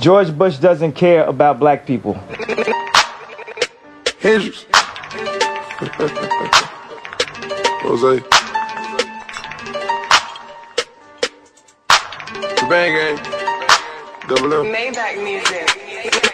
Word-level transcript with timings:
George 0.00 0.36
Bush 0.36 0.58
doesn't 0.58 0.92
care 0.92 1.24
about 1.24 1.58
black 1.58 1.84
people. 1.84 2.14
Hendrix. 4.20 4.64
Jose. 7.82 8.22
The 12.38 12.66
bang 12.70 12.94
gang. 12.94 13.16
Double 14.28 14.54
M. 14.54 14.66
Maybach 14.72 15.16
music. 15.24 15.66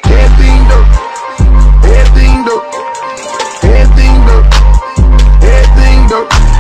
Everything 0.05 0.61
dope. 0.69 0.89
Everything 1.85 2.45
dope. 2.45 2.69
Everything 3.65 4.15
dope. 4.27 4.49
Everything 5.43 6.09
dope. 6.09 6.54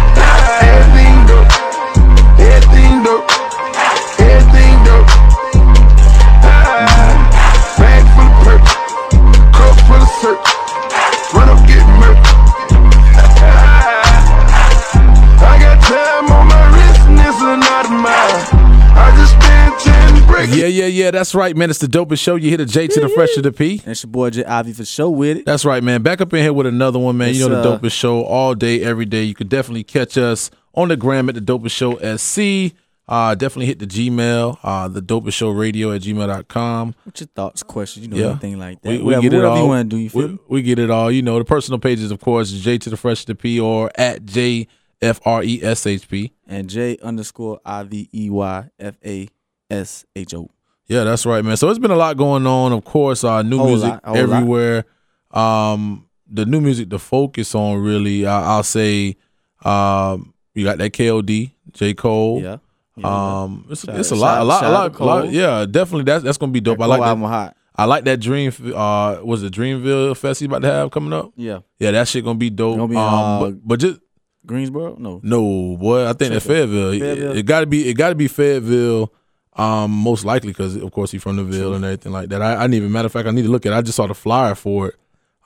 Yeah, 20.54 20.66
yeah, 20.66 20.86
yeah. 20.86 21.10
That's 21.10 21.34
right, 21.34 21.56
man. 21.56 21.70
It's 21.70 21.78
the 21.78 21.86
dopest 21.86 22.20
show. 22.20 22.36
You 22.36 22.50
hit 22.50 22.60
a 22.60 22.66
J 22.66 22.86
to 22.88 23.00
the 23.00 23.08
fresh 23.08 23.34
to 23.34 23.42
the 23.42 23.52
P. 23.52 23.80
And 23.84 23.88
it's 23.92 24.02
your 24.04 24.10
boy 24.10 24.30
J 24.30 24.44
Ivey 24.44 24.72
Fasho 24.72 25.14
with 25.14 25.38
it. 25.38 25.46
That's 25.46 25.64
right, 25.64 25.82
man. 25.82 26.02
Back 26.02 26.20
up 26.20 26.32
in 26.32 26.40
here 26.42 26.52
with 26.52 26.66
another 26.66 26.98
one, 26.98 27.16
man. 27.16 27.28
Yes, 27.28 27.38
you 27.38 27.48
know 27.48 27.62
the 27.62 27.78
dopest 27.78 27.92
show 27.92 28.22
all 28.24 28.54
day, 28.54 28.82
every 28.82 29.04
day. 29.06 29.22
You 29.24 29.34
could 29.34 29.48
definitely 29.48 29.84
catch 29.84 30.16
us 30.18 30.50
on 30.74 30.88
the 30.88 30.96
gram 30.96 31.28
at 31.28 31.34
the 31.34 31.40
dopest 31.40 31.72
show 31.72 31.96
SC. 32.16 32.74
Uh, 33.06 33.34
definitely 33.34 33.66
hit 33.66 33.78
the 33.78 33.86
Gmail, 33.86 34.58
uh, 34.62 34.88
the 34.88 35.02
dopest 35.02 35.34
show 35.34 35.50
radio 35.50 35.92
at 35.92 36.00
gmail.com. 36.00 36.94
What's 37.04 37.20
your 37.20 37.28
thoughts, 37.36 37.62
questions, 37.62 38.06
you 38.06 38.10
know, 38.10 38.16
Yeah. 38.16 38.30
anything 38.30 38.58
like 38.58 38.80
that. 38.80 38.88
We, 38.88 38.96
we 38.98 39.04
whatever 39.04 39.22
get 39.22 39.32
it 39.32 39.36
whatever 39.36 39.50
all. 39.52 39.58
you 39.62 39.66
want 39.68 39.90
to 39.90 39.96
do, 39.96 40.02
you 40.02 40.08
feel 40.08 40.28
we, 40.28 40.38
we 40.48 40.62
get 40.62 40.78
it 40.78 40.90
all. 40.90 41.10
You 41.12 41.20
know, 41.20 41.38
the 41.38 41.44
personal 41.44 41.78
pages, 41.78 42.10
of 42.10 42.20
course, 42.20 42.50
J 42.50 42.78
to 42.78 42.88
the 42.88 42.96
fresh 42.96 43.20
to 43.20 43.26
the 43.26 43.34
P 43.34 43.60
or 43.60 43.90
at 43.96 44.24
J 44.24 44.68
F 45.02 45.20
R 45.26 45.42
E 45.44 45.60
S 45.62 45.86
H 45.86 46.08
P. 46.08 46.32
And 46.46 46.70
J 46.70 46.96
underscore 47.02 47.60
I 47.62 47.82
V 47.82 48.08
E 48.14 48.30
Y 48.30 48.70
F 48.78 48.94
A 49.04 49.28
S 49.70 50.04
H 50.16 50.34
O. 50.34 50.48
Yeah, 50.86 51.04
that's 51.04 51.24
right, 51.24 51.44
man. 51.44 51.56
So 51.56 51.70
it's 51.70 51.78
been 51.78 51.90
a 51.90 51.96
lot 51.96 52.16
going 52.16 52.46
on. 52.46 52.72
Of 52.72 52.84
course, 52.84 53.24
uh, 53.24 53.42
new 53.42 53.58
Whole 53.58 53.68
music 53.68 53.90
lot, 54.04 54.16
everywhere. 54.16 54.84
Um, 55.30 56.06
the 56.30 56.44
new 56.46 56.60
music 56.60 56.90
to 56.90 56.98
focus 56.98 57.54
on 57.54 57.78
really, 57.78 58.26
I, 58.26 58.42
I'll 58.56 58.62
say, 58.62 59.16
um, 59.64 60.34
you 60.54 60.64
got 60.64 60.78
that 60.78 60.92
KOD, 60.92 61.52
J 61.72 61.94
Cole. 61.94 62.40
Yeah. 62.42 62.56
Yeah. 62.96 63.42
Um, 63.42 63.66
it's, 63.70 63.84
Shout- 63.84 63.98
it's 63.98 64.10
a 64.12 64.14
lot, 64.14 64.40
a 64.40 64.44
lot, 64.44 64.64
a 64.64 64.68
lot, 64.70 64.98
a 65.00 65.04
lot- 65.04 65.30
Yeah, 65.32 65.66
definitely. 65.68 66.04
That's 66.04 66.22
that's 66.22 66.38
gonna 66.38 66.52
be 66.52 66.60
dope. 66.60 66.80
I 66.80 66.86
like 66.86 67.00
that. 67.00 67.16
hot. 67.16 67.56
I 67.74 67.86
like 67.86 68.04
that 68.04 68.20
Dream. 68.20 68.52
Uh, 68.72 69.18
was 69.24 69.42
it 69.42 69.52
Dreamville 69.52 70.16
Fest 70.16 70.38
he 70.38 70.46
about 70.46 70.62
to 70.62 70.68
have 70.70 70.90
coming 70.92 71.12
up? 71.12 71.32
Yeah. 71.34 71.60
Yeah, 71.80 71.90
that 71.90 72.06
shit 72.06 72.22
gonna 72.24 72.38
be 72.38 72.50
dope. 72.50 72.76
Gonna 72.76 72.86
be, 72.88 72.96
um, 72.96 73.02
uh, 73.02 73.40
but, 73.40 73.66
but 73.66 73.80
just 73.80 73.98
Greensboro? 74.46 74.94
No. 74.96 75.18
no, 75.24 75.76
boy. 75.76 76.04
I 76.06 76.12
think 76.12 76.34
that's 76.34 76.46
Fayetteville. 76.46 76.90
It- 76.92 77.00
Fayetteville? 77.00 77.36
It, 77.36 77.46
got 77.46 77.60
to 77.60 77.66
be. 77.66 77.88
It 77.88 77.94
got 77.94 78.10
to 78.10 78.14
be 78.14 78.28
Fayetteville. 78.28 79.12
Um, 79.56 79.90
most 79.92 80.24
likely 80.24 80.50
because 80.50 80.74
of 80.76 80.90
course 80.90 81.12
he's 81.12 81.22
from 81.22 81.36
the 81.36 81.44
Ville 81.44 81.74
and 81.74 81.84
everything 81.84 82.10
like 82.12 82.28
that. 82.30 82.42
I, 82.42 82.56
I 82.56 82.62
didn't 82.62 82.74
even 82.74 82.92
matter 82.92 83.06
of 83.06 83.12
fact 83.12 83.28
I 83.28 83.30
need 83.30 83.42
to 83.42 83.48
look 83.50 83.64
at. 83.66 83.72
it. 83.72 83.76
I 83.76 83.82
just 83.82 83.96
saw 83.96 84.06
the 84.08 84.14
flyer 84.14 84.54
for 84.56 84.88
it. 84.88 84.94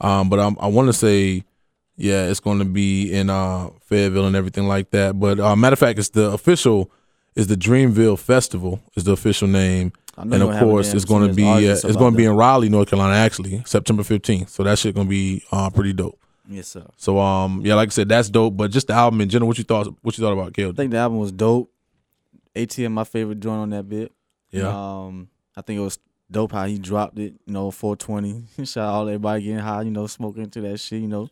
Um, 0.00 0.28
but 0.30 0.38
I'm, 0.38 0.56
I 0.60 0.68
want 0.68 0.88
to 0.88 0.92
say, 0.94 1.44
yeah, 1.96 2.26
it's 2.26 2.40
going 2.40 2.58
to 2.60 2.64
be 2.64 3.12
in 3.12 3.28
uh 3.28 3.68
Fayetteville 3.82 4.26
and 4.26 4.36
everything 4.36 4.66
like 4.68 4.90
that. 4.92 5.18
But 5.18 5.38
uh, 5.40 5.54
matter 5.56 5.74
of 5.74 5.78
fact, 5.78 5.98
it's 5.98 6.10
the 6.10 6.30
official. 6.30 6.90
Is 7.34 7.46
the 7.46 7.54
Dreamville 7.56 8.18
Festival 8.18 8.80
is 8.96 9.04
the 9.04 9.12
official 9.12 9.46
name, 9.46 9.92
and 10.16 10.42
of 10.42 10.58
course 10.58 10.92
it's 10.92 11.04
going 11.04 11.28
to 11.28 11.32
be 11.34 11.44
uh, 11.44 11.58
it's 11.84 11.96
going 11.96 12.12
to 12.12 12.16
be 12.16 12.24
in 12.24 12.34
Raleigh, 12.34 12.68
North 12.68 12.90
Carolina, 12.90 13.14
actually 13.14 13.62
September 13.64 14.02
15th. 14.02 14.48
So 14.48 14.64
that 14.64 14.76
shit 14.76 14.92
going 14.96 15.06
to 15.06 15.10
be 15.10 15.44
uh 15.52 15.70
pretty 15.70 15.92
dope. 15.92 16.18
Yes, 16.48 16.66
sir. 16.66 16.84
So 16.96 17.20
um 17.20 17.60
yeah, 17.64 17.74
like 17.76 17.90
I 17.90 17.90
said, 17.90 18.08
that's 18.08 18.28
dope. 18.28 18.56
But 18.56 18.72
just 18.72 18.88
the 18.88 18.94
album 18.94 19.20
in 19.20 19.28
general, 19.28 19.46
what 19.46 19.56
you 19.58 19.62
thought? 19.62 19.86
What 20.02 20.18
you 20.18 20.24
thought 20.24 20.32
about 20.32 20.52
KOD? 20.52 20.70
I 20.72 20.72
think 20.74 20.90
the 20.90 20.96
album 20.96 21.18
was 21.18 21.30
dope. 21.30 21.70
ATM, 22.66 22.92
my 22.92 23.04
favorite 23.04 23.40
joint 23.40 23.60
on 23.60 23.70
that 23.70 23.88
bit. 23.88 24.12
Yeah. 24.50 24.68
Um, 24.68 25.28
I 25.56 25.62
think 25.62 25.78
it 25.78 25.82
was 25.82 25.98
dope 26.30 26.52
how 26.52 26.66
he 26.66 26.78
dropped 26.78 27.18
it. 27.18 27.34
You 27.46 27.52
know, 27.52 27.70
420. 27.70 28.44
Shout 28.64 28.88
out 28.88 28.94
all 28.94 29.08
everybody 29.08 29.42
getting 29.42 29.58
high. 29.58 29.82
You 29.82 29.90
know, 29.90 30.06
smoking 30.06 30.50
to 30.50 30.60
that 30.62 30.78
shit. 30.78 31.02
You 31.02 31.08
know, 31.08 31.28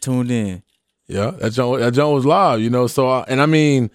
tuned 0.00 0.30
in. 0.30 0.62
Yeah, 1.06 1.30
that 1.32 1.52
joint, 1.52 1.80
that 1.80 1.92
John 1.92 2.12
was 2.12 2.26
live, 2.26 2.60
you 2.60 2.70
know. 2.70 2.86
So 2.86 3.08
uh, 3.08 3.24
and 3.28 3.40
I 3.40 3.46
mean, 3.46 3.90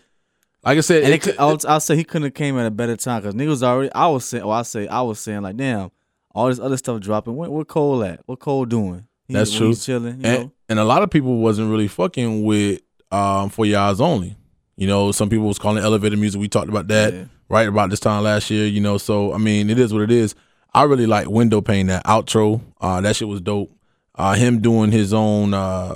like 0.63 0.77
I 0.77 0.81
said, 0.81 1.03
it 1.03 1.27
it, 1.27 1.35
I'll, 1.39 1.59
I'll 1.67 1.79
say 1.79 1.95
he 1.95 2.03
couldn't 2.03 2.23
have 2.23 2.33
came 2.33 2.57
at 2.57 2.65
a 2.65 2.71
better 2.71 2.95
time 2.95 3.21
because 3.21 3.35
niggas 3.35 3.61
already. 3.61 3.93
I 3.93 4.07
was 4.07 4.25
saying, 4.25 4.45
well, 4.45 4.57
I 4.57 4.63
say, 4.63 4.87
I 4.87 5.01
was 5.01 5.19
saying 5.19 5.41
like, 5.41 5.57
damn, 5.57 5.91
all 6.33 6.47
this 6.47 6.59
other 6.59 6.77
stuff 6.77 7.01
dropping. 7.01 7.35
Where, 7.35 7.49
where 7.49 7.65
Cole 7.65 8.03
at? 8.03 8.21
What 8.25 8.39
Cole 8.39 8.65
doing? 8.65 9.05
He, 9.27 9.33
That's 9.33 9.53
true. 9.53 9.67
He's 9.67 9.85
chilling. 9.85 10.21
You 10.21 10.27
and, 10.27 10.43
know, 10.43 10.51
and 10.69 10.79
a 10.79 10.85
lot 10.85 11.03
of 11.03 11.09
people 11.09 11.37
wasn't 11.37 11.69
really 11.69 11.87
fucking 11.87 12.43
with 12.43 12.81
um 13.11 13.49
4 13.49 13.65
Your 13.65 13.79
Eyez 13.79 13.99
Only. 13.99 14.35
You 14.75 14.87
know, 14.87 15.11
some 15.11 15.29
people 15.29 15.47
was 15.47 15.59
calling 15.59 15.77
it 15.83 15.85
elevator 15.85 16.17
music. 16.17 16.41
We 16.41 16.47
talked 16.47 16.69
about 16.69 16.87
that 16.87 17.13
Yeah. 17.13 17.23
right 17.49 17.67
about 17.67 17.89
this 17.91 17.99
time 17.99 18.23
last 18.23 18.49
year. 18.49 18.65
You 18.67 18.81
know, 18.81 18.97
so 18.97 19.33
I 19.33 19.37
mean, 19.37 19.69
it 19.69 19.77
is 19.79 19.93
what 19.93 20.01
it 20.01 20.11
is. 20.11 20.33
I 20.73 20.83
really 20.83 21.05
like 21.05 21.29
Window 21.29 21.61
Pain 21.61 21.87
that 21.87 22.03
outro. 22.05 22.61
Uh, 22.81 22.99
that 23.01 23.15
shit 23.15 23.27
was 23.27 23.41
dope. 23.41 23.71
Uh, 24.15 24.33
him 24.33 24.59
doing 24.61 24.91
his 24.91 25.13
own 25.13 25.53
uh 25.53 25.95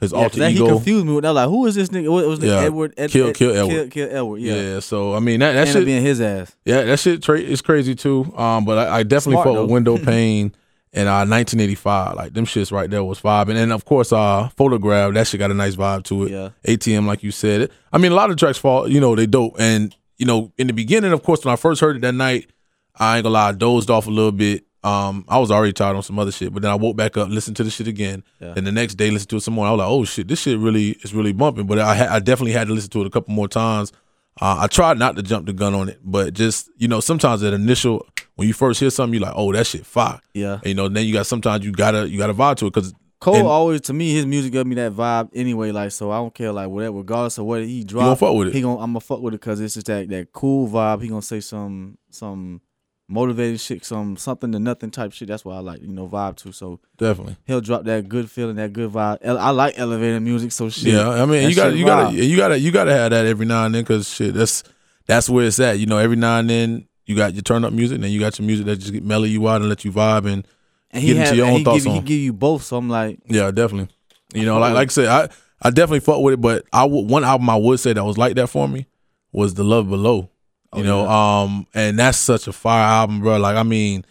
his 0.00 0.12
yeah, 0.12 0.18
alter 0.18 0.38
that, 0.40 0.50
he 0.52 0.58
confused 0.58 1.06
me. 1.06 1.14
with 1.14 1.22
that. 1.24 1.32
like, 1.32 1.48
who 1.48 1.64
is 1.66 1.74
this 1.74 1.88
nigga? 1.88 2.10
What 2.12 2.26
was 2.26 2.38
the 2.40 2.48
Yeah. 2.48 2.60
Edward? 2.60 2.92
Ed, 2.98 3.10
Kill- 3.10 3.28
Ed- 3.28 3.34
kill 3.34 3.52
Edward. 3.56 3.70
Kill, 3.70 3.88
kill 4.08 4.16
Edward. 4.16 4.40
Yeah. 4.42 4.54
yeah. 4.54 4.80
so 4.80 5.14
I 5.14 5.20
mean 5.20 5.40
that 5.40 5.52
that 5.54 5.68
up 5.68 5.72
shit 5.72 5.84
being 5.86 6.02
his 6.02 6.20
ass. 6.20 6.54
Yeah, 6.66 6.82
that 6.82 6.98
shit 6.98 7.22
tra- 7.22 7.38
is 7.40 7.62
crazy 7.62 7.94
too. 7.94 8.30
Um, 8.36 8.64
but 8.64 8.76
I, 8.78 8.98
I 8.98 9.02
definitely 9.04 9.42
Smart, 9.42 9.46
with 9.48 9.56
though. 9.56 9.66
window 9.72 9.96
pane 10.04 10.52
in 10.96 11.06
uh 11.06 11.24
1985. 11.26 12.14
Like 12.16 12.32
them 12.34 12.46
shits 12.46 12.72
right 12.72 12.90
there 12.90 13.04
was 13.04 13.20
vibe, 13.20 13.48
and 13.48 13.56
then 13.56 13.70
of 13.70 13.84
course 13.84 14.12
uh 14.12 14.48
photograph 14.56 15.14
that 15.14 15.26
shit 15.26 15.38
got 15.38 15.50
a 15.50 15.54
nice 15.54 15.76
vibe 15.76 16.02
to 16.04 16.24
it. 16.24 16.32
Yeah. 16.32 16.50
ATM 16.66 17.06
like 17.06 17.22
you 17.22 17.30
said 17.30 17.60
it. 17.62 17.72
I 17.92 17.98
mean 17.98 18.12
a 18.12 18.14
lot 18.16 18.30
of 18.30 18.36
tracks 18.36 18.58
fall, 18.58 18.88
you 18.88 18.98
know, 19.00 19.14
they 19.14 19.26
dope. 19.26 19.54
And 19.58 19.94
you 20.16 20.26
know 20.26 20.52
in 20.58 20.66
the 20.66 20.72
beginning, 20.72 21.12
of 21.12 21.22
course, 21.22 21.44
when 21.44 21.52
I 21.52 21.56
first 21.56 21.80
heard 21.80 21.96
it 21.96 22.00
that 22.00 22.14
night, 22.14 22.50
I 22.96 23.16
ain't 23.18 23.22
gonna 23.24 23.34
lie, 23.34 23.48
I 23.50 23.52
dozed 23.52 23.90
off 23.90 24.06
a 24.06 24.10
little 24.10 24.32
bit. 24.32 24.64
Um, 24.84 25.24
I 25.28 25.38
was 25.38 25.50
already 25.50 25.72
tired 25.72 25.96
on 25.96 26.02
some 26.04 26.16
other 26.18 26.30
shit, 26.30 26.52
but 26.54 26.62
then 26.62 26.70
I 26.70 26.76
woke 26.76 26.96
back 26.96 27.16
up, 27.16 27.28
listened 27.28 27.56
to 27.56 27.64
the 27.64 27.70
shit 27.70 27.88
again, 27.88 28.22
Yeah. 28.40 28.54
and 28.56 28.64
the 28.64 28.70
next 28.70 28.94
day 28.94 29.10
listened 29.10 29.30
to 29.30 29.36
it 29.36 29.40
some 29.40 29.54
more. 29.54 29.66
I 29.66 29.70
was 29.72 29.78
like, 29.80 29.88
oh 29.88 30.04
shit, 30.04 30.28
this 30.28 30.40
shit 30.42 30.58
really 30.60 30.90
is 31.02 31.12
really 31.12 31.32
bumping. 31.32 31.66
But 31.66 31.80
I 31.80 31.96
ha- 31.96 32.08
I 32.14 32.20
definitely 32.20 32.52
had 32.52 32.68
to 32.68 32.72
listen 32.74 32.90
to 32.90 33.00
it 33.00 33.06
a 33.06 33.10
couple 33.10 33.34
more 33.34 33.48
times. 33.48 33.92
Uh, 34.40 34.56
I 34.60 34.66
tried 34.66 34.98
not 34.98 35.16
to 35.16 35.22
jump 35.22 35.46
the 35.46 35.52
gun 35.52 35.74
on 35.74 35.88
it, 35.88 35.98
but 36.04 36.34
just 36.34 36.70
you 36.76 36.88
know, 36.88 37.00
sometimes 37.00 37.40
that 37.40 37.52
initial 37.54 38.06
when 38.34 38.46
you 38.46 38.52
first 38.54 38.80
hear 38.80 38.90
something, 38.90 39.14
you're 39.18 39.26
like, 39.26 39.34
oh, 39.36 39.50
that 39.52 39.66
shit 39.66 39.86
fire. 39.86 40.20
Yeah. 40.34 40.54
And, 40.56 40.66
you 40.66 40.74
know, 40.74 40.88
then 40.88 41.06
you 41.06 41.12
got 41.14 41.26
sometimes 41.26 41.64
you 41.64 41.72
gotta 41.72 42.08
you 42.08 42.18
gotta 42.18 42.34
vibe 42.34 42.56
to 42.56 42.66
it 42.66 42.74
because 42.74 42.92
Cole 43.18 43.36
And- 43.36 43.46
always 43.46 43.80
to 43.82 43.94
me 43.94 44.12
his 44.12 44.26
music 44.26 44.52
gave 44.52 44.66
me 44.66 44.74
that 44.74 44.92
vibe 44.92 45.30
anyway. 45.34 45.72
Like 45.72 45.90
so, 45.90 46.10
I 46.10 46.18
don't 46.18 46.34
care 46.34 46.52
like 46.52 46.68
whatever, 46.68 46.98
regardless 46.98 47.38
of 47.38 47.46
what 47.46 47.64
he 47.64 47.82
drop. 47.82 48.04
gonna 48.04 48.16
fuck 48.16 48.34
with 48.36 48.48
it. 48.48 48.54
He 48.54 48.60
gonna 48.60 48.74
I'm 48.78 48.90
gonna 48.90 49.00
fuck 49.00 49.20
with 49.22 49.32
it 49.32 49.40
because 49.40 49.58
it's 49.58 49.72
just 49.72 49.86
that 49.86 50.10
that 50.10 50.32
cool 50.32 50.68
vibe. 50.68 51.00
He 51.02 51.08
gonna 51.08 51.22
say 51.22 51.40
some 51.40 51.96
some 52.10 52.60
motivated 53.08 53.60
shit, 53.60 53.84
some 53.84 54.16
something 54.16 54.52
to 54.52 54.58
nothing 54.58 54.90
type 54.90 55.12
shit. 55.12 55.28
That's 55.28 55.44
what 55.44 55.54
I 55.54 55.60
like, 55.60 55.82
you 55.82 55.88
know, 55.88 56.08
vibe 56.08 56.36
to. 56.38 56.52
So 56.52 56.80
definitely. 56.96 57.36
he'll 57.46 57.60
drop 57.60 57.84
that 57.84 58.08
good 58.08 58.30
feeling, 58.30 58.56
that 58.56 58.72
good 58.72 58.90
vibe. 58.90 59.24
I 59.24 59.50
like 59.50 59.78
elevator 59.78 60.20
music, 60.20 60.52
so 60.52 60.68
shit. 60.68 60.94
Yeah, 60.94 61.08
I 61.08 61.24
mean, 61.26 61.48
you 61.48 61.56
got 61.56 61.74
you 61.74 61.84
gotta 61.84 62.14
you 62.14 62.36
got 62.36 62.60
you 62.60 62.70
got 62.70 62.84
to 62.84 62.92
have 62.92 63.10
that 63.10 63.26
every 63.26 63.46
now 63.46 63.64
and 63.64 63.74
then 63.74 63.82
because 63.82 64.08
shit, 64.08 64.34
that's 64.34 64.62
that's 65.06 65.28
where 65.28 65.46
it's 65.46 65.60
at. 65.60 65.78
You 65.78 65.86
know, 65.86 65.98
every 65.98 66.16
now 66.16 66.38
and 66.38 66.50
then 66.50 66.88
you 67.04 67.16
got 67.16 67.34
your 67.34 67.42
turn 67.42 67.64
up 67.64 67.72
music, 67.72 67.96
and 67.96 68.04
then 68.04 68.10
you 68.10 68.20
got 68.20 68.38
your 68.38 68.46
music 68.46 68.66
that 68.66 68.76
just 68.76 68.92
get 68.92 69.04
mellow 69.04 69.24
you 69.24 69.46
out 69.48 69.60
and 69.60 69.68
let 69.68 69.84
you 69.84 69.92
vibe 69.92 70.30
and 70.30 70.46
and 70.90 71.04
get 71.04 71.16
into 71.16 71.36
your 71.36 71.46
own 71.46 71.64
thoughts 71.64 71.84
give, 71.84 71.92
on. 71.92 71.98
He 71.98 72.02
give 72.02 72.20
you 72.20 72.32
both, 72.32 72.62
so 72.64 72.76
I'm 72.76 72.88
like, 72.88 73.18
Yeah, 73.26 73.50
definitely. 73.50 73.94
You 74.34 74.44
know, 74.44 74.58
like 74.58 74.74
like 74.74 74.88
I 74.88 74.92
said, 74.92 75.08
I 75.08 75.28
I 75.62 75.70
definitely 75.70 76.00
fuck 76.00 76.20
with 76.20 76.34
it, 76.34 76.40
but 76.40 76.64
I 76.72 76.84
would 76.84 77.08
one 77.08 77.24
album 77.24 77.48
I 77.48 77.56
would 77.56 77.80
say 77.80 77.92
that 77.92 78.04
was 78.04 78.18
like 78.18 78.34
that 78.34 78.48
for 78.48 78.68
me 78.68 78.86
was 79.32 79.54
The 79.54 79.64
Love 79.64 79.88
Below. 79.88 80.30
You 80.74 80.82
Oh, 80.82 80.86
know, 80.86 81.08
um, 81.08 81.66
and 81.74 81.98
that's 81.98 82.18
such 82.18 82.48
a 82.48 82.52
fire 82.52 82.84
album, 82.84 83.20
bro. 83.20 83.38
Like, 83.38 83.56
I 83.56 83.62
mean, 83.62 84.04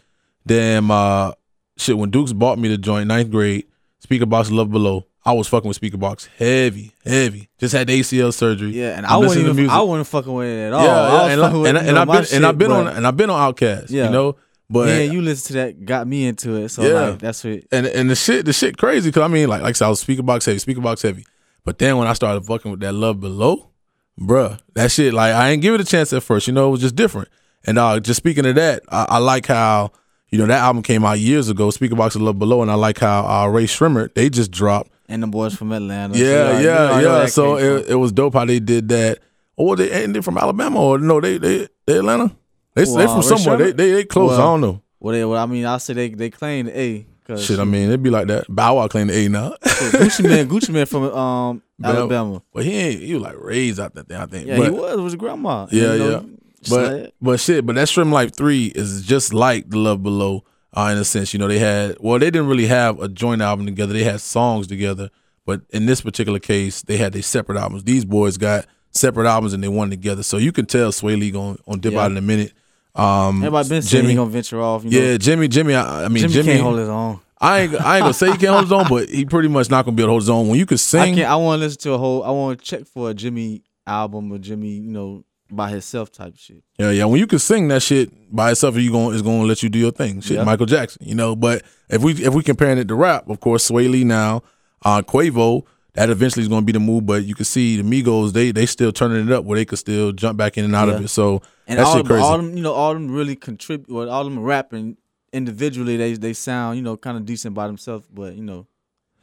damn, 0.46 0.90
uh, 0.92 1.32
shit. 1.78 1.98
When 1.98 2.10
Dukes 2.12 2.34
bought 2.34 2.58
me 2.60 2.70
the 2.70 2.78
joint 2.78 3.08
ninth 3.08 3.30
grade, 3.32 3.66
Speakerboxxx 4.08 4.52
Love 4.52 4.72
Below, 4.72 5.06
I 5.26 5.34
was 5.34 5.48
fucking 5.48 5.68
with 5.68 5.80
Speakerboxxx 5.82 6.28
heavy, 6.38 6.92
heavy. 7.04 7.50
Just 7.60 7.74
had 7.74 7.88
the 7.88 8.00
ACL 8.00 8.34
surgery. 8.34 8.72
yeah. 8.72 8.96
And 8.96 9.06
I'm 9.06 9.14
I 9.14 9.18
wasn't 9.18 9.44
even, 9.46 9.56
music. 9.56 9.72
I 9.74 9.82
wasn't 9.82 10.08
fucking 10.08 10.34
with 10.34 10.48
it 10.48 10.68
at 10.68 10.74
all. 10.74 10.84
yeah, 10.84 11.26
yeah, 11.28 11.32
and, 11.34 11.42
I- 11.42 11.58
with, 11.58 11.68
and, 11.70 11.78
and 11.78 11.88
know, 11.96 12.02
I've 12.02 12.08
been 12.08 12.16
and 12.36 12.46
I've 12.46 12.52
shit, 12.54 12.58
been 12.60 12.72
on 12.72 12.88
and 12.88 13.08
I've 13.08 13.18
been 13.18 13.30
on 13.30 13.54
OutKast. 13.54 13.90
Yeah. 13.90 14.06
You 14.06 14.10
know, 14.12 14.36
but 14.70 14.88
yeah, 14.88 15.00
you 15.00 15.22
listen 15.22 15.48
to 15.48 15.54
that 15.54 15.86
got 15.86 16.08
me 16.08 16.26
into 16.28 16.56
it. 16.56 16.70
So 16.70 16.84
Yeah. 16.84 17.10
like 17.10 17.20
that's 17.20 17.44
what 17.44 17.64
and 17.72 17.86
and 17.88 18.10
the 18.10 18.16
shit 18.16 18.46
the 18.46 18.54
shit 18.54 18.78
crazy 18.78 19.10
because 19.10 19.24
I 19.24 19.28
mean 19.28 19.48
like 19.50 19.62
like 19.62 19.70
I 19.70 19.74
said 19.74 19.86
I 19.88 19.90
was 19.90 20.04
Speakerboxxx 20.04 20.46
heavy 20.46 20.60
Speakerboxxx 20.60 21.02
heavy, 21.04 21.26
but 21.64 21.78
then 21.80 21.98
when 21.98 22.08
I 22.08 22.14
started 22.14 22.46
fucking 22.46 22.72
with 22.72 22.80
that 22.82 22.94
love 22.94 23.20
below, 23.20 23.72
bruh, 24.20 24.60
that 24.74 24.92
shit 24.92 25.14
like 25.14 25.34
I 25.34 25.50
ain't 25.50 25.62
give 25.62 25.74
it 25.76 25.82
a 25.82 25.86
chance 25.86 26.14
at 26.14 26.24
first. 26.24 26.48
You 26.48 26.54
know, 26.54 26.68
it 26.68 26.72
was 26.72 26.82
just 26.82 26.96
different. 26.96 27.30
And 27.66 27.78
uh, 27.80 28.00
just 28.00 28.18
speaking 28.18 28.46
of 28.46 28.56
that, 28.56 28.84
I, 28.90 29.06
I 29.10 29.18
like 29.18 29.48
how 29.48 29.92
you 30.30 30.38
know 30.38 30.46
that 30.48 30.60
album 30.60 30.84
came 30.84 31.04
out 31.06 31.20
years 31.20 31.50
ago, 31.50 31.70
Speakerboxxx 31.70 32.16
a 32.16 32.20
Love 32.20 32.40
Below, 32.40 32.62
and 32.62 32.70
I 32.70 32.76
like 32.76 33.00
how 33.00 33.26
uh, 33.26 33.48
Rae 33.48 33.66
Sremmurd 33.66 34.14
they 34.14 34.30
just 34.30 34.52
dropped. 34.52 34.92
and 35.08 35.24
the 35.24 35.28
boys 35.28 35.56
from 35.56 35.72
Atlanta. 35.72 36.14
so, 36.16 36.20
Yeah, 36.20 36.60
you 36.60 36.66
know, 36.66 37.00
yeah, 37.00 37.02
yeah. 37.02 37.26
So 37.28 37.58
it, 37.58 37.90
it 37.90 37.96
was 37.96 38.12
dope 38.12 38.34
how 38.34 38.46
they 38.46 38.60
did 38.60 38.90
that. 38.90 39.20
Or 39.58 39.76
they 39.78 39.90
ain't 39.92 40.14
they 40.14 40.22
from 40.22 40.38
Alabama 40.38 40.82
or 40.82 41.00
no? 41.00 41.22
They 41.22 41.38
they 41.38 41.68
they 41.86 41.98
Atlanta. 42.00 42.36
They 42.74 42.84
they 42.84 43.08
from 43.08 43.22
somewhere. 43.24 43.58
They 43.58 43.72
they 43.72 43.92
they 43.94 44.04
close. 44.04 44.34
I 44.34 44.42
don't 44.42 44.62
know. 44.62 44.82
Well, 45.00 45.14
they, 45.14 45.24
well, 45.24 45.42
I 45.42 45.46
mean, 45.46 45.66
I 45.66 45.78
say 45.78 45.94
they 45.94 46.10
they 46.10 46.30
claim 46.30 46.66
the 46.66 46.78
A. 46.78 47.00
Cause 47.00 47.08
Shit, 47.38 47.60
I 47.60 47.64
mean, 47.64 47.88
it'd 47.90 48.04
be 48.04 48.10
like 48.10 48.28
that. 48.28 48.46
Bow 48.48 48.76
Wow 48.76 48.88
claimed 48.88 49.10
the 49.10 49.16
A 49.26 49.30
now. 49.30 49.56
Gucci 49.64 50.24
Mane, 50.28 50.48
Gucci 50.48 50.70
Mane 50.70 50.86
from 50.86 51.04
um 51.06 51.62
Bama. 51.82 51.96
Alabama. 51.96 52.42
but 52.54 52.64
he 52.64 52.74
ain't. 52.74 53.02
He 53.02 53.14
was 53.16 53.24
like 53.24 53.36
raised 53.40 53.80
out 53.80 53.94
that 53.96 54.08
thing. 54.08 54.18
I 54.18 54.26
think. 54.28 54.48
Yeah, 54.48 54.58
but, 54.58 54.66
he 54.66 54.70
was. 54.72 54.96
Was 54.98 55.14
his 55.14 55.16
grandma. 55.16 55.68
Yeah, 55.72 55.94
You 55.94 56.00
know, 56.00 56.10
yeah. 56.10 56.22
But 56.70 57.14
but 57.22 57.40
shit, 57.40 57.66
but 57.66 57.76
that 57.76 57.88
Sremmlife 57.88 58.36
Three 58.36 58.68
is 58.68 59.04
just 59.04 59.34
like 59.34 59.70
the 59.70 59.78
Love 59.78 60.02
Below. 60.04 60.44
Uh, 60.78 60.90
in 60.92 60.98
a 60.98 61.06
sense, 61.06 61.34
you 61.34 61.40
know, 61.40 61.48
they 61.48 61.58
had 61.60 61.96
well, 62.02 62.20
they 62.20 62.30
didn't 62.30 62.48
really 62.48 62.66
have 62.68 63.00
a 63.00 63.08
joint 63.08 63.42
album 63.42 63.66
together. 63.66 63.94
They 63.94 64.04
had 64.04 64.20
songs 64.20 64.68
together, 64.68 65.10
but 65.46 65.62
in 65.70 65.86
this 65.86 66.02
particular 66.02 66.38
case, 66.40 66.82
they 66.82 66.98
had 66.98 67.14
their 67.14 67.22
separate 67.22 67.58
albums. 67.58 67.86
These 67.86 68.04
boys 68.04 68.38
got 68.38 68.66
separate 68.92 69.26
albums 69.28 69.54
and 69.54 69.64
they 69.64 69.70
won 69.70 69.90
together. 69.90 70.22
So 70.22 70.36
you 70.38 70.52
can 70.52 70.66
tell 70.66 70.92
Swae 70.92 71.18
Lee 71.18 71.32
going 71.32 71.58
on 71.66 71.80
dip 71.80 71.94
Yeah. 71.94 72.02
out 72.02 72.12
in 72.12 72.18
a 72.18 72.22
minute. 72.22 72.52
Um, 72.96 73.38
everybody 73.44 73.70
been 73.70 73.82
saying 73.82 74.04
Jimmy, 74.04 74.16
gonna 74.16 74.30
venture 74.30 74.62
off. 74.62 74.84
You 74.86 74.92
know? 74.92 74.98
yeah, 74.98 75.18
Jimmy, 75.18 75.48
Jimmy. 75.48 75.76
I, 75.76 76.06
I 76.06 76.08
mean, 76.08 76.22
Jimmy, 76.22 76.34
Jimmy. 76.34 76.48
can't 76.54 76.62
hold 76.62 76.80
his 76.80 76.90
own. 76.90 77.20
I 77.40 77.60
ain't, 77.62 77.74
I 77.82 77.98
ain't 77.98 78.04
gonna 78.04 78.14
say 78.14 78.32
he 78.32 78.38
can't 78.38 78.52
hold 78.54 78.64
his 78.64 78.72
own, 78.72 78.86
but 78.90 79.10
he 79.10 79.26
pretty 79.26 79.50
much 79.50 79.70
not 79.70 79.84
gonna 79.86 79.96
be 79.96 80.04
able 80.04 80.08
to 80.08 80.12
hold 80.12 80.22
his 80.22 80.30
own. 80.30 80.48
When 80.48 80.58
you 80.58 80.66
can 80.66 80.76
I 80.76 80.78
sing, 80.78 81.16
can't. 81.16 81.30
I 81.30 81.36
want 81.36 81.60
to 81.60 81.66
listen 81.66 81.82
to 81.82 81.94
a 81.94 81.98
whole. 81.98 82.24
I 82.24 82.30
want 82.32 82.60
to 82.60 82.66
check 82.66 82.86
for 82.88 83.10
a 83.10 83.14
Jimmy 83.14 83.64
album 83.86 84.32
or 84.32 84.38
Jimmy, 84.38 84.70
you 84.70 84.92
know, 84.92 85.26
by 85.52 85.70
himself 85.70 86.12
type 86.12 86.36
shit. 86.38 86.64
Yeah, 86.80 86.92
yeah. 86.92 87.06
When 87.06 87.20
you 87.20 87.28
can 87.28 87.40
sing 87.40 87.68
that 87.68 87.82
shit 87.84 88.10
by 88.34 88.52
itself, 88.52 88.78
you 88.78 88.92
going 88.92 89.14
is 89.14 89.22
going 89.22 89.42
to 89.42 89.46
let 89.48 89.62
you 89.62 89.70
do 89.70 89.78
your 89.78 89.92
thing. 89.92 90.22
Shit, 90.22 90.38
Yeah. 90.38 90.44
Michael 90.44 90.66
Jackson, 90.66 91.06
you 91.06 91.14
know. 91.16 91.36
But 91.36 91.64
if 91.90 92.02
we 92.02 92.14
if 92.14 92.34
we 92.34 92.42
comparing 92.44 92.78
it 92.78 92.88
to 92.88 92.96
rap, 92.96 93.30
of 93.30 93.42
course, 93.42 93.70
Swae 93.70 93.90
Lee 93.90 94.06
now, 94.06 94.42
uh, 94.86 95.02
Quavo, 95.02 95.64
that 95.96 96.10
eventually 96.10 96.44
is 96.44 96.50
going 96.50 96.62
to 96.62 96.66
be 96.66 96.72
the 96.72 96.80
move. 96.80 97.06
But 97.06 97.26
you 97.26 97.36
can 97.36 97.46
see 97.46 97.82
the 97.82 97.84
Migos, 97.84 98.34
they 98.34 98.52
they 98.52 98.66
still 98.66 98.92
turning 98.92 99.28
it 99.28 99.32
up 99.34 99.44
where 99.46 99.58
they 99.58 99.66
could 99.66 99.80
still 99.80 100.12
jump 100.12 100.38
back 100.38 100.58
in 100.58 100.66
and 100.66 100.76
out 100.76 100.90
of 100.90 101.04
it. 101.04 101.08
So 101.08 101.42
And 101.68 101.80
all, 101.80 102.04
them, 102.04 102.22
all 102.22 102.38
them, 102.38 102.56
you 102.56 102.64
know, 102.64 102.74
all 102.74 102.94
them 102.94 103.10
really 103.10 103.36
contribute. 103.36 103.90
Well, 103.94 104.10
all 104.10 104.24
them 104.24 104.40
rapping 104.40 104.98
individually, 105.34 105.98
they 105.98 106.14
they 106.14 106.34
sound, 106.34 106.78
you 106.78 106.84
know, 106.84 106.96
kind 106.98 107.18
of 107.18 107.26
decent 107.26 107.56
by 107.56 107.68
themselves. 107.68 108.08
But 108.14 108.36
you 108.36 108.44
know, 108.44 108.68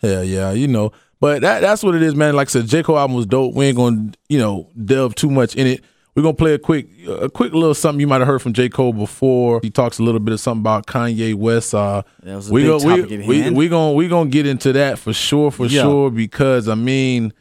Yeah, 0.03 0.23
yeah, 0.23 0.53
you 0.53 0.69
know. 0.69 0.93
But 1.21 1.43
that 1.43 1.61
that's 1.61 1.83
what 1.83 1.95
it 1.95 2.03
is, 2.03 2.15
man. 2.17 2.35
Like 2.35 2.49
I 2.49 2.51
said, 2.51 2.67
J. 2.67 2.83
Cole 2.83 2.99
album 2.99 3.17
was 3.17 3.27
dope. 3.27 3.55
We 3.55 3.67
ain't 3.67 3.77
gonna, 3.77 4.13
you 4.29 4.39
know, 4.39 4.69
delve 4.85 5.15
too 5.15 5.31
much 5.31 5.55
in 5.55 5.67
it. 5.67 5.85
We're 6.15 6.23
gonna 6.23 6.35
play 6.35 6.55
a 6.55 6.59
quick 6.59 6.89
a 7.09 7.31
quick 7.31 7.53
little 7.55 7.75
something 7.75 7.99
you 8.01 8.07
might 8.07 8.19
have 8.21 8.29
heard 8.29 8.43
from 8.43 8.53
J. 8.53 8.69
Cole 8.69 8.93
before. 8.93 9.61
He 9.63 9.71
talks 9.71 9.99
a 9.99 10.03
little 10.03 10.21
bit 10.21 10.35
of 10.35 10.41
something 10.41 10.61
about 10.61 10.87
Kanye 10.87 11.35
West. 11.35 11.75
Uh 11.75 12.03
a 12.25 12.43
we 12.51 12.65
go, 12.65 12.79
we, 12.79 13.19
we, 13.27 13.51
we 13.51 13.69
gonna 13.69 13.93
we 13.93 14.09
gonna 14.09 14.29
get 14.29 14.47
into 14.47 14.73
that 14.75 14.99
for 14.99 15.13
sure, 15.13 15.51
for 15.51 15.67
Yeah. 15.67 15.83
sure, 15.83 16.11
because 16.11 16.69
I 16.69 16.75
mean 16.75 17.33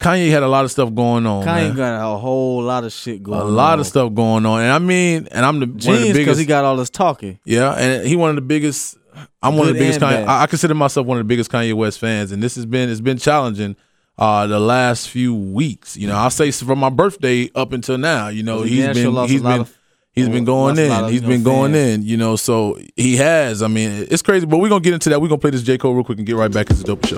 Kanye 0.00 0.30
had 0.30 0.42
a 0.42 0.48
lot 0.48 0.64
of 0.64 0.70
stuff 0.70 0.94
going 0.94 1.26
on. 1.26 1.44
Kanye 1.44 1.68
man. 1.68 1.76
got 1.76 2.14
a 2.14 2.16
whole 2.18 2.62
lot 2.62 2.84
of 2.84 2.92
shit 2.92 3.22
going. 3.22 3.40
a 3.40 3.44
lot 3.44 3.78
of 3.78 3.86
stuff 3.86 4.12
going 4.14 4.46
on. 4.46 4.62
And 4.62 4.72
I 4.72 4.78
mean, 4.78 5.28
and 5.30 5.44
I'm 5.44 5.60
the 5.60 5.66
one 5.66 5.70
of 5.74 5.74
the 5.74 5.80
Genius 5.80 6.02
because 6.08 6.16
biggest 6.16 6.40
he 6.40 6.46
got 6.46 6.64
all 6.64 6.76
this 6.76 6.90
talking. 6.90 7.38
Yeah, 7.44 7.72
and 7.72 8.06
he 8.06 8.16
one 8.16 8.30
of 8.30 8.36
the 8.36 8.42
biggest. 8.42 8.96
I'm 9.42 9.56
one 9.56 9.68
of 9.68 9.74
the 9.74 9.78
biggest. 9.80 10.00
Kanye, 10.00 10.24
bad. 10.24 10.28
I 10.28 10.46
consider 10.46 10.74
myself 10.74 11.06
one 11.06 11.18
of 11.18 11.24
the 11.24 11.28
biggest 11.28 11.50
Kanye 11.50 11.74
West 11.74 11.98
fans, 11.98 12.32
and 12.32 12.42
this 12.42 12.54
has 12.56 12.64
been 12.64 12.88
it's 12.88 13.00
been 13.02 13.18
challenging. 13.18 13.76
Uh, 14.18 14.46
the 14.46 14.60
last 14.60 15.08
few 15.08 15.34
weeks, 15.34 15.96
you 15.96 16.06
know, 16.06 16.14
I'll 16.14 16.30
say 16.30 16.50
from 16.50 16.78
my 16.78 16.90
birthday 16.90 17.50
up 17.54 17.72
until 17.72 17.96
now, 17.96 18.28
you 18.28 18.42
know, 18.42 18.62
He 18.62 18.76
he's 18.76 18.84
damn 18.84 18.94
sure 18.94 19.04
been 19.04 19.14
lost 19.14 19.30
a 19.30 19.32
he's 19.32 19.42
lot 19.42 19.50
been 19.52 19.60
of- 19.62 19.78
he's 20.12 20.28
been 20.28 20.44
going 20.44 20.78
in, 20.78 20.88
lot 20.90 21.04
of, 21.04 21.10
he's 21.10 21.22
you 21.22 21.26
know, 21.26 21.32
been 21.34 21.42
going 21.42 21.72
fans. 21.72 21.94
in, 21.94 22.02
you 22.02 22.16
know, 22.18 22.36
so 22.36 22.78
he 22.96 23.16
has. 23.16 23.62
I 23.62 23.68
mean, 23.68 24.06
it's 24.10 24.20
crazy, 24.22 24.44
but 24.44 24.58
we're 24.58 24.68
gonna 24.68 24.82
get 24.82 24.92
into 24.92 25.08
that. 25.08 25.22
We're 25.22 25.28
gonna 25.28 25.40
play 25.40 25.50
this 25.52 25.62
J 25.62 25.78
Cole 25.78 25.94
real 25.94 26.04
quick 26.04 26.18
and 26.18 26.26
get 26.26 26.36
right 26.36 26.52
back 26.52 26.68
into 26.68 26.82
the 26.82 26.88
dope 26.96 27.06
show. 27.06 27.16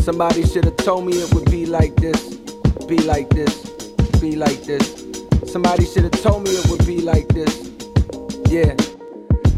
Somebody 0.00 0.44
should 0.46 0.64
have 0.64 0.76
told 0.78 1.06
me 1.06 1.12
it 1.14 1.32
would 1.34 1.50
be 1.50 1.66
like 1.66 1.94
this, 1.96 2.34
be 2.88 2.98
like 2.98 3.28
this, 3.30 3.54
be 4.20 4.34
like 4.34 4.62
this. 4.64 5.09
Somebody 5.50 5.84
should 5.84 6.04
have 6.04 6.22
told 6.22 6.44
me 6.44 6.52
it 6.52 6.70
would 6.70 6.86
be 6.86 7.00
like 7.00 7.26
this. 7.26 7.72
Yeah. 8.48 8.76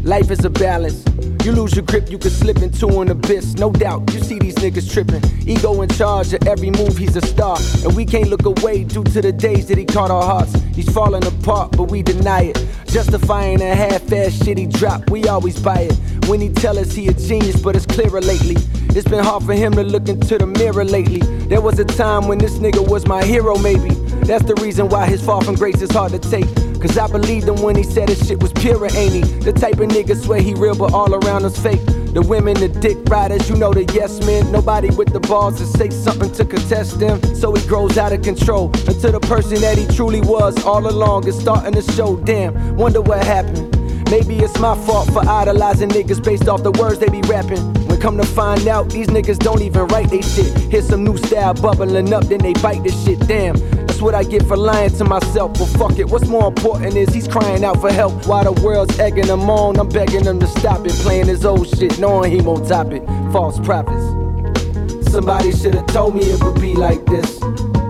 Life 0.01 0.31
is 0.31 0.43
a 0.43 0.49
balance. 0.49 1.05
You 1.45 1.51
lose 1.51 1.75
your 1.75 1.85
grip, 1.85 2.09
you 2.09 2.17
can 2.17 2.31
slip 2.31 2.63
into 2.63 2.87
an 2.99 3.11
abyss. 3.11 3.53
No 3.53 3.71
doubt, 3.71 4.11
you 4.11 4.19
see 4.19 4.39
these 4.39 4.55
niggas 4.55 4.91
tripping. 4.91 5.21
Ego 5.47 5.83
in 5.83 5.89
charge 5.89 6.33
of 6.33 6.47
every 6.47 6.71
move, 6.71 6.97
he's 6.97 7.15
a 7.15 7.21
star. 7.21 7.57
And 7.83 7.95
we 7.95 8.05
can't 8.05 8.27
look 8.27 8.43
away 8.45 8.85
due 8.85 9.03
to 9.03 9.21
the 9.21 9.31
days 9.31 9.67
that 9.67 9.77
he 9.77 9.85
caught 9.85 10.09
our 10.09 10.23
hearts. 10.23 10.55
He's 10.73 10.91
falling 10.91 11.23
apart, 11.27 11.77
but 11.77 11.91
we 11.91 12.01
deny 12.01 12.45
it. 12.45 12.65
Justifying 12.87 13.61
a 13.61 13.75
half-ass 13.75 14.43
shit 14.43 14.57
he 14.57 14.65
dropped, 14.65 15.11
we 15.11 15.27
always 15.27 15.59
buy 15.59 15.87
it. 15.91 16.27
When 16.27 16.41
he 16.41 16.49
tell 16.49 16.79
us 16.79 16.93
he 16.93 17.07
a 17.07 17.13
genius, 17.13 17.61
but 17.61 17.75
it's 17.75 17.85
clearer 17.85 18.19
lately. 18.19 18.55
It's 18.95 19.07
been 19.07 19.23
hard 19.23 19.43
for 19.43 19.53
him 19.53 19.73
to 19.73 19.83
look 19.83 20.09
into 20.09 20.39
the 20.39 20.47
mirror 20.47 20.85
lately. 20.85 21.19
There 21.49 21.61
was 21.61 21.77
a 21.77 21.85
time 21.85 22.27
when 22.27 22.39
this 22.39 22.57
nigga 22.57 22.87
was 22.87 23.05
my 23.05 23.23
hero, 23.23 23.59
maybe. 23.59 24.02
That's 24.25 24.45
the 24.45 24.55
reason 24.55 24.89
why 24.89 25.05
his 25.05 25.23
fall 25.23 25.41
from 25.41 25.55
grace 25.55 25.81
is 25.81 25.91
hard 25.91 26.11
to 26.13 26.19
take. 26.19 26.47
Cause 26.81 26.97
I 26.97 27.07
believed 27.07 27.47
him 27.47 27.61
when 27.61 27.75
he 27.75 27.83
said 27.83 28.09
his 28.09 28.25
shit 28.27 28.41
was 28.41 28.51
pure, 28.53 28.85
ain't 28.85 29.13
he? 29.13 29.21
The 29.21 29.53
type 29.53 29.79
of 29.79 29.89
nigga 29.89 30.21
swear 30.21 30.41
he 30.41 30.53
real, 30.53 30.75
but 30.75 30.93
all 30.93 31.13
around 31.13 31.45
us 31.45 31.57
fake. 31.57 31.79
The 32.13 32.21
women, 32.21 32.59
the 32.59 32.67
dick 32.67 32.97
riders, 33.09 33.49
you 33.49 33.55
know 33.55 33.73
the 33.73 33.85
yes 33.93 34.23
men. 34.25 34.51
Nobody 34.51 34.89
with 34.91 35.11
the 35.13 35.19
balls 35.19 35.57
to 35.57 35.65
say 35.65 35.89
something 35.89 36.31
to 36.33 36.45
contest 36.45 36.99
them. 36.99 37.21
So 37.35 37.53
he 37.53 37.65
grows 37.67 37.97
out 37.97 38.13
of 38.13 38.21
control 38.21 38.67
until 38.87 39.13
the 39.13 39.19
person 39.19 39.61
that 39.61 39.77
he 39.77 39.87
truly 39.95 40.21
was 40.21 40.63
all 40.63 40.87
along 40.87 41.27
is 41.27 41.39
starting 41.39 41.73
to 41.73 41.81
show. 41.93 42.17
Damn, 42.17 42.77
wonder 42.77 43.01
what 43.01 43.23
happened. 43.25 43.73
Maybe 44.11 44.37
it's 44.37 44.59
my 44.59 44.75
fault 44.85 45.11
for 45.11 45.27
idolizing 45.27 45.89
niggas 45.89 46.23
based 46.23 46.47
off 46.47 46.61
the 46.61 46.71
words 46.71 46.99
they 46.99 47.09
be 47.09 47.21
rapping. 47.21 47.73
When 47.87 47.99
come 47.99 48.17
to 48.17 48.25
find 48.27 48.67
out, 48.67 48.89
these 48.89 49.07
niggas 49.07 49.39
don't 49.39 49.61
even 49.61 49.87
write 49.87 50.11
they 50.11 50.21
shit. 50.21 50.55
Here's 50.71 50.87
some 50.87 51.03
new 51.03 51.17
style 51.17 51.55
bubbling 51.55 52.13
up, 52.13 52.25
then 52.25 52.39
they 52.39 52.53
bite 52.53 52.83
this 52.83 53.03
shit. 53.03 53.19
Damn, 53.27 53.55
what 54.03 54.13
I 54.13 54.23
get 54.23 54.45
for 54.45 54.57
lying 54.57 54.91
to 54.97 55.05
myself. 55.05 55.53
But 55.53 55.65
fuck 55.65 55.97
it, 55.97 56.09
what's 56.09 56.27
more 56.27 56.47
important 56.47 56.95
is 56.95 57.13
he's 57.13 57.27
crying 57.27 57.63
out 57.63 57.79
for 57.79 57.91
help. 57.91 58.27
While 58.27 58.53
the 58.53 58.61
world's 58.61 58.99
egging 58.99 59.27
him 59.27 59.49
on, 59.49 59.79
I'm 59.79 59.89
begging 59.89 60.25
him 60.25 60.39
to 60.39 60.47
stop 60.47 60.85
it. 60.85 60.91
Playing 61.03 61.27
his 61.27 61.45
old 61.45 61.67
shit, 61.67 61.97
knowing 61.99 62.31
he 62.31 62.41
won't 62.41 62.67
top 62.67 62.91
it. 62.91 63.03
False 63.31 63.59
prophets. 63.59 64.05
Somebody 65.09 65.51
should 65.51 65.75
have 65.75 65.87
told 65.87 66.15
me 66.15 66.21
it 66.23 66.43
would 66.43 66.59
be 66.59 66.73
like 66.73 67.05
this, 67.05 67.39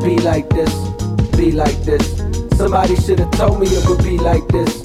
be 0.04 0.18
like 0.19 0.50
this, 0.50 0.74
be 1.38 1.51
like 1.51 1.77
this. 1.83 2.18
Somebody 2.57 2.95
should 2.98 3.19
have 3.19 3.31
told 3.31 3.59
me 3.59 3.68
it 3.68 3.88
would 3.88 4.04
be 4.04 4.18
like 4.18 4.48
this, 4.50 4.81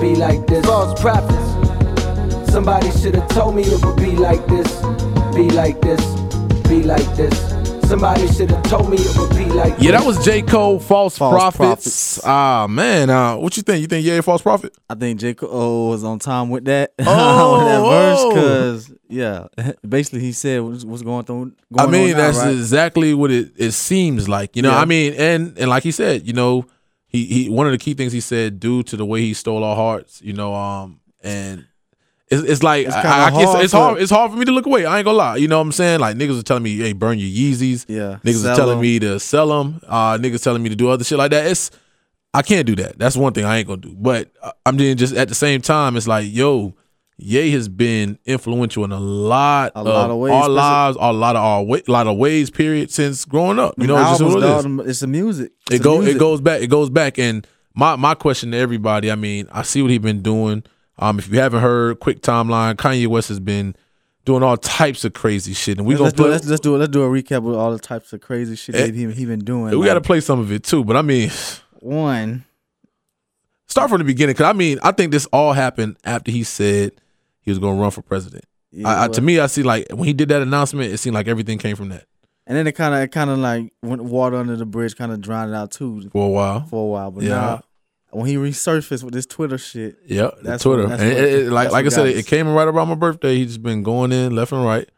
be 0.00 0.14
like 0.14 0.46
this. 0.46 0.64
False 0.66 1.00
prophets. 1.00 2.52
Somebody 2.52 2.90
should 2.92 3.14
have 3.14 3.28
told 3.28 3.56
me 3.56 3.62
it 3.62 3.84
would 3.84 3.96
be 3.96 4.12
like 4.12 4.46
this, 4.46 4.80
be 5.34 5.50
like 5.50 5.80
this, 5.80 6.00
be 6.68 6.82
like 6.82 7.16
this. 7.16 7.57
Somebody 7.88 8.30
should 8.34 8.50
have 8.50 8.62
told 8.64 8.90
me 8.90 8.98
it 8.98 9.16
would 9.16 9.30
be 9.30 9.46
like 9.46 9.74
Yeah, 9.80 9.92
that 9.92 10.04
was 10.04 10.22
J 10.22 10.42
Cole, 10.42 10.78
False, 10.78 11.16
False 11.16 11.32
Prophets. 11.32 11.56
Prophets. 11.56 12.20
Ah 12.22 12.66
man, 12.68 13.08
uh, 13.08 13.36
what 13.36 13.56
you 13.56 13.62
think? 13.62 13.80
You 13.80 13.86
think 13.86 14.04
yeah, 14.04 14.20
False 14.20 14.42
Prophet? 14.42 14.76
I 14.90 14.94
think 14.94 15.18
J. 15.18 15.32
Cole 15.32 15.88
was 15.88 16.04
on 16.04 16.18
time 16.18 16.50
with 16.50 16.66
that, 16.66 16.92
Oh, 17.00 17.54
with 17.58 17.66
that 17.66 17.80
verse, 17.80 18.18
oh. 18.20 18.28
because 18.34 18.92
yeah, 19.08 19.46
basically 19.88 20.20
he 20.20 20.32
said 20.32 20.60
what's, 20.60 20.84
what's 20.84 21.02
going 21.02 21.24
through. 21.24 21.52
I 21.78 21.86
mean, 21.86 22.10
on 22.10 22.10
now, 22.10 22.16
that's 22.18 22.38
right? 22.38 22.50
exactly 22.50 23.14
what 23.14 23.30
it, 23.30 23.52
it 23.56 23.72
seems 23.72 24.28
like. 24.28 24.54
You 24.54 24.60
know, 24.62 24.70
Yeah. 24.72 24.80
I 24.80 24.84
mean, 24.84 25.14
and 25.14 25.56
and 25.58 25.70
like 25.70 25.82
he 25.82 25.90
said, 25.90 26.26
you 26.26 26.34
know, 26.34 26.66
he 27.06 27.24
he 27.24 27.48
one 27.48 27.64
of 27.66 27.72
the 27.72 27.78
key 27.78 27.94
things 27.94 28.12
he 28.12 28.20
said 28.20 28.60
due 28.60 28.82
to 28.82 28.98
the 28.98 29.06
way 29.06 29.22
he 29.22 29.32
stole 29.32 29.64
our 29.64 29.74
hearts, 29.76 30.20
you 30.20 30.34
know, 30.34 30.54
um, 30.54 31.00
and 31.22 31.64
it's, 32.30 32.42
it's 32.42 32.62
like 32.62 32.86
It's 32.86 32.94
I, 32.94 33.00
I, 33.26 33.30
hard 33.30 33.62
it's 33.64 33.70
to- 33.72 33.76
hard. 33.78 34.02
It's 34.02 34.10
hard 34.10 34.30
for 34.30 34.36
me 34.36 34.44
to 34.44 34.52
look 34.52 34.66
away. 34.66 34.84
I 34.86 34.98
ain't 34.98 35.04
gonna 35.04 35.16
lie. 35.16 35.36
You 35.36 35.48
know 35.48 35.58
what 35.58 35.62
I'm 35.66 35.72
saying? 35.72 36.00
Like 36.00 36.16
niggas 36.16 36.38
are 36.38 36.42
telling 36.42 36.62
me, 36.62 36.76
"Hey, 36.78 36.92
burn 36.92 37.18
your 37.18 37.28
Yeezys." 37.28 37.84
Yeah, 37.88 38.18
niggas 38.24 38.44
are 38.50 38.56
telling 38.56 38.80
me 38.80 38.98
to 39.00 39.18
sell 39.20 39.48
them. 39.48 39.80
Uh, 39.86 40.18
niggas 40.18 40.42
telling 40.42 40.62
me 40.62 40.68
to 40.68 40.76
do 40.76 40.88
other 40.90 41.04
shit 41.04 41.18
like 41.18 41.30
that. 41.30 41.46
It's 41.46 41.70
I 42.34 42.42
can't 42.42 42.66
do 42.66 42.76
that. 42.76 42.98
That's 42.98 43.16
one 43.16 43.32
thing 43.32 43.44
I 43.44 43.58
ain't 43.58 43.66
gonna 43.66 43.80
do. 43.80 43.94
But 43.96 44.30
uh, 44.42 44.52
I'm 44.66 44.76
doing 44.76 44.96
just 44.96 45.14
at 45.14 45.28
the 45.28 45.34
same 45.34 45.60
time. 45.62 45.96
It's 45.96 46.06
like, 46.08 46.26
yo, 46.28 46.74
Ye 47.20 47.50
has 47.50 47.68
been 47.68 48.16
influential 48.26 48.84
in 48.84 48.92
a 48.92 49.00
lot, 49.00 49.72
A 49.74 49.82
lot 49.82 50.08
of 50.08 50.18
ways, 50.18 50.32
our 50.32 50.48
lives, 50.48 50.96
a 51.00 51.12
lot 51.12 51.34
of 51.34 51.42
our 51.42 51.64
wa- 51.64 51.80
lot 51.88 52.06
of 52.06 52.16
ways. 52.16 52.48
Period. 52.48 52.92
Since 52.92 53.24
growing 53.24 53.58
up, 53.58 53.74
you 53.76 53.88
know, 53.88 53.96
it's 53.98 54.20
just 54.20 54.22
what 54.22 54.42
it 54.44 54.80
is. 54.80 54.88
It's 54.90 55.00
the 55.00 55.08
music. 55.08 55.50
It's 55.66 55.76
It 55.76 55.78
the 55.78 55.84
go 55.84 56.02
it 56.02 56.16
goes 56.18 56.40
back. 56.40 56.62
It 56.62 56.68
goes 56.68 56.90
back. 56.90 57.18
And 57.18 57.44
my 57.74 57.96
my 57.96 58.14
question 58.14 58.52
to 58.52 58.56
everybody. 58.58 59.10
I 59.10 59.16
mean, 59.16 59.48
I 59.50 59.62
see 59.62 59.82
what 59.82 59.90
he's 59.90 59.98
been 59.98 60.22
doing. 60.22 60.62
Um, 60.98 61.18
if 61.18 61.28
you 61.32 61.38
haven't 61.38 61.60
heard, 61.60 62.00
quick 62.00 62.20
timeline. 62.22 62.74
Kanye 62.74 63.06
West 63.06 63.28
has 63.28 63.40
been 63.40 63.74
doing 64.24 64.42
all 64.42 64.56
types 64.56 65.04
of 65.04 65.12
crazy 65.12 65.52
shit, 65.54 65.78
and 65.78 65.86
we 65.86 65.94
Let's, 65.96 65.98
gonna 65.98 66.04
let's 66.04 66.16
do 66.16 66.22
play. 66.22 66.30
let's, 66.30 66.46
let's 66.46 66.60
do 66.60 66.76
let's 66.76 66.90
do 66.90 67.02
a 67.02 67.08
recap 67.08 67.38
of 67.38 67.56
all 67.56 67.72
the 67.72 67.78
types 67.78 68.12
of 68.12 68.20
crazy 68.20 68.56
shit 68.56 68.74
Eh, 68.74 68.86
that 68.86 68.94
he 68.94 69.10
he 69.12 69.24
been 69.24 69.38
doing. 69.44 69.78
we 69.78 69.86
got 69.86 69.94
to 69.94 70.00
play 70.00 70.20
some 70.20 70.40
of 70.40 70.50
it 70.52 70.64
too. 70.64 70.84
But 70.84 70.96
I 70.96 71.02
mean. 71.02 71.30
one. 71.80 72.44
Start 73.68 73.90
from 73.90 73.98
the 73.98 74.04
beginning, 74.04 74.32
because 74.34 74.46
I 74.46 74.54
mean, 74.54 74.78
I 74.82 74.92
think 74.92 75.12
this 75.12 75.26
all 75.26 75.52
happened 75.52 75.96
after 76.04 76.30
he 76.30 76.42
said 76.42 76.92
he 77.40 77.50
was 77.50 77.58
going 77.58 77.76
to 77.76 77.82
run 77.82 77.90
for 77.90 78.00
president. 78.02 78.44
Yeah, 78.72 78.88
I, 78.88 79.04
I, 79.04 79.08
to 79.08 79.20
me, 79.20 79.38
I 79.40 79.46
see 79.46 79.62
like 79.62 79.86
when 79.90 80.04
he 80.06 80.12
did 80.14 80.28
that 80.30 80.40
announcement, 80.42 80.92
it 80.92 80.98
seemed 80.98 81.14
like 81.14 81.28
everything 81.28 81.58
came 81.58 81.76
from 81.76 81.90
that 81.90 82.04
and 82.48 82.56
then 82.56 82.66
it 82.66 82.72
kind 82.72 82.94
of 82.94 83.00
it 83.02 83.12
kind 83.12 83.28
of 83.30 83.38
like 83.38 83.70
went 83.82 84.02
water 84.02 84.36
under 84.36 84.56
the 84.56 84.64
bridge, 84.66 84.96
kind 84.96 85.12
of 85.12 85.20
drowned 85.20 85.52
it 85.52 85.54
out 85.54 85.70
too 85.70 86.08
for 86.10 86.26
a 86.26 86.30
while. 86.30 86.64
for 86.64 86.82
a 86.82 86.86
while. 86.86 87.10
But 87.10 87.24
Yeah. 87.24 87.30
now 87.30 87.62
when 88.10 88.26
he 88.26 88.36
resurfaced 88.36 89.02
with 89.02 89.12
this 89.14 89.26
Twitter 89.26 89.58
shit, 89.58 89.98
Yeah, 90.06 90.30
That's 90.42 90.62
Twitter. 90.62 90.82
what- 90.84 90.90
that's 90.90 91.02
and 91.02 91.12
what- 91.12 91.24
it, 91.24 91.32
it- 91.46 91.52
like 91.52 91.70
like 91.70 91.86
I 91.86 91.88
said, 91.90 92.06
it, 92.08 92.16
it 92.18 92.26
came 92.26 92.48
right 92.48 92.66
around 92.68 92.88
my 92.88 92.94
birthday. 92.94 93.36
He 93.36 93.44
just 93.46 93.62
been 93.62 93.82
going 93.82 94.12
in 94.12 94.34
left 94.34 94.52
and 94.52 94.64
right, 94.64 94.88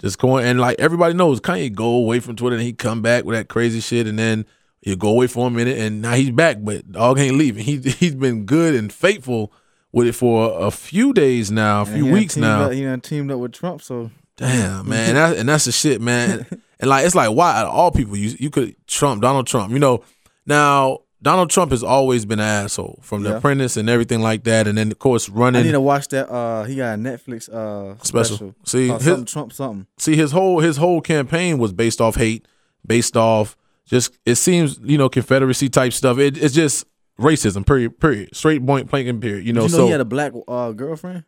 just 0.00 0.18
going 0.18 0.44
and 0.46 0.60
like 0.60 0.78
everybody 0.78 1.14
knows 1.14 1.40
Kanye 1.40 1.72
go 1.74 1.88
away 1.94 2.20
from 2.20 2.36
Twitter 2.36 2.56
and 2.56 2.64
he 2.64 2.72
come 2.72 3.02
back 3.02 3.24
with 3.24 3.36
that 3.36 3.48
crazy 3.48 3.80
shit 3.80 4.06
and 4.06 4.18
then 4.18 4.46
he'll 4.80 4.96
go 4.96 5.08
away 5.10 5.26
for 5.26 5.46
a 5.46 5.50
minute 5.50 5.78
and 5.78 6.00
now 6.02 6.14
he's 6.14 6.30
back, 6.30 6.58
but 6.60 6.90
dog 6.92 7.18
ain't 7.18 7.36
leaving. 7.36 7.64
He 7.64 7.78
he's 7.78 8.14
been 8.14 8.44
good 8.46 8.74
and 8.74 8.92
faithful 8.92 9.52
with 9.92 10.06
it 10.08 10.12
for 10.14 10.58
a 10.60 10.70
few 10.70 11.12
days 11.12 11.50
now, 11.50 11.82
a 11.82 11.86
few 11.86 12.06
weeks 12.06 12.36
now. 12.36 12.62
Up, 12.64 12.72
he 12.72 12.82
done 12.82 13.00
teamed 13.00 13.30
up 13.30 13.38
with 13.38 13.52
Trump, 13.52 13.80
so 13.82 14.10
Damn, 14.36 14.88
man, 14.88 15.10
and, 15.10 15.16
that, 15.16 15.36
and 15.36 15.48
that's 15.48 15.66
the 15.66 15.70
shit, 15.72 16.00
man. 16.00 16.44
and 16.80 16.90
like, 16.90 17.06
it's 17.06 17.14
like, 17.14 17.30
why 17.30 17.56
out 17.56 17.66
of 17.66 17.72
all 17.74 17.92
people 17.92 18.16
you 18.16 18.34
you 18.40 18.50
could 18.50 18.74
Trump, 18.88 19.22
Donald 19.22 19.46
Trump, 19.46 19.72
you 19.72 19.78
know? 19.78 20.02
Now, 20.44 21.02
Donald 21.24 21.50
Trump 21.50 21.70
has 21.72 21.82
always 21.82 22.24
been 22.24 22.38
an 22.38 22.44
asshole 22.64 23.00
from 23.02 23.22
The 23.24 23.30
Yeah. 23.30 23.36
Apprentice 23.38 23.76
and 23.76 23.88
everything 23.90 24.20
like 24.20 24.44
that, 24.44 24.68
and 24.68 24.78
then 24.78 24.92
of 24.92 24.98
course 24.98 25.28
running 25.28 25.56
I 25.56 25.58
running 25.58 25.64
need 25.64 25.72
to 25.72 25.80
watch 25.80 26.08
that. 26.08 26.30
Uh, 26.30 26.64
he 26.64 26.76
got 26.76 26.94
a 26.94 27.02
Netflix 27.02 27.48
uh 27.48 27.96
Special. 28.02 28.36
special. 28.36 28.54
See, 28.64 28.88
called 28.88 29.00
his- 29.00 29.06
something 29.10 29.24
Trump 29.26 29.52
something. 29.52 29.86
see 29.98 30.14
his 30.16 30.32
whole 30.32 30.60
his 30.60 30.76
whole 30.76 31.00
campaign 31.00 31.58
was 31.58 31.72
based 31.72 32.00
off 32.00 32.14
hate, 32.16 32.46
based 32.86 33.16
off 33.16 33.56
just 33.86 34.16
it 34.24 34.36
seems 34.36 34.78
you 34.84 34.96
know 34.98 35.08
Confederacy 35.08 35.68
type 35.68 35.92
stuff. 35.92 36.18
It, 36.18 36.36
it's 36.36 36.54
just 36.54 36.84
racism. 37.18 37.66
Period. 37.66 37.98
Period. 37.98 38.36
Straight 38.36 38.64
point 38.66 38.90
blank 38.90 39.20
period. 39.20 39.46
You 39.46 39.52
know. 39.52 39.62
Did 39.62 39.70
you 39.72 39.76
know 39.78 39.82
so 39.82 39.86
he 39.86 39.92
had 39.92 40.00
a 40.00 40.04
black 40.04 40.32
uh, 40.46 40.72
girlfriend? 40.72 41.24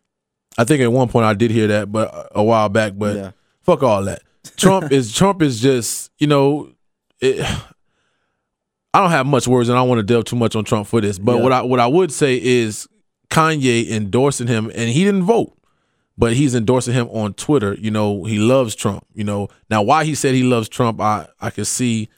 I 0.58 0.64
think 0.64 0.80
at 0.82 0.90
one 0.92 1.08
point 1.08 1.24
I 1.26 1.34
did 1.34 1.50
hear 1.50 1.66
that, 1.68 1.90
but 1.92 2.28
a 2.34 2.42
while 2.44 2.68
back. 2.68 2.92
But 2.96 3.16
Yeah. 3.16 3.30
fuck 3.62 3.82
all 3.82 4.04
that. 4.04 4.22
Trump 4.56 4.90
is 4.98 5.12
Trump 5.14 5.42
is 5.42 5.60
just 5.60 6.10
you 6.18 6.26
know. 6.26 6.70
It, 7.20 7.44
I 8.96 9.00
don't 9.00 9.10
have 9.10 9.26
much 9.26 9.46
words, 9.46 9.68
and 9.68 9.76
I 9.76 9.82
don't 9.82 9.88
want 9.90 9.98
to 9.98 10.02
delve 10.02 10.24
too 10.24 10.36
much 10.36 10.56
on 10.56 10.64
Trump 10.64 10.86
for 10.86 11.00
this. 11.02 11.18
But 11.18 11.36
Yeah. 11.36 11.42
what 11.42 11.52
I 11.52 11.62
what 11.62 11.80
I 11.80 11.86
would 11.86 12.10
say 12.12 12.40
is 12.42 12.88
Kanye 13.30 13.90
endorsing 13.90 14.46
him, 14.46 14.70
and 14.74 14.88
he 14.88 15.04
didn't 15.04 15.24
vote, 15.24 15.52
but 16.16 16.32
he's 16.32 16.54
endorsing 16.54 16.94
him 16.94 17.08
on 17.08 17.34
Twitter. 17.34 17.74
You 17.78 17.90
know, 17.90 18.24
he 18.24 18.38
loves 18.38 18.74
Trump. 18.74 19.04
You 19.14 19.24
know, 19.24 19.48
now 19.68 19.82
why 19.82 20.04
he 20.04 20.14
said 20.14 20.34
he 20.34 20.42
loves 20.42 20.68
Trump, 20.68 21.00
I 21.00 21.26
I 21.40 21.50
can 21.50 21.64
see. 21.66 22.08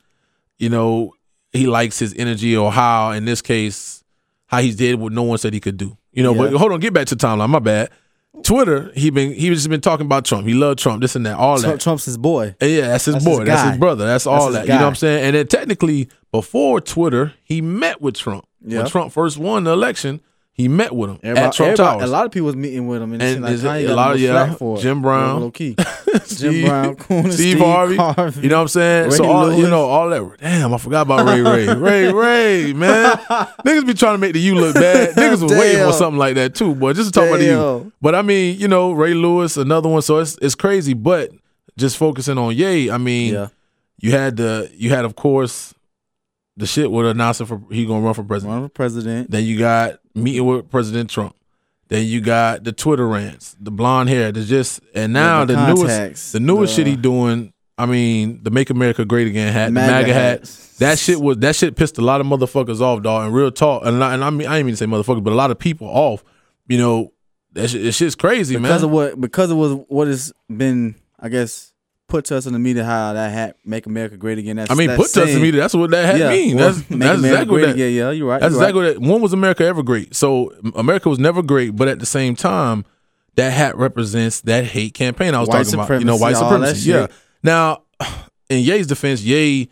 You 0.59 0.69
know, 0.69 1.15
he 1.53 1.67
likes 1.67 1.99
his 1.99 2.15
energy, 2.17 2.57
or 2.57 2.71
how 2.71 3.11
in 3.11 3.25
this 3.25 3.43
case, 3.43 4.05
how 4.47 4.61
he 4.61 4.73
did 4.73 5.01
what 5.01 5.13
no 5.13 5.23
one 5.25 5.39
said 5.39 5.53
he 5.55 5.61
could 5.61 5.77
do. 5.77 5.97
You 6.13 6.23
know, 6.23 6.35
but 6.35 6.53
hold 6.53 6.73
on, 6.73 6.81
get 6.81 6.93
back 6.93 7.07
to 7.09 7.17
timeline. 7.17 7.49
My 7.51 7.59
bad. 7.59 7.91
Twitter, 8.45 8.93
he 8.95 9.11
been 9.11 9.33
he 9.33 9.49
just 9.49 9.69
been 9.69 9.81
talking 9.81 10.07
about 10.07 10.25
Trump. 10.25 10.47
He 10.47 10.55
loved 10.55 10.79
Trump, 10.79 11.01
this 11.01 11.17
and 11.17 11.27
that, 11.27 11.37
all 11.37 11.59
Trump, 11.59 11.75
that. 11.75 11.81
Trump's 11.83 12.05
his 12.05 12.17
boy. 12.17 12.55
Yeah, 12.61 12.89
that's 12.89 13.07
his 13.07 13.15
That's 13.15 13.25
boy. 13.25 13.39
his 13.41 13.49
that's 13.49 13.71
his 13.71 13.79
brother. 13.79 14.07
That's, 14.07 14.27
all 14.27 14.47
his 14.47 14.55
that. 14.57 14.67
You 14.67 14.75
know 14.75 14.81
what 14.83 14.87
I'm 14.89 14.95
saying? 14.95 15.25
And 15.25 15.35
then 15.37 15.47
technically, 15.49 16.09
before 16.33 16.81
Twitter, 16.81 17.35
he 17.45 17.61
met 17.61 18.01
with 18.01 18.15
Trump. 18.17 18.47
Yeah. 18.65 18.79
When 18.79 18.87
Trump 18.91 19.13
first 19.13 19.39
won 19.39 19.65
the 19.65 19.73
election, 19.73 20.21
he 20.53 20.67
met 20.67 20.93
with 20.93 21.11
him 21.11 21.21
Everybody, 21.23 21.47
at 21.47 21.53
Trump 21.53 21.77
Towers. 21.77 22.03
a 22.03 22.07
lot 22.09 22.27
of 22.27 22.33
people 22.33 22.47
was 22.47 22.57
meeting 22.57 22.89
with 22.89 23.01
him, 23.01 23.13
and, 23.13 23.23
And 23.23 23.43
like, 23.43 23.53
is 23.53 23.63
it- 23.63 23.67
Kanye 23.69 23.89
a 23.91 23.95
lot 23.95 24.13
of- 24.15 24.21
yeah, 24.21 24.55
for. 24.55 24.77
Jim 24.79 25.01
Brown. 25.01 25.41
low 25.41 25.51
key. 25.53 25.77
Steve- 26.25 26.39
Jim 26.39 26.65
Brown, 26.69 26.97
Coon, 26.97 27.31
Steve, 27.33 27.59
Harvey, 27.61 27.95
You 27.95 28.49
know 28.49 28.57
what 28.57 28.63
I'm 28.63 28.69
saying? 28.69 29.11
so 29.13 29.23
Ray 29.23 29.31
all 29.31 29.53
you 29.53 29.69
know, 29.69 29.85
all 29.85 30.09
that. 30.11 30.39
Damn, 30.41 30.75
I 30.75 30.79
forgot 30.79 31.03
about 31.03 31.27
Ray 31.29 31.41
Ray. 31.43 31.73
Ray 31.75 32.13
Ray, 32.13 32.73
man. 32.73 33.13
Niggas 33.65 33.87
be 33.87 33.95
trying 33.95 34.15
to 34.15 34.19
make 34.19 34.33
the 34.33 34.41
you 34.41 34.57
look 34.57 34.75
bad. 34.75 35.15
Niggas 35.15 35.43
was 35.43 35.53
waiting 35.53 35.85
for 35.87 35.93
something 35.93 36.19
like 36.19 36.35
that 36.35 36.57
too, 36.57 36.75
boy. 36.75 36.93
Just 36.93 37.15
to 37.15 37.21
talk 37.21 37.29
about 37.29 37.39
the 37.39 37.45
you. 37.45 37.93
But 38.03 38.17
I 38.17 38.23
mean, 38.23 38.59
you 38.59 38.67
know, 38.67 38.91
Ray 38.91 39.15
Lewis, 39.15 39.57
another 39.57 39.89
one. 39.89 40.03
So 40.03 40.19
it's 40.19 40.37
it's 40.43 40.57
crazy. 40.57 40.93
But 40.95 41.31
just 41.77 41.97
focusing 41.97 42.37
on 42.37 42.57
Yay. 42.57 42.91
I 42.91 42.99
mean, 42.99 43.35
Yeah, 43.35 43.49
you 43.99 44.11
had 44.11 44.37
the 44.37 44.69
you 44.75 44.91
had 44.91 45.05
of 45.05 45.15
course 45.15 45.73
the 46.59 46.67
shit 46.67 46.91
with 46.91 47.07
announcing 47.07 47.47
for 47.47 47.63
he 47.71 47.87
gonna 47.87 48.05
run 48.05 48.15
for 48.15 48.25
president. 48.25 48.59
run 48.61 48.69
for 48.69 48.73
president. 48.73 49.31
Then 49.31 49.45
you 49.45 49.59
got 49.59 50.01
meeting 50.15 50.45
with 50.45 50.69
President 50.71 51.09
Trump. 51.09 51.35
Then 51.87 52.05
you 52.05 52.21
got 52.21 52.65
the 52.65 52.73
Twitter 52.73 53.07
rants, 53.09 53.57
the 53.61 53.71
blonde 53.71 54.11
hair. 54.11 54.31
There's 54.33 54.49
just 54.49 54.81
and 54.95 55.13
now 55.13 55.45
the 55.45 55.55
the, 55.55 55.75
newest 55.75 56.33
the 56.33 56.41
newest 56.41 56.77
the- 56.77 56.83
shit 56.83 56.87
he 56.87 56.97
doing. 56.97 57.53
I 57.79 57.87
mean, 57.87 58.41
the 58.43 58.51
Make 58.51 58.71
America 58.71 59.05
Great 59.05 59.29
Again 59.29 59.53
hat, 59.53 59.67
the 59.67 59.73
MAGA 59.73 59.93
MAGA 59.93 60.13
hat. 60.13 60.39
hats. 60.41 60.77
That 60.79 60.99
shit 60.99 61.21
was 61.21 61.37
that 61.39 61.55
shit 61.55 61.77
pissed 61.77 61.97
a 61.99 62.03
lot 62.03 62.21
of 62.21 62.27
motherfuckers 62.27 62.81
off, 62.81 63.03
dog. 63.05 63.27
And 63.27 63.35
real 63.35 63.53
talk, 63.53 63.87
and 63.87 64.03
I, 64.03 64.15
and 64.15 64.25
I 64.25 64.31
mean 64.31 64.49
I 64.49 64.59
ain't 64.59 64.67
mean 64.67 64.73
to 64.73 64.77
say 64.77 64.87
motherfuckers, 64.87 65.23
but 65.23 65.33
a 65.33 65.37
lot 65.37 65.53
of 65.53 65.59
people 65.61 65.87
off. 65.87 66.25
You 66.67 66.77
know, 66.79 67.13
that 67.53 67.69
shit, 67.69 67.95
shit's 67.95 68.17
crazy, 68.17 68.57
because 68.57 68.83
man. 68.83 68.85
of 68.85 68.91
what 68.91 69.21
because 69.21 69.53
of 69.53 69.57
what 69.57 69.89
what 69.91 70.09
has 70.09 70.33
been, 70.55 70.97
I 71.21 71.29
guess, 71.29 71.68
put 72.09 72.33
us 72.33 72.47
in 72.47 72.53
the 72.53 72.59
media 72.59 72.85
how 72.85 73.13
that 73.13 73.31
hat 73.31 73.57
make 73.65 73.87
America 73.87 74.17
great 74.17 74.39
again. 74.39 74.57
That's, 74.57 74.71
I 74.71 74.75
mean, 74.75 74.89
that's 74.89 74.97
put 74.97 75.23
us 75.23 75.29
in 75.29 75.35
the 75.37 75.41
media. 75.41 75.61
That's 75.61 75.75
what 75.75 75.91
that 75.91 76.05
hat 76.05 76.19
yeah, 76.19 76.31
mean. 76.31 76.57
That's 76.57 76.79
that's 76.79 76.91
America 76.91 77.19
exactly 77.19 77.39
what 77.39 77.47
great 77.47 77.67
that. 77.67 77.75
again. 77.75 77.93
Yeah, 77.93 78.11
you're 78.11 78.29
right. 78.29 78.41
That's 78.41 78.53
you're 78.53 78.63
exactly 78.63 78.85
what 78.85 78.95
that. 78.95 79.01
When 79.01 79.21
was 79.21 79.33
America 79.33 79.65
ever 79.65 79.83
great? 79.83 80.15
So 80.17 80.53
America 80.75 81.09
was 81.09 81.19
never 81.19 81.43
great, 81.43 81.77
but 81.77 81.87
at 81.87 82.01
the 82.01 82.07
same 82.07 82.35
time, 82.35 82.85
that 83.37 83.53
hat 83.53 83.77
represents 83.77 84.41
that 84.43 84.65
hate 84.65 84.95
campaign 84.95 85.35
I 85.35 85.41
was 85.41 85.49
White 85.49 85.65
talking 85.65 85.81
about. 85.81 86.01
You 86.01 86.07
know, 86.07 86.17
white 86.17 86.37
supremacy. 86.37 86.91
Yeah. 86.91 87.07
Now, 87.43 87.83
in 88.51 88.65
Ye's 88.65 88.87
defense, 88.87 89.23
Ye, 89.23 89.71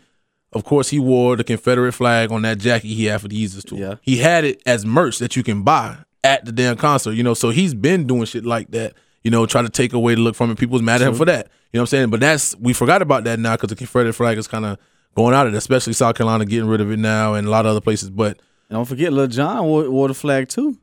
of 0.53 0.63
course, 0.63 0.89
he 0.89 0.99
wore 0.99 1.35
the 1.35 1.43
Confederate 1.43 1.91
flag 1.91 2.31
on 2.31 2.43
that 2.43 2.59
jacket 2.59 2.87
he 2.87 3.05
had 3.05 3.21
for 3.21 3.27
the 3.27 3.43
Yeezus 3.43 3.65
tour. 3.65 3.77
Yeah. 3.77 3.95
He 4.01 4.17
had 4.17 4.45
it 4.45 4.61
as 4.65 4.85
merch 4.85 5.19
that 5.19 5.35
you 5.35 5.43
can 5.43 5.63
buy 5.63 5.97
at 6.23 6.45
the 6.45 6.51
damn 6.51 6.77
concert. 6.77 7.11
You 7.13 7.23
know, 7.23 7.33
so 7.33 7.49
he's 7.49 7.73
been 7.73 8.07
doing 8.07 8.25
shit 8.25 8.45
like 8.45 8.71
that. 8.71 8.93
You 9.23 9.31
know, 9.31 9.45
try 9.45 9.61
to 9.61 9.69
take 9.69 9.91
away 9.91 10.15
the 10.15 10.21
look 10.21 10.35
from 10.35 10.51
it. 10.51 10.57
People 10.57 10.73
was 10.73 10.81
mad 10.81 11.01
at 11.01 11.09
him 11.09 11.15
for 11.15 11.25
that. 11.25 11.49
You 11.77 11.81
know 11.81 11.83
what 11.83 11.89
I'm 11.89 11.97
saying? 11.99 12.09
But 12.09 12.19
that's 12.21 12.55
we 12.57 12.73
forgot 12.73 13.03
about 13.03 13.23
that 13.25 13.37
now 13.39 13.55
because 13.55 13.69
the 13.69 13.75
Confederate 13.75 14.13
flag 14.13 14.39
is 14.39 14.47
kind 14.47 14.65
of 14.65 14.79
going 15.15 15.35
out 15.35 15.45
of 15.45 15.53
it, 15.53 15.57
especially 15.57 15.93
South 15.93 16.15
Carolina 16.15 16.43
getting 16.43 16.67
rid 16.67 16.81
of 16.81 16.89
it 16.91 16.97
now 16.97 17.35
and 17.35 17.45
a 17.45 17.51
lot 17.51 17.67
of 17.67 17.69
other 17.69 17.81
places. 17.81 18.09
But 18.09 18.39
don't 18.71 18.85
forget, 18.85 19.13
Lil 19.13 19.27
Jon 19.27 19.63
wore, 19.65 19.87
wore 19.91 20.07
the 20.07 20.15
flag 20.15 20.49
too. 20.49 20.75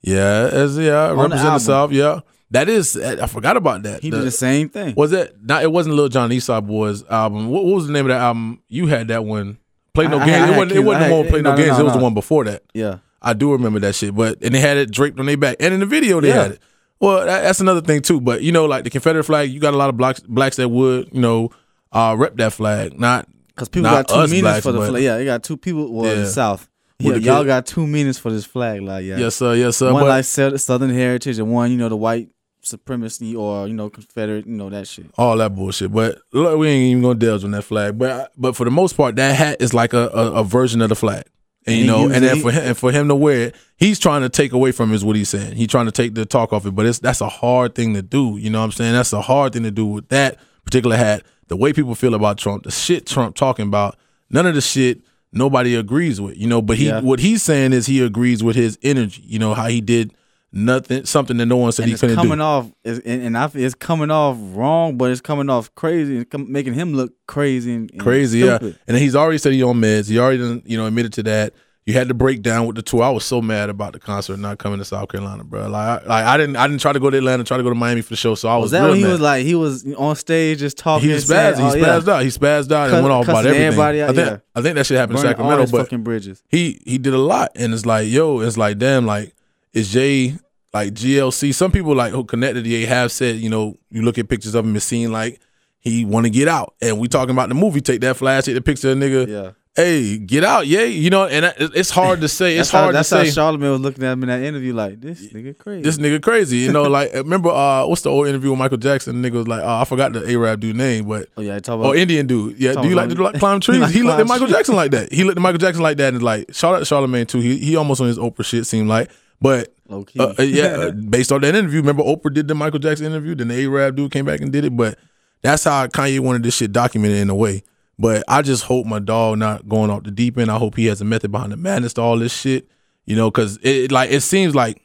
Yeah, 0.00 0.48
as 0.50 0.78
yeah, 0.78 1.10
represent 1.12 1.42
the. 1.54 1.58
South. 1.58 1.92
Yeah, 1.92 2.20
that 2.52 2.70
is. 2.70 2.96
I 2.96 3.26
forgot 3.26 3.58
about 3.58 3.82
that. 3.82 4.00
He 4.02 4.08
The- 4.08 4.16
did 4.18 4.26
the 4.26 4.30
same 4.30 4.70
thing. 4.70 4.94
Was 4.96 5.12
it? 5.12 5.36
Not. 5.42 5.62
It 5.62 5.70
wasn't 5.72 5.94
Lil 5.96 6.08
Jon 6.08 6.30
Eastside 6.30 6.66
Boys 6.66 7.04
album. 7.10 7.48
What, 7.50 7.64
what 7.64 7.74
was 7.74 7.86
the 7.86 7.92
name 7.92 8.06
of 8.06 8.10
that 8.10 8.20
album? 8.22 8.60
You 8.68 8.86
had 8.86 9.08
that 9.08 9.26
one. 9.26 9.58
Play 9.92 10.08
no 10.08 10.18
I- 10.18 10.22
I 10.22 10.26
games. 10.26 10.38
had- 10.38 10.48
I 10.48 10.52
it 10.52 10.56
wasn't. 10.56 10.72
It 10.72 10.80
wasn't 10.80 11.04
I 11.04 11.08
the 11.08 11.14
one. 11.16 11.28
Play 11.28 11.42
no, 11.42 11.50
no, 11.50 11.56
no, 11.56 11.62
games. 11.62 11.76
no, 11.76 11.80
it 11.80 11.84
was 11.84 11.92
the 11.92 12.02
one 12.02 12.14
before 12.14 12.44
that. 12.44 12.62
Yeah. 12.72 12.98
I 13.20 13.34
do 13.34 13.52
remember 13.52 13.78
that 13.80 13.94
shit. 13.94 14.14
But 14.14 14.38
and 14.42 14.54
they 14.54 14.60
had 14.60 14.76
it 14.78 14.90
draped 14.90 15.18
on 15.20 15.26
their 15.26 15.36
back, 15.36 15.56
and 15.60 15.72
in 15.74 15.80
the 15.80 15.86
video 15.86 16.20
they 16.22 16.28
Yeah. 16.28 16.42
had 16.42 16.50
it. 16.52 16.62
Well, 17.00 17.26
that, 17.26 17.42
that's 17.42 17.60
another 17.60 17.80
thing 17.80 18.00
too. 18.02 18.20
But 18.20 18.42
you 18.42 18.52
know, 18.52 18.64
like 18.66 18.84
the 18.84 18.90
Confederate 18.90 19.24
flag, 19.24 19.50
you 19.50 19.60
got 19.60 19.74
a 19.74 19.76
lot 19.76 19.88
of 19.88 19.96
blacks, 19.96 20.20
blacks 20.20 20.56
that 20.56 20.68
would 20.68 21.10
you 21.12 21.20
know 21.20 21.50
uh, 21.92 22.14
rep 22.18 22.36
that 22.36 22.52
flag. 22.52 22.98
Not 22.98 23.28
Because 23.48 23.68
people 23.68 23.90
Not 23.90 24.08
got 24.08 24.14
two 24.14 24.30
meanings 24.30 24.42
blacks, 24.42 24.64
for 24.64 24.72
the 24.72 24.86
flag. 24.86 25.02
Yeah, 25.02 25.18
they 25.18 25.24
got 25.24 25.42
two 25.42 25.56
people. 25.56 25.92
Well, 25.92 26.06
Yeah. 26.06 26.22
the 26.22 26.26
South. 26.26 26.68
Yeah, 27.00 27.16
y'all 27.16 27.42
kid- 27.42 27.48
got 27.48 27.66
two 27.66 27.86
meanings 27.86 28.18
for 28.18 28.30
this 28.30 28.44
flag. 28.44 28.80
Like, 28.80 29.04
yeah. 29.04 29.16
yes 29.16 29.34
sir, 29.34 29.54
yes 29.54 29.76
sir. 29.76 29.92
one 29.92 30.04
but, 30.04 30.08
like 30.08 30.24
Southern 30.24 30.90
heritage, 30.90 31.38
and 31.38 31.52
one, 31.52 31.70
you 31.72 31.76
know, 31.76 31.88
the 31.88 31.96
white 31.96 32.28
supremacy 32.62 33.36
or 33.36 33.66
you 33.68 33.74
know 33.74 33.90
Confederate, 33.90 34.46
you 34.46 34.52
know 34.54 34.70
that 34.70 34.86
shit. 34.88 35.06
all 35.18 35.36
that 35.36 35.54
bullshit. 35.54 35.92
But 35.92 36.18
look, 36.32 36.58
we 36.58 36.68
ain't 36.68 36.90
even 36.90 37.02
gonna 37.02 37.18
delve 37.18 37.44
on 37.44 37.50
that 37.52 37.62
flag. 37.62 37.98
But 37.98 38.32
but 38.36 38.56
for 38.56 38.64
the 38.64 38.70
most 38.70 38.96
part, 38.96 39.16
that 39.16 39.36
hat 39.36 39.60
is 39.60 39.74
like 39.74 39.92
a, 39.92 40.08
a, 40.08 40.32
a 40.32 40.44
version 40.44 40.80
of 40.80 40.88
the 40.88 40.96
flag. 40.96 41.24
And, 41.66 41.76
you 41.78 41.86
know, 41.86 42.04
and 42.10 42.22
then 42.22 42.40
for 42.40 42.50
him, 42.52 42.62
and 42.62 42.76
for 42.76 42.92
him 42.92 43.08
to 43.08 43.14
wear 43.14 43.48
it, 43.48 43.54
he's 43.76 43.98
trying 43.98 44.20
to 44.20 44.28
take 44.28 44.52
away 44.52 44.70
from 44.70 44.92
is 44.92 45.02
what 45.04 45.16
he's 45.16 45.30
saying. 45.30 45.56
He's 45.56 45.68
trying 45.68 45.86
to 45.86 45.92
take 45.92 46.14
the 46.14 46.26
talk 46.26 46.52
off 46.52 46.66
it, 46.66 46.72
but 46.72 46.84
it's 46.84 46.98
that's 46.98 47.22
a 47.22 47.28
hard 47.28 47.74
thing 47.74 47.94
to 47.94 48.02
do. 48.02 48.36
You 48.36 48.50
know 48.50 48.58
what 48.58 48.66
I'm 48.66 48.72
saying? 48.72 48.92
That's 48.92 49.12
a 49.14 49.22
hard 49.22 49.54
thing 49.54 49.62
to 49.62 49.70
do 49.70 49.86
with 49.86 50.08
that 50.10 50.38
particular 50.64 50.96
hat. 50.96 51.22
The 51.48 51.56
way 51.56 51.72
people 51.72 51.94
feel 51.94 52.14
about 52.14 52.36
Trump, 52.38 52.64
the 52.64 52.70
shit 52.70 53.06
Trump 53.06 53.34
talking 53.34 53.66
about, 53.66 53.96
none 54.30 54.46
of 54.46 54.54
the 54.54 54.60
shit 54.60 55.00
nobody 55.32 55.74
agrees 55.74 56.20
with. 56.20 56.36
You 56.36 56.48
know, 56.48 56.60
but 56.60 56.76
he 56.76 56.86
Yeah. 56.88 57.00
what 57.00 57.20
he's 57.20 57.42
saying 57.42 57.72
is 57.72 57.86
he 57.86 58.00
agrees 58.02 58.42
with 58.42 58.56
his 58.56 58.78
energy. 58.82 59.22
You 59.26 59.38
know 59.38 59.54
how 59.54 59.66
he 59.68 59.80
did 59.80 60.12
nothing, 60.54 61.04
something 61.04 61.36
that 61.36 61.46
no 61.46 61.56
one 61.56 61.72
said 61.72 61.84
And 61.84 61.92
he 61.92 61.98
couldn't 61.98 62.16
coming 62.16 62.38
do. 62.38 62.44
off, 62.44 62.70
it's, 62.84 63.04
and, 63.04 63.22
and 63.22 63.38
I 63.38 63.50
it's 63.54 63.74
coming 63.74 64.10
off 64.10 64.36
wrong, 64.40 64.96
but 64.96 65.10
it's 65.10 65.20
coming 65.20 65.50
off 65.50 65.74
crazy, 65.74 66.18
and 66.18 66.30
com- 66.30 66.50
making 66.50 66.74
him 66.74 66.94
look 66.94 67.12
crazy 67.26 67.74
and, 67.74 67.90
and 67.90 68.00
crazy, 68.00 68.38
yeah. 68.38 68.58
And 68.86 68.96
he's 68.96 69.16
already 69.16 69.38
said 69.38 69.52
he 69.52 69.62
on 69.62 69.80
meds. 69.80 70.08
He 70.08 70.18
already, 70.18 70.38
done, 70.38 70.62
you 70.64 70.76
know, 70.76 70.86
admitted 70.86 71.12
to 71.14 71.22
that. 71.24 71.54
You 71.86 71.92
had 71.92 72.08
to 72.08 72.14
break 72.14 72.40
down 72.40 72.66
with 72.66 72.76
the 72.76 72.82
tour. 72.82 73.02
I 73.02 73.10
was 73.10 73.26
so 73.26 73.42
mad 73.42 73.68
about 73.68 73.92
the 73.92 73.98
concert 73.98 74.38
not 74.38 74.56
coming 74.56 74.78
to 74.78 74.86
South 74.86 75.10
Carolina, 75.10 75.44
bro. 75.44 75.68
Like, 75.68 76.02
I, 76.02 76.06
like 76.06 76.24
I 76.24 76.36
didn't, 76.38 76.56
I 76.56 76.66
didn't 76.66 76.80
try 76.80 76.94
to 76.94 77.00
go 77.00 77.10
to 77.10 77.18
Atlanta, 77.18 77.44
try 77.44 77.58
to 77.58 77.62
go 77.62 77.68
to 77.68 77.74
Miami 77.74 78.00
for 78.00 78.08
the 78.08 78.16
show. 78.16 78.34
So 78.34 78.48
I 78.48 78.56
was, 78.56 78.62
Was 78.62 78.70
that 78.70 78.88
when 78.88 78.96
he 78.96 79.02
mad. 79.02 79.10
was 79.12 79.20
like 79.20 79.44
he 79.44 79.54
was 79.54 79.84
on 79.94 80.16
stage 80.16 80.60
just 80.60 80.78
talking? 80.78 81.10
he 81.10 81.14
spazzed, 81.16 81.26
saying, 81.26 81.56
he 81.56 81.84
oh, 81.84 82.00
yeah. 82.00 82.14
out, 82.14 82.22
he 82.22 82.28
spazzed 82.28 82.72
out 82.72 82.88
and 82.88 83.02
went 83.02 83.12
off 83.12 83.24
about 83.24 83.44
everything. 83.44 83.66
everybody 83.66 84.00
out, 84.00 84.10
I 84.10 84.12
think, 84.14 84.28
yeah. 84.30 84.38
I 84.54 84.62
think 84.62 84.76
that 84.76 84.86
shit 84.86 84.96
happened 84.96 85.18
in 85.18 85.24
Sacramento, 85.24 85.66
but 85.70 85.82
fucking 85.82 86.04
bridges. 86.04 86.42
he 86.48 86.80
he 86.86 86.96
did 86.96 87.12
a 87.12 87.18
lot, 87.18 87.50
and 87.54 87.74
it's 87.74 87.84
like, 87.84 88.08
yo, 88.08 88.40
it's 88.40 88.56
like, 88.56 88.78
damn, 88.78 89.04
like, 89.04 89.34
is 89.74 89.92
Jay 89.92 90.38
like 90.74 90.92
GLC? 90.92 91.54
Some 91.54 91.72
people 91.72 91.94
like 91.94 92.12
who 92.12 92.24
connected 92.24 92.64
to 92.64 92.86
have 92.86 93.12
said, 93.12 93.36
you 93.36 93.48
know, 93.48 93.76
you 93.90 94.02
look 94.02 94.18
at 94.18 94.28
pictures 94.28 94.54
of 94.54 94.64
him, 94.64 94.76
it 94.76 94.80
seemed 94.80 95.12
like 95.12 95.40
he 95.78 96.04
want 96.04 96.26
to 96.26 96.30
get 96.30 96.48
out, 96.48 96.74
and 96.82 96.98
we 96.98 97.08
talking 97.08 97.30
about 97.34 97.48
the 97.48 97.54
movie. 97.54 97.80
Take 97.80 98.00
that 98.00 98.16
flash, 98.16 98.44
take 98.44 98.54
the 98.54 98.60
picture 98.60 98.90
of 98.90 98.98
the 98.98 99.06
nigga. 99.06 99.28
Yeah, 99.28 99.50
Hey, 99.76 100.18
get 100.18 100.44
out, 100.44 100.68
yeah, 100.68 100.84
you 100.84 101.10
know, 101.10 101.26
and 101.26 101.52
it's 101.58 101.90
hard 101.90 102.20
to 102.20 102.28
say. 102.28 102.56
It's 102.58 102.70
that's 102.70 102.70
how, 102.70 102.78
hard 102.82 102.92
to 102.92 102.98
that's 102.98 103.10
how 103.10 103.24
say. 103.24 103.30
Charlamagne 103.30 103.72
was 103.72 103.80
looking 103.80 104.04
at 104.04 104.12
him 104.12 104.22
in 104.22 104.28
that 104.28 104.40
interview, 104.40 104.72
like 104.72 105.00
this 105.00 105.32
nigga 105.32 105.58
crazy. 105.58 105.82
This 105.82 105.98
nigga 105.98 106.22
crazy, 106.22 106.58
you 106.58 106.70
know. 106.70 106.84
Like, 106.84 107.12
remember, 107.14 107.48
uh, 107.50 107.84
what's 107.84 108.02
the 108.02 108.10
old 108.10 108.28
interview 108.28 108.50
with 108.50 108.58
Michael 108.60 108.76
Jackson? 108.76 109.20
The 109.20 109.28
nigga 109.28 109.34
was 109.34 109.48
like, 109.48 109.62
oh, 109.64 109.80
I 109.80 109.84
forgot 109.84 110.12
the 110.12 110.30
Arab 110.30 110.60
dude 110.60 110.76
name, 110.76 111.08
but 111.08 111.28
oh 111.36 111.42
yeah, 111.42 111.58
talk 111.58 111.80
about 111.80 111.88
or 111.88 111.96
Indian 111.96 112.28
dude. 112.28 112.56
Yeah, 112.60 112.74
do 112.74 112.88
you 112.88 112.94
like 112.94 113.08
to 113.08 113.20
like 113.20 113.34
climb 113.40 113.58
trees? 113.58 113.80
like 113.80 113.90
he 113.92 114.04
looked 114.04 114.20
at 114.20 114.28
Michael. 114.28 114.46
Jackson 114.46 114.76
like 114.76 114.92
that. 114.92 115.12
He 115.12 115.24
looked 115.24 115.38
at 115.38 115.42
Michael 115.42 115.58
Jackson 115.58 115.82
like 115.82 115.96
that, 115.96 116.14
and 116.14 116.22
like 116.22 116.54
shout 116.54 116.76
out 116.76 116.86
to 116.86 116.94
Charlamagne 116.94 117.26
too. 117.26 117.40
He 117.40 117.58
he 117.58 117.74
almost 117.74 118.00
on 118.00 118.06
his 118.06 118.16
Oprah 118.18 118.44
shit 118.44 118.66
seemed 118.66 118.88
like, 118.88 119.10
but 119.40 119.73
low 119.88 120.04
key. 120.04 120.18
uh, 120.20 120.34
uh, 120.38 120.42
yeah, 120.42 120.64
uh, 120.64 120.90
based 120.90 121.32
on 121.32 121.40
that 121.42 121.54
interview, 121.54 121.80
remember 121.80 122.02
Oprah 122.02 122.32
did 122.32 122.48
the 122.48 122.54
Michael 122.54 122.78
Jackson 122.78 123.06
interview, 123.06 123.34
then 123.34 123.48
the 123.48 123.64
Arab 123.64 123.96
dude 123.96 124.10
came 124.12 124.24
back 124.24 124.40
and 124.40 124.52
did 124.52 124.64
it, 124.64 124.76
but 124.76 124.98
That's 125.44 125.64
how 125.64 125.86
Kanye 125.86 126.20
wanted 126.20 126.42
this 126.42 126.56
shit 126.56 126.72
documented 126.72 127.18
in 127.18 127.28
a 127.28 127.34
way. 127.34 127.64
But 127.98 128.24
I 128.26 128.40
just 128.40 128.64
hope 128.64 128.86
my 128.86 128.98
dog 128.98 129.38
not 129.38 129.68
going 129.68 129.90
off 129.90 130.04
the 130.04 130.10
deep 130.10 130.38
end. 130.38 130.50
I 130.50 130.56
hope 130.56 130.74
he 130.74 130.86
has 130.86 131.02
a 131.02 131.04
method 131.04 131.30
behind 131.30 131.52
the 131.52 131.58
madness 131.58 131.92
to 131.94 132.00
all 132.00 132.18
this 132.18 132.32
shit. 132.32 132.66
You 133.04 133.14
know, 133.14 133.30
because 133.30 133.58
it 133.62 133.92
like 133.92 134.10
it 134.10 134.22
seems 134.22 134.54
like 134.54 134.80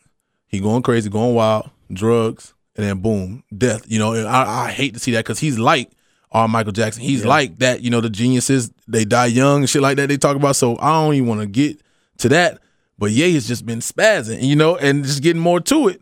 he 0.48 0.60
going 0.60 0.84
crazy, 0.84 1.10
going 1.10 1.34
wild, 1.34 1.70
drugs, 1.94 2.54
and 2.76 2.86
then 2.86 3.00
boom, 3.00 3.46
death. 3.58 3.90
You 3.90 4.00
know, 4.00 4.14
and 4.14 4.28
I, 4.28 4.66
I 4.66 4.72
hate 4.72 4.96
to 4.96 5.00
see 5.00 5.14
that 5.14 5.24
because 5.24 5.40
he's 5.40 5.58
like 5.58 5.92
our 6.34 6.50
Michael 6.50 6.74
Jackson. 6.74 7.02
He's 7.04 7.24
like 7.26 7.60
that. 7.60 7.82
You 7.82 7.90
know, 7.90 8.02
the 8.02 8.10
geniuses 8.10 8.70
they 8.86 9.06
die 9.06 9.28
young 9.28 9.62
and 9.62 9.70
shit 9.70 9.82
like 9.82 9.96
that. 9.96 10.10
They 10.10 10.18
talk 10.18 10.36
about. 10.36 10.58
So 10.58 10.78
I 10.80 10.92
don't 11.02 11.14
even 11.14 11.30
want 11.30 11.40
to 11.40 11.48
get 11.48 11.82
to 12.18 12.30
that. 12.30 12.60
But 13.00 13.12
Ye 13.12 13.34
has 13.34 13.48
just 13.48 13.66
been 13.66 13.80
spazzing, 13.80 14.44
you 14.44 14.56
know, 14.56 14.76
and 14.78 15.04
just 15.06 15.24
getting 15.24 15.42
more 15.42 15.60
to 15.62 15.88
it. 15.88 16.02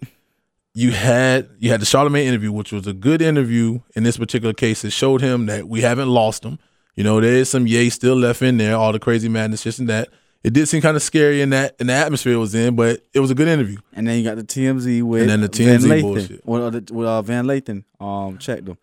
You 0.73 0.91
had 0.91 1.47
you 1.59 1.69
had 1.71 1.79
the 1.79 1.85
Charlamagne 1.85 2.25
interview, 2.25 2.51
which 2.51 2.71
was 2.71 2.85
a 2.87 2.93
good 2.93 3.21
interview 3.21 3.79
in 3.95 4.03
this 4.03 4.17
particular 4.17 4.53
case. 4.53 4.83
It 4.83 4.91
showed 4.91 5.21
him 5.21 5.45
that 5.45 5.67
we 5.67 5.81
haven't 5.81 6.09
lost 6.09 6.43
him. 6.43 6.59
You 6.95 7.03
know, 7.03 7.21
there 7.21 7.33
is 7.35 7.49
some 7.49 7.67
Ye 7.67 7.89
still 7.91 8.15
left 8.15 8.41
in 8.41 8.57
there, 8.57 8.75
all 8.75 8.91
the 8.91 8.99
crazy 8.99 9.29
madness, 9.29 9.63
this 9.63 9.79
and 9.79 9.87
that. 9.89 10.09
It 10.43 10.53
did 10.53 10.67
seem 10.67 10.81
kind 10.81 10.95
of 10.95 11.03
scary 11.03 11.41
in 11.41 11.49
that 11.51 11.75
in 11.79 11.87
the 11.87 11.93
atmosphere 11.93 12.33
it 12.33 12.37
was 12.37 12.53
in, 12.55 12.75
but 12.75 13.01
it 13.13 13.19
was 13.19 13.31
a 13.31 13.35
good 13.35 13.47
interview. 13.47 13.77
And 13.93 14.07
then 14.07 14.17
you 14.17 14.23
got 14.23 14.35
the 14.37 14.43
TMZ 14.43 15.01
with 15.03 15.21
And 15.21 15.29
then 15.29 15.41
the 15.41 15.47
Van 15.49 15.79
TMZ 15.79 15.87
Lathan. 15.87 16.01
bullshit. 16.01 16.45
With, 16.45 16.61
uh, 16.91 16.93
with 16.93 17.07
uh, 17.07 17.21
Van 17.23 17.45
Lathan, 17.45 17.83
um, 17.99 18.37
checked 18.37 18.67
him. 18.67 18.77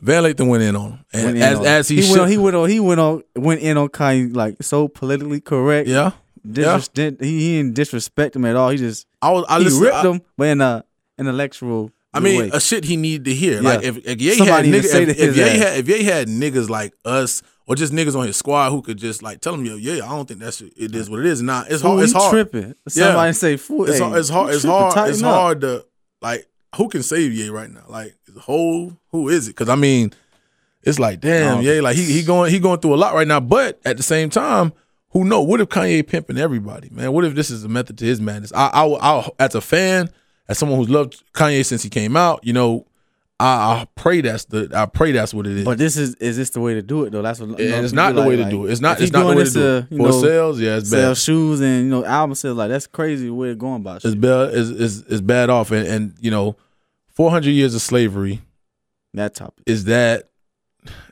Van 0.00 0.22
Lathan 0.24 0.48
went 0.48 0.62
in 0.62 0.76
on 0.76 0.90
him, 0.92 0.98
and 1.12 1.38
as 1.38 1.58
on- 1.58 1.66
as 1.66 1.88
he, 1.88 2.02
he 2.02 2.10
went 2.10 2.22
on, 2.22 2.28
he 2.28 2.38
went 2.38 2.56
on 2.56 2.68
he 2.68 2.80
went 2.80 3.00
on 3.00 3.22
went 3.34 3.60
in 3.62 3.76
on 3.78 3.88
Kanye 3.88 4.34
like 4.36 4.62
so 4.62 4.88
politically 4.88 5.40
correct. 5.40 5.88
yeah, 5.88 6.10
Disres- 6.52 6.92
didn't- 6.92 7.22
he, 7.22 7.38
he 7.40 7.56
didn't 7.58 7.74
disrespect 7.74 8.36
him 8.36 8.44
at 8.44 8.56
all. 8.56 8.70
He 8.70 8.76
just 8.78 9.06
I 9.20 9.30
was 9.32 9.44
I 9.48 9.58
he 9.58 9.64
listened, 9.64 9.82
ripped 9.82 9.96
I, 9.96 10.02
him, 10.10 10.22
but 10.36 10.44
in 10.48 10.60
a 10.60 10.84
intellectual. 11.18 11.90
I 12.14 12.20
mean, 12.20 12.40
way. 12.42 12.50
a 12.52 12.60
shit 12.60 12.84
he 12.84 12.96
needed 12.96 13.24
to 13.26 13.34
hear. 13.34 13.60
Yeah. 13.60 13.68
Like 13.68 13.82
if 13.82 13.98
if 14.06 14.20
Ye 14.20 14.28
had 14.28 14.38
Somebody 14.38 14.70
need 14.70 14.82
to 14.82 14.88
niggas, 14.88 14.90
say 14.90 15.02
if, 15.02 15.18
if 15.18 15.36
Ye 15.36 15.42
had 15.58 15.78
if 15.78 15.88
Ye 15.88 16.02
had 16.04 16.28
niggas 16.28 16.70
like 16.70 16.94
us 17.04 17.42
or 17.66 17.74
just 17.74 17.92
niggas 17.92 18.16
on 18.18 18.26
his 18.26 18.36
squad 18.36 18.70
who 18.70 18.80
could 18.80 18.96
just 18.96 19.22
like 19.22 19.40
tell 19.40 19.52
him, 19.54 19.64
yo, 19.66 19.76
yeah, 19.76 20.04
I 20.04 20.08
don't 20.08 20.26
think 20.26 20.40
that's 20.40 20.60
it 20.62 20.72
is 20.94 21.10
what 21.10 21.20
it 21.20 21.26
is. 21.26 21.42
Not 21.42 21.70
it's 21.70 21.82
hard. 21.82 22.02
It's 22.02 22.14
you 22.14 22.18
hard. 22.18 22.32
tripping. 22.32 22.74
Somebody 22.88 23.32
say 23.34 23.56
fool. 23.56 23.84
It's, 23.88 23.98
hey, 23.98 24.04
hard, 24.04 24.18
it's 24.18 24.28
hard. 24.30 24.50
It's 24.54 24.62
tripping, 24.62 24.78
hard. 24.78 25.10
It's 25.10 25.22
up. 25.22 25.34
hard 25.34 25.60
to 25.62 25.84
like. 26.22 26.46
Who 26.76 26.88
can 26.88 27.02
save 27.02 27.32
Ye 27.32 27.48
right 27.50 27.70
now? 27.70 27.84
Like 27.88 28.16
who? 28.46 28.96
Who 29.10 29.28
is 29.28 29.48
it? 29.48 29.50
Because 29.50 29.68
I 29.68 29.76
mean, 29.76 30.12
it's 30.82 30.98
like 30.98 31.20
damn, 31.20 31.58
Oh. 31.58 31.60
Ye. 31.60 31.80
Like 31.82 31.96
he 31.96 32.04
he 32.04 32.22
going 32.22 32.50
he 32.50 32.58
going 32.60 32.80
through 32.80 32.94
a 32.94 32.96
lot 32.96 33.14
right 33.14 33.26
now. 33.28 33.40
But 33.40 33.80
at 33.84 33.96
the 33.98 34.02
same 34.02 34.30
time, 34.30 34.72
who 35.16 35.24
know? 35.24 35.40
What 35.40 35.60
if 35.60 35.68
Kanye 35.68 36.06
pimping 36.06 36.36
everybody, 36.36 36.90
man? 36.90 37.12
What 37.12 37.24
if 37.24 37.34
this 37.34 37.48
is 37.50 37.64
a 37.64 37.68
method 37.68 37.96
to 37.98 38.04
his 38.04 38.20
madness? 38.20 38.52
I 38.54 38.66
I, 38.66 39.18
I 39.18 39.28
as 39.38 39.54
a 39.54 39.60
fan, 39.60 40.10
as 40.48 40.58
someone 40.58 40.78
who's 40.78 40.90
loved 40.90 41.22
Kanye 41.32 41.64
since 41.64 41.82
he 41.82 41.88
came 41.88 42.16
out, 42.16 42.40
you 42.44 42.52
know, 42.52 42.86
I, 43.40 43.46
I 43.46 43.88
pray 43.94 44.20
that's 44.20 44.44
the 44.44 44.70
I 44.74 44.84
pray 44.86 45.12
that's 45.12 45.32
what 45.32 45.46
it 45.46 45.56
is. 45.56 45.64
But 45.64 45.78
this 45.78 45.96
is 45.96 46.14
is 46.16 46.36
this 46.36 46.50
the 46.50 46.60
way 46.60 46.74
to 46.74 46.82
do 46.82 47.04
it 47.04 47.10
though? 47.10 47.22
That's 47.22 47.40
what. 47.40 47.48
and 47.50 47.60
it's 47.60 47.94
not 47.94 48.14
the 48.14 48.20
like- 48.20 48.28
way 48.28 48.36
to 48.36 48.50
do 48.50 48.66
it. 48.66 48.72
It's 48.72 48.80
not. 48.82 49.00
It's 49.00 49.12
not 49.12 49.28
the 49.30 49.36
way 49.36 49.44
to 49.44 49.50
do 49.50 49.76
it. 49.78 49.88
For 49.88 49.94
know, 49.94 50.22
sales, 50.22 50.60
yeah, 50.60 50.76
it's 50.76 50.90
sell 50.90 51.10
bad. 51.12 51.16
shoes 51.16 51.60
and 51.60 51.84
you 51.84 51.90
know 51.90 52.04
album 52.04 52.34
sales 52.34 52.58
like 52.58 52.68
that's 52.68 52.86
crazy 52.86 53.30
way 53.30 53.50
of 53.52 53.58
going 53.58 53.76
about 53.80 53.96
It's 54.04 54.12
shit. 54.12 54.20
bad. 54.20 54.50
It's, 54.50 54.68
is 54.68 55.02
is 55.04 55.20
bad 55.22 55.48
off, 55.48 55.70
and 55.70 55.86
and 55.86 56.14
you 56.20 56.30
know, 56.30 56.56
four 57.08 57.30
hundred 57.30 57.52
years 57.52 57.74
of 57.74 57.80
slavery. 57.80 58.42
That 59.14 59.34
topic. 59.34 59.64
is 59.66 59.84
that 59.84 60.28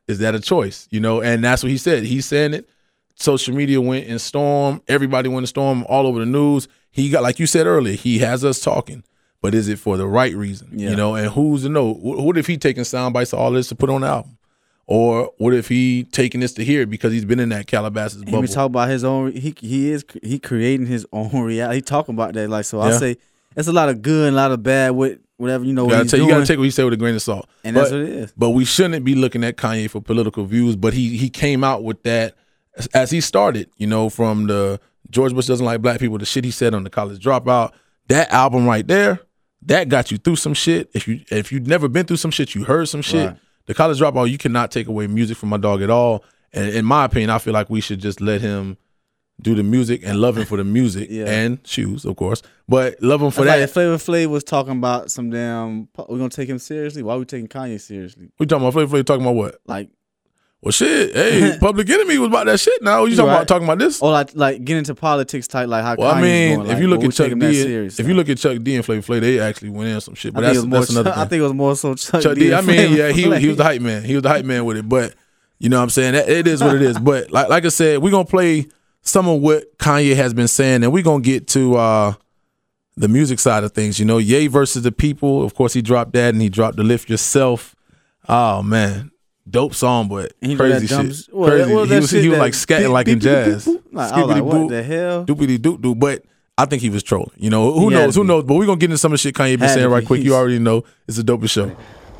is 0.07 0.19
that 0.19 0.35
a 0.35 0.41
choice? 0.41 0.87
You 0.91 1.01
know, 1.01 1.23
and 1.23 1.43
that's 1.43 1.63
what 1.63 1.71
he 1.71 1.79
said. 1.79 2.03
He's 2.05 2.27
saying 2.27 2.53
it. 2.53 2.69
Social 3.17 3.55
media 3.55 3.81
went 3.81 4.07
in 4.07 4.19
storm. 4.19 4.83
Everybody 4.89 5.29
went 5.29 5.45
in 5.45 5.47
storm 5.47 5.85
all 5.89 6.07
over 6.07 6.19
the 6.21 6.27
news. 6.27 6.69
He 6.91 7.11
got, 7.11 7.23
like 7.23 7.39
you 7.39 7.47
said 7.47 7.67
earlier, 7.67 7.95
he 7.97 8.19
has 8.19 8.45
us 8.45 8.61
talking. 8.61 9.03
But 9.41 9.55
is 9.55 9.69
it 9.69 9.79
for 9.79 9.97
the 9.97 10.07
right 10.07 10.35
reason? 10.35 10.71
Yeah. 10.73 10.91
You 10.91 10.97
know, 10.97 11.15
and 11.15 11.31
who's 11.31 11.63
to 11.63 11.69
know? 11.69 11.93
What 11.95 12.39
if 12.39 12.47
he 12.47 12.57
taking 12.57 12.85
sound 12.85 13.13
bites 13.15 13.33
of 13.33 13.39
all 13.41 13.51
this 13.51 13.69
to 13.69 13.75
put 13.75 13.91
on 13.91 14.01
the 14.01 14.07
album? 14.09 14.39
Or 14.87 15.33
what 15.39 15.55
if 15.55 15.69
he 15.69 16.05
taking 16.13 16.41
this 16.41 16.53
to 16.55 16.65
hear 16.65 16.87
because 16.87 17.13
he's 17.13 17.25
been 17.25 17.41
in 17.41 17.49
that 17.51 17.67
Calabasas 17.67 18.23
bubble? 18.25 18.43
be 18.43 18.49
talking 18.49 18.67
about 18.73 18.89
his 18.91 19.03
own. 19.05 19.33
He 19.33 19.55
he 19.61 19.91
is 19.91 20.05
he 20.23 20.39
creating 20.39 20.87
his 20.87 21.07
own 21.13 21.31
reality. 21.43 21.77
He 21.77 21.81
talking 21.83 22.15
about 22.15 22.35
that 22.35 22.49
like 22.51 22.65
so. 22.67 22.81
I 22.81 22.91
Yeah. 22.91 22.99
say 22.99 23.17
it's 23.57 23.69
a 23.69 23.73
lot 23.73 23.89
of 23.89 24.03
good 24.03 24.29
and 24.29 24.37
a 24.37 24.39
lot 24.39 24.51
of 24.53 24.63
bad 24.63 24.91
with 24.91 25.21
whatever 25.39 25.65
you 25.65 25.73
know 25.73 25.85
you 25.85 25.91
gotta, 25.91 26.09
take, 26.09 26.21
you 26.21 26.29
gotta 26.29 26.45
take 26.47 26.59
what 26.59 26.65
he 26.65 26.71
said 26.71 26.85
with 26.85 26.93
a 26.95 26.97
grain 26.99 27.15
of 27.15 27.23
salt. 27.23 27.49
and 27.65 27.75
But- 27.75 27.81
that's 27.81 27.93
what 27.93 28.01
it 28.03 28.09
is. 28.11 28.33
But 28.37 28.51
we 28.51 28.65
shouldn't 28.67 29.05
be 29.07 29.15
looking 29.15 29.43
at 29.43 29.57
Kanye 29.57 29.89
for 29.89 30.01
political 30.03 30.45
views. 30.45 30.77
But 30.77 30.93
he 30.93 31.17
he 31.17 31.31
came 31.31 31.65
out 31.65 31.83
with 31.83 32.03
that 32.03 32.35
as, 32.77 32.87
as 32.89 33.11
he 33.11 33.21
started, 33.21 33.69
you 33.77 33.87
know, 33.87 34.09
from 34.11 34.47
the 34.47 34.81
George 35.11 35.33
Bush 35.35 35.47
doesn't 35.47 35.65
like 35.67 35.81
black 35.83 36.01
people, 36.01 36.19
the 36.19 36.27
shit 36.27 36.45
he 36.45 36.51
said 36.51 36.75
on 36.75 36.85
the 36.85 36.91
college 36.91 37.23
dropout. 37.25 37.73
That 38.09 38.31
album 38.33 38.67
right 38.67 38.87
there, 38.87 39.21
that 39.63 39.89
got 39.89 40.11
you 40.11 40.19
through 40.19 40.37
some 40.37 40.55
shit. 40.55 40.91
If 40.95 41.07
you 41.09 41.21
if 41.31 41.53
you've 41.53 41.67
never 41.67 41.89
been 41.89 42.07
through 42.07 42.19
some 42.19 42.31
shit, 42.31 42.55
you 42.55 42.65
heard 42.65 42.89
some 42.89 43.03
shit. 43.03 43.29
Right. 43.31 43.39
The 43.67 43.75
college 43.75 43.99
dropout, 43.99 44.31
you 44.31 44.39
cannot 44.39 44.71
take 44.71 44.89
away 44.89 45.07
music 45.07 45.37
from 45.39 45.49
my 45.49 45.57
dog 45.57 45.81
at 45.83 45.89
all. 45.91 46.23
And 46.53 46.69
in 46.75 46.85
my 46.85 47.05
opinion, 47.07 47.31
I 47.31 47.39
feel 47.39 47.53
like 47.55 47.71
we 47.71 47.81
should 47.81 47.99
just 48.01 48.21
let 48.21 48.41
him 48.41 48.77
do 49.41 49.55
the 49.55 49.63
music 49.65 50.03
and 50.05 50.21
love 50.21 50.37
him 50.39 50.45
for 50.45 50.57
the 50.57 50.65
music 50.65 51.09
Yeah. 51.11 51.25
and 51.27 51.59
shoes, 51.67 52.05
of 52.05 52.15
course. 52.17 52.41
But 52.69 53.03
love 53.03 53.21
him 53.21 53.31
for 53.31 53.37
For 53.41 53.45
that. 53.47 53.59
like 53.59 53.71
Flavor 53.71 53.97
Flav 53.97 54.27
was 54.29 54.45
talking 54.45 54.73
about 54.77 55.11
some 55.11 55.31
damn. 55.31 55.89
We're 55.97 56.19
gonna 56.19 56.29
take 56.29 56.49
him 56.49 56.59
seriously. 56.59 57.03
Why 57.03 57.15
are 57.15 57.19
we 57.19 57.25
taking 57.25 57.49
Kanye 57.49 57.81
seriously? 57.81 58.31
we 58.39 58.47
talking 58.47 58.63
about 58.63 58.75
Flavor 58.75 58.97
Flav 58.99 59.05
talking 59.07 59.23
about 59.25 59.35
what? 59.35 59.57
Like 59.67 59.89
Well, 60.65 60.73
shit. 60.73 61.15
Hey, 61.15 61.59
Public 61.61 61.91
Enemy 61.91 62.17
was 62.17 62.29
about 62.29 62.47
that 62.47 62.59
shit. 62.59 62.83
Now 62.83 63.05
you 63.05 63.15
talking 63.15 63.29
Right. 63.29 63.35
about 63.37 63.49
talking 63.49 63.65
about 63.67 63.79
this? 63.79 64.01
or 64.01 64.11
like 64.11 64.31
like 64.35 64.65
get 64.65 64.79
into 64.79 64.95
politics 64.95 65.47
type 65.47 65.69
like 65.69 65.85
how. 65.85 65.95
Well, 65.99 66.11
I 66.11 66.23
mean, 66.23 66.57
going, 66.57 66.67
if 66.69 66.73
like, 66.73 66.81
you 66.83 66.89
look 66.89 67.05
at 67.05 67.13
Chuck 67.13 67.39
D, 67.39 67.55
serious, 67.63 68.01
if 68.01 68.09
you 68.09 68.15
look 68.15 68.31
at 68.31 68.39
Chuck 68.39 68.57
D 68.63 68.75
and 68.75 68.83
Flavor 68.83 69.13
Flav, 69.15 69.21
they 69.21 69.39
actually 69.41 69.69
went 69.69 69.91
in 69.91 70.01
some 70.01 70.15
shit. 70.15 70.33
But 70.33 70.41
that's 70.41 70.63
more, 70.65 70.81
that's 70.81 70.91
another 70.91 71.11
I 71.11 71.15
thing. 71.17 71.29
think 71.29 71.41
it 71.41 71.43
was 71.43 71.53
more 71.53 71.77
so 71.77 71.95
Chuck, 71.95 72.23
Chuck 72.23 72.35
D. 72.35 72.41
D, 72.49 72.55
I 72.55 72.59
and 72.59 72.67
mean, 72.67 72.97
yeah, 72.97 73.11
he 73.13 73.23
he 73.39 73.49
was 73.49 73.59
the 73.59 73.65
hype 73.65 73.83
man. 73.83 74.05
He 74.05 74.15
was 74.15 74.23
the 74.23 74.31
hype 74.31 74.47
man 74.47 74.65
with 74.65 74.79
it. 74.79 74.89
But 74.89 75.15
you 75.59 75.69
know, 75.69 75.77
what 75.77 75.83
I'm 75.83 75.91
saying 75.91 76.15
that 76.15 76.31
it 76.31 76.47
is 76.47 76.63
what 76.63 76.75
it 76.75 76.81
is. 76.83 76.99
But 77.05 77.31
like 77.31 77.51
like 77.51 77.67
I 77.67 77.69
said, 77.69 77.99
we're 77.99 78.11
gonna 78.11 78.25
play 78.25 78.67
some 79.03 79.29
of 79.29 79.43
what 79.43 79.77
Kanye 79.77 80.17
has 80.17 80.33
been 80.33 80.49
saying, 80.49 80.83
and 80.83 80.91
we're 80.95 81.03
gonna 81.05 81.23
get 81.23 81.47
to 81.49 81.77
uh 81.77 82.13
the 82.97 83.09
music 83.09 83.39
side 83.39 83.65
of 83.65 83.73
things. 83.73 83.99
You 83.99 84.07
know, 84.07 84.17
Ye 84.17 84.47
versus 84.47 84.83
the 84.83 84.93
people. 84.93 85.43
Of 85.45 85.55
course, 85.55 85.75
he 85.75 85.83
dropped 85.83 86.15
that, 86.15 86.33
and 86.33 86.41
he 86.41 86.49
dropped 86.49 86.79
the 86.79 86.85
Lift 86.85 87.11
Yourself. 87.11 87.77
Oh 88.31 88.63
man. 88.63 89.11
Dope 89.49 89.75
song, 89.75 90.09
but 90.09 90.33
he 90.41 90.57
crazy 90.57 90.87
dumb 90.87 91.07
shit. 91.07 91.13
s- 91.13 91.29
well, 91.31 91.51
crazy. 91.51 91.75
well, 91.75 91.85
he 91.85 91.95
was, 91.97 92.11
shit 92.11 92.23
he 92.23 92.29
was 92.31 92.39
like 92.39 92.55
scatting 92.55 92.91
like 92.91 93.09
in 93.09 93.21
jazz. 93.21 93.67
Like, 93.67 94.13
I 94.13 94.21
was 94.23 94.29
like, 94.31 94.43
what 94.43 94.69
the 94.71 94.83
hell? 94.83 95.25
doopity 95.27 95.59
doop 95.59 95.79
doop. 95.81 95.99
But 96.01 96.25
I 96.57 96.65
think 96.65 96.81
he 96.81 96.89
was 96.89 97.03
trolling. 97.03 97.31
You 97.37 97.51
know, 97.51 97.73
who 97.73 97.91
He 97.91 97.95
knows? 97.95 98.15
Who 98.15 98.23
be. 98.23 98.29
knows? 98.29 98.45
But 98.45 98.55
we're 98.55 98.65
gonna 98.65 98.79
get 98.79 98.87
into 98.87 98.99
some 98.99 99.13
of 99.13 99.19
the 99.19 99.19
shit 99.19 99.35
Kanye 99.35 99.59
been 99.59 99.69
saying 99.69 99.89
right 99.91 100.05
quick. 100.07 100.23
You 100.23 100.35
already 100.35 100.59
know 100.59 100.85
it's 101.07 101.19
a 101.19 101.23
dopest 101.23 101.51
show. 101.51 101.69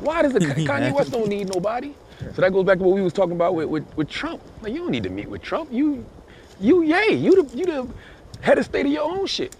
Why 0.01 0.21
does 0.21 0.33
the 0.33 0.39
Kanye 0.39 0.93
West 0.93 1.11
don't 1.11 1.27
need 1.27 1.51
nobody? 1.51 1.93
So 2.35 2.41
that 2.41 2.51
goes 2.53 2.63
back 2.65 2.77
to 2.77 2.83
what 2.83 2.93
we 2.95 3.01
was 3.01 3.11
talking 3.13 3.31
about 3.35 3.55
with, 3.55 3.67
with, 3.69 3.97
with 3.97 4.07
Trump. 4.09 4.41
Like 4.61 4.71
you 4.73 4.79
don't 4.79 4.91
need 4.91 5.03
to 5.03 5.09
meet 5.09 5.27
with 5.27 5.41
Trump. 5.41 5.71
You 5.73 6.05
you 6.61 6.83
yay. 6.83 7.13
You 7.15 7.43
the 7.43 7.57
you 7.57 7.65
the 7.65 7.87
head 8.41 8.59
of 8.59 8.65
state 8.65 8.85
of 8.85 8.91
your 8.91 9.03
own 9.03 9.25
shit. 9.25 9.55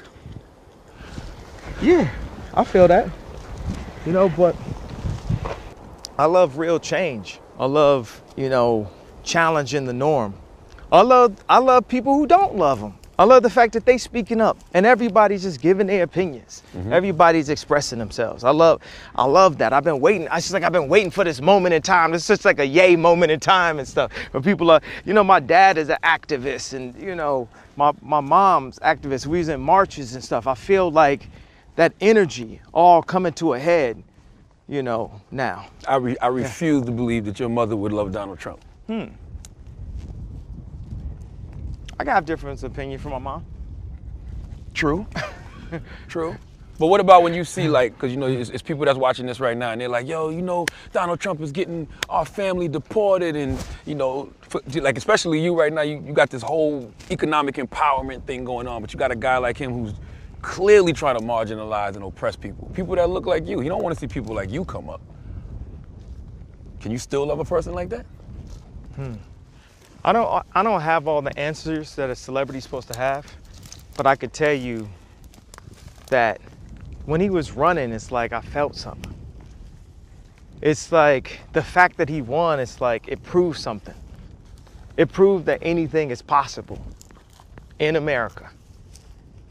Yeah, 1.81 2.09
I 2.53 2.63
feel 2.63 2.87
that. 2.87 3.09
You 4.05 4.11
know, 4.13 4.29
but 4.29 4.55
I 6.17 6.25
love 6.25 6.57
real 6.59 6.79
change. 6.79 7.39
I 7.59 7.65
love, 7.65 8.21
you 8.35 8.49
know, 8.49 8.89
challenging 9.23 9.85
the 9.85 9.93
norm. 9.93 10.33
I 10.91 11.01
love 11.01 11.43
I 11.49 11.57
love 11.57 11.87
people 11.87 12.15
who 12.15 12.27
don't 12.27 12.55
love 12.55 12.79
them. 12.79 12.95
I 13.17 13.23
love 13.23 13.43
the 13.43 13.49
fact 13.49 13.71
that 13.73 13.85
they 13.85 13.97
speaking 13.97 14.41
up 14.41 14.57
and 14.73 14.85
everybody's 14.85 15.43
just 15.43 15.61
giving 15.61 15.87
their 15.87 16.03
opinions. 16.03 16.63
Mm-hmm. 16.75 16.91
Everybody's 16.91 17.47
expressing 17.47 17.97
themselves. 17.97 18.43
I 18.43 18.49
love 18.49 18.81
I 19.15 19.23
love 19.23 19.57
that. 19.59 19.71
I've 19.71 19.85
been 19.85 20.01
waiting. 20.01 20.27
I 20.27 20.37
just 20.37 20.51
like 20.51 20.63
I've 20.63 20.73
been 20.73 20.89
waiting 20.89 21.11
for 21.11 21.23
this 21.23 21.39
moment 21.39 21.73
in 21.73 21.81
time. 21.81 22.13
It's 22.13 22.27
just 22.27 22.43
like 22.43 22.59
a 22.59 22.65
yay 22.65 22.95
moment 22.97 23.31
in 23.31 23.39
time 23.39 23.79
and 23.79 23.87
stuff. 23.87 24.11
Where 24.31 24.41
people 24.41 24.69
are, 24.69 24.81
you 25.05 25.13
know, 25.13 25.23
my 25.23 25.39
dad 25.39 25.77
is 25.77 25.89
an 25.89 25.97
activist 26.03 26.73
and 26.73 26.93
you 27.01 27.15
know, 27.15 27.47
my 27.77 27.93
my 28.01 28.19
mom's 28.19 28.79
activist. 28.79 29.27
We 29.27 29.37
was 29.37 29.47
in 29.47 29.61
marches 29.61 30.13
and 30.13 30.23
stuff. 30.23 30.45
I 30.45 30.55
feel 30.55 30.91
like 30.91 31.29
that 31.77 31.93
energy 32.01 32.61
all 32.73 33.01
coming 33.01 33.33
to 33.33 33.53
a 33.53 33.59
head, 33.59 34.03
you 34.67 34.83
know, 34.83 35.21
now. 35.31 35.67
I 35.87 35.97
re, 35.97 36.17
I 36.21 36.27
refuse 36.27 36.85
to 36.85 36.91
believe 36.91 37.25
that 37.25 37.39
your 37.39 37.49
mother 37.49 37.75
would 37.75 37.91
love 37.91 38.11
Donald 38.11 38.39
Trump. 38.39 38.61
Hmm. 38.87 39.05
I 41.99 42.03
got 42.03 42.23
a 42.23 42.25
different 42.25 42.61
opinion 42.63 42.99
from 42.99 43.11
my 43.11 43.19
mom. 43.19 43.45
True. 44.73 45.07
True. 46.07 46.35
But 46.77 46.87
what 46.87 46.99
about 46.99 47.23
when 47.23 47.33
you 47.33 47.45
see 47.45 47.69
like, 47.69 47.93
because 47.93 48.11
you 48.11 48.17
know, 48.17 48.27
it's, 48.27 48.49
it's 48.49 48.61
people 48.61 48.83
that's 48.83 48.97
watching 48.97 49.25
this 49.25 49.39
right 49.39 49.55
now, 49.55 49.71
and 49.71 49.79
they're 49.79 49.87
like, 49.87 50.07
"Yo, 50.07 50.27
you 50.27 50.41
know, 50.41 50.65
Donald 50.91 51.21
Trump 51.21 51.39
is 51.39 51.53
getting 51.53 51.87
our 52.09 52.25
family 52.25 52.67
deported, 52.67 53.37
and 53.37 53.57
you 53.85 53.95
know, 53.95 54.29
for, 54.41 54.61
like 54.81 54.97
especially 54.97 55.41
you 55.41 55.57
right 55.57 55.71
now, 55.71 55.81
you, 55.83 56.03
you 56.05 56.11
got 56.11 56.29
this 56.29 56.41
whole 56.41 56.91
economic 57.11 57.55
empowerment 57.55 58.23
thing 58.23 58.43
going 58.43 58.67
on, 58.67 58.81
but 58.81 58.91
you 58.91 58.99
got 58.99 59.09
a 59.09 59.15
guy 59.15 59.37
like 59.37 59.57
him 59.57 59.71
who's 59.71 59.93
clearly 60.45 60.93
trying 60.93 61.17
to 61.17 61.23
marginalize 61.25 61.95
and 61.95 62.03
oppress 62.05 62.35
people, 62.35 62.69
people 62.75 62.95
that 62.95 63.09
look 63.09 63.25
like 63.25 63.47
you. 63.47 63.59
He 63.61 63.69
don't 63.69 63.83
want 63.83 63.95
to 63.95 63.99
see 63.99 64.07
people 64.07 64.35
like 64.35 64.51
you 64.51 64.65
come 64.65 64.89
up. 64.89 65.01
Can 66.81 66.91
you 66.91 66.99
still 66.99 67.25
love 67.27 67.39
a 67.39 67.45
person 67.45 67.73
like 67.73 67.89
that? 67.89 68.05
Hmm. 68.95 69.15
I 70.05 70.13
don't 70.13 70.45
I 70.55 70.63
don't 70.63 70.81
have 70.81 71.07
all 71.07 71.21
the 71.21 71.37
answers 71.39 71.95
that 71.95 72.09
a 72.09 72.15
celebrity's 72.15 72.63
supposed 72.63 72.91
to 72.93 72.97
have, 72.99 73.25
but 73.97 74.07
I 74.07 74.15
could 74.15 74.33
tell 74.33 74.53
you 74.53 74.89
that 76.07 76.41
when 77.05 77.21
he 77.21 77.29
was 77.31 77.53
running, 77.53 77.91
it's 77.93 78.11
like 78.11 78.33
I 78.33 78.41
felt 78.41 78.75
something. 78.75 79.13
it's 80.61 80.91
like 80.91 81.41
the 81.53 81.63
fact 81.63 81.97
that 81.97 82.09
he 82.09 82.21
won, 82.21 82.59
it's 82.59 82.81
like 82.81 83.07
it 83.07 83.23
proves 83.23 83.61
something. 83.61 83.95
It 84.97 85.11
proved 85.11 85.45
that 85.47 85.59
anything 85.61 86.11
is 86.11 86.21
possible 86.21 86.79
in 87.79 87.97
America. 87.97 88.51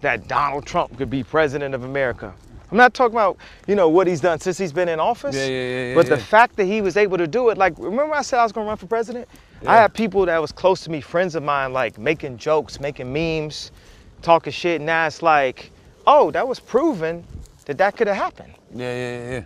That 0.05 0.29
Donald 0.29 0.67
Trump 0.67 0.99
could 0.99 1.09
be 1.09 1.25
president 1.25 1.75
of 1.75 1.85
America. 1.85 2.35
I'm 2.71 2.77
not 2.77 2.93
talking 2.93 3.15
about, 3.15 3.39
you 3.67 3.75
know, 3.75 3.89
what 3.89 4.07
he's 4.07 4.21
done 4.21 4.39
since 4.39 4.59
he's 4.59 4.71
been 4.71 4.91
in 4.91 5.01
office. 5.01 5.35
Yeah, 5.35 5.47
yeah, 5.47 5.89
yeah, 5.89 5.95
But 5.95 6.11
the 6.11 6.19
fact 6.19 6.57
that 6.57 6.67
he 6.67 6.83
was 6.83 6.99
able 6.99 7.17
to 7.17 7.27
do 7.27 7.49
it, 7.49 7.57
like, 7.57 7.73
remember 7.79 8.15
I 8.15 8.21
said 8.21 8.39
I 8.39 8.43
was 8.43 8.53
gonna 8.53 8.67
run 8.67 8.77
for 8.77 8.87
president? 8.87 9.27
I 9.67 9.77
had 9.77 9.95
people 9.95 10.27
that 10.27 10.39
was 10.39 10.53
close 10.53 10.83
to 10.83 10.91
me, 10.91 11.01
friends 11.01 11.35
of 11.37 11.43
mine, 11.43 11.73
like 11.73 11.97
making 11.97 12.37
jokes, 12.37 12.81
making 12.81 13.11
memes, 13.11 13.73
talking 14.21 14.53
shit. 14.53 14.83
Now 14.83 15.07
it's 15.07 15.23
like, 15.23 15.71
oh, 16.07 16.31
that 16.33 16.47
was 16.47 16.61
proven 16.61 17.25
that 17.65 17.79
that 17.79 17.97
could 17.97 18.07
have 18.07 18.17
happened. 18.17 18.53
Yeah, 18.75 18.95
yeah, 18.95 19.19
yeah, 19.19 19.31
yeah. 19.31 19.45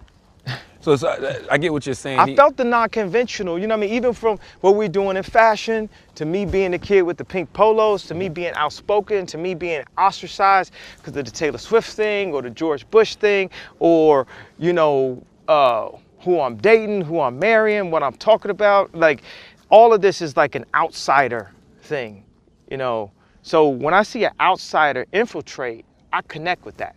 So 0.81 0.97
I, 1.07 1.41
I 1.51 1.59
get 1.59 1.73
what 1.73 1.87
you're 1.87 1.95
saying. 1.95 2.21
I 2.21 2.37
felt 2.37 2.57
the 2.57 2.65
non-conventional, 2.65 3.59
you 3.59 3.67
know 3.67 3.77
what 3.77 3.85
I 3.85 3.87
mean? 3.87 3.95
Even 3.95 4.13
from 4.13 4.39
what 4.61 4.77
we're 4.77 4.89
doing 4.89 5.17
in 5.17 5.23
fashion, 5.25 5.89
to 6.15 6.25
me 6.25 6.45
being 6.45 6.71
the 6.71 6.79
kid 6.79 7.03
with 7.03 7.17
the 7.17 7.25
pink 7.25 7.53
polos, 7.53 8.05
to 8.07 8.15
me 8.15 8.29
being 8.29 8.53
outspoken, 8.55 9.27
to 9.27 9.39
me 9.39 9.55
being 9.55 9.83
ostracized 9.97 10.73
because 10.97 11.17
of 11.17 11.25
the 11.25 11.31
Taylor 11.31 11.59
Swift 11.59 11.91
thing 11.91 12.33
or 12.33 12.43
the 12.43 12.51
George 12.51 12.89
Bush 12.91 13.17
thing, 13.17 13.51
or, 13.81 14.27
you 14.59 14.73
know, 14.73 15.23
uh, 15.49 15.89
who 16.21 16.41
I'm 16.41 16.57
dating, 16.57 17.03
who 17.03 17.21
I'm 17.21 17.39
marrying, 17.39 17.91
what 17.91 18.03
I'm 18.03 18.15
talking 18.15 18.51
about. 18.51 18.95
Like, 18.95 19.23
all 19.71 19.93
of 19.93 20.01
this 20.01 20.23
is 20.23 20.37
like 20.37 20.55
an 20.55 20.65
outsider 20.75 21.51
thing, 21.83 22.25
you 22.71 22.77
know? 22.77 23.11
So 23.43 23.69
when 23.69 23.95
I 23.95 24.03
see 24.03 24.25
an 24.25 24.33
outsider 24.41 25.07
infiltrate, 25.13 25.85
I 26.13 26.23
connect 26.23 26.65
with 26.65 26.77
that. 26.79 26.95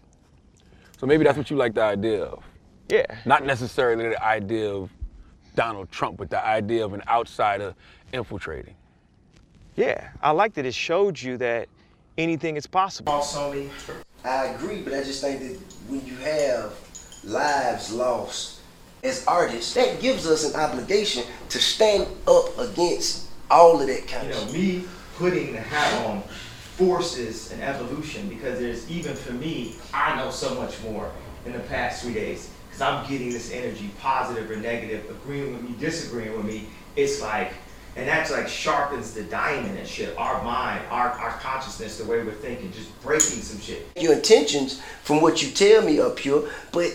so 0.99 1.07
maybe 1.07 1.23
that's 1.23 1.37
what 1.37 1.49
you 1.49 1.57
like 1.57 1.73
the 1.73 1.81
idea 1.81 2.25
of. 2.25 2.43
Yeah. 2.91 3.05
Not 3.25 3.45
necessarily 3.45 4.09
the 4.09 4.21
idea 4.21 4.69
of 4.69 4.91
Donald 5.55 5.89
Trump, 5.91 6.17
but 6.17 6.29
the 6.29 6.45
idea 6.45 6.83
of 6.83 6.93
an 6.93 7.01
outsider 7.07 7.73
infiltrating. 8.11 8.75
Yeah. 9.77 10.09
I 10.21 10.31
like 10.31 10.53
that 10.55 10.65
it 10.65 10.73
showed 10.73 11.19
you 11.19 11.37
that 11.37 11.69
anything 12.17 12.57
is 12.57 12.67
possible. 12.67 13.13
Sony, 13.13 13.69
I 14.25 14.47
agree, 14.47 14.81
but 14.81 14.93
I 14.93 15.03
just 15.03 15.21
think 15.21 15.39
that 15.39 15.57
when 15.87 16.05
you 16.05 16.15
have 16.17 16.73
lives 17.23 17.93
lost 17.93 18.59
as 19.03 19.25
artists, 19.25 19.73
that 19.75 20.01
gives 20.01 20.27
us 20.27 20.53
an 20.53 20.59
obligation 20.59 21.23
to 21.47 21.59
stand 21.59 22.07
up 22.27 22.57
against 22.59 23.29
all 23.49 23.79
of 23.79 23.87
that 23.87 24.05
kind 24.05 24.27
you 24.27 24.33
of 24.33 24.47
know, 24.47 24.51
shit. 24.51 24.61
me 24.61 24.83
putting 25.15 25.53
the 25.53 25.61
hat 25.61 26.07
on 26.07 26.21
forces 26.75 27.51
an 27.53 27.61
evolution 27.61 28.27
because 28.27 28.59
there's 28.59 28.89
even 28.91 29.15
for 29.15 29.31
me, 29.33 29.75
I 29.93 30.17
know 30.17 30.29
so 30.29 30.55
much 30.55 30.81
more 30.83 31.09
in 31.45 31.53
the 31.53 31.59
past 31.59 32.03
three 32.03 32.13
days 32.13 32.49
because 32.81 33.03
I'm 33.03 33.09
getting 33.11 33.29
this 33.29 33.51
energy, 33.51 33.91
positive 33.99 34.49
or 34.49 34.55
negative, 34.55 35.09
agreeing 35.09 35.53
with 35.53 35.61
me, 35.61 35.75
disagreeing 35.79 36.35
with 36.35 36.45
me. 36.45 36.65
It's 36.95 37.21
like, 37.21 37.53
and 37.95 38.07
that's 38.07 38.31
like 38.31 38.47
sharpens 38.47 39.13
the 39.13 39.23
diamond 39.23 39.77
and 39.77 39.87
shit. 39.87 40.17
Our 40.17 40.43
mind, 40.43 40.81
our, 40.89 41.09
our 41.09 41.31
consciousness, 41.39 41.97
the 41.97 42.05
way 42.05 42.23
we're 42.23 42.31
thinking, 42.31 42.71
just 42.71 42.99
breaking 43.01 43.41
some 43.41 43.59
shit. 43.59 43.85
Your 43.95 44.13
intentions 44.13 44.81
from 45.03 45.21
what 45.21 45.43
you 45.43 45.51
tell 45.51 45.83
me 45.83 45.99
up 45.99 46.17
here, 46.17 46.41
but 46.71 46.91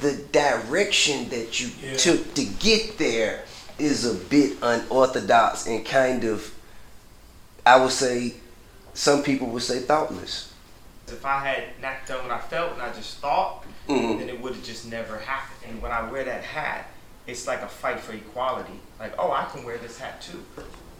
the 0.00 0.16
direction 0.32 1.28
that 1.30 1.60
you 1.60 1.70
took 1.96 2.34
to 2.34 2.44
get 2.58 2.98
there 2.98 3.44
is 3.78 4.04
a 4.04 4.14
bit 4.28 4.58
unorthodox 4.62 5.66
and 5.66 5.84
kind 5.86 6.24
of, 6.24 6.52
I 7.64 7.80
would 7.80 7.90
say, 7.90 8.34
some 8.92 9.22
people 9.22 9.46
would 9.48 9.62
say 9.62 9.78
thoughtless. 9.78 10.49
If 11.12 11.24
I 11.24 11.40
had 11.40 11.64
not 11.80 12.06
done 12.06 12.22
what 12.26 12.32
I 12.32 12.38
felt 12.40 12.72
and 12.74 12.82
I 12.82 12.92
just 12.92 13.18
thought, 13.18 13.64
Mhm. 13.88 14.18
then 14.18 14.28
it 14.28 14.40
would 14.40 14.54
have 14.54 14.64
just 14.64 14.86
never 14.86 15.18
happened. 15.18 15.58
And 15.68 15.82
when 15.82 15.90
I 15.92 16.02
wear 16.10 16.24
that 16.24 16.44
hat, 16.44 16.86
it's 17.26 17.46
like 17.46 17.62
a 17.62 17.68
fight 17.68 18.00
for 18.00 18.12
equality. 18.12 18.80
Like, 18.98 19.14
oh, 19.18 19.32
I 19.32 19.44
can 19.52 19.64
wear 19.64 19.78
this 19.78 19.98
hat 19.98 20.20
too. 20.22 20.44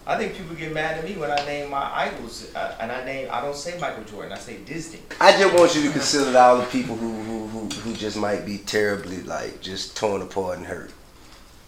I 0.06 0.16
think 0.16 0.34
people 0.36 0.56
get 0.56 0.72
mad 0.72 0.98
at 0.98 1.04
me 1.04 1.14
when 1.16 1.30
I 1.30 1.36
name 1.44 1.70
my 1.70 1.84
idols, 1.94 2.46
uh, 2.54 2.74
and 2.80 2.90
I 2.90 3.04
name 3.04 3.28
I 3.30 3.40
don't 3.42 3.54
say 3.56 3.78
Michael 3.78 4.02
Jordan, 4.04 4.32
I 4.32 4.38
say 4.38 4.56
Disney. 4.56 5.00
I 5.20 5.32
just 5.32 5.54
want 5.54 5.74
you 5.76 5.82
to 5.82 5.90
consider 5.92 6.36
all 6.38 6.56
the 6.56 6.64
people 6.66 6.96
who, 6.96 7.22
who, 7.22 7.46
who, 7.48 7.68
who 7.68 7.92
just 7.94 8.16
might 8.16 8.44
be 8.46 8.58
terribly 8.58 9.22
like 9.22 9.60
just 9.60 9.96
torn 9.96 10.22
apart 10.22 10.56
and 10.58 10.66
hurt. 10.66 10.90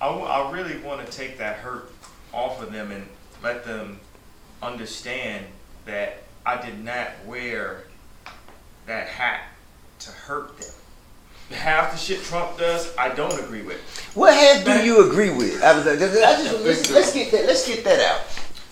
I, 0.01 0.07
w- 0.07 0.27
I 0.27 0.51
really 0.51 0.79
want 0.79 1.05
to 1.07 1.13
take 1.13 1.39
that 1.39 1.57
hurt 1.57 1.93
off 2.33 2.61
of 2.63 2.73
them 2.73 2.91
and 2.91 3.07
let 3.43 3.65
them 3.65 4.01
understand 4.63 5.47
that 5.85 6.23
I 6.47 6.61
did 6.61 6.83
not 6.83 7.09
wear 7.27 7.85
that 8.87 9.09
hat 9.09 9.43
to 10.01 10.11
hurt 10.11 10.59
them. 10.59 10.71
Half 11.51 11.93
the 11.93 11.99
shit 11.99 12.23
Trump 12.23 12.57
does, 12.57 12.97
I 12.97 13.11
don't 13.11 13.39
agree 13.39 13.63
with. 13.63 13.79
What 14.15 14.35
half 14.35 14.65
do 14.65 14.85
you 14.85 15.09
agree 15.09 15.31
with? 15.31 15.63
I, 15.63 15.77
was, 15.77 15.87
I 15.87 15.97
just 15.97 16.65
let's, 16.65 16.91
let's 16.91 17.13
get 17.13 17.31
that 17.33 17.47
let's 17.47 17.67
get 17.67 17.85
that 17.85 18.01
out. 18.01 18.23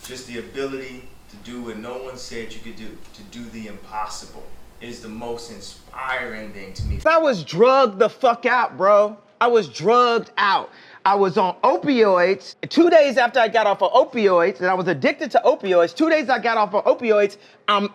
Just 0.04 0.26
the 0.26 0.38
ability 0.38 1.08
to 1.28 1.36
do 1.44 1.62
what 1.62 1.76
no 1.76 2.02
one 2.02 2.16
said 2.16 2.52
you 2.52 2.60
could 2.60 2.76
do, 2.76 2.96
to 3.14 3.22
do 3.30 3.44
the 3.50 3.66
impossible, 3.66 4.42
is 4.80 5.00
the 5.02 5.08
most 5.08 5.52
inspiring 5.52 6.52
thing 6.52 6.72
to 6.72 6.84
me. 6.84 7.00
I 7.04 7.18
was 7.18 7.44
drugged 7.44 7.98
the 7.98 8.08
fuck 8.08 8.46
out, 8.46 8.76
bro. 8.78 9.16
I 9.40 9.46
was 9.46 9.68
drugged 9.68 10.30
out. 10.36 10.70
I 11.04 11.14
was 11.14 11.38
on 11.38 11.54
opioids. 11.62 12.56
Two 12.68 12.90
days 12.90 13.16
after 13.16 13.40
I 13.40 13.48
got 13.48 13.66
off 13.66 13.82
of 13.82 13.92
opioids, 13.92 14.58
and 14.58 14.66
I 14.66 14.74
was 14.74 14.88
addicted 14.88 15.30
to 15.32 15.42
opioids, 15.44 15.94
two 15.94 16.10
days 16.10 16.28
I 16.28 16.38
got 16.38 16.56
off 16.58 16.74
of 16.74 16.84
opioids, 16.84 17.36
I'm 17.68 17.90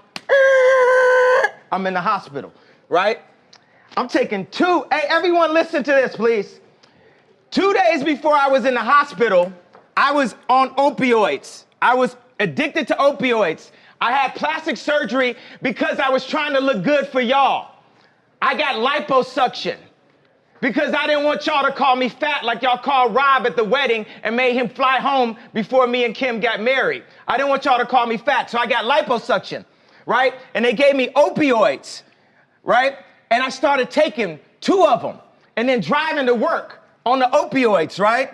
I'm 1.75 1.85
in 1.87 1.93
the 1.93 2.01
hospital, 2.01 2.53
right? 2.87 3.19
I'm 3.97 4.07
taking 4.07 4.45
two. 4.47 4.85
Hey, 4.89 5.03
everyone, 5.09 5.53
listen 5.53 5.83
to 5.83 5.91
this, 5.91 6.15
please. 6.15 6.61
Two 7.51 7.73
days 7.73 8.01
before 8.01 8.33
I 8.33 8.47
was 8.47 8.63
in 8.63 8.73
the 8.73 8.79
hospital, 8.79 9.51
I 9.97 10.13
was 10.13 10.35
on 10.47 10.69
opioids. 10.75 11.65
I 11.81 11.93
was 11.93 12.15
addicted 12.39 12.87
to 12.87 12.93
opioids. 12.95 13.71
I 13.99 14.13
had 14.13 14.35
plastic 14.35 14.77
surgery 14.77 15.35
because 15.61 15.99
I 15.99 16.09
was 16.09 16.25
trying 16.25 16.53
to 16.53 16.61
look 16.61 16.81
good 16.81 17.07
for 17.07 17.19
y'all. 17.19 17.71
I 18.41 18.55
got 18.55 18.75
liposuction 18.75 19.75
because 20.61 20.93
I 20.93 21.07
didn't 21.07 21.25
want 21.25 21.45
y'all 21.45 21.65
to 21.65 21.73
call 21.73 21.97
me 21.97 22.07
fat 22.07 22.45
like 22.45 22.61
y'all 22.61 22.77
called 22.77 23.13
Rob 23.13 23.45
at 23.45 23.57
the 23.57 23.65
wedding 23.65 24.05
and 24.23 24.33
made 24.33 24.53
him 24.53 24.69
fly 24.69 24.99
home 24.99 25.35
before 25.53 25.87
me 25.87 26.05
and 26.05 26.15
Kim 26.15 26.39
got 26.39 26.61
married. 26.61 27.03
I 27.27 27.35
didn't 27.35 27.49
want 27.49 27.65
y'all 27.65 27.79
to 27.79 27.85
call 27.85 28.07
me 28.07 28.15
fat, 28.15 28.49
so 28.49 28.59
I 28.59 28.65
got 28.65 28.85
liposuction, 28.85 29.65
right? 30.05 30.33
And 30.53 30.63
they 30.63 30.73
gave 30.73 30.95
me 30.95 31.09
opioids, 31.09 32.03
right? 32.63 32.97
And 33.31 33.43
I 33.43 33.49
started 33.49 33.89
taking 33.89 34.39
two 34.61 34.85
of 34.85 35.01
them 35.01 35.19
and 35.55 35.67
then 35.67 35.81
driving 35.81 36.25
to 36.25 36.35
work 36.35 36.81
on 37.05 37.19
the 37.19 37.25
opioids, 37.25 37.99
right? 37.99 38.33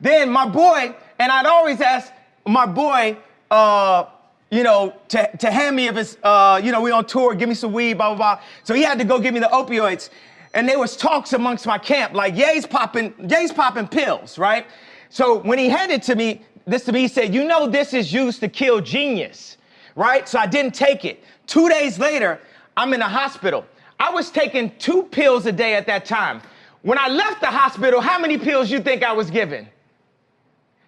Then 0.00 0.30
my 0.30 0.48
boy, 0.48 0.94
and 1.18 1.32
I'd 1.32 1.46
always 1.46 1.80
ask 1.80 2.12
my 2.46 2.66
boy, 2.66 3.16
uh, 3.50 4.04
you 4.50 4.62
know, 4.62 4.94
to, 5.08 5.36
to 5.38 5.50
hand 5.50 5.76
me 5.76 5.88
if 5.88 5.96
it's, 5.96 6.16
uh, 6.22 6.60
you 6.62 6.72
know, 6.72 6.80
we 6.80 6.90
on 6.90 7.04
tour, 7.04 7.34
give 7.34 7.48
me 7.48 7.54
some 7.54 7.72
weed, 7.72 7.94
blah, 7.94 8.14
blah, 8.14 8.36
blah. 8.36 8.42
So 8.64 8.74
he 8.74 8.82
had 8.82 8.98
to 8.98 9.04
go 9.04 9.18
give 9.18 9.34
me 9.34 9.40
the 9.40 9.48
opioids. 9.48 10.10
And 10.54 10.66
there 10.68 10.78
was 10.78 10.96
talks 10.96 11.34
amongst 11.34 11.66
my 11.66 11.76
camp, 11.76 12.14
like, 12.14 12.34
Ye's 12.34 12.66
popping, 12.66 13.12
Ye's 13.28 13.52
popping 13.52 13.86
pills, 13.86 14.38
right? 14.38 14.66
So 15.10 15.38
when 15.40 15.58
he 15.58 15.68
handed 15.68 16.02
to 16.04 16.14
me, 16.14 16.42
this 16.66 16.84
to 16.84 16.92
me, 16.92 17.00
he 17.00 17.08
said, 17.08 17.34
you 17.34 17.44
know 17.44 17.66
this 17.66 17.92
is 17.92 18.12
used 18.12 18.40
to 18.40 18.48
kill 18.48 18.80
genius, 18.80 19.57
right? 19.98 20.28
So 20.28 20.38
I 20.38 20.46
didn't 20.46 20.76
take 20.76 21.04
it. 21.04 21.24
Two 21.48 21.68
days 21.68 21.98
later, 21.98 22.40
I'm 22.76 22.94
in 22.94 23.00
the 23.00 23.08
hospital. 23.08 23.66
I 23.98 24.10
was 24.10 24.30
taking 24.30 24.72
two 24.78 25.02
pills 25.02 25.44
a 25.46 25.52
day 25.52 25.74
at 25.74 25.86
that 25.88 26.04
time. 26.04 26.40
When 26.82 26.98
I 26.98 27.08
left 27.08 27.40
the 27.40 27.48
hospital, 27.48 28.00
how 28.00 28.16
many 28.20 28.38
pills 28.38 28.70
you 28.70 28.78
think 28.78 29.02
I 29.02 29.12
was 29.12 29.28
given? 29.28 29.66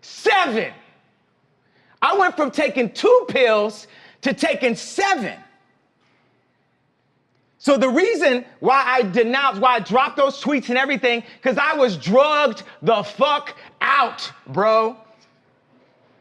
Seven. 0.01 0.73
I 2.01 2.17
went 2.17 2.37
from 2.37 2.53
taking 2.53 2.89
two 2.93 3.27
pills 3.29 3.89
to 4.23 4.33
taking 4.33 4.77
seven. 4.77 5.37
So 7.59 7.77
the 7.77 7.89
reason 7.89 8.45
why 8.61 8.85
I 8.87 9.03
denounced, 9.03 9.61
why 9.61 9.75
I 9.75 9.81
dropped 9.81 10.17
those 10.17 10.41
tweets 10.41 10.69
and 10.69 10.79
everything, 10.79 11.25
because 11.43 11.59
I 11.59 11.75
was 11.75 11.97
drugged 11.97 12.63
the 12.81 13.03
fuck 13.03 13.57
out, 13.81 14.31
bro. 14.47 14.97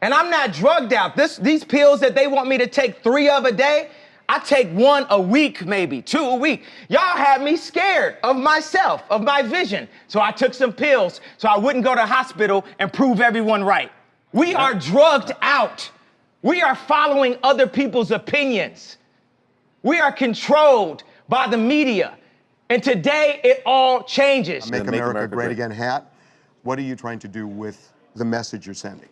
And 0.02 0.14
I'm 0.14 0.30
not 0.30 0.52
drugged 0.52 0.92
out. 0.92 1.16
This, 1.16 1.36
these 1.36 1.64
pills 1.64 2.00
that 2.00 2.14
they 2.14 2.26
want 2.26 2.48
me 2.48 2.58
to 2.58 2.66
take 2.66 3.02
three 3.02 3.28
of 3.28 3.44
a 3.44 3.52
day, 3.52 3.90
I 4.28 4.38
take 4.38 4.70
one 4.70 5.06
a 5.10 5.20
week, 5.20 5.66
maybe 5.66 6.00
two 6.00 6.22
a 6.22 6.36
week. 6.36 6.64
Y'all 6.88 7.00
had 7.00 7.42
me 7.42 7.56
scared 7.56 8.16
of 8.22 8.36
myself, 8.36 9.02
of 9.10 9.22
my 9.22 9.42
vision. 9.42 9.88
So 10.06 10.20
I 10.20 10.30
took 10.30 10.54
some 10.54 10.72
pills 10.72 11.20
so 11.36 11.48
I 11.48 11.58
wouldn't 11.58 11.84
go 11.84 11.94
to 11.94 12.06
hospital 12.06 12.64
and 12.78 12.92
prove 12.92 13.20
everyone 13.20 13.64
right. 13.64 13.90
We 14.32 14.54
are 14.54 14.74
drugged 14.74 15.32
out. 15.42 15.90
We 16.42 16.62
are 16.62 16.76
following 16.76 17.36
other 17.42 17.66
people's 17.66 18.12
opinions. 18.12 18.98
We 19.82 19.98
are 19.98 20.12
controlled 20.12 21.02
by 21.28 21.48
the 21.48 21.58
media. 21.58 22.16
And 22.70 22.82
today 22.82 23.40
it 23.42 23.62
all 23.66 24.04
changes. 24.04 24.70
Make 24.70 24.82
Make 24.84 24.88
America, 24.88 25.10
America 25.10 25.34
Great 25.34 25.44
Great. 25.46 25.52
Again 25.52 25.70
hat. 25.72 26.12
What 26.62 26.78
are 26.78 26.82
you 26.82 26.94
trying 26.94 27.18
to 27.18 27.28
do 27.28 27.46
with 27.46 27.92
the 28.14 28.24
message 28.24 28.64
you're 28.64 28.74
sending? 28.74 29.08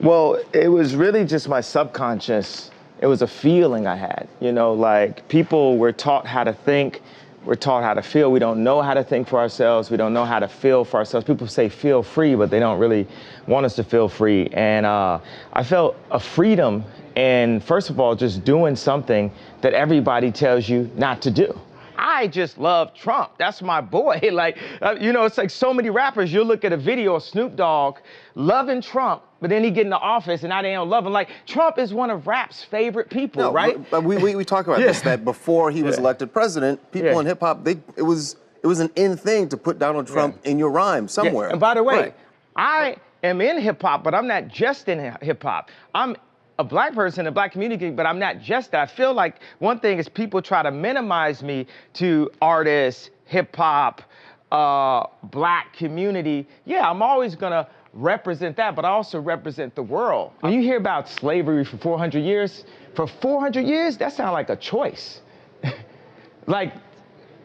Well, 0.00 0.38
it 0.52 0.68
was 0.68 0.94
really 0.94 1.24
just 1.24 1.48
my 1.48 1.60
subconscious. 1.60 2.70
It 3.00 3.06
was 3.06 3.22
a 3.22 3.26
feeling 3.26 3.86
I 3.86 3.96
had, 3.96 4.28
you 4.40 4.52
know, 4.52 4.72
like 4.72 5.26
people 5.28 5.76
were 5.76 5.92
taught 5.92 6.26
how 6.26 6.44
to 6.44 6.52
think 6.52 7.00
we're 7.44 7.54
taught 7.54 7.82
how 7.82 7.94
to 7.94 8.02
feel. 8.02 8.30
We 8.30 8.40
don't 8.40 8.62
know 8.62 8.82
how 8.82 8.92
to 8.94 9.02
think 9.02 9.26
for 9.26 9.38
ourselves. 9.38 9.90
We 9.90 9.96
don't 9.96 10.12
know 10.12 10.26
how 10.26 10.38
to 10.38 10.48
feel 10.48 10.84
for 10.84 10.98
ourselves. 10.98 11.26
People 11.26 11.46
say 11.46 11.70
feel 11.70 12.02
free, 12.02 12.34
but 12.34 12.50
they 12.50 12.60
don't 12.60 12.78
really 12.78 13.06
want 13.46 13.64
us 13.64 13.74
to 13.76 13.84
feel 13.84 14.08
free. 14.08 14.48
And 14.52 14.84
uh, 14.84 15.20
I 15.54 15.62
felt 15.62 15.96
a 16.10 16.20
freedom 16.20 16.84
in, 17.14 17.60
first 17.60 17.88
of 17.88 18.00
all, 18.00 18.14
just 18.14 18.44
doing 18.44 18.76
something 18.76 19.30
that 19.62 19.72
everybody 19.72 20.30
tells 20.30 20.68
you 20.68 20.90
not 20.96 21.22
to 21.22 21.30
do. 21.30 21.58
I 22.00 22.28
just 22.28 22.58
love 22.58 22.94
Trump. 22.94 23.32
That's 23.38 23.60
my 23.60 23.80
boy. 23.80 24.20
Like, 24.38 24.58
uh, 24.82 24.94
you 25.00 25.12
know, 25.12 25.24
it's 25.24 25.36
like 25.36 25.50
so 25.50 25.74
many 25.74 25.90
rappers. 25.90 26.32
You'll 26.32 26.46
look 26.46 26.64
at 26.64 26.72
a 26.72 26.76
video 26.76 27.16
of 27.16 27.24
Snoop 27.24 27.56
Dogg 27.56 27.98
loving 28.36 28.80
Trump, 28.80 29.22
but 29.40 29.50
then 29.50 29.64
he 29.64 29.70
get 29.72 29.84
in 29.84 29.90
the 29.90 29.98
office 29.98 30.42
and 30.42 30.50
now 30.50 30.62
they 30.62 30.72
don't 30.72 30.88
love 30.88 31.04
him. 31.04 31.12
Like, 31.12 31.28
Trump 31.44 31.76
is 31.78 31.92
one 31.92 32.08
of 32.10 32.28
rap's 32.28 32.62
favorite 32.62 33.10
people, 33.10 33.42
No, 33.42 33.52
right? 33.52 33.90
But 33.90 34.04
we, 34.04 34.16
we, 34.16 34.36
we 34.36 34.44
talk 34.44 34.68
about 34.68 34.78
Yeah. 34.80 34.86
this 34.88 35.00
that 35.00 35.24
before 35.24 35.72
he 35.72 35.82
was 35.82 35.96
Yeah. 35.96 36.02
elected 36.02 36.32
president, 36.32 36.80
people 36.92 37.10
Yeah. 37.10 37.20
in 37.20 37.26
hip 37.26 37.40
hop, 37.40 37.64
they 37.64 37.78
it 37.96 38.02
was 38.02 38.36
it 38.62 38.66
was 38.68 38.78
an 38.80 38.90
in 38.94 39.16
thing 39.16 39.48
to 39.48 39.56
put 39.56 39.78
Donald 39.80 40.06
Trump 40.06 40.38
in 40.44 40.56
your 40.58 40.70
rhyme 40.70 41.08
somewhere. 41.08 41.48
And 41.48 41.58
by 41.58 41.74
the 41.74 41.82
way, 41.82 41.96
Right. 41.96 42.14
I 42.56 42.96
am 43.24 43.40
in 43.40 43.58
hip 43.60 43.82
hop, 43.82 44.04
but 44.04 44.14
I'm 44.14 44.26
not 44.28 44.46
just 44.48 44.88
in 44.88 44.98
hip 45.20 45.42
hop. 45.42 45.70
I'm 45.94 46.14
a 46.58 46.64
black 46.64 46.94
person 46.94 47.24
the 47.24 47.30
black 47.30 47.52
community, 47.52 47.90
but 47.90 48.04
I'm 48.06 48.18
not 48.18 48.40
just 48.40 48.72
that. 48.72 48.82
I 48.82 48.86
feel 48.92 49.14
like 49.14 49.36
one 49.58 49.78
thing 49.78 49.98
is 49.98 50.08
people 50.08 50.42
try 50.42 50.62
to 50.62 50.70
minimize 50.70 51.42
me 51.42 51.66
to 51.94 52.30
artists, 52.42 53.10
hip 53.26 53.54
hop, 53.54 54.02
uh, 54.50 55.06
black 55.24 55.72
community. 55.74 56.48
Yeah, 56.64 56.88
I'm 56.88 57.02
always 57.02 57.36
gonna 57.36 57.68
represent 57.92 58.56
that, 58.56 58.74
but 58.74 58.84
I 58.84 58.88
also 58.88 59.20
represent 59.20 59.74
the 59.74 59.82
world. 59.82 60.32
When 60.40 60.52
you 60.52 60.60
hear 60.60 60.76
about 60.76 61.08
slavery 61.08 61.64
for 61.64 61.78
400 61.78 62.20
years, 62.20 62.64
for 62.94 63.06
400 63.06 63.64
years, 63.64 63.96
that 63.98 64.12
sounds 64.12 64.32
like 64.32 64.50
a 64.50 64.56
choice. 64.56 65.20
like 66.46 66.72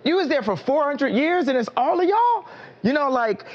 you 0.04 0.16
was 0.16 0.28
there 0.28 0.44
for 0.44 0.58
400 0.58 1.10
years 1.10 1.48
and 1.48 1.58
it's 1.58 1.70
all 1.78 2.00
of 2.00 2.08
y'all? 2.08 2.46
You 2.82 2.94
know, 2.94 3.10
like, 3.10 3.46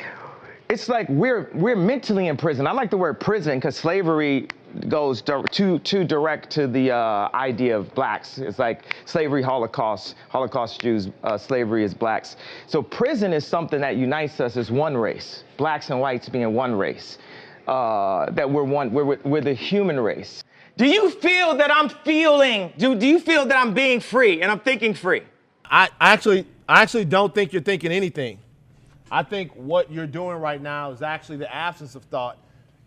it's 0.70 0.88
like 0.88 1.08
we're 1.08 1.50
we're 1.54 1.76
mentally 1.76 2.28
in 2.28 2.36
prison. 2.36 2.66
I 2.66 2.72
like 2.72 2.90
the 2.90 2.96
word 2.96 3.20
prison 3.20 3.58
because 3.58 3.76
slavery 3.76 4.48
goes 4.88 5.22
dir- 5.22 5.42
too 5.50 5.78
too 5.81 6.04
direct 6.04 6.50
to 6.50 6.66
the 6.66 6.90
uh, 6.90 7.28
idea 7.35 7.76
of 7.76 7.94
blacks. 7.94 8.38
It's 8.38 8.59
like 8.59 8.96
slavery, 9.04 9.42
Holocaust, 9.42 10.14
Holocaust 10.28 10.81
Jews, 10.81 11.09
uh, 11.22 11.38
slavery 11.38 11.85
is 11.85 11.94
blacks. 11.94 12.37
So 12.66 12.83
prison 12.83 13.33
is 13.33 13.46
something 13.46 13.81
that 13.81 13.96
unites 13.96 14.40
us 14.40 14.57
as 14.57 14.70
one 14.70 14.96
race, 14.96 15.44
blacks 15.57 15.90
and 15.90 16.00
whites 16.00 16.28
being 16.28 16.54
one 16.54 16.74
race. 16.74 17.18
Uh, 17.66 18.31
that 18.31 18.50
we're 18.50 18.62
one, 18.62 18.90
we're, 18.92 19.18
we're 19.24 19.42
the 19.42 19.52
human 19.52 20.00
race. 20.00 20.42
Do 20.78 20.87
you 20.87 21.11
feel 21.11 21.57
that 21.57 21.70
I'm 21.70 21.88
feeling? 21.88 22.72
Do 22.78 22.94
do 22.94 23.07
you 23.07 23.18
feel 23.18 23.44
that 23.46 23.57
I'm 23.57 23.74
being 23.74 24.00
free 24.00 24.42
and 24.42 24.50
I'm 24.50 24.61
thinking 24.61 24.94
free? 24.94 25.22
I 25.64 25.88
actually 26.00 26.46
I 26.68 26.83
actually 26.83 27.04
don't 27.04 27.35
think 27.35 27.52
you're 27.52 27.62
thinking 27.62 27.92
anything. 27.92 28.38
I 29.11 29.22
think 29.22 29.52
what 29.54 29.90
you're 29.90 30.07
doing 30.07 30.37
right 30.37 30.61
now 30.61 30.90
is 30.90 31.02
actually 31.02 31.38
the 31.38 31.54
absence 31.54 31.94
of 31.94 32.04
thought. 32.04 32.38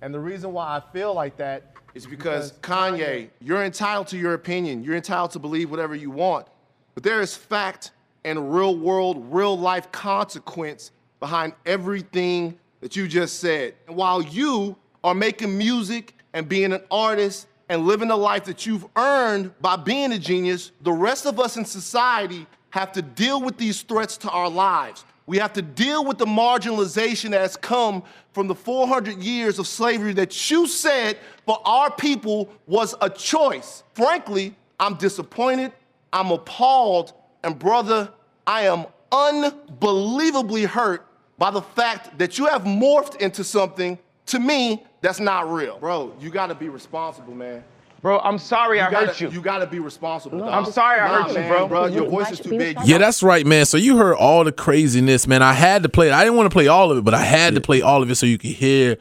And 0.02 0.14
the 0.14 0.20
reason 0.20 0.54
why 0.54 0.78
I 0.78 0.82
feel 0.94 1.14
like 1.14 1.38
that 1.38 1.71
It's 1.94 2.06
because 2.06 2.54
Kanye, 2.62 3.30
you're 3.42 3.64
entitled 3.64 4.08
to 4.08 4.18
your 4.18 4.34
opinion. 4.34 4.84
You're 4.84 4.96
entitled 4.96 5.32
to 5.32 5.40
believe 5.40 5.70
whatever 5.70 5.96
you 5.96 6.10
want. 6.10 6.48
But 6.94 7.04
there 7.04 7.22
is 7.22 7.36
fact 7.36 7.92
and 8.24 8.54
real 8.54 8.78
world, 8.78 9.26
real 9.34 9.58
life 9.58 9.92
consequence 9.92 10.92
behind 11.20 11.54
everything 11.66 12.58
that 12.82 12.96
you 12.96 13.08
just 13.08 13.40
said. 13.40 13.76
And 13.88 13.96
while 13.96 14.22
you 14.22 14.76
are 15.04 15.14
making 15.14 15.58
music 15.58 16.16
and 16.34 16.48
being 16.48 16.74
an 16.74 16.82
artist 16.90 17.48
and 17.70 17.86
living 17.86 18.10
the 18.10 18.18
life 18.18 18.46
that 18.46 18.66
you've 18.66 18.86
earned 18.96 19.54
by 19.62 19.76
being 19.76 20.12
a 20.12 20.20
genius, 20.20 20.72
the 20.82 20.92
rest 20.92 21.26
of 21.26 21.40
us 21.40 21.58
in 21.58 21.66
society 21.66 22.46
have 22.72 22.92
to 22.94 23.02
deal 23.02 23.42
with 23.42 23.58
these 23.58 23.82
threats 23.82 24.18
to 24.18 24.30
our 24.30 24.50
lives. 24.50 25.06
We 25.26 25.38
have 25.38 25.54
to 25.54 25.62
deal 25.62 26.04
with 26.04 26.18
the 26.18 26.26
marginalization 26.26 27.32
that 27.32 27.42
has 27.42 27.56
come 27.56 28.04
from 28.34 28.48
the 28.48 28.56
400 28.56 29.18
years 29.22 29.60
of 29.60 29.68
slavery 29.68 30.14
that 30.14 30.50
you 30.50 30.68
said 30.68 31.18
for 31.46 31.62
our 31.66 31.92
people 31.92 32.50
was 32.68 32.96
a 33.02 33.10
choice. 33.10 33.84
Frankly, 33.94 34.56
I'm 34.80 34.96
disappointed, 34.96 35.72
I'm 36.12 36.32
appalled, 36.32 37.14
and 37.44 37.58
brother, 37.58 38.12
I 38.48 38.64
am 38.64 38.86
unbelievably 39.12 40.64
hurt 40.64 41.06
by 41.38 41.52
the 41.52 41.62
fact 41.62 42.18
that 42.18 42.38
you 42.38 42.46
have 42.48 42.64
morphed 42.64 43.18
into 43.18 43.44
something 43.44 43.98
to 44.28 44.40
me 44.40 44.84
that's 45.02 45.20
not 45.20 45.52
real. 45.52 45.80
Bro, 45.80 46.14
you 46.20 46.30
gotta 46.30 46.56
be 46.56 46.70
responsible, 46.70 47.34
man. 47.34 47.64
Bro, 48.02 48.20
I'm 48.20 48.38
sorry 48.40 48.82
I 48.82 48.90
gotta, 48.90 49.08
hurt 49.08 49.22
you. 49.22 49.30
You 49.30 49.42
gotta 49.42 49.68
be 49.68 49.80
responsible. 49.80 50.40
dog. 50.40 50.48
I'm 50.50 50.72
sorry 50.72 51.00
I 51.00 51.08
Nah, 51.08 51.24
hurt 51.28 51.38
you, 51.38 51.48
bro. 51.48 51.68
Bro, 51.68 51.86
your 51.88 52.10
voice 52.10 52.32
is 52.32 52.40
too 52.40 52.58
big. 52.58 52.78
Yeah, 52.84 52.98
that's 52.98 53.22
right, 53.22 53.46
man. 53.46 53.66
So 53.66 53.78
you 53.78 53.98
heard 53.98 54.16
all 54.16 54.44
the 54.44 54.52
craziness, 54.52 55.28
man. 55.28 55.44
I 55.44 55.54
had 55.54 55.84
to 55.84 55.90
play 55.90 56.08
it. 56.08 56.14
I 56.14 56.24
didn't 56.24 56.36
want 56.38 56.50
to 56.50 56.54
play 56.54 56.68
all 56.68 56.92
of 56.92 56.98
it, 56.98 57.04
but 57.04 57.14
I 57.14 57.22
had 57.22 57.54
to 57.56 57.62
play 57.62 57.82
all 57.82 58.02
of 58.02 58.10
it 58.10 58.16
so 58.16 58.26
you 58.26 58.38
could 58.40 58.52
hear 58.52 58.98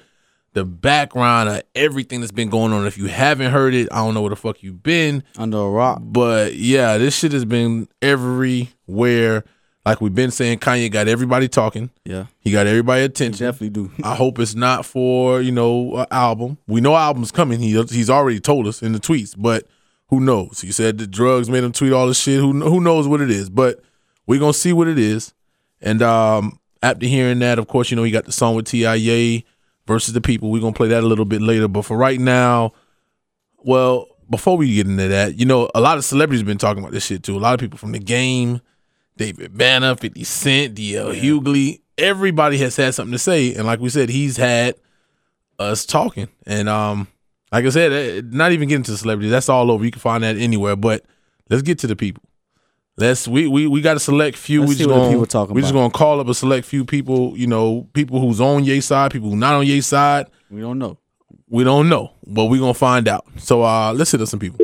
the 0.53 0.65
background 0.65 1.49
of 1.49 1.63
everything 1.75 2.21
that's 2.21 2.33
been 2.33 2.51
going 2.51 2.73
on. 2.73 2.87
If 2.87 2.99
you 2.99 3.07
haven't 3.07 3.53
heard 3.53 3.73
it, 3.73 3.89
I 3.93 3.97
don't 4.05 4.15
know 4.15 4.21
where 4.21 4.31
the 4.31 4.37
fuck 4.37 4.63
you've 4.63 4.83
been. 4.83 5.23
Under 5.39 5.59
a 5.59 5.71
rock. 5.71 6.01
But 6.03 6.55
yeah, 6.57 6.99
this 6.99 7.17
shit 7.17 7.33
has 7.33 7.45
been 7.45 7.89
everywhere. 8.03 9.45
Like 9.85 10.01
we've 10.01 10.15
been 10.15 10.31
saying, 10.31 10.59
Kanye 10.59 10.91
got 10.91 11.09
everybody 11.09 11.49
talking. 11.49 11.91
Yeah. 12.05 12.27
He 12.41 12.53
got 12.53 12.67
everybody 12.67 13.03
attention. 13.03 13.47
Definitely 13.47 13.71
do. 13.71 13.91
I 14.05 14.15
hope 14.15 14.39
it's 14.39 14.55
not 14.55 14.85
for 14.85 15.41
you 15.41 15.53
know 15.53 15.97
an 15.97 16.07
album. 16.11 16.59
We 16.67 16.81
know 16.81 16.95
album's 16.97 17.33
coming. 17.33 17.61
He 17.61 17.71
he's 17.85 18.11
already 18.11 18.41
told 18.41 18.67
us 18.67 18.83
in 18.83 18.93
the 18.93 19.01
tweets, 19.01 19.35
but 19.37 19.67
who 20.09 20.21
knows? 20.21 20.61
He 20.61 20.73
said 20.73 20.99
the 20.99 21.07
drugs 21.07 21.49
made 21.49 21.65
him 21.65 21.73
tweet 21.73 21.93
all 21.93 22.07
this 22.07 22.21
shit. 22.21 22.41
Who 22.41 22.53
who 22.61 22.81
knows 22.81 23.09
what 23.09 23.21
it 23.23 23.31
is? 23.31 23.49
But 23.49 23.83
we're 24.27 24.41
gonna 24.41 24.53
see 24.53 24.73
what 24.73 24.87
it 24.89 24.99
is. 24.99 25.33
And 25.81 26.03
um, 26.03 26.61
after 26.83 27.07
hearing 27.07 27.39
that, 27.39 27.59
of 27.59 27.67
course, 27.67 27.91
you 27.91 27.97
know 27.97 28.03
he 28.03 28.11
got 28.11 28.27
the 28.27 28.33
song 28.33 28.55
with 28.55 28.67
T.I. 28.67 29.45
versus 29.87 30.13
the 30.13 30.21
people. 30.21 30.51
We're 30.51 30.61
gonna 30.61 30.75
play 30.75 30.89
that 30.89 31.03
a 31.03 31.07
little 31.07 31.25
bit 31.25 31.41
later. 31.41 31.69
But 31.69 31.87
for 31.87 31.97
right 31.97 32.21
now, 32.21 32.73
well, 33.59 34.09
before 34.29 34.57
we 34.57 34.75
get 34.75 34.87
into 34.87 35.09
that, 35.09 35.39
you 35.39 35.47
know, 35.47 35.71
a 35.75 35.81
lot 35.81 35.97
of 35.97 36.05
celebrities 36.05 36.43
been 36.43 36.59
talking 36.59 36.83
about 36.83 36.93
this 36.93 37.07
shit 37.07 37.23
too. 37.23 37.37
A 37.37 37.41
lot 37.41 37.55
of 37.55 37.61
people 37.61 37.79
from 37.79 37.93
the 37.93 37.99
game, 37.99 38.61
David 39.21 39.55
Banner, 39.55 39.95
50 39.97 40.25
Cent, 40.25 40.75
DL 40.77 41.15
Hughley, 41.15 41.83
everybody 41.99 42.57
has 42.57 42.75
had 42.77 42.95
something 42.95 43.13
to 43.13 43.19
say. 43.19 43.55
And 43.55 43.67
like 43.67 43.79
we 43.79 43.91
said, 43.91 44.09
he's 44.09 44.39
had 44.39 44.77
us 45.59 45.85
talking. 45.85 46.29
And 46.47 46.71
um, 46.71 47.07
like 47.53 47.67
I 47.67 47.69
said, 47.69 47.93
eh, 47.93 48.23
not 48.25 48.53
even 48.53 48.71
getting 48.71 48.83
to 48.85 48.97
celebrities, 48.97 49.31
that's 49.31 49.51
all 49.51 49.71
over. 49.71 49.85
You 49.85 49.91
can 49.91 50.01
find 50.01 50.25
that 50.25 50.39
anywhere. 50.39 50.75
But 50.75 51.05
let's 51.51 51.63
get 51.63 51.79
to 51.81 51.87
the 51.87 51.97
people. 51.97 52.23
Let's 52.97 53.29
we 53.29 53.47
we, 53.47 53.67
we 53.67 53.83
got 53.83 53.99
a 53.99 54.01
select 54.01 54.39
few. 54.39 54.61
Let's 54.61 54.71
we 54.71 54.77
just 54.77 54.89
gonna, 54.89 55.11
people 55.11 55.27
talking 55.27 55.55
we 55.55 55.61
just 55.61 55.75
gonna 55.75 55.91
call 55.91 56.19
up 56.21 56.29
a 56.29 56.35
select 56.35 56.67
few 56.67 56.87
people. 56.87 57.37
You 57.37 57.47
know, 57.47 57.89
people 57.93 58.21
who's 58.21 58.41
on 58.41 58.65
your 58.65 58.81
side, 58.81 59.11
people 59.11 59.29
who 59.29 59.37
not 59.37 59.55
on 59.55 59.67
your 59.67 59.83
side. 59.83 60.29
We 60.51 60.63
don't 60.63 60.79
know. 60.79 60.97
We 61.47 61.63
don't 61.63 61.91
know, 61.91 62.13
but 62.27 62.47
we 62.47 62.59
gonna 62.59 62.73
find 62.73 63.07
out. 63.07 63.27
So 63.37 63.63
uh, 63.65 63.93
let's 63.93 64.13
hit 64.13 64.23
up 64.23 64.29
some 64.29 64.41
people. 64.41 64.59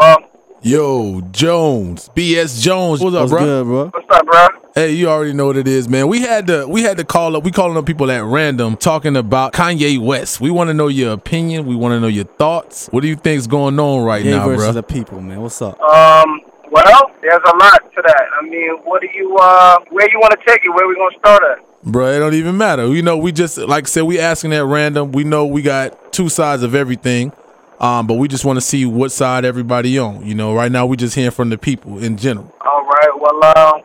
Hello. 0.00 0.16
Yo, 0.62 1.22
Jones, 1.32 2.10
BS 2.14 2.60
Jones, 2.62 3.00
what's 3.00 3.16
up, 3.16 3.22
What's 3.22 3.32
bro? 3.32 3.40
good, 3.40 3.64
bro? 3.64 3.84
What's 3.86 4.06
up, 4.10 4.26
bro? 4.26 4.46
Hey, 4.74 4.92
you 4.92 5.08
already 5.08 5.32
know 5.32 5.46
what 5.46 5.56
it 5.56 5.66
is, 5.66 5.88
man. 5.88 6.06
We 6.06 6.20
had 6.20 6.46
to 6.48 6.66
we 6.68 6.82
had 6.82 6.98
to 6.98 7.04
call 7.04 7.34
up. 7.34 7.44
We 7.44 7.50
calling 7.50 7.78
up 7.78 7.86
people 7.86 8.10
at 8.10 8.22
random 8.22 8.76
talking 8.76 9.16
about 9.16 9.54
Kanye 9.54 9.98
West. 9.98 10.38
We 10.38 10.50
want 10.50 10.68
to 10.68 10.74
know 10.74 10.88
your 10.88 11.12
opinion. 11.12 11.64
We 11.66 11.74
want 11.74 11.92
to 11.92 12.00
know 12.00 12.08
your 12.08 12.26
thoughts. 12.26 12.88
What 12.88 13.00
do 13.00 13.08
you 13.08 13.16
think's 13.16 13.46
going 13.46 13.80
on 13.80 14.04
right 14.04 14.22
Gay 14.22 14.32
now, 14.32 14.46
versus 14.46 14.66
bro? 14.66 14.72
the 14.72 14.82
people, 14.82 15.20
man. 15.22 15.40
What's 15.40 15.62
up? 15.62 15.80
Um, 15.80 16.40
well, 16.70 17.10
there's 17.22 17.40
a 17.42 17.56
lot 17.56 17.80
to 17.96 18.02
that. 18.06 18.26
I 18.38 18.44
mean, 18.46 18.70
what 18.84 19.00
do 19.00 19.08
you, 19.12 19.34
uh, 19.38 19.78
where 19.88 20.06
you 20.12 20.18
want 20.20 20.32
to 20.38 20.46
take 20.46 20.60
it? 20.62 20.68
Where 20.68 20.86
we 20.86 20.94
gonna 20.94 21.18
start 21.18 21.42
at? 21.42 21.82
Bro, 21.82 22.10
it 22.12 22.18
don't 22.18 22.34
even 22.34 22.58
matter. 22.58 22.86
You 22.86 23.00
know, 23.02 23.16
we 23.16 23.32
just 23.32 23.56
like 23.56 23.84
I 23.84 23.86
said, 23.86 24.02
we 24.02 24.20
asking 24.20 24.52
at 24.52 24.64
random. 24.64 25.12
We 25.12 25.24
know 25.24 25.46
we 25.46 25.62
got 25.62 26.12
two 26.12 26.28
sides 26.28 26.62
of 26.62 26.74
everything. 26.74 27.32
Um, 27.80 28.06
but 28.06 28.14
we 28.14 28.28
just 28.28 28.44
want 28.44 28.58
to 28.58 28.60
see 28.60 28.84
what 28.84 29.10
side 29.10 29.44
everybody 29.44 29.98
on. 29.98 30.24
You 30.26 30.34
know, 30.34 30.54
right 30.54 30.70
now 30.70 30.84
we 30.84 30.96
just 30.96 31.14
hearing 31.14 31.30
from 31.30 31.48
the 31.48 31.56
people 31.56 31.98
in 31.98 32.18
general. 32.18 32.52
All 32.60 32.84
right. 32.84 33.10
Well, 33.16 33.40
uh, 33.42 33.80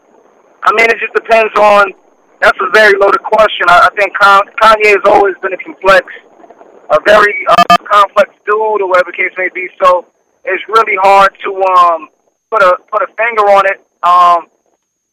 I 0.63 0.71
mean, 0.75 0.89
it 0.89 0.97
just 0.99 1.13
depends 1.13 1.53
on. 1.58 1.93
That's 2.41 2.58
a 2.60 2.69
very 2.73 2.93
loaded 2.99 3.23
question. 3.23 3.65
I, 3.69 3.88
I 3.88 3.95
think 3.95 4.13
Kanye 4.17 4.91
has 4.91 5.01
always 5.05 5.36
been 5.41 5.53
a 5.53 5.58
complex, 5.58 6.05
a 6.91 6.99
very 7.05 7.45
uh, 7.47 7.77
complex 7.89 8.31
dude, 8.45 8.81
or 8.81 8.89
whatever 8.89 9.12
the 9.12 9.17
case 9.17 9.31
may 9.38 9.49
be. 9.55 9.69
So 9.81 10.05
it's 10.43 10.63
really 10.67 10.97
hard 11.01 11.31
to 11.43 11.63
um 11.63 12.10
put 12.51 12.62
a 12.62 12.77
put 12.91 13.01
a 13.01 13.08
finger 13.15 13.43
on 13.43 13.65
it. 13.65 13.79
Um, 14.03 14.51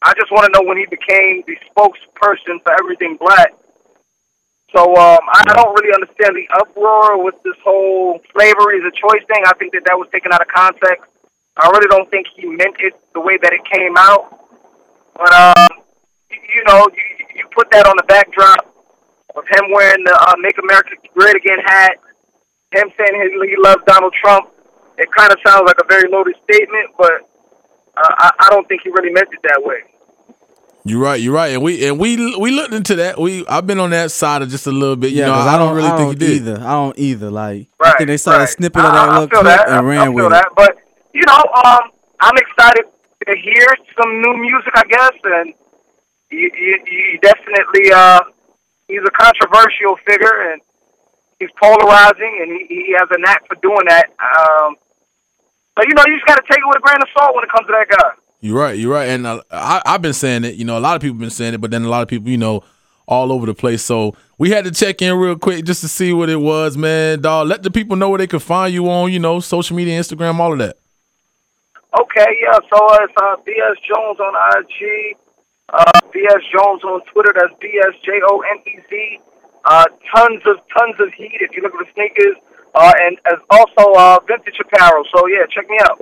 I 0.02 0.12
just 0.18 0.32
want 0.32 0.52
to 0.52 0.58
know 0.58 0.66
when 0.66 0.76
he 0.76 0.86
became 0.86 1.44
the 1.46 1.56
spokesperson 1.70 2.60
for 2.62 2.72
everything 2.80 3.16
black. 3.16 3.54
So 4.74 4.88
um, 4.96 5.20
I 5.28 5.42
don't 5.52 5.68
really 5.76 5.92
understand 5.92 6.32
the 6.32 6.48
uproar 6.56 7.22
with 7.22 7.36
this 7.44 7.56
whole 7.62 8.20
slavery 8.32 8.80
is 8.80 8.88
a 8.88 8.94
choice 8.96 9.20
thing. 9.28 9.44
I 9.44 9.52
think 9.60 9.72
that 9.76 9.84
that 9.84 9.96
was 10.00 10.08
taken 10.12 10.32
out 10.32 10.40
of 10.40 10.48
context. 10.48 11.04
I 11.60 11.68
really 11.68 11.88
don't 11.92 12.08
think 12.08 12.26
he 12.34 12.46
meant 12.48 12.80
it 12.80 12.96
the 13.12 13.20
way 13.20 13.36
that 13.42 13.52
it 13.52 13.60
came 13.68 13.92
out. 14.00 14.32
But 15.12 15.28
um, 15.28 15.84
you 16.32 16.64
know, 16.64 16.88
you, 16.88 17.04
you 17.36 17.44
put 17.52 17.68
that 17.72 17.84
on 17.84 17.96
the 18.00 18.08
backdrop 18.08 18.64
of 19.36 19.44
him 19.44 19.68
wearing 19.72 20.04
the 20.04 20.16
uh, 20.16 20.40
"Make 20.40 20.56
America 20.56 20.96
Great 21.12 21.36
Again" 21.36 21.60
hat, 21.68 22.00
him 22.72 22.88
saying 22.96 23.12
he, 23.12 23.28
he 23.52 23.56
loves 23.60 23.84
Donald 23.86 24.14
Trump. 24.24 24.48
It 24.96 25.08
kind 25.12 25.32
of 25.32 25.38
sounds 25.44 25.68
like 25.68 25.76
a 25.84 25.88
very 25.88 26.08
loaded 26.08 26.36
statement, 26.48 26.96
but 26.96 27.28
uh, 27.96 28.14
I, 28.24 28.30
I 28.40 28.46
don't 28.48 28.66
think 28.68 28.80
he 28.84 28.88
really 28.88 29.12
meant 29.12 29.28
it 29.32 29.40
that 29.44 29.60
way. 29.60 29.84
You're 30.84 31.00
right. 31.00 31.20
You're 31.20 31.32
right. 31.34 31.52
And 31.54 31.62
we 31.62 31.86
and 31.86 31.98
we 31.98 32.36
we 32.36 32.50
looked 32.50 32.74
into 32.74 32.96
that. 32.96 33.18
We 33.18 33.46
I've 33.46 33.66
been 33.66 33.78
on 33.78 33.90
that 33.90 34.10
side 34.10 34.42
of 34.42 34.48
just 34.48 34.66
a 34.66 34.72
little 34.72 34.96
bit. 34.96 35.12
You 35.12 35.20
Yeah, 35.20 35.26
know, 35.26 35.34
'cause 35.34 35.46
I, 35.46 35.58
don't 35.58 35.76
really 35.76 35.88
I 35.90 35.96
think 35.96 36.08
he 36.10 36.14
did. 36.16 36.30
either. 36.42 36.56
I 36.60 36.72
don't 36.72 36.98
either. 36.98 37.30
Like 37.30 37.68
I 37.80 37.84
Right, 37.88 37.98
think 37.98 38.08
they 38.08 38.16
saw 38.16 38.32
a 38.34 38.38
right. 38.40 38.48
snippet 38.48 38.84
of 38.84 38.90
I- 38.90 38.94
that 38.94 39.08
I 39.08 39.12
little 39.14 39.28
feel 39.28 39.40
clip 39.42 39.56
that. 39.56 39.68
and 39.68 39.76
I, 39.76 39.80
ran 39.80 39.98
I 40.00 40.04
feel 40.06 40.14
with 40.14 40.30
that. 40.30 40.46
it. 40.46 40.52
But 40.56 40.76
you 41.14 41.22
know, 41.24 41.38
um, 41.64 41.80
I'm 42.20 42.36
excited 42.36 42.84
to 43.28 43.36
hear 43.38 43.66
some 43.96 44.10
new 44.22 44.36
music, 44.38 44.72
I 44.74 44.82
guess, 44.90 45.12
and 45.22 45.54
you, 46.30 46.50
you, 46.52 46.74
you 46.90 47.18
definitely 47.22 47.92
uh, 47.92 48.20
he's 48.88 49.02
a 49.06 49.10
controversial 49.12 49.96
figure 50.04 50.50
and 50.50 50.60
he's 51.38 51.50
polarizing, 51.62 52.38
and 52.42 52.50
he, 52.68 52.86
he 52.90 52.96
has 52.98 53.06
a 53.14 53.20
knack 53.20 53.46
for 53.46 53.54
doing 53.62 53.86
that. 53.86 54.10
Um, 54.18 54.74
but 55.76 55.86
you 55.86 55.94
know, 55.94 56.02
you 56.08 56.16
just 56.16 56.26
got 56.26 56.36
to 56.36 56.46
take 56.50 56.58
it 56.58 56.66
with 56.66 56.78
a 56.78 56.80
grain 56.80 56.98
of 57.00 57.08
salt 57.16 57.36
when 57.36 57.44
it 57.44 57.50
comes 57.54 57.66
to 57.68 57.72
that 57.78 57.86
guy. 57.88 58.10
You're 58.42 58.58
right. 58.58 58.76
You're 58.76 58.92
right. 58.92 59.08
And 59.08 59.24
uh, 59.24 59.40
I, 59.52 59.80
I've 59.86 60.02
been 60.02 60.12
saying 60.12 60.42
it. 60.42 60.56
You 60.56 60.64
know, 60.64 60.76
a 60.76 60.80
lot 60.80 60.96
of 60.96 61.00
people 61.00 61.16
been 61.16 61.30
saying 61.30 61.54
it, 61.54 61.60
but 61.60 61.70
then 61.70 61.84
a 61.84 61.88
lot 61.88 62.02
of 62.02 62.08
people, 62.08 62.28
you 62.28 62.36
know, 62.36 62.64
all 63.06 63.32
over 63.32 63.46
the 63.46 63.54
place. 63.54 63.82
So 63.82 64.16
we 64.36 64.50
had 64.50 64.64
to 64.64 64.72
check 64.72 65.00
in 65.00 65.16
real 65.16 65.38
quick 65.38 65.64
just 65.64 65.80
to 65.82 65.88
see 65.88 66.12
what 66.12 66.28
it 66.28 66.40
was, 66.40 66.76
man. 66.76 67.20
Dog, 67.20 67.46
let 67.46 67.62
the 67.62 67.70
people 67.70 67.96
know 67.96 68.10
where 68.10 68.18
they 68.18 68.26
can 68.26 68.40
find 68.40 68.74
you 68.74 68.90
on, 68.90 69.12
you 69.12 69.20
know, 69.20 69.38
social 69.38 69.76
media, 69.76 69.98
Instagram, 69.98 70.40
all 70.40 70.52
of 70.52 70.58
that. 70.58 70.76
Okay, 71.98 72.26
yeah. 72.42 72.58
So 72.68 72.94
it's 73.04 73.12
uh, 73.16 73.36
BS 73.46 73.76
Jonez 73.86 74.18
on 74.18 74.34
IG, 74.58 75.16
uh, 75.72 76.00
BS 76.12 76.42
Jonez 76.52 76.82
on 76.82 77.00
Twitter. 77.12 77.32
That's 77.36 77.52
BS 77.62 78.02
J 78.04 78.20
O 78.28 78.40
N 78.40 78.58
E 78.66 78.80
Z. 78.90 79.20
Uh, 79.64 79.84
tons 80.16 80.42
of 80.46 80.56
tons 80.76 80.96
of 80.98 81.12
heat 81.14 81.38
if 81.40 81.54
you 81.54 81.62
look 81.62 81.74
at 81.74 81.86
the 81.86 81.92
sneakers, 81.94 82.34
uh, 82.74 82.92
and 83.02 83.18
as 83.26 83.38
also 83.50 83.92
uh, 83.92 84.18
vintage 84.26 84.58
apparel. 84.58 85.04
So 85.14 85.28
yeah, 85.28 85.44
check 85.54 85.68
me 85.68 85.76
out. 85.82 86.00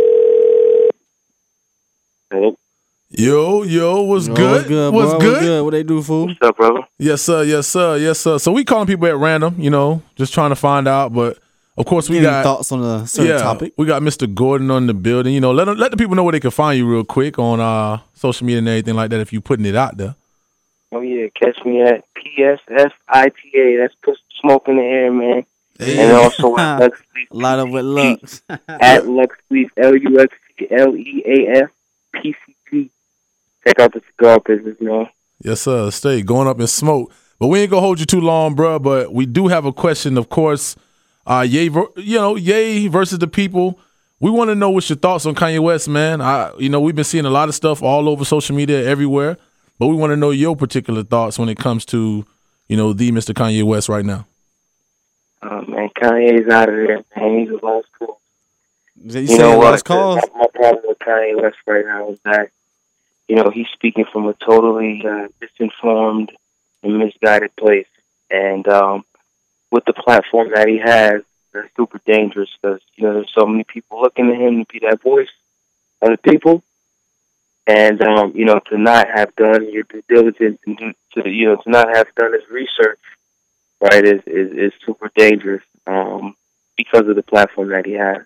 Yo, 2.33 3.62
yo, 3.64 4.03
what's 4.03 4.29
Yo, 4.29 4.35
good? 4.35 4.53
What's 4.53 4.69
good? 4.69 4.95
What's 4.95 5.12
boy? 5.12 5.19
good? 5.19 5.33
What's 5.33 5.40
good? 5.45 5.64
What 5.64 5.71
they 5.73 5.83
do, 5.83 6.03
fool? 6.03 6.27
What's 6.27 6.43
up, 6.43 6.57
brother? 6.57 6.81
Yes, 6.99 7.23
sir. 7.23 7.43
Yes, 7.43 7.66
sir. 7.66 7.97
Yes, 7.97 8.21
sir. 8.21 8.38
So 8.38 8.53
we 8.53 8.64
calling 8.64 8.87
people 8.87 9.07
at 9.09 9.16
random, 9.16 9.57
you 9.59 9.71
know, 9.71 10.03
just 10.14 10.33
trying 10.33 10.51
to 10.51 10.57
find 10.57 10.87
out. 10.87 11.12
But 11.12 11.38
of 11.77 11.87
course, 11.87 12.09
we 12.09 12.19
Any 12.19 12.27
got 12.27 12.45
thoughts 12.45 12.71
on 12.71 12.83
a 12.85 13.07
certain 13.09 13.33
yeah, 13.33 13.38
topic? 13.38 13.73
We 13.77 13.87
got 13.87 14.03
Mr. 14.03 14.33
Gordon 14.33 14.71
on 14.71 14.87
the 14.87 14.95
building. 14.95 15.35
You 15.35 15.40
know, 15.40 15.51
let 15.51 15.69
'em- 15.69 15.77
let 15.77 15.90
the 15.90 15.97
people 15.97 16.14
know 16.14 16.23
where 16.23 16.31
they 16.33 16.40
can 16.40 16.53
find 16.53 16.79
you 16.79 16.87
real 16.88 17.03
quick 17.05 17.37
on 17.38 17.59
uh 17.59 17.99
social 18.14 18.47
media 18.47 18.59
and 18.61 18.69
everything 18.69 18.95
like 18.95 19.11
that. 19.11 19.19
If 19.21 19.33
you 19.33 19.40
putting 19.40 19.66
it 19.66 19.75
out 19.75 19.97
there. 19.97 20.14
Oh 20.93 21.01
yeah, 21.01 21.27
catch 21.35 21.64
me 21.64 21.83
at 21.83 22.05
PSSITA. 22.14 23.79
That's 23.81 23.95
put 24.03 24.19
smoke 24.40 24.69
in 24.69 24.77
the 24.77 24.83
air, 24.83 25.12
man. 25.12 25.45
And 25.81 26.12
also 26.12 26.57
at 26.57 26.79
Lux 26.81 27.01
Leaf, 27.16 27.29
Light 27.33 27.59
up 27.59 27.71
with 27.71 27.85
Lux. 27.85 28.43
at 28.69 29.07
Lux 29.09 29.37
Leaf, 29.51 29.71
L 29.77 29.97
U 29.97 30.21
X 30.21 30.33
L 30.71 30.95
E 30.97 31.23
A 31.27 31.62
F 31.64 31.71
P 32.14 32.35
C 32.46 32.57
T. 32.70 32.90
Check 33.66 33.79
out 33.79 33.92
the 33.92 34.03
cigar 34.11 34.40
business, 34.40 34.77
man. 34.81 35.09
Yes, 35.42 35.62
sir. 35.62 35.90
Stay 35.90 36.23
going 36.23 36.49
up 36.49 36.61
in 36.61 36.66
smoke. 36.66 37.12
But 37.38 37.49
we 37.49 37.61
ain't 37.61 37.70
gonna 37.70 37.81
hold 37.81 38.01
you 38.01 38.07
too 38.07 38.20
long, 38.20 38.55
bro. 38.55 38.79
But 38.79 39.12
we 39.12 39.27
do 39.27 39.49
have 39.49 39.64
a 39.64 39.73
question, 39.73 40.18
of 40.18 40.29
course. 40.29 40.77
Uh, 41.27 41.46
ver- 41.49 41.87
you 41.96 42.16
know, 42.18 42.37
yay 42.37 42.87
versus 42.88 43.18
the 43.18 43.27
people. 43.27 43.79
We 44.20 44.31
want 44.31 44.51
to 44.51 44.55
know 44.55 44.68
what's 44.68 44.90
your 44.90 44.99
thoughts 44.99 45.25
on 45.25 45.35
Kanye 45.35 45.61
West, 45.61 45.88
man. 45.88 46.20
I, 46.20 46.53
you 46.59 46.68
know, 46.68 46.81
we've 46.81 46.94
been 46.94 47.05
seeing 47.05 47.25
a 47.25 47.31
lot 47.31 47.49
of 47.49 47.55
stuff 47.55 47.83
all 47.83 48.09
over 48.09 48.25
social 48.25 48.55
media, 48.55 48.85
everywhere. 48.85 49.38
But 49.79 49.87
we 49.87 49.96
want 49.96 50.11
to 50.11 50.16
know 50.16 50.31
your 50.31 50.57
particular 50.57 51.03
thoughts 51.03 51.38
when 51.38 51.49
it 51.49 51.57
comes 51.57 51.87
to, 51.87 52.27
you 52.68 52.77
know, 52.77 52.92
the 52.92 53.11
Mr. 53.12 53.33
Kanye 53.33 53.64
West 53.64 53.88
right 53.88 54.05
now. 54.05 54.27
Oh 55.42 55.62
man, 55.62 55.88
Kanye's 55.96 56.51
out 56.51 56.68
of 56.68 56.75
there, 56.75 57.03
man. 57.16 57.38
He's 57.38 57.49
a 57.49 57.64
lost 57.64 57.88
cause. 57.99 58.16
You, 59.03 59.21
you 59.21 59.29
You 59.33 59.39
know 59.39 59.59
what? 59.59 59.73
lost 59.73 59.85
cause? 59.85 60.23
My, 60.35 60.47
problem 60.53 60.85
with 60.87 60.99
Kanye 60.99 61.41
West 61.41 61.57
right 61.67 61.87
now 61.87 62.11
is 62.11 62.19
that, 62.25 62.51
you 63.29 63.37
know, 63.37 63.51
he's 63.51 63.69
speaking 63.73 64.05
from 64.13 64.27
a 64.27 64.35
totally 64.35 65.03
uh, 65.07 65.29
misinformed 65.41 66.33
and 66.83 66.99
misguided 66.99 67.55
place. 67.57 67.87
And 68.31 68.67
um, 68.69 69.05
with 69.71 69.85
the 69.87 69.95
platform 69.95 70.51
that 70.55 70.69
he 70.69 70.79
has, 70.79 71.23
that's 71.53 71.69
super 71.77 72.01
dangerous 72.07 72.51
because, 72.61 72.81
you 72.97 73.05
know, 73.05 73.15
there's 73.15 73.33
so 73.35 73.47
many 73.47 73.65
people 73.65 74.03
looking 74.03 74.27
to 74.29 74.35
him 74.35 74.65
to 74.65 74.73
be 74.73 74.81
that 74.81 75.03
voice 75.03 75.31
of 76.03 76.11
the 76.11 76.19
people. 76.19 76.63
And, 77.67 78.03
um, 78.03 78.33
you 78.35 78.45
know, 78.45 78.61
to 78.69 78.79
not 78.79 79.09
have 79.09 79.35
done 79.37 79.73
your 79.73 79.85
due 79.85 80.03
diligence 80.09 80.59
and 80.67 80.77
do, 80.77 80.93
to, 81.15 81.29
you 81.29 81.47
know, 81.47 81.57
to 81.57 81.71
not 81.71 81.95
have 81.95 82.15
done 82.17 82.33
his 82.33 82.49
research, 82.51 83.01
right, 83.81 84.05
is, 84.05 84.23
is, 84.27 84.53
is 84.53 84.73
super 84.85 85.11
dangerous 85.17 85.63
um, 85.87 86.35
because 86.77 87.07
of 87.09 87.17
the 87.17 87.23
platform 87.23 87.69
that 87.69 87.87
he 87.87 87.93
has. 87.93 88.23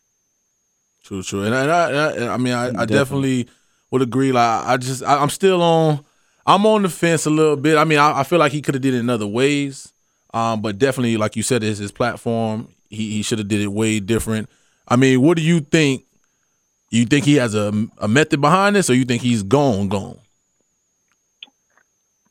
True, 1.05 1.23
true, 1.23 1.45
and 1.45 1.55
I, 1.55 1.89
and 1.89 1.97
I, 1.99 2.13
and 2.13 2.25
I 2.25 2.37
mean, 2.39 2.55
I, 2.55 2.83
I 2.83 2.87
definitely 2.87 3.47
would 3.91 4.01
agree. 4.01 4.33
Like, 4.33 4.67
I 4.67 4.79
just, 4.79 5.03
I, 5.03 5.19
I'm 5.19 5.29
still 5.29 5.61
on, 5.61 6.03
I'm 6.47 6.65
on 6.65 6.81
the 6.81 6.89
fence 6.89 7.27
a 7.27 7.31
little 7.31 7.57
bit. 7.57 7.77
I 7.77 7.85
mean, 7.85 7.99
I, 7.99 8.21
I 8.21 8.23
feel 8.25 8.39
like 8.39 8.53
he 8.53 8.63
could 8.63 8.75
have 8.75 8.81
did 8.81 8.95
it 8.95 9.01
in 9.01 9.11
other 9.11 9.27
ways, 9.27 9.93
um, 10.33 10.63
but 10.63 10.79
definitely, 10.79 11.19
like 11.19 11.37
you 11.37 11.43
said, 11.43 11.63
it's 11.63 11.79
his 11.79 11.93
platform. 11.93 12.69
He 12.89 13.13
he 13.13 13.23
should 13.23 13.39
have 13.39 13.49
did 13.49 13.61
it 13.61 13.69
way 13.69 14.01
different. 14.01 14.49
I 14.89 14.97
mean, 14.97 15.21
what 15.21 15.37
do 15.37 15.43
you 15.43 15.61
think? 15.61 16.05
You 16.91 17.05
think 17.05 17.27
he 17.27 17.35
has 17.35 17.55
a, 17.55 17.73
a 17.99 18.09
method 18.09 18.41
behind 18.41 18.77
this, 18.77 18.89
or 18.89 18.95
you 18.95 19.05
think 19.05 19.21
he's 19.21 19.43
gone, 19.43 19.89
gone? 19.89 20.19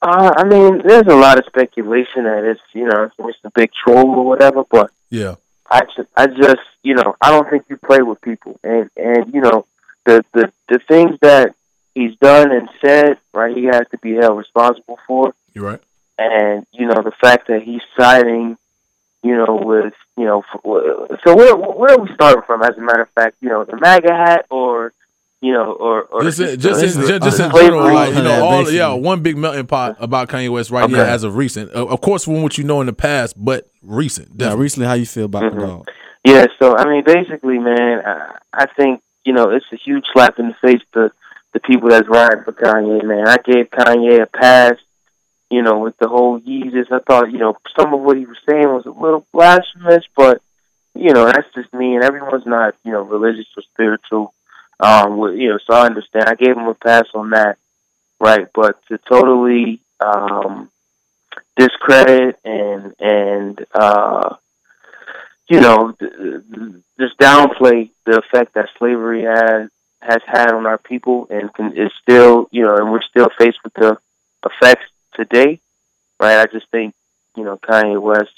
Uh, 0.01 0.33
I 0.35 0.43
mean, 0.45 0.81
there's 0.85 1.07
a 1.07 1.15
lot 1.15 1.37
of 1.37 1.45
speculation 1.45 2.23
that 2.23 2.43
it's 2.43 2.61
you 2.73 2.85
know 2.85 3.09
it's 3.19 3.37
a 3.43 3.51
big 3.51 3.71
troll 3.71 4.09
or 4.09 4.25
whatever, 4.25 4.63
but 4.69 4.89
Yeah, 5.09 5.35
I 5.73 5.81
just, 5.95 6.09
I 6.15 6.27
just 6.27 6.61
you 6.83 6.93
know 6.95 7.15
I 7.21 7.31
don't 7.31 7.49
think 7.49 7.65
you 7.69 7.77
play 7.77 8.01
with 8.01 8.21
people, 8.21 8.59
and 8.63 8.89
and 8.95 9.33
you 9.33 9.41
know 9.41 9.65
the 10.05 10.23
the 10.33 10.51
the 10.69 10.79
things 10.87 11.19
that 11.21 11.55
he's 11.95 12.15
done 12.17 12.51
and 12.51 12.69
said, 12.83 13.17
right? 13.33 13.55
He 13.55 13.65
has 13.65 13.87
to 13.91 13.97
be 13.97 14.13
held 14.13 14.37
responsible 14.37 14.99
for, 15.07 15.33
you're 15.53 15.65
right. 15.65 15.81
and 16.17 16.65
you 16.71 16.85
know 16.87 17.01
the 17.01 17.11
fact 17.11 17.47
that 17.47 17.61
he's 17.63 17.81
siding, 17.99 18.57
you 19.23 19.35
know, 19.35 19.55
with 19.55 19.93
you 20.17 20.25
know, 20.25 20.39
f- 20.53 20.61
so 21.23 21.35
where 21.35 21.55
where 21.55 21.93
are 21.93 21.99
we 21.99 22.13
starting 22.13 22.43
from? 22.43 22.61
As 22.63 22.77
a 22.77 22.81
matter 22.81 23.01
of 23.01 23.09
fact, 23.09 23.37
you 23.41 23.49
know, 23.49 23.63
the 23.63 23.77
MAGA 23.77 24.13
hat 24.13 24.45
or. 24.49 24.93
You 25.43 25.51
know, 25.51 25.73
or, 25.73 26.03
or 26.03 26.21
Just, 26.23 26.39
in- 26.39 26.57
just, 26.57 26.81
in, 26.81 27.05
just, 27.05 27.21
just 27.21 27.39
in 27.41 27.51
general, 27.51 27.93
like 27.93 28.15
you 28.15 28.21
know, 28.23 28.45
all 28.45 28.71
yeah, 28.71 28.93
one 28.93 29.21
big 29.21 29.35
melting 29.35 29.67
pot 29.67 29.97
about 29.99 30.29
Kanye 30.29 30.49
West 30.49 30.71
right 30.71 30.89
here 30.89 31.01
as 31.01 31.25
of 31.25 31.35
recent. 31.35 31.69
Of 31.71 31.99
course, 31.99 32.23
from 32.23 32.41
what 32.43 32.57
you 32.57 32.63
know 32.63 32.79
in 32.79 32.87
the 32.87 32.93
past, 32.93 33.35
but 33.37 33.67
recent. 33.81 34.29
Yeah, 34.37 34.53
recently, 34.55 34.87
how 34.87 34.93
you 34.93 35.05
feel 35.05 35.25
about 35.25 35.43
Mhm. 35.43 35.55
the 35.55 35.67
dog? 35.67 35.87
Yeah, 36.23 36.45
so 36.59 36.77
I 36.77 36.85
mean, 36.87 37.03
basically, 37.03 37.59
man, 37.59 38.01
I, 38.05 38.37
I 38.53 38.65
think 38.77 39.01
you 39.25 39.33
know 39.33 39.49
it's 39.49 39.65
a 39.73 39.75
huge 39.75 40.05
slap 40.13 40.39
in 40.39 40.47
the 40.47 40.55
face 40.61 40.81
to 40.93 41.11
the 41.51 41.59
people 41.59 41.89
that's 41.89 42.07
riding 42.07 42.43
for 42.45 42.53
Kanye. 42.53 43.03
Man, 43.03 43.27
I 43.27 43.35
gave 43.43 43.69
Kanye 43.69 44.21
a 44.21 44.25
pass. 44.27 44.75
You 45.51 45.61
know, 45.61 45.79
with 45.79 45.97
the 45.97 46.07
whole 46.07 46.39
Yeezus, 46.39 46.89
I 46.89 46.99
thought 46.99 47.33
you 47.33 47.37
know 47.37 47.57
some 47.77 47.93
of 47.93 47.99
what 47.99 48.15
he 48.15 48.25
was 48.25 48.37
saying 48.49 48.63
was 48.69 48.85
a 48.85 48.91
little 48.91 49.25
blasphemous, 49.33 50.05
but 50.15 50.41
you 50.95 51.11
know 51.13 51.25
that's 51.25 51.53
just 51.53 51.73
me, 51.73 51.95
and 51.95 52.03
everyone's 52.05 52.45
not 52.45 52.75
you 52.85 52.93
know 52.93 53.01
religious 53.01 53.47
or 53.57 53.63
spiritual. 53.73 54.33
Um, 54.79 55.17
with, 55.17 55.35
you 55.35 55.49
know, 55.49 55.59
so 55.65 55.73
I 55.73 55.85
understand. 55.85 56.25
I 56.25 56.35
gave 56.35 56.57
him 56.57 56.67
a 56.67 56.73
pass 56.73 57.05
on 57.13 57.31
that, 57.31 57.57
right? 58.19 58.47
But 58.53 58.85
to 58.87 58.97
totally 58.97 59.79
um, 59.99 60.69
discredit 61.55 62.39
and 62.43 62.93
and 62.99 63.65
uh, 63.73 64.35
you 65.49 65.59
know, 65.59 65.95
just 66.99 67.17
downplay 67.19 67.89
the 68.05 68.19
effect 68.19 68.53
that 68.55 68.69
slavery 68.77 69.23
has 69.23 69.69
has 70.01 70.21
had 70.25 70.53
on 70.53 70.65
our 70.65 70.77
people, 70.77 71.27
and 71.29 71.53
can, 71.53 71.77
is 71.77 71.91
still, 72.01 72.47
you 72.51 72.63
know, 72.63 72.75
and 72.75 72.91
we're 72.91 73.01
still 73.01 73.29
faced 73.37 73.59
with 73.63 73.73
the 73.73 73.97
effects 74.45 74.85
today, 75.13 75.59
right? 76.19 76.39
I 76.39 76.45
just 76.51 76.67
think, 76.71 76.93
you 77.37 77.43
know, 77.43 77.57
Kanye 77.57 78.01
West 78.01 78.33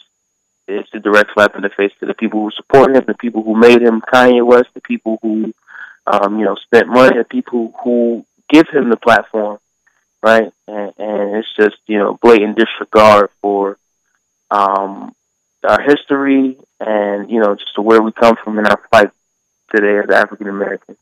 is 0.68 0.86
a 0.94 1.00
direct 1.00 1.32
slap 1.34 1.56
in 1.56 1.64
the 1.64 1.70
face 1.70 1.92
to 2.00 2.06
the 2.06 2.14
people 2.14 2.44
who 2.44 2.52
support 2.52 2.96
him, 2.96 3.04
the 3.08 3.16
people 3.16 3.44
who 3.44 3.56
made 3.56 3.82
him 3.82 4.02
Kanye 4.02 4.46
West, 4.46 4.70
the 4.74 4.82
people 4.82 5.18
who, 5.22 5.54
um, 6.08 6.40
you 6.40 6.46
know, 6.46 6.56
spent 6.56 6.88
money, 6.88 7.18
the 7.18 7.24
people 7.24 7.74
who 7.84 8.26
give 8.50 8.68
him 8.70 8.90
the 8.90 8.98
platform, 8.98 9.60
right? 10.22 10.52
And, 10.68 10.94
and 10.98 11.36
it's 11.38 11.56
just, 11.56 11.78
you 11.88 11.98
know, 11.98 12.18
blatant 12.22 12.58
disregard 12.58 13.30
for 13.42 13.78
um, 14.52 15.16
our 15.68 15.82
history 15.82 16.58
and 16.80 17.30
you 17.30 17.40
know 17.40 17.56
just 17.56 17.78
where 17.78 18.02
we 18.02 18.12
come 18.12 18.36
from 18.44 18.60
in 18.60 18.66
our 18.66 18.82
fight 18.92 19.10
today 19.74 20.00
as 20.00 20.10
African 20.10 20.48
Americans. 20.48 20.98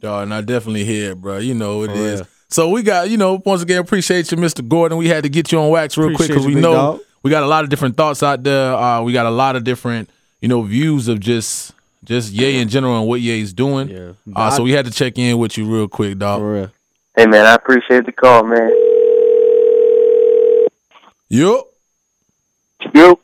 Yo, 0.00 0.20
and 0.20 0.34
I 0.34 0.40
definitely 0.42 0.84
hear 0.84 1.12
it, 1.12 1.20
bro. 1.20 1.38
You 1.38 1.54
know 1.54 1.82
it 1.82 1.88
For 1.88 1.94
is. 1.94 2.20
real. 2.20 2.28
So 2.48 2.68
we 2.68 2.82
got, 2.82 3.10
you 3.10 3.16
know, 3.16 3.42
once 3.44 3.62
again, 3.62 3.78
appreciate 3.78 4.30
you, 4.30 4.36
Mr. 4.36 4.66
Gordon. 4.66 4.98
We 4.98 5.08
had 5.08 5.24
to 5.24 5.28
get 5.28 5.50
you 5.50 5.58
on 5.58 5.70
wax 5.70 5.96
real 5.96 6.14
quick 6.14 6.28
because 6.28 6.46
we 6.46 6.54
know 6.54 6.72
dog. 6.72 7.00
we 7.22 7.30
got 7.30 7.42
a 7.42 7.46
lot 7.46 7.64
of 7.64 7.70
different 7.70 7.96
thoughts 7.96 8.22
out 8.22 8.44
there. 8.44 8.74
Uh, 8.74 9.02
we 9.02 9.12
got 9.12 9.26
a 9.26 9.30
lot 9.30 9.56
of 9.56 9.64
different, 9.64 10.10
you 10.40 10.48
know, 10.48 10.62
views 10.62 11.08
of 11.08 11.20
just 11.20 11.73
just 12.04 12.32
Ye 12.32 12.60
in 12.60 12.68
general 12.68 12.98
and 12.98 13.08
what 13.08 13.20
Ye's 13.20 13.52
doing. 13.52 13.88
Yeah. 13.88 14.12
Uh, 14.34 14.50
so 14.50 14.62
we 14.62 14.72
had 14.72 14.84
to 14.84 14.90
check 14.90 15.18
in 15.18 15.38
with 15.38 15.56
you 15.56 15.66
real 15.66 15.88
quick, 15.88 16.18
dog. 16.18 16.40
For 16.40 16.52
real. 16.52 16.70
Hey 17.16 17.26
man, 17.26 17.46
I 17.46 17.54
appreciate 17.54 18.06
the 18.06 18.12
call, 18.12 18.44
man. 18.44 18.70
Yup. 21.28 21.66
Yup. 22.94 23.20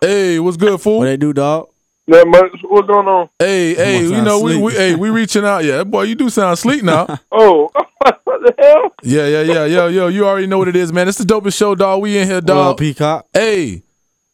Hey, 0.00 0.38
what's 0.38 0.56
good, 0.56 0.80
fool? 0.80 0.98
What 0.98 1.06
they 1.06 1.16
do, 1.16 1.32
dog? 1.32 1.68
Not 2.06 2.26
much. 2.28 2.50
What's 2.64 2.86
going 2.86 3.08
on? 3.08 3.30
Hey, 3.38 3.74
hey, 3.74 4.02
you 4.02 4.20
know 4.20 4.40
we, 4.40 4.58
we 4.58 4.72
hey 4.72 4.94
we 4.94 5.08
reaching 5.08 5.44
out. 5.44 5.64
Yeah, 5.64 5.84
boy, 5.84 6.02
you 6.02 6.14
do 6.14 6.28
sound 6.28 6.58
sleep 6.58 6.82
now. 6.82 7.18
Oh, 7.32 7.70
what 8.24 8.42
the 8.42 8.54
hell? 8.58 8.92
yeah, 9.02 9.26
yeah, 9.26 9.40
yeah, 9.40 9.64
yo, 9.64 9.86
yo. 9.88 10.08
You 10.08 10.26
already 10.26 10.46
know 10.46 10.58
what 10.58 10.68
it 10.68 10.76
is, 10.76 10.92
man. 10.92 11.08
It's 11.08 11.18
the 11.18 11.24
dopest 11.24 11.56
show, 11.56 11.74
dog. 11.74 12.02
We 12.02 12.18
in 12.18 12.26
here, 12.26 12.36
What 12.36 12.42
up, 12.44 12.46
dog. 12.46 12.78
Peacock? 12.78 13.26
Hey, 13.32 13.82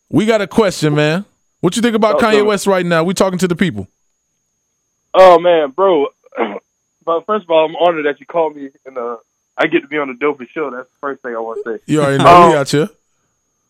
we 0.08 0.26
got 0.26 0.40
a 0.40 0.48
question, 0.48 0.94
man. 0.94 1.24
What 1.60 1.76
you 1.76 1.82
think 1.82 1.94
about 1.94 2.16
Oh, 2.16 2.18
Kanye 2.18 2.38
no. 2.38 2.44
West 2.46 2.66
right 2.66 2.84
now? 2.86 3.04
We 3.04 3.14
talking 3.14 3.38
to 3.38 3.48
the 3.48 3.56
people. 3.56 3.88
Oh 5.12 5.38
man, 5.38 5.70
bro. 5.70 6.06
but 7.04 7.26
first 7.26 7.44
of 7.44 7.50
all, 7.50 7.66
I'm 7.66 7.76
honored 7.76 8.06
that 8.06 8.20
you 8.20 8.26
called 8.26 8.56
me, 8.56 8.70
and 8.86 8.96
uh, 8.96 9.16
I 9.58 9.66
get 9.66 9.80
to 9.80 9.88
be 9.88 9.98
on 9.98 10.08
the 10.08 10.14
dopest 10.14 10.50
show. 10.50 10.70
That's 10.70 10.88
the 10.88 10.96
first 11.00 11.22
thing 11.22 11.34
I 11.34 11.38
want 11.40 11.64
to 11.64 11.78
say. 11.78 11.82
You 11.86 12.00
already 12.02 12.22
know 12.22 12.30
Um, 12.30 12.48
we 12.48 12.54
got 12.54 12.72
you. 12.72 12.88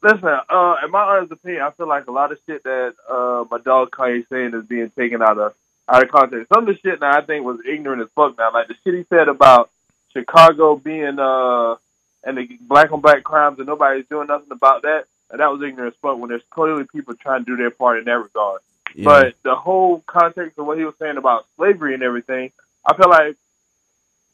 Listen, 0.03 0.29
uh, 0.29 0.77
in 0.85 0.91
my 0.91 1.03
honest 1.03 1.33
opinion, 1.33 1.63
I 1.63 1.71
feel 1.73 1.87
like 1.89 2.07
a 2.07 2.13
lot 2.13 2.33
of 2.33 2.39
shit 2.47 2.63
that 2.65 2.95
uh, 3.11 3.45
my 3.51 3.59
dog 3.59 3.91
Kanye 3.91 4.27
saying 4.29 4.55
is 4.55 4.65
being 4.67 4.91
taken 4.97 5.21
out 5.23 5.39
of 5.39 5.55
out 5.89 6.03
of 6.03 6.11
context. 6.11 6.49
Some 6.55 6.69
of 6.69 6.75
the 6.75 6.81
shit 6.81 7.01
now 7.01 7.19
I 7.19 7.23
think 7.23 7.45
was 7.45 7.59
ignorant 7.67 8.03
as 8.03 8.09
fuck. 8.15 8.39
Now, 8.39 8.53
like 8.53 8.69
the 8.69 8.75
shit 8.85 8.95
he 8.95 9.05
said 9.05 9.29
about 9.29 9.71
Chicago 10.13 10.77
being 10.77 11.19
uh 11.19 11.77
and 12.23 12.37
the 12.37 12.49
black 12.63 12.93
on 12.93 13.01
black 13.01 13.25
crimes 13.25 13.59
and 13.59 13.67
nobody's 13.67 14.07
doing 14.09 14.27
nothing 14.29 14.53
about 14.53 14.83
that, 14.83 15.05
that 15.39 15.53
was 15.53 15.63
ignorant 15.63 15.95
as 15.95 16.01
fuck. 16.01 16.19
When 16.19 16.29
there's 16.29 16.43
clearly 16.51 16.85
people 16.85 17.15
trying 17.15 17.45
to 17.45 17.51
do 17.51 17.57
their 17.57 17.71
part 17.71 17.99
in 17.99 18.05
that 18.05 18.19
regard. 18.19 18.61
Yeah. 18.95 19.05
But 19.05 19.35
the 19.43 19.55
whole 19.55 20.03
context 20.07 20.59
of 20.59 20.67
what 20.67 20.79
he 20.79 20.85
was 20.85 20.95
saying 20.99 21.17
about 21.17 21.47
slavery 21.57 21.95
and 21.95 22.03
everything, 22.03 22.51
I 22.85 22.97
feel 22.97 23.09
like 23.09 23.37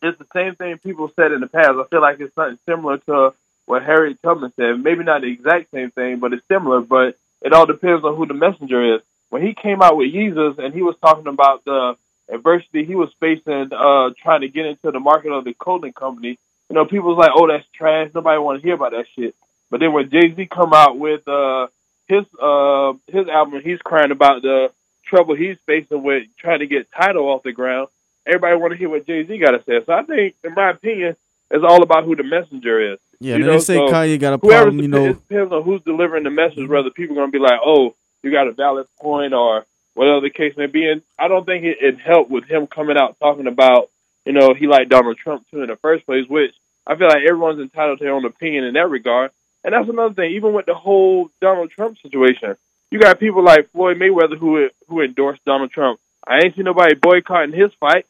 it's 0.02 0.18
the 0.18 0.26
same 0.34 0.54
thing 0.54 0.78
people 0.78 1.10
said 1.16 1.32
in 1.32 1.40
the 1.40 1.46
past. 1.46 1.70
I 1.70 1.84
feel 1.90 2.00
like 2.00 2.20
it's 2.20 2.34
something 2.34 2.58
similar 2.66 2.98
to 2.98 3.34
what 3.66 3.82
Harriet 3.82 4.22
Tubman 4.22 4.52
said. 4.56 4.82
Maybe 4.82 5.04
not 5.04 5.22
the 5.22 5.28
exact 5.28 5.70
same 5.70 5.90
thing, 5.90 6.18
but 6.18 6.32
it's 6.32 6.46
similar. 6.48 6.80
But 6.80 7.18
it 7.42 7.52
all 7.52 7.66
depends 7.66 8.04
on 8.04 8.16
who 8.16 8.26
the 8.26 8.34
messenger 8.34 8.96
is. 8.96 9.02
When 9.28 9.42
he 9.42 9.54
came 9.54 9.82
out 9.82 9.96
with 9.96 10.12
Yeezus 10.12 10.58
and 10.58 10.72
he 10.72 10.82
was 10.82 10.96
talking 11.00 11.26
about 11.26 11.64
the 11.64 11.96
adversity 12.28 12.84
he 12.84 12.94
was 12.94 13.12
facing, 13.20 13.70
uh, 13.72 14.10
trying 14.22 14.42
to 14.42 14.48
get 14.48 14.66
into 14.66 14.90
the 14.90 15.00
market 15.00 15.32
of 15.32 15.44
the 15.44 15.52
clothing 15.52 15.92
company, 15.92 16.38
you 16.68 16.74
know, 16.74 16.84
people 16.84 17.14
was 17.14 17.18
like, 17.18 17.32
"Oh, 17.34 17.46
that's 17.46 17.66
trash. 17.74 18.10
Nobody 18.14 18.38
want 18.38 18.60
to 18.60 18.66
hear 18.66 18.74
about 18.74 18.92
that 18.92 19.06
shit." 19.14 19.34
But 19.70 19.80
then 19.80 19.92
when 19.92 20.10
Jay 20.10 20.34
Z 20.34 20.46
come 20.46 20.72
out 20.72 20.98
with 20.98 21.26
uh, 21.26 21.66
his 22.08 22.24
uh, 22.40 22.92
his 23.08 23.28
album, 23.28 23.60
he's 23.62 23.80
crying 23.80 24.10
about 24.10 24.42
the 24.42 24.70
trouble 25.06 25.34
he's 25.34 25.56
facing 25.66 26.02
with 26.02 26.24
trying 26.38 26.60
to 26.60 26.66
get 26.66 26.88
Tidal 26.92 27.28
off 27.28 27.42
the 27.42 27.52
ground. 27.52 27.88
Everybody 28.26 28.56
want 28.56 28.72
to 28.72 28.78
hear 28.78 28.88
what 28.88 29.06
Jay 29.06 29.24
Z 29.26 29.38
got 29.38 29.52
to 29.52 29.62
say. 29.64 29.84
So 29.84 29.92
I 29.92 30.02
think, 30.02 30.34
in 30.44 30.54
my 30.54 30.70
opinion, 30.70 31.16
it's 31.50 31.64
all 31.64 31.82
about 31.82 32.04
who 32.04 32.16
the 32.16 32.24
messenger 32.24 32.92
is. 32.92 32.98
Yeah, 33.20 33.36
You 33.36 33.44
they 33.44 33.50
know, 33.52 33.58
say 33.58 33.76
so 33.76 33.88
Kanye 33.88 34.18
got 34.20 34.34
a 34.34 34.38
problem, 34.38 34.80
you 34.80 34.88
know. 34.88 35.06
it 35.06 35.28
depends 35.28 35.52
on 35.52 35.62
who's 35.62 35.82
delivering 35.82 36.24
the 36.24 36.30
message. 36.30 36.68
Whether 36.68 36.90
people 36.90 37.16
are 37.16 37.20
going 37.20 37.32
to 37.32 37.38
be 37.38 37.42
like, 37.42 37.60
"Oh, 37.64 37.94
you 38.22 38.30
got 38.30 38.48
a 38.48 38.52
valid 38.52 38.86
point," 39.00 39.32
or 39.32 39.64
whatever 39.94 40.20
the 40.20 40.30
case 40.30 40.56
may 40.56 40.66
be. 40.66 40.86
And 40.88 41.02
I 41.18 41.28
don't 41.28 41.44
think 41.46 41.64
it, 41.64 41.78
it 41.80 41.98
helped 41.98 42.30
with 42.30 42.44
him 42.44 42.66
coming 42.66 42.96
out 42.98 43.18
talking 43.18 43.46
about, 43.46 43.88
you 44.26 44.32
know, 44.32 44.54
he 44.54 44.66
liked 44.66 44.90
Donald 44.90 45.16
Trump 45.16 45.46
too 45.50 45.62
in 45.62 45.68
the 45.68 45.76
first 45.76 46.04
place. 46.04 46.28
Which 46.28 46.54
I 46.86 46.96
feel 46.96 47.08
like 47.08 47.22
everyone's 47.26 47.60
entitled 47.60 47.98
to 47.98 48.04
their 48.04 48.14
own 48.14 48.24
opinion 48.24 48.64
in 48.64 48.74
that 48.74 48.90
regard. 48.90 49.30
And 49.66 49.74
that's 49.74 49.88
another 49.88 50.14
thing. 50.14 50.30
Even 50.36 50.52
with 50.52 50.66
the 50.66 50.74
whole 50.74 51.28
Donald 51.40 51.72
Trump 51.72 51.98
situation, 52.00 52.56
you 52.92 53.00
got 53.00 53.18
people 53.18 53.42
like 53.42 53.72
Floyd 53.72 53.98
Mayweather 53.98 54.38
who 54.38 54.68
who 54.88 55.00
endorsed 55.02 55.44
Donald 55.44 55.72
Trump. 55.72 55.98
I 56.24 56.38
ain't 56.38 56.54
seen 56.54 56.64
nobody 56.64 56.94
boycotting 56.94 57.52
his 57.52 57.72
fight. 57.80 58.06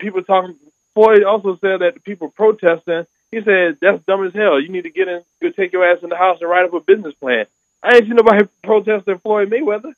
People 0.00 0.24
talking. 0.24 0.56
Floyd 0.94 1.22
also 1.22 1.56
said 1.60 1.80
that 1.80 1.94
the 1.94 2.00
people 2.00 2.28
protesting. 2.28 3.06
He 3.30 3.40
said 3.42 3.78
that's 3.80 4.04
dumb 4.04 4.26
as 4.26 4.34
hell. 4.34 4.60
You 4.60 4.68
need 4.68 4.82
to 4.82 4.90
get 4.90 5.06
in, 5.06 5.22
go 5.40 5.50
take 5.50 5.72
your 5.72 5.88
ass 5.88 6.02
in 6.02 6.08
the 6.08 6.16
house 6.16 6.38
and 6.40 6.50
write 6.50 6.64
up 6.64 6.74
a 6.74 6.80
business 6.80 7.14
plan. 7.14 7.46
I 7.84 7.94
ain't 7.94 8.06
seen 8.06 8.16
nobody 8.16 8.46
protesting 8.64 9.20
Floyd 9.20 9.48
Mayweather. 9.48 9.94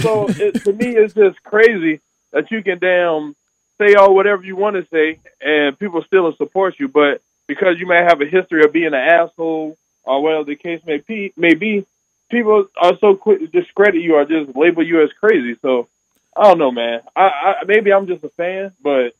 So 0.00 0.26
it, 0.30 0.64
to 0.64 0.72
me, 0.72 0.96
it's 0.96 1.12
just 1.12 1.42
crazy 1.42 2.00
that 2.32 2.50
you 2.50 2.62
can 2.62 2.78
damn 2.78 3.36
say 3.76 3.92
all 3.92 4.14
whatever 4.14 4.42
you 4.42 4.56
want 4.56 4.76
to 4.76 4.86
say 4.90 5.20
and 5.42 5.78
people 5.78 6.02
still 6.06 6.34
support 6.36 6.76
you, 6.78 6.88
but 6.88 7.20
because 7.46 7.78
you 7.78 7.86
may 7.86 8.02
have 8.02 8.22
a 8.22 8.26
history 8.26 8.64
of 8.64 8.72
being 8.72 8.86
an 8.86 8.94
asshole 8.94 9.76
Uh, 10.06 10.10
or 10.12 10.22
whatever 10.22 10.44
the 10.44 10.56
case 10.56 10.80
may 10.86 10.98
be, 10.98 11.32
may 11.36 11.54
be, 11.54 11.86
people 12.30 12.66
are 12.80 12.96
so 13.00 13.14
quick 13.16 13.40
to 13.40 13.46
discredit 13.46 14.02
you 14.02 14.14
or 14.16 14.24
just 14.24 14.56
label 14.56 14.82
you 14.82 15.02
as 15.02 15.10
crazy. 15.20 15.56
So 15.62 15.88
I 16.36 16.44
don't 16.44 16.58
know, 16.58 16.70
man. 16.70 17.00
I, 17.14 17.22
I 17.22 17.54
maybe 17.66 17.92
I'm 17.92 18.06
just 18.06 18.24
a 18.24 18.28
fan, 18.30 18.72
but 18.82 19.12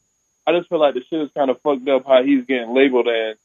I 0.46 0.52
just 0.56 0.68
feel 0.68 0.78
like 0.80 0.94
the 0.94 1.02
shit 1.08 1.20
is 1.20 1.30
kind 1.36 1.50
of 1.50 1.60
fucked 1.60 1.88
up 1.88 2.06
how 2.06 2.22
he's 2.22 2.46
getting 2.46 2.74
labeled 2.74 3.08
and 3.08 3.36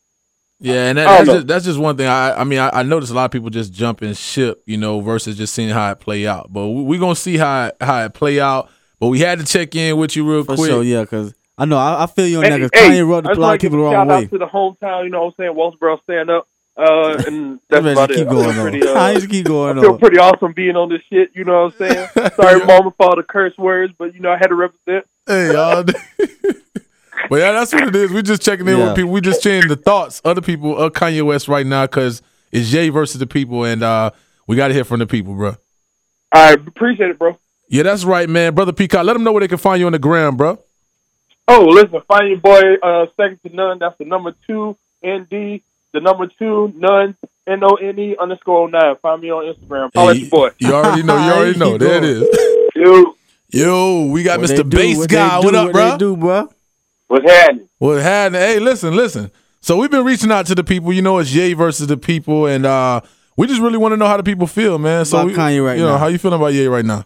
Yeah, 0.59 0.87
and 0.89 0.97
that, 0.97 1.05
that's 1.05 1.27
just, 1.29 1.47
that's 1.47 1.65
just 1.65 1.79
one 1.79 1.97
thing. 1.97 2.07
I 2.07 2.39
I 2.39 2.43
mean, 2.45 2.59
I, 2.59 2.69
I 2.69 2.83
noticed 2.83 3.11
a 3.11 3.15
lot 3.15 3.25
of 3.25 3.31
people 3.31 3.49
just 3.49 3.73
jumping 3.73 4.13
ship, 4.13 4.63
you 4.65 4.77
know, 4.77 5.01
versus 5.01 5.35
just 5.37 5.53
seeing 5.53 5.69
how 5.69 5.91
it 5.91 5.99
play 5.99 6.25
out. 6.25 6.51
But 6.53 6.67
we're 6.69 6.83
we 6.83 6.97
gonna 6.97 7.15
see 7.15 7.37
how 7.37 7.65
it, 7.67 7.75
how 7.81 8.05
it 8.05 8.13
play 8.13 8.39
out. 8.39 8.69
But 8.99 9.07
we 9.07 9.19
had 9.19 9.39
to 9.39 9.45
check 9.45 9.75
in 9.75 9.97
with 9.97 10.15
you 10.15 10.29
real 10.29 10.45
For 10.45 10.55
quick. 10.55 10.69
sure, 10.69 10.83
yeah, 10.83 11.01
because 11.01 11.33
I 11.57 11.65
know 11.65 11.77
I, 11.77 12.03
I 12.03 12.05
feel 12.07 12.27
you 12.27 12.39
on 12.39 12.43
Hey, 12.45 12.49
that. 12.51 12.59
Because 12.61 12.71
hey, 12.73 12.89
Kanye 13.01 13.07
rubbed 13.09 13.27
I 13.27 13.31
a 13.31 13.33
just 13.33 13.41
lot 13.41 13.55
of 13.55 13.59
people 13.59 13.59
give 13.59 13.71
the 13.71 13.77
a 13.77 13.81
wrong 13.81 13.93
shout 13.93 14.07
way. 14.07 14.15
out 14.15 14.29
to 14.29 14.37
the 14.37 14.45
hometown, 14.45 15.03
you 15.03 15.09
know 15.09 15.25
what 15.25 15.33
I'm 15.39 15.53
saying? 15.53 15.53
Walsboro 15.53 16.01
stand 16.03 16.29
up. 16.29 16.47
Uh, 16.77 17.23
and 17.27 17.59
that's 17.69 17.83
Let's 17.85 17.97
about 17.97 18.09
keep 18.09 18.19
it. 18.19 18.27
I 18.27 18.31
going 18.31 18.49
on. 18.59 18.69
pretty, 18.69 18.87
uh, 18.87 18.99
I 18.99 19.13
just 19.13 19.29
keep 19.29 19.45
going 19.45 19.77
I 19.77 19.81
feel 19.81 19.93
on. 19.93 19.97
pretty 19.99 20.17
awesome 20.17 20.51
being 20.53 20.75
on 20.75 20.89
this 20.89 21.01
shit, 21.09 21.31
you 21.33 21.43
know 21.45 21.65
what 21.65 21.81
I'm 21.81 21.91
saying? 22.13 22.31
Sorry, 22.35 22.65
mama, 22.65 22.91
for 22.91 23.05
all 23.07 23.15
the 23.15 23.23
curse 23.23 23.57
words, 23.57 23.93
but 23.97 24.13
you 24.13 24.19
know, 24.19 24.31
I 24.31 24.37
had 24.37 24.47
to 24.47 24.55
represent. 24.55 25.05
Hey, 25.25 25.53
y'all. 25.53 25.83
but 27.29 27.39
yeah, 27.39 27.51
that's 27.53 27.73
what 27.73 27.87
it 27.87 27.95
is. 27.95 28.11
We're 28.11 28.21
just 28.21 28.41
checking 28.41 28.67
in 28.67 28.77
Yeah. 28.77 28.87
with 28.87 28.95
people. 28.97 29.11
We're 29.11 29.21
just 29.21 29.41
checking 29.41 29.69
the 29.69 29.75
thoughts 29.77 30.19
of 30.21 30.35
the 30.35 30.41
people 30.41 30.77
of 30.77 30.93
Kanye 30.93 31.23
West 31.25 31.47
right 31.47 31.65
now 31.65 31.85
because 31.85 32.21
it's 32.51 32.69
Jay 32.69 32.89
versus 32.89 33.19
the 33.19 33.27
people, 33.27 33.63
and 33.63 33.81
uh 33.81 34.11
we 34.47 34.55
got 34.55 34.67
to 34.67 34.73
hear 34.73 34.83
from 34.83 34.99
the 34.99 35.07
people, 35.07 35.33
bro. 35.33 35.55
I 36.31 36.53
appreciate 36.53 37.09
it, 37.09 37.17
bro. 37.17 37.37
Yeah, 37.69 37.83
that's 37.83 38.03
right, 38.03 38.29
man. 38.29 38.53
Brother 38.53 38.73
Peacock, 38.73 39.05
let 39.05 39.13
them 39.13 39.23
know 39.23 39.31
where 39.31 39.39
they 39.41 39.47
can 39.47 39.57
find 39.57 39.79
you 39.79 39.87
on 39.87 39.93
the 39.93 39.99
gram, 39.99 40.35
bro. 40.37 40.59
Oh, 41.47 41.65
listen, 41.65 42.01
find 42.07 42.27
your 42.27 42.37
boy, 42.37 42.61
uh, 42.83 43.05
second 43.17 43.39
to 43.43 43.55
none. 43.55 43.79
That's 43.79 43.97
the 43.97 44.05
number 44.05 44.35
two, 44.45 44.77
ND, 45.05 45.61
the 45.95 46.01
number 46.01 46.27
two, 46.27 46.71
none, 46.75 47.15
N 47.47 47.63
O 47.63 47.75
N 47.75 47.97
E 47.97 48.15
underscore 48.19 48.69
nine. 48.69 48.95
Find 49.01 49.21
me 49.21 49.31
on 49.31 49.51
Instagram. 49.53 49.89
Holla 49.95 50.11
at 50.11 50.19
your 50.19 50.29
boy. 50.29 50.49
You 50.59 50.73
already 50.73 51.03
know. 51.03 51.17
You 51.25 51.31
already 51.33 51.57
know. 51.63 51.77
There 51.77 51.97
it 51.97 52.03
is. 52.03 52.27
Yo, 52.75 53.15
Yo, 53.51 54.05
we 54.07 54.21
got 54.23 54.39
What 54.39 54.49
Mr. 54.49 54.57
do, 54.57 54.63
Bass 54.77 54.97
what 54.97 55.09
Guy. 55.09 55.39
do, 55.41 55.45
What 55.45 55.55
up, 55.55 55.65
what 55.67 55.73
bro? 55.73 55.91
they 55.91 55.97
do, 55.97 56.17
bro? 56.17 56.49
what's 57.07 57.25
happening? 57.31 57.69
What 57.77 58.01
happened? 58.01 58.35
Hey, 58.35 58.59
listen, 58.59 58.93
listen. 58.95 59.31
So 59.61 59.77
we've 59.77 59.89
been 59.89 60.03
reaching 60.05 60.31
out 60.31 60.45
to 60.47 60.55
the 60.55 60.63
people. 60.63 60.91
You 60.93 61.01
know, 61.01 61.17
it's 61.19 61.33
Ye 61.33 61.53
versus 61.53 61.87
the 61.87 61.97
people, 61.97 62.45
and 62.47 62.65
uh 62.65 63.01
we 63.37 63.47
just 63.47 63.61
really 63.61 63.77
want 63.77 63.93
to 63.93 63.97
know 63.97 64.07
how 64.07 64.17
the 64.17 64.23
people 64.23 64.47
feel, 64.47 64.77
man. 64.77 65.05
So 65.05 65.17
About 65.17 65.27
we, 65.27 65.33
Kanye 65.33 65.65
right 65.65 65.77
you 65.77 65.83
know, 65.83 65.91
now. 65.93 65.97
how 65.97 66.07
you 66.07 66.17
feeling 66.17 66.39
about 66.39 66.53
Ye 66.53 66.67
right 66.67 66.85
now? 66.85 67.05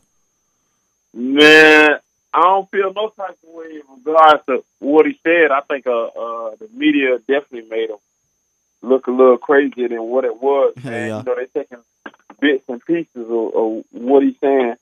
Man, 1.14 1.90
I 2.34 2.42
don't 2.42 2.70
feel 2.70 2.94
no 2.94 3.10
type 3.10 3.38
of 3.48 3.50
way 3.54 3.66
in 3.72 3.82
regards 4.06 4.46
to 4.46 4.64
what 4.80 5.06
he 5.08 5.20
said. 5.24 5.52
I 5.52 5.62
think 5.62 5.88
uh, 5.88 5.92
uh, 6.06 6.56
the 6.60 6.70
media 6.74 7.18
definitely 7.20 7.68
made 7.70 7.90
him 7.90 7.98
look 8.82 9.07
a 9.07 9.11
little 9.11 9.38
crazier 9.38 9.89
than 9.89 10.03
what 10.03 10.25
it 10.25 10.41
was. 10.41 10.73
Man, 10.84 10.93
yeah. 10.93 11.17
you 11.19 11.23
know, 11.23 11.36
they're 11.36 11.63
taking 11.63 11.84
bits 12.39 12.63
and 12.67 12.84
pieces 12.86 13.09
of, 13.15 13.53
of 13.53 13.84
what 13.91 14.23
he's 14.23 14.39
saying 14.39 14.75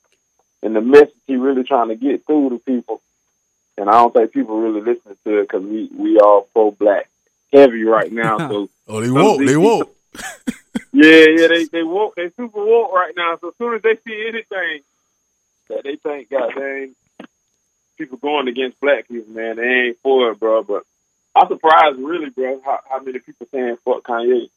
and 0.62 0.76
the 0.76 0.80
message 0.80 1.14
he 1.26 1.36
really 1.36 1.64
trying 1.64 1.88
to 1.88 1.96
get 1.96 2.26
through 2.26 2.50
to 2.50 2.58
people. 2.58 3.00
And 3.76 3.88
I 3.88 3.92
don't 3.92 4.12
think 4.12 4.32
people 4.32 4.60
really 4.60 4.80
listen 4.80 5.16
to 5.24 5.38
it 5.38 5.48
because 5.48 5.64
we 5.64 5.88
we 5.96 6.18
all 6.18 6.48
pro 6.52 6.72
black 6.72 7.08
heavy 7.52 7.84
right 7.84 8.12
now. 8.12 8.38
So 8.48 8.68
Oh, 8.88 9.00
they 9.00 9.10
woke. 9.10 9.38
They 9.44 9.56
woke. 9.56 9.94
yeah, 10.92 11.26
yeah, 11.36 11.48
they 11.48 11.64
they 11.64 11.82
woke. 11.82 12.14
They 12.16 12.30
super 12.30 12.64
woke 12.64 12.92
right 12.92 13.12
now. 13.16 13.36
So 13.40 13.48
as 13.48 13.54
soon 13.58 13.74
as 13.74 13.82
they 13.82 13.96
see 14.04 14.26
anything 14.26 14.80
that 15.68 15.84
they 15.84 15.96
think, 15.96 16.30
God 16.30 16.52
dang, 16.56 16.94
people 17.98 18.16
going 18.18 18.48
against 18.48 18.80
black 18.80 19.06
people, 19.08 19.32
man, 19.32 19.56
they 19.56 19.62
ain't 19.62 19.98
for 20.02 20.30
it, 20.30 20.40
bro. 20.40 20.62
But 20.62 20.84
I'm 21.36 21.48
surprised, 21.48 21.98
really, 21.98 22.30
bro, 22.30 22.60
how, 22.64 22.80
how 22.88 23.00
many 23.00 23.18
people 23.20 23.46
saying 23.52 23.76
fuck 23.84 24.02
Kanye. 24.02 24.48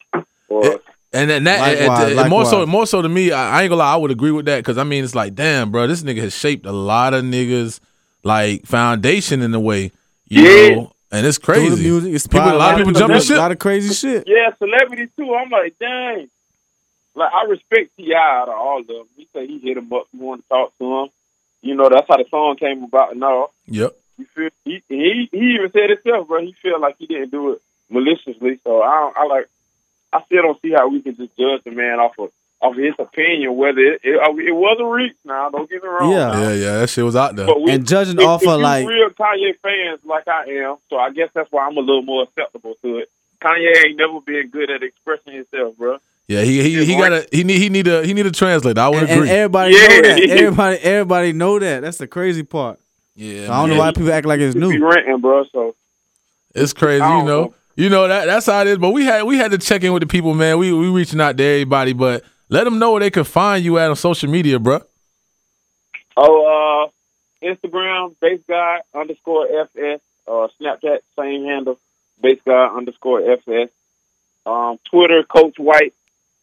Or, 0.50 0.80
And 1.14 1.30
then 1.30 1.44
that, 1.44 1.60
and- 1.60 1.80
and- 1.80 1.88
Likewise, 1.88 2.18
and 2.18 2.30
more 2.30 2.46
so, 2.46 2.66
more 2.66 2.86
so 2.88 3.02
to 3.02 3.10
me, 3.10 3.32
I, 3.32 3.60
I 3.60 3.64
ain't 3.64 3.70
gonna 3.70 3.80
lie, 3.80 3.94
I 3.94 3.98
would 3.98 4.12
agree 4.12 4.32
with 4.32 4.46
that 4.46 4.58
because 4.58 4.78
I 4.78 4.84
mean, 4.84 5.04
it's 5.04 5.16
like, 5.16 5.36
damn, 5.36 5.72
bro, 5.72 5.88
this 5.88 6.04
nigga 6.04 6.22
has 6.22 6.36
shaped 6.36 6.66
a 6.66 6.72
lot 6.72 7.14
of 7.14 7.24
niggas 7.24 7.80
like 8.24 8.66
foundation 8.66 9.42
in 9.42 9.54
a 9.54 9.60
way, 9.60 9.92
you 10.28 10.42
Yeah. 10.44 10.76
know, 10.76 10.92
and 11.12 11.26
it's 11.28 11.38
crazy. 11.38 11.70
the 11.76 11.82
music, 11.82 12.14
it's 12.14 12.26
people, 12.28 12.52
a 12.52 12.56
lot 12.56 12.74
of 12.80 12.86
people 12.86 12.94
jumping 13.00 13.20
shit. 13.22 13.38
A 13.38 13.40
lot 13.42 13.52
of 13.52 13.60
crazy 13.60 13.94
shit. 13.94 14.24
yeah, 14.28 14.52
celebrities 14.58 15.10
too. 15.18 15.34
I'm 15.36 15.50
like, 15.50 15.78
dang. 15.80 16.30
Like 17.14 17.34
I 17.34 17.44
respect 17.44 17.90
T.I 17.98 18.18
out 18.18 18.48
of 18.48 18.56
all 18.56 18.80
of 18.80 18.88
them. 18.88 19.04
He 19.18 19.28
said 19.34 19.50
he 19.50 19.60
hit 19.60 19.76
him 19.76 19.92
up. 19.92 20.08
He 20.14 20.18
want 20.18 20.44
to 20.44 20.48
talk 20.48 20.78
to 20.78 21.00
him. 21.02 21.10
You 21.62 21.76
know, 21.76 21.90
that's 21.90 22.08
how 22.08 22.16
the 22.16 22.26
song 22.30 22.56
came 22.56 22.84
about 22.86 23.12
and 23.12 23.22
all. 23.24 23.54
Yep. 23.68 23.94
You 24.22 24.26
feel 24.36 24.50
he 24.66 24.84
he 24.88 25.30
he 25.32 25.56
even 25.56 25.72
said 25.72 25.90
himself, 25.90 26.28
bro. 26.28 26.42
He 26.42 26.54
felt 26.62 26.82
like 26.82 26.96
he 27.00 27.08
didn't 27.08 27.32
do 27.32 27.54
it 27.54 27.62
maliciously. 27.90 28.60
So 28.64 28.82
I 28.82 29.00
don't, 29.02 29.18
I 29.18 29.26
like 29.26 29.50
I 30.14 30.22
still 30.24 30.44
don't 30.44 30.62
see 30.62 30.72
how 30.72 30.88
we 30.90 31.02
can 31.02 31.16
just 31.16 31.36
judge 31.38 31.64
the 31.64 31.72
man 31.72 32.00
off 32.00 32.18
of 32.20 32.32
of 32.62 32.76
his 32.76 32.94
opinion. 33.00 33.56
Whether 33.58 33.80
it, 33.82 34.02
it, 34.04 34.20
uh, 34.20 34.36
it 34.38 34.52
was 34.56 34.78
a 34.80 34.86
reach 34.86 35.16
now, 35.26 35.50
don't 35.50 35.70
get 35.70 35.82
me 35.82 35.90
wrong. 35.90 36.12
Yeah. 36.12 36.40
Yeah, 36.40 36.54
yeah, 36.54 36.78
that 36.80 36.90
shit 36.90 37.04
was 37.04 37.16
out 37.16 37.36
there. 37.36 37.48
But 37.48 37.62
we, 37.62 37.72
And 37.72 37.88
judging 37.88 38.20
if, 38.20 38.26
off 38.28 38.44
if 38.44 38.48
of, 38.50 38.58
you 38.58 38.64
like- 38.64 38.88
real 38.88 39.10
Kanye 39.10 39.58
fans 39.64 40.00
like 40.06 40.28
I 40.28 40.44
am, 40.66 40.78
so 40.90 40.98
I 40.98 41.10
guess 41.12 41.30
that's 41.34 41.52
why 41.52 41.66
I'm 41.66 41.76
a 41.78 41.80
little 41.82 42.04
more 42.04 42.24
acceptable 42.24 42.76
to 42.84 42.98
it. 42.98 43.10
Kanye 43.42 43.86
ain't 43.88 43.98
never 43.98 44.22
been 44.22 44.50
good 44.50 44.70
at 44.70 44.84
expressing 44.84 45.34
himself, 45.34 45.76
bro. 45.78 45.98
Yeah, 46.28 46.44
he 46.44 46.62
he 46.62 46.86
he 46.86 46.94
got 46.96 47.12
a 47.12 47.28
he 47.32 47.44
need 47.44 47.58
he 47.58 47.70
need 47.70 47.88
a 47.88 48.06
he 48.06 48.14
need 48.14 48.26
a 48.28 48.32
translator. 48.32 48.80
I 48.80 48.88
would 48.90 49.00
And, 49.00 49.10
and 49.10 49.20
agree. 49.22 49.30
everybody 49.32 49.74
Yeah. 49.74 49.88
know 49.88 50.02
that. 50.04 50.20
Everybody, 50.30 50.78
everybody 50.78 51.34
know 51.34 51.60
that. 51.60 51.82
That's 51.82 51.98
the 51.98 52.08
crazy 52.08 52.44
part. 52.44 52.80
Yeah, 53.22 53.46
So 53.48 53.54
I 53.54 53.60
don't 53.62 53.70
know 53.70 53.78
why 53.78 53.92
people 53.92 54.12
act 54.12 54.26
like 54.26 54.40
it's 54.40 54.56
new. 54.56 54.72
Be 54.72 54.78
new. 54.80 54.90
renting, 54.90 55.20
bro. 55.22 55.44
So 55.52 55.76
It's 56.56 56.74
crazy, 56.74 57.04
you 57.04 57.10
know. 57.10 57.24
know. 57.26 57.54
You 57.76 57.90
know 57.90 58.08
that 58.08 58.26
that's 58.26 58.48
how 58.48 58.62
it 58.62 58.68
is. 58.68 58.78
But 58.80 58.90
we 58.92 59.06
had 59.06 59.24
we 59.24 59.38
had 59.38 59.52
to 59.52 59.58
check 59.58 59.84
in 59.84 59.94
with 59.94 60.02
the 60.02 60.08
people, 60.08 60.34
man. 60.34 60.58
We 60.58 60.74
we 60.74 60.90
reaching 60.90 61.22
out 61.22 61.38
to 61.38 61.44
everybody, 61.44 61.94
but 61.94 62.24
let 62.50 62.64
them 62.66 62.80
know 62.80 62.92
where 62.92 63.00
they 63.00 63.10
can 63.12 63.24
find 63.24 63.64
you 63.64 63.78
at 63.78 63.90
on 63.90 63.96
social 63.96 64.30
media, 64.30 64.60
bro. 64.60 64.82
Oh, 66.18 66.90
uh, 66.92 67.46
Instagram, 67.46 68.16
basegod 68.22 68.80
underscore 68.94 69.48
FS. 69.62 70.02
Uh, 70.28 70.48
Snapchat, 70.60 71.00
same 71.18 71.46
handle, 71.46 71.80
basegod 72.24 72.76
underscore 72.76 73.22
FS. 73.34 73.70
Um, 74.46 74.78
Twitter, 74.90 75.24
Coach 75.24 75.58
White, 75.58 75.94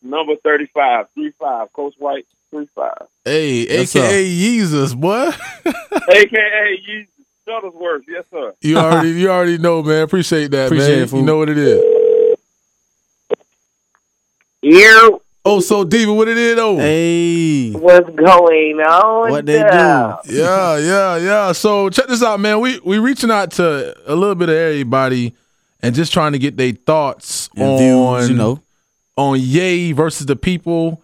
number 0.02 0.34
35, 0.42 1.06
35, 1.14 1.72
Coach 1.72 1.94
White, 1.98 2.26
35. 2.52 2.92
Hey, 3.24 3.66
Yes, 3.68 3.94
AKA 3.96 4.24
Jesus, 4.24 4.94
boy. 4.94 5.30
AKA 6.10 6.78
you 6.86 7.06
Shuttlesworth, 7.46 8.02
yes, 8.06 8.24
sir. 8.30 8.52
You 8.60 8.76
already 8.78 9.10
you 9.12 9.30
already 9.30 9.56
know, 9.58 9.82
man. 9.82 10.02
Appreciate 10.02 10.50
that, 10.50 10.66
Appreciate 10.66 10.96
man. 10.96 11.04
it, 11.04 11.12
you 11.14 11.22
know 11.22 11.38
what 11.38 11.48
it 11.48 11.56
is. 11.58 11.82
You, 14.62 15.22
Oh, 15.44 15.60
so 15.60 15.82
Diva, 15.82 16.12
what 16.12 16.28
it 16.28 16.36
is 16.36 16.56
though? 16.56 16.76
Hey, 16.76 17.70
what's 17.70 18.10
going 18.10 18.80
on? 18.80 19.30
what 19.30 19.46
they 19.46 19.54
there? 19.54 20.18
do? 20.26 20.34
Yeah, 20.34 20.76
yeah, 20.76 21.16
yeah. 21.16 21.52
So 21.52 21.88
check 21.88 22.06
this 22.06 22.22
out, 22.22 22.38
man. 22.38 22.60
We 22.60 22.78
we 22.80 22.98
reaching 22.98 23.30
out 23.30 23.52
to 23.52 23.94
a 24.06 24.14
little 24.14 24.34
bit 24.34 24.50
of 24.50 24.54
everybody 24.56 25.34
and 25.80 25.94
just 25.94 26.12
trying 26.12 26.32
to 26.32 26.38
get 26.38 26.58
their 26.58 26.72
thoughts 26.72 27.48
And 27.56 27.64
on 27.64 27.78
views, 27.78 28.28
you 28.30 28.36
know. 28.36 28.60
On 29.18 29.38
Ye 29.40 29.92
versus 29.92 30.26
the 30.26 30.36
people. 30.36 31.02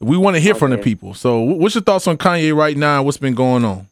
We 0.00 0.16
want 0.16 0.34
to 0.34 0.40
hear 0.40 0.54
from 0.54 0.72
the 0.72 0.78
people. 0.78 1.14
So 1.14 1.38
what's 1.40 1.76
your 1.76 1.82
thoughts 1.82 2.08
on 2.08 2.18
Kanye 2.18 2.54
right 2.54 2.76
now? 2.76 3.04
What's 3.04 3.18
been 3.18 3.34
going 3.36 3.64
on? 3.64 3.86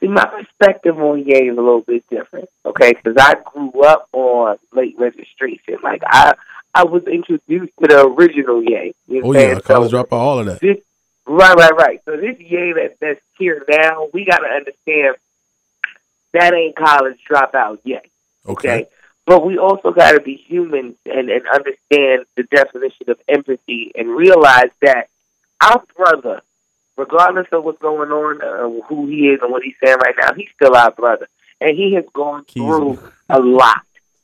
See, 0.00 0.08
my 0.08 0.24
perspective 0.24 0.98
on 0.98 1.24
Ye 1.26 1.34
is 1.48 1.58
a 1.58 1.60
little 1.60 1.82
bit 1.82 2.04
different, 2.08 2.48
okay? 2.64 2.92
Because 2.94 3.16
I 3.18 3.34
grew 3.52 3.82
up 3.82 4.08
on 4.12 4.56
late 4.72 4.94
registration. 4.98 5.76
Like, 5.82 6.02
I 6.06 6.34
I 6.74 6.84
was 6.84 7.02
introduced 7.04 7.72
to 7.82 7.86
the 7.88 8.06
original 8.06 8.62
Ye. 8.62 8.94
You 9.08 9.20
know 9.22 9.28
Oh 9.28 9.32
yeah, 9.32 9.60
college 9.60 9.90
So 9.90 10.02
dropout, 10.02 10.12
all 10.12 10.38
of 10.38 10.46
that. 10.46 10.60
This, 10.60 10.78
right, 11.26 11.54
right, 11.54 11.74
right. 11.74 12.00
So 12.06 12.16
this 12.16 12.38
Ye 12.38 12.72
that, 12.74 12.96
that's 13.00 13.20
here 13.38 13.62
now, 13.68 14.08
we 14.14 14.24
got 14.24 14.38
to 14.38 14.46
understand 14.46 15.16
that 16.32 16.54
ain't 16.54 16.76
college 16.76 17.18
dropout 17.30 17.78
Ye, 17.84 17.98
Okay. 18.48 18.70
okay? 18.70 18.86
But 19.28 19.44
we 19.44 19.58
also 19.58 19.92
got 19.92 20.12
to 20.12 20.20
be 20.22 20.36
human 20.36 20.96
and, 21.04 21.28
and 21.28 21.46
understand 21.46 22.24
the 22.34 22.44
definition 22.50 23.10
of 23.10 23.20
empathy 23.28 23.92
and 23.94 24.08
realize 24.08 24.70
that 24.80 25.10
our 25.60 25.84
brother, 25.94 26.40
regardless 26.96 27.46
of 27.52 27.62
what's 27.62 27.78
going 27.78 28.10
on, 28.10 28.40
uh, 28.40 28.86
who 28.86 29.06
he 29.06 29.28
is 29.28 29.40
and 29.42 29.52
what 29.52 29.62
he's 29.62 29.74
saying 29.84 29.98
right 29.98 30.14
now, 30.18 30.32
he's 30.32 30.48
still 30.54 30.74
our 30.74 30.92
brother. 30.92 31.28
And 31.60 31.76
he 31.76 31.92
has 31.92 32.06
gone 32.14 32.46
through 32.46 32.98
a 33.28 33.38
lot. 33.38 33.82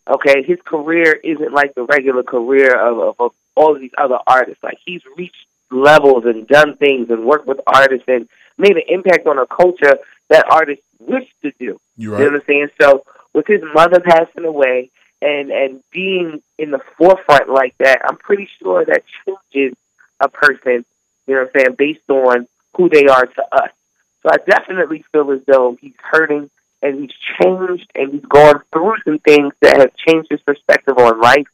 Okay, 0.09 0.42
his 0.42 0.59
career 0.64 1.12
isn't 1.12 1.52
like 1.52 1.74
the 1.74 1.82
regular 1.82 2.22
career 2.22 2.74
of, 2.74 2.98
of, 2.98 3.14
of 3.18 3.32
all 3.55 3.74
of 3.74 3.82
these 3.82 3.94
other 3.98 4.18
artists. 4.26 4.62
Like 4.62 4.78
he's 4.86 5.02
reached 5.18 5.44
levels 5.70 6.24
and 6.24 6.48
done 6.48 6.78
things 6.78 7.11
and 7.11 7.26
worked 7.26 7.46
with 7.46 7.61
artists 7.66 8.09
and 8.09 8.26
made 8.57 8.72
an 8.72 8.84
impact 8.88 9.26
on 9.26 9.38
a 9.38 9.46
culture 9.46 9.98
that 10.30 10.46
artists 10.50 10.84
wish 10.98 11.28
to 11.42 11.52
do. 11.59 11.78
You 11.98 12.12
You 12.12 12.30
know 12.30 12.32
what 12.32 12.34
I'm 12.36 12.46
saying? 12.46 12.68
So 12.80 13.05
with 13.35 13.47
his 13.47 13.61
mother 13.74 14.01
passing 14.01 14.45
away 14.45 14.91
and 15.20 15.51
and 15.51 15.82
being 15.91 16.43
in 16.59 16.70
the 16.70 16.80
forefront 16.97 17.49
like 17.49 17.74
that, 17.78 18.01
I'm 18.09 18.16
pretty 18.16 18.49
sure 18.61 18.85
that 18.85 19.03
changes 19.26 19.76
a 20.20 20.28
person. 20.28 20.85
You 21.26 21.35
know 21.35 21.41
what 21.43 21.51
I'm 21.55 21.61
saying? 21.62 21.74
Based 21.76 22.09
on 22.11 22.47
who 22.76 22.89
they 22.89 23.07
are 23.07 23.26
to 23.26 23.43
us. 23.53 23.70
So 24.22 24.30
I 24.32 24.37
definitely 24.49 25.05
feel 25.12 25.30
as 25.32 25.41
though 25.47 25.76
he's 25.80 25.95
hurting 25.99 26.51
and 26.82 27.01
he's 27.01 27.12
changed 27.41 27.91
and 27.95 28.12
he's 28.12 28.24
gone 28.24 28.62
through 28.72 28.95
some 29.05 29.18
things 29.18 29.55
that 29.61 29.78
have 29.78 29.95
changed 29.97 30.28
his 30.30 30.41
perspective 30.41 30.99
on 30.99 31.20
life, 31.20 31.47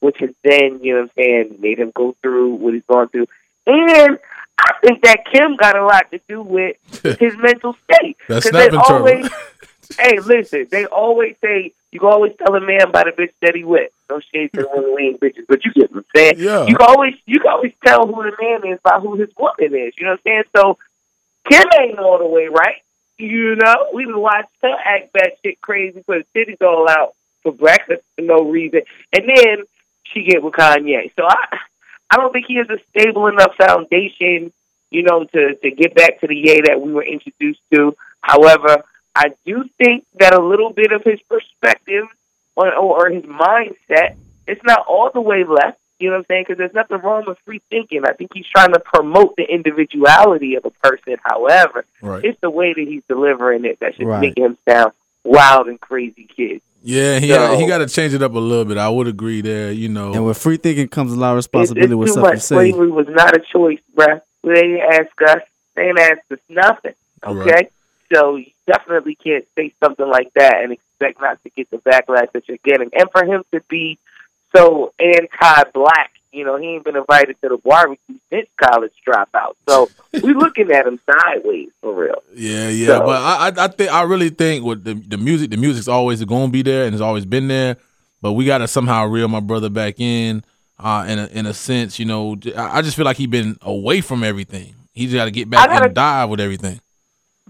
which 0.00 0.18
has 0.18 0.30
then, 0.42 0.80
you 0.82 0.94
know 0.94 1.00
what 1.02 1.10
I'm 1.16 1.24
saying, 1.24 1.56
made 1.60 1.78
him 1.78 1.92
go 1.94 2.16
through 2.22 2.54
what 2.54 2.74
he's 2.74 2.84
gone 2.88 3.08
through. 3.08 3.26
And 3.66 4.18
I 4.58 4.72
think 4.82 5.02
that 5.02 5.26
Kim 5.30 5.56
got 5.56 5.76
a 5.76 5.84
lot 5.84 6.10
to 6.10 6.20
do 6.28 6.40
with 6.42 6.76
his 7.20 7.36
mental 7.36 7.76
state. 7.84 8.16
That 8.28 8.42
'Cause 8.42 8.52
they 8.52 8.68
snapping 8.70 8.78
always, 8.78 9.30
hey, 9.98 10.18
listen, 10.20 10.66
they 10.70 10.86
always 10.86 11.36
say 11.40 11.72
you 11.92 12.00
can 12.00 12.08
always 12.08 12.34
tell 12.36 12.54
a 12.54 12.60
man 12.60 12.90
by 12.92 13.04
the 13.04 13.12
bitch 13.12 13.32
that 13.40 13.54
he 13.54 13.64
with. 13.64 13.90
No 14.10 14.20
shade 14.20 14.52
to 14.54 14.62
the 14.62 14.68
women 14.72 14.94
we 14.94 15.08
ain't 15.08 15.20
bitches, 15.20 15.46
but 15.48 15.64
you 15.64 15.72
get 15.72 15.90
what 15.90 15.98
I'm 15.98 16.04
saying. 16.14 16.34
Yeah. 16.38 16.66
You 16.66 16.76
can 16.76 16.86
always 16.86 17.14
you 17.26 17.40
can 17.40 17.50
always 17.50 17.72
tell 17.84 18.06
who 18.06 18.22
the 18.22 18.32
man 18.40 18.72
is 18.72 18.80
by 18.80 18.98
who 19.00 19.16
his 19.16 19.30
woman 19.36 19.74
is. 19.74 19.94
You 19.96 20.04
know 20.04 20.12
what 20.12 20.20
I'm 20.20 20.20
saying? 20.24 20.44
So 20.56 20.78
Kim 21.48 21.64
ain't 21.80 21.98
all 21.98 22.18
the 22.18 22.26
way 22.26 22.48
right. 22.48 22.82
You 23.16 23.56
know, 23.56 23.88
we 23.92 24.04
been 24.04 24.20
watching 24.20 24.48
her 24.62 24.76
act 24.84 25.12
that 25.14 25.38
shit 25.44 25.60
crazy, 25.60 26.02
put 26.02 26.18
her 26.18 26.24
titties 26.34 26.62
all 26.62 26.88
out 26.88 27.14
for 27.42 27.52
breakfast 27.52 28.02
for 28.14 28.22
no 28.22 28.44
reason, 28.44 28.82
and 29.12 29.28
then 29.28 29.64
she 30.04 30.22
get 30.22 30.42
with 30.42 30.54
Kanye. 30.54 31.12
So 31.16 31.24
I, 31.24 31.58
I 32.10 32.16
don't 32.16 32.32
think 32.32 32.46
he 32.46 32.56
has 32.56 32.68
a 32.70 32.78
stable 32.90 33.26
enough 33.26 33.56
foundation, 33.56 34.52
you 34.90 35.02
know, 35.02 35.24
to 35.24 35.54
to 35.54 35.70
get 35.70 35.94
back 35.94 36.20
to 36.20 36.26
the 36.26 36.36
Ye 36.36 36.60
that 36.66 36.80
we 36.80 36.92
were 36.92 37.04
introduced 37.04 37.60
to. 37.72 37.96
However, 38.20 38.84
I 39.20 39.32
do 39.44 39.64
think 39.78 40.04
that 40.20 40.32
a 40.32 40.40
little 40.40 40.70
bit 40.70 40.92
of 40.92 41.02
his 41.02 41.20
perspective 41.28 42.04
or, 42.54 42.72
or 42.74 43.10
his 43.10 43.24
mindset, 43.24 44.16
it's 44.46 44.62
not 44.64 44.86
all 44.86 45.10
the 45.12 45.20
way 45.20 45.42
left. 45.44 45.78
You 45.98 46.10
know 46.10 46.12
what 46.14 46.18
I'm 46.20 46.24
saying? 46.26 46.44
Because 46.46 46.58
there's 46.58 46.74
nothing 46.74 46.98
wrong 46.98 47.24
with 47.26 47.38
free 47.40 47.60
thinking. 47.70 48.02
I 48.06 48.12
think 48.12 48.30
he's 48.32 48.46
trying 48.46 48.72
to 48.72 48.78
promote 48.80 49.34
the 49.36 49.42
individuality 49.52 50.54
of 50.54 50.64
a 50.64 50.70
person. 50.70 51.16
However, 51.24 51.84
Right. 52.00 52.24
it's 52.24 52.40
the 52.40 52.50
way 52.50 52.72
that 52.72 52.80
he's 52.86 53.02
delivering 53.08 53.64
it 53.64 53.80
that 53.80 53.96
should 53.96 54.06
Right. 54.06 54.20
make 54.20 54.38
him 54.38 54.56
sound 54.68 54.92
wild 55.24 55.66
and 55.66 55.80
crazy 55.80 56.28
kid. 56.36 56.60
Yeah, 56.84 57.18
he 57.18 57.28
So- 57.28 57.56
he 57.58 57.66
got 57.66 57.78
to 57.78 57.86
change 57.88 58.14
it 58.14 58.22
up 58.22 58.34
a 58.34 58.38
little 58.38 58.64
bit. 58.64 58.78
I 58.78 58.88
would 58.88 59.08
agree 59.08 59.40
there. 59.40 59.72
You 59.72 59.88
know, 59.88 60.12
And 60.12 60.24
with 60.24 60.38
free 60.38 60.56
thinking 60.58 60.86
comes 60.86 61.12
a 61.12 61.16
lot 61.18 61.32
of 61.32 61.38
It's, 61.38 61.46
it's 61.48 61.54
responsibility 61.54 61.94
with 61.96 62.08
too 62.08 62.12
stuff 62.12 62.24
you 62.24 62.30
much. 62.30 62.40
say. 62.42 62.54
Slavery 62.54 62.90
was 62.92 63.08
not 63.08 63.36
a 63.36 63.40
choice, 63.40 63.80
bruh. 63.96 64.20
They 64.44 64.54
didn't 64.54 64.80
ask 64.80 65.22
us. 65.22 65.42
They 65.74 65.86
didn't 65.86 65.98
ask 65.98 66.20
us 66.30 66.38
nothing. 66.48 66.94
Okay? 67.26 67.50
Right. 67.50 67.72
So 68.14 68.36
you 68.36 68.46
definitely 68.68 69.14
can't 69.16 69.44
say 69.56 69.72
something 69.82 70.06
like 70.08 70.32
that 70.34 70.62
and 70.62 70.72
expect 70.72 71.20
not 71.20 71.42
to 71.42 71.50
get 71.50 71.70
the 71.70 71.78
backlash 71.78 72.30
that 72.32 72.48
you're 72.48 72.58
getting. 72.62 72.90
And 72.92 73.10
for 73.10 73.24
him 73.24 73.42
to 73.52 73.60
be 73.68 73.98
so 74.54 74.92
anti-black, 75.00 76.12
you 76.32 76.44
know, 76.44 76.56
he 76.56 76.66
ain't 76.74 76.84
been 76.84 76.96
invited 76.96 77.40
to 77.42 77.48
the 77.48 77.56
barbecue 77.56 78.16
since 78.30 78.48
college 78.62 78.92
dropout. 79.06 79.54
So 79.66 79.88
we 80.22 80.34
looking 80.34 80.70
at 80.70 80.86
him 80.86 81.00
sideways 81.06 81.70
for 81.80 81.94
real. 81.94 82.22
Yeah, 82.34 82.68
yeah, 82.68 82.86
So- 82.88 83.06
but 83.06 83.22
I, 83.22 83.48
I, 83.48 83.64
I 83.64 83.68
think 83.68 83.90
I 83.90 84.02
really 84.02 84.28
think 84.30 84.64
with 84.64 84.84
the 84.84 84.94
the 84.94 85.16
music, 85.16 85.50
the 85.50 85.56
music's 85.56 85.88
always 85.88 86.22
going 86.24 86.48
to 86.48 86.52
be 86.52 86.62
there 86.62 86.84
and 86.84 86.94
it's 86.94 87.02
always 87.02 87.24
been 87.24 87.48
there. 87.48 87.76
But 88.20 88.32
we 88.32 88.44
got 88.44 88.58
to 88.58 88.68
somehow 88.68 89.06
reel 89.06 89.28
my 89.28 89.40
brother 89.40 89.70
back 89.70 90.00
in. 90.00 90.44
Uh, 90.80 91.04
in 91.08 91.18
a, 91.18 91.26
in 91.26 91.46
a 91.46 91.52
sense, 91.52 91.98
you 91.98 92.04
know, 92.04 92.36
I 92.56 92.82
just 92.82 92.94
feel 92.96 93.04
like 93.04 93.16
he's 93.16 93.26
been 93.26 93.58
away 93.62 94.00
from 94.00 94.22
everything. 94.22 94.76
He's 94.92 95.12
got 95.12 95.24
to 95.24 95.32
get 95.32 95.50
back 95.50 95.68
gotta- 95.68 95.86
and 95.86 95.94
dive 95.94 96.28
with 96.28 96.38
everything. 96.38 96.80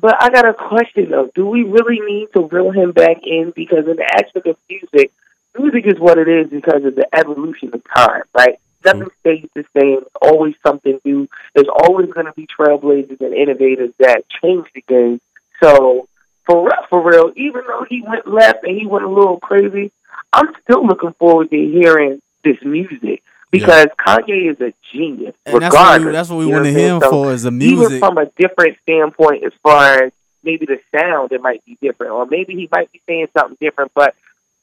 But 0.01 0.17
I 0.21 0.31
got 0.31 0.49
a 0.49 0.55
question 0.55 1.11
though. 1.11 1.31
Do 1.35 1.47
we 1.47 1.65
really 1.65 2.01
need 2.01 2.29
to 2.35 2.43
reel 2.43 2.71
him 2.71 2.93
back 2.93 3.19
in? 3.25 3.53
Because 3.55 3.87
in 3.89 3.97
the 3.97 4.09
aspect 4.15 4.47
of 4.47 4.57
music, 4.69 5.13
music 5.59 5.87
is 5.87 5.99
what 5.99 6.19
it 6.19 6.29
is 6.29 6.51
because 6.51 6.85
of 6.85 6.95
the 6.95 7.09
evolution 7.13 7.71
of 7.73 7.83
time, 7.95 8.23
right? 8.35 8.59
Mm-hmm. 8.85 8.99
Nothing 9.01 9.15
stays 9.21 9.49
the 9.55 9.65
same. 9.79 10.05
Always 10.23 10.55
something 10.65 11.01
new. 11.05 11.29
There's 11.55 11.69
always 11.69 12.11
going 12.11 12.27
to 12.27 12.33
be 12.33 12.47
trailblazers 12.47 13.21
and 13.21 13.35
innovators 13.35 13.91
that 13.99 14.25
change 14.29 14.67
the 14.75 14.83
game. 14.83 15.21
So 15.61 16.09
for 16.47 16.65
real, 16.65 16.87
for 16.89 17.03
real, 17.03 17.33
even 17.37 17.63
though 17.67 17.85
he 17.89 18.03
went 18.03 18.29
left 18.29 18.65
and 18.65 18.79
he 18.79 18.87
went 18.87 19.05
a 19.05 19.09
little 19.09 19.41
crazy, 19.41 19.91
I'm 20.33 20.55
still 20.63 20.87
looking 20.87 21.13
forward 21.15 21.51
to 21.51 21.57
hearing 21.57 22.23
this 22.45 22.63
music 22.63 23.23
because 23.51 23.87
Kanye 23.99 24.51
is 24.53 24.61
a 24.61 24.73
genius. 24.93 25.35
And 25.47 25.63
that's 25.63 25.75
what 25.75 25.81
we- 25.81 25.87
regardless. 26.07 26.13
that's 26.13 26.29
what 26.31 26.39
we 26.39 26.47
know 26.47 26.57
wanted 26.59 26.69
I'm 26.69 26.75
him 26.77 27.01
So 27.01 27.11
for 27.11 27.33
is 27.33 27.43
the 27.45 27.51
music. 27.51 27.87
Even 27.91 27.99
from 28.01 28.19
a 28.19 28.27
different 28.37 28.77
standpoint, 28.83 29.45
as 29.45 29.53
far 29.63 30.03
as 30.05 30.13
maybe 30.43 30.67
the 30.67 30.79
sound, 30.95 31.33
it 31.33 31.43
might 31.43 31.65
be 31.65 31.77
different, 31.81 32.13
or 32.13 32.27
maybe 32.27 32.55
he 32.55 32.69
might 32.71 32.91
be 32.93 33.01
saying 33.07 33.29
something 33.37 33.57
different. 33.61 33.93
But 33.95 34.15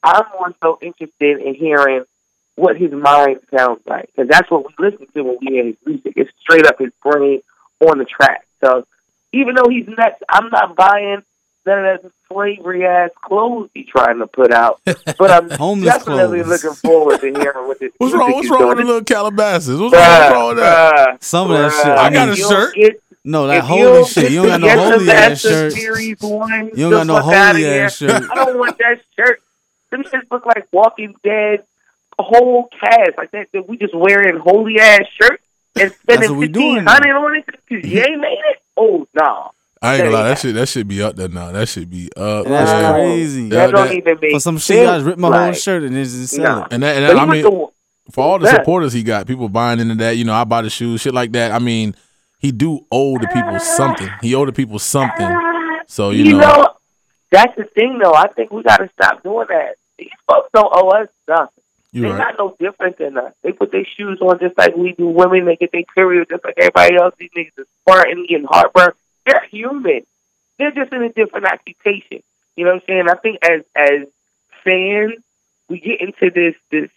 I'm 0.02 0.24
more 0.38 0.54
so 0.62 0.78
interested 0.80 1.38
in 1.40 1.54
hearing 1.54 2.04
what 2.54 2.76
his 2.76 2.90
mind 2.92 3.40
sounds 3.54 3.80
like 3.86 4.08
because 4.14 4.28
that's 4.28 4.50
what 4.50 4.64
we 4.64 4.72
listen 4.90 5.06
to 5.14 5.22
when 5.22 5.36
we 5.40 5.46
hear 5.48 5.64
his 5.64 5.76
music. 5.84 6.14
It's 6.16 6.30
straight 6.40 6.66
up 6.66 6.78
his 6.78 6.92
brain 7.02 7.42
on 7.80 7.98
the 7.98 8.04
track. 8.06 8.46
So 8.64 8.86
even 9.32 9.54
though 9.56 9.68
he's 9.68 9.86
nuts, 9.86 10.22
I'm 10.28 10.48
not 10.50 10.74
buying 10.76 11.22
none 11.66 11.84
of 11.86 12.02
that 12.02 12.10
slavery 12.32 12.86
ass 12.86 13.10
clothes 13.22 13.68
he 13.74 13.84
trying 13.84 14.18
to 14.20 14.26
put 14.26 14.52
out. 14.52 14.80
But 14.84 15.30
I'm 15.30 15.50
Homeless 15.58 15.92
definitely 15.94 16.42
clothes. 16.42 16.62
looking 16.62 16.76
forward 16.76 17.20
to 17.20 17.26
hearing 17.26 17.66
what 17.68 17.78
this 17.80 17.92
What's 17.98 18.12
music 18.14 18.20
wrong? 18.20 18.32
What's 18.32 18.50
wrong 18.50 18.68
with 18.68 18.76
doing. 18.76 18.86
the 18.86 18.92
little 18.92 19.04
Calabasas? 19.04 19.78
What's 19.80 19.94
Bruh, 19.94 20.20
wrong, 20.30 20.32
wrong 20.32 20.48
with 20.48 20.56
that? 20.58 20.94
bruh, 20.94 21.22
Some 21.22 21.50
of 21.50 21.58
that 21.58 21.72
bruh. 21.72 21.82
shit. 21.82 21.98
I 21.98 22.10
got 22.10 22.28
a 22.30 22.36
shirt. 22.36 22.74
get- 22.74 23.00
No, 23.24 23.46
that 23.48 23.64
holy 23.64 24.04
shit. 24.04 24.30
You 24.30 24.42
don't 24.46 24.60
got 24.60 24.60
no 24.60 24.90
holy 24.90 25.10
ass 25.10 25.30
Master 25.44 25.48
shirt. 25.48 25.72
Series 25.72 26.20
one, 26.20 26.66
You 26.74 26.90
don't 26.90 26.90
got 26.90 27.06
no 27.06 27.20
holy 27.20 27.34
outta 27.36 27.58
here. 27.58 27.84
ass 27.84 27.96
shirt. 27.96 28.10
I 28.30 28.34
don't 28.34 28.58
want 28.58 28.78
that 28.78 29.00
shirt. 29.16 29.40
Them 29.90 30.02
shits 30.04 30.30
look 30.30 30.46
like 30.46 30.66
Walking 30.72 31.14
Dead, 31.22 31.64
a 32.18 32.22
whole 32.22 32.68
cast 32.80 33.16
like 33.18 33.30
that. 33.32 33.48
That 33.52 33.68
we 33.68 33.76
just 33.76 33.94
wearing 33.94 34.38
holy 34.38 34.78
ass 34.80 35.02
shirts 35.20 35.42
and 35.78 35.92
spending 35.92 36.30
what 36.30 36.38
we 36.38 36.46
fifteen 36.46 36.74
doing 36.74 36.86
hundred 36.86 37.14
on 37.14 37.36
it 37.36 37.44
because 37.46 37.88
you 37.90 38.00
ain't 38.00 38.20
made 38.20 38.38
it. 38.50 38.62
Oh 38.76 39.06
no, 39.14 39.52
I 39.82 39.94
ain't 39.94 40.04
gonna 40.04 40.16
lie, 40.16 40.22
that 40.24 40.30
ain't 40.30 40.38
shit 40.38 40.54
that 40.54 40.68
should 40.68 40.88
be 40.88 41.02
up 41.02 41.16
there 41.16 41.28
now. 41.28 41.52
That 41.52 41.68
should 41.68 41.90
be 41.90 42.10
up. 42.16 42.46
That's 42.46 42.70
there. 42.70 42.92
crazy. 42.94 43.48
that 43.50 43.70
don't 43.70 43.92
even 43.92 44.18
make 44.20 44.32
For 44.32 44.40
some 44.40 44.58
shit, 44.58 44.76
you 44.76 44.82
sense. 44.84 44.90
guys 44.98 45.02
rip 45.04 45.18
my 45.18 45.28
whole 45.28 45.46
Like, 45.48 45.56
shirt 45.56 45.82
and 45.82 45.96
it's 45.96 46.12
just 46.12 46.38
nah. 46.38 46.66
And 46.70 46.82
that, 46.82 46.96
and 46.96 47.04
that, 47.04 47.16
I 47.18 47.26
mean, 47.26 47.42
the- 47.42 47.68
for 48.12 48.24
all 48.24 48.38
the 48.38 48.48
supporters 48.48 48.92
he 48.92 49.02
got, 49.02 49.26
people 49.26 49.48
buying 49.48 49.80
into 49.80 49.96
that. 49.96 50.16
You 50.16 50.24
know, 50.24 50.32
I 50.32 50.44
buy 50.44 50.62
the 50.62 50.70
shoes, 50.70 51.00
shit 51.00 51.12
like 51.12 51.32
that. 51.32 51.50
I 51.52 51.58
mean, 51.58 51.94
he 52.38 52.52
do 52.52 52.86
owe 52.92 53.18
the 53.18 53.26
people 53.28 53.58
something. 53.58 54.08
He 54.22 54.34
owe 54.34 54.46
the 54.46 54.52
people 54.52 54.78
something. 54.78 55.28
So 55.88 56.10
you, 56.10 56.24
you 56.24 56.32
know, 56.32 56.38
know, 56.38 56.68
that's 57.30 57.54
the 57.56 57.64
thing 57.64 57.98
though. 58.02 58.14
I 58.14 58.28
think 58.28 58.52
we 58.52 58.62
got 58.62 58.76
to 58.78 58.88
stop 58.94 59.22
doing 59.22 59.46
that. 59.48 59.74
These 59.98 60.10
folks 60.28 60.50
don't 60.54 60.70
owe 60.72 60.88
us 60.90 61.08
nothing. 61.28 61.48
you 61.92 62.02
They're 62.02 62.12
right. 62.12 62.18
not 62.18 62.34
no 62.38 62.56
different 62.60 62.98
than 62.98 63.16
us. 63.18 63.32
They 63.42 63.52
put 63.52 63.72
their 63.72 63.84
shoes 63.84 64.20
on 64.20 64.38
just 64.38 64.56
like 64.56 64.76
we 64.76 64.92
do. 64.92 65.08
Women, 65.08 65.44
they 65.44 65.56
get 65.56 65.72
their 65.72 65.82
period 65.94 66.28
just 66.30 66.44
like 66.44 66.54
everybody 66.58 66.96
else. 66.96 67.14
These 67.18 67.30
niggas 67.36 67.58
is 67.58 67.66
squirting, 67.82 68.26
getting 68.28 68.46
heartburn. 68.48 68.92
They're 69.26 69.46
human. 69.50 70.02
They're 70.58 70.70
just 70.70 70.92
in 70.92 71.02
a 71.02 71.12
different 71.12 71.46
occupation. 71.46 72.22
You 72.56 72.64
know 72.64 72.72
what 72.72 72.82
I'm 72.82 72.86
saying? 72.86 73.08
I 73.10 73.14
think 73.16 73.38
as 73.44 73.62
as 73.76 74.08
fans, 74.64 75.22
we 75.68 75.80
get 75.80 76.00
into 76.00 76.30
this 76.30 76.54
this 76.70 76.90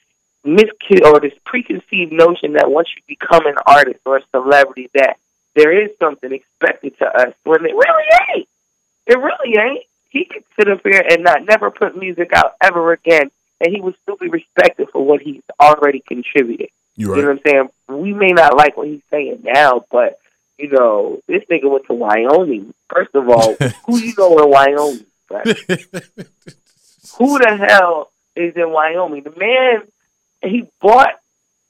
miscu 0.45 1.05
or 1.05 1.19
this 1.19 1.33
preconceived 1.45 2.13
notion 2.13 2.53
that 2.53 2.71
once 2.71 2.87
you 2.95 3.01
become 3.07 3.45
an 3.45 3.55
artist 3.65 3.99
or 4.05 4.17
a 4.17 4.21
celebrity, 4.31 4.89
that 4.93 5.17
there 5.55 5.71
is 5.71 5.89
something 5.99 6.31
expected 6.31 6.97
to 6.99 7.05
us 7.05 7.33
when 7.43 7.65
it 7.65 7.75
really 7.75 8.05
ain't. 8.35 8.47
It 9.07 9.17
really 9.17 9.57
ain't. 9.57 9.83
He 10.09 10.25
could 10.25 10.43
sit 10.57 10.69
up 10.69 10.81
here 10.83 11.03
and 11.09 11.23
not 11.23 11.43
never 11.43 11.69
put 11.71 11.97
music 11.97 12.31
out 12.33 12.55
ever 12.61 12.93
again, 12.93 13.29
and 13.59 13.75
he 13.75 13.81
would 13.81 13.95
still 14.03 14.15
be 14.15 14.29
respected 14.29 14.87
for 14.91 15.03
what 15.03 15.21
he's 15.21 15.43
already 15.59 15.99
contributed. 15.99 16.69
you 16.95 17.13
You 17.13 17.21
know 17.21 17.27
what 17.29 17.41
I'm 17.45 17.69
saying? 17.87 18.01
We 18.01 18.13
may 18.13 18.29
not 18.29 18.55
like 18.55 18.77
what 18.77 18.87
he's 18.87 19.01
saying 19.11 19.41
now, 19.43 19.85
but 19.91 20.19
you 20.59 20.69
know, 20.69 21.19
this 21.27 21.43
nigga 21.49 21.69
went 21.71 21.85
to 21.85 21.93
Wyoming. 21.93 22.73
First 22.93 23.15
of 23.15 23.29
all, 23.29 23.55
who 23.85 23.97
you 23.97 24.13
know 24.17 24.37
in 24.39 24.49
Wyoming? 24.49 25.05
Who 27.17 27.39
the 27.39 27.65
hell 27.67 28.11
is 28.35 28.55
in 28.55 28.71
Wyoming? 28.71 29.23
The 29.23 29.33
man 29.37 29.83
he 30.41 30.67
bought 30.81 31.15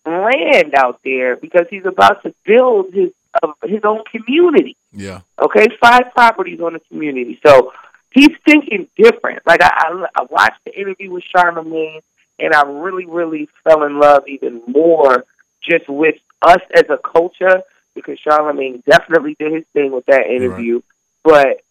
land 0.06 0.74
out 0.76 1.00
there 1.04 1.36
because 1.36 1.68
he's 1.70 1.86
about 1.86 2.24
to 2.24 2.34
build 2.46 2.94
his 2.94 3.12
uh, 3.42 3.52
his 3.64 3.82
own 3.84 4.04
community. 4.12 4.76
Yeah. 4.92 5.22
Okay, 5.40 5.68
five 5.80 6.12
properties 6.14 6.60
on 6.62 6.74
the 6.74 6.80
community. 6.80 7.40
So 7.46 7.74
he's 8.12 8.36
thinking 8.44 8.88
different. 8.98 9.46
Like 9.46 9.62
I, 9.62 9.70
I, 9.70 10.06
I 10.16 10.24
watched 10.30 10.64
the 10.66 10.78
interview 10.78 11.12
with 11.12 11.24
Charlamagne, 11.36 12.02
and 12.40 12.54
I 12.54 12.64
really, 12.64 13.06
really 13.06 13.50
fell 13.64 13.84
in 13.84 14.00
love 14.00 14.28
even 14.28 14.64
more 14.68 15.26
just 15.62 15.88
with 15.88 16.16
us 16.42 16.62
as 16.74 16.86
a 16.90 16.98
culture 16.98 17.62
because 18.06 18.20
Charlamagne 18.26 18.84
definitely 18.86 19.36
did 19.40 19.52
his 19.54 19.66
thing 19.74 19.92
with 19.92 20.06
that 20.08 20.26
interview. 20.28 20.82
But 21.24 21.62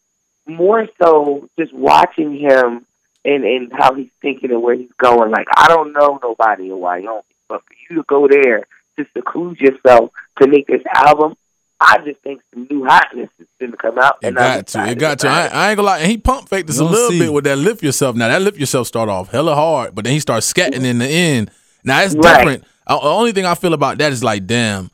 more 0.47 0.87
so, 1.03 1.49
just 1.59 1.72
watching 1.72 2.39
him 2.39 2.85
and 3.24 3.45
and 3.45 3.72
how 3.72 3.95
he's 3.95 4.11
thinking 4.22 4.51
and 4.51 4.62
where 4.62 4.74
he's 4.74 4.93
going. 4.99 5.31
Like 5.31 5.47
I 5.57 5.68
don't 5.68 5.93
know 5.93 6.18
nobody 6.22 6.64
in 6.70 6.79
Wyoming, 6.79 7.22
but 7.49 7.62
for 7.64 7.74
you 7.89 7.97
to 7.97 8.03
go 8.05 8.29
there 8.29 8.66
to 8.97 9.07
seclude 9.16 9.61
yourself 9.61 10.11
to 10.41 10.49
make 10.49 10.66
this 10.66 10.83
album, 10.95 11.37
I 11.81 11.99
just 12.05 12.20
think 12.20 12.41
some 12.53 12.66
new 12.70 12.85
hotness 12.85 13.29
is 13.39 13.47
going 13.61 13.70
to 13.72 13.76
come 13.79 13.99
out. 13.99 14.16
It 14.22 14.29
and 14.29 14.39
I'm 14.39 14.59
got 14.59 14.66
to. 14.68 14.87
It 14.87 14.99
got 14.99 15.18
to. 15.20 15.29
I. 15.29 15.47
I 15.47 15.70
ain't 15.70 15.76
gonna 15.76 15.87
lie. 15.87 15.99
And 16.01 16.11
he 16.11 16.18
pump 16.18 16.49
faked 16.49 16.68
us 16.70 16.79
a 16.79 16.85
little 16.85 17.11
see. 17.11 17.18
bit 17.20 17.33
with 17.33 17.45
that 17.45 17.57
lift 17.57 17.83
yourself. 17.83 18.16
Now 18.16 18.29
that 18.29 18.43
lift 18.43 18.59
yourself 18.59 18.87
start 18.87 19.09
off 19.09 19.31
hella 19.31 19.55
hard, 19.55 19.95
but 19.95 20.05
then 20.05 20.12
he 20.14 20.20
starts 20.20 20.51
scatting 20.53 20.85
in 20.85 20.99
the 20.99 21.07
end. 21.07 21.51
Now 21.85 22.01
it's 22.03 22.14
Right. 22.14 22.39
different. 22.39 22.64
Uh, 22.87 22.99
The 23.01 23.07
only 23.09 23.33
thing 23.33 23.45
I 23.45 23.55
feel 23.55 23.74
about 23.74 23.99
that 23.99 24.12
is 24.12 24.24
like, 24.24 24.47
damn, 24.47 24.91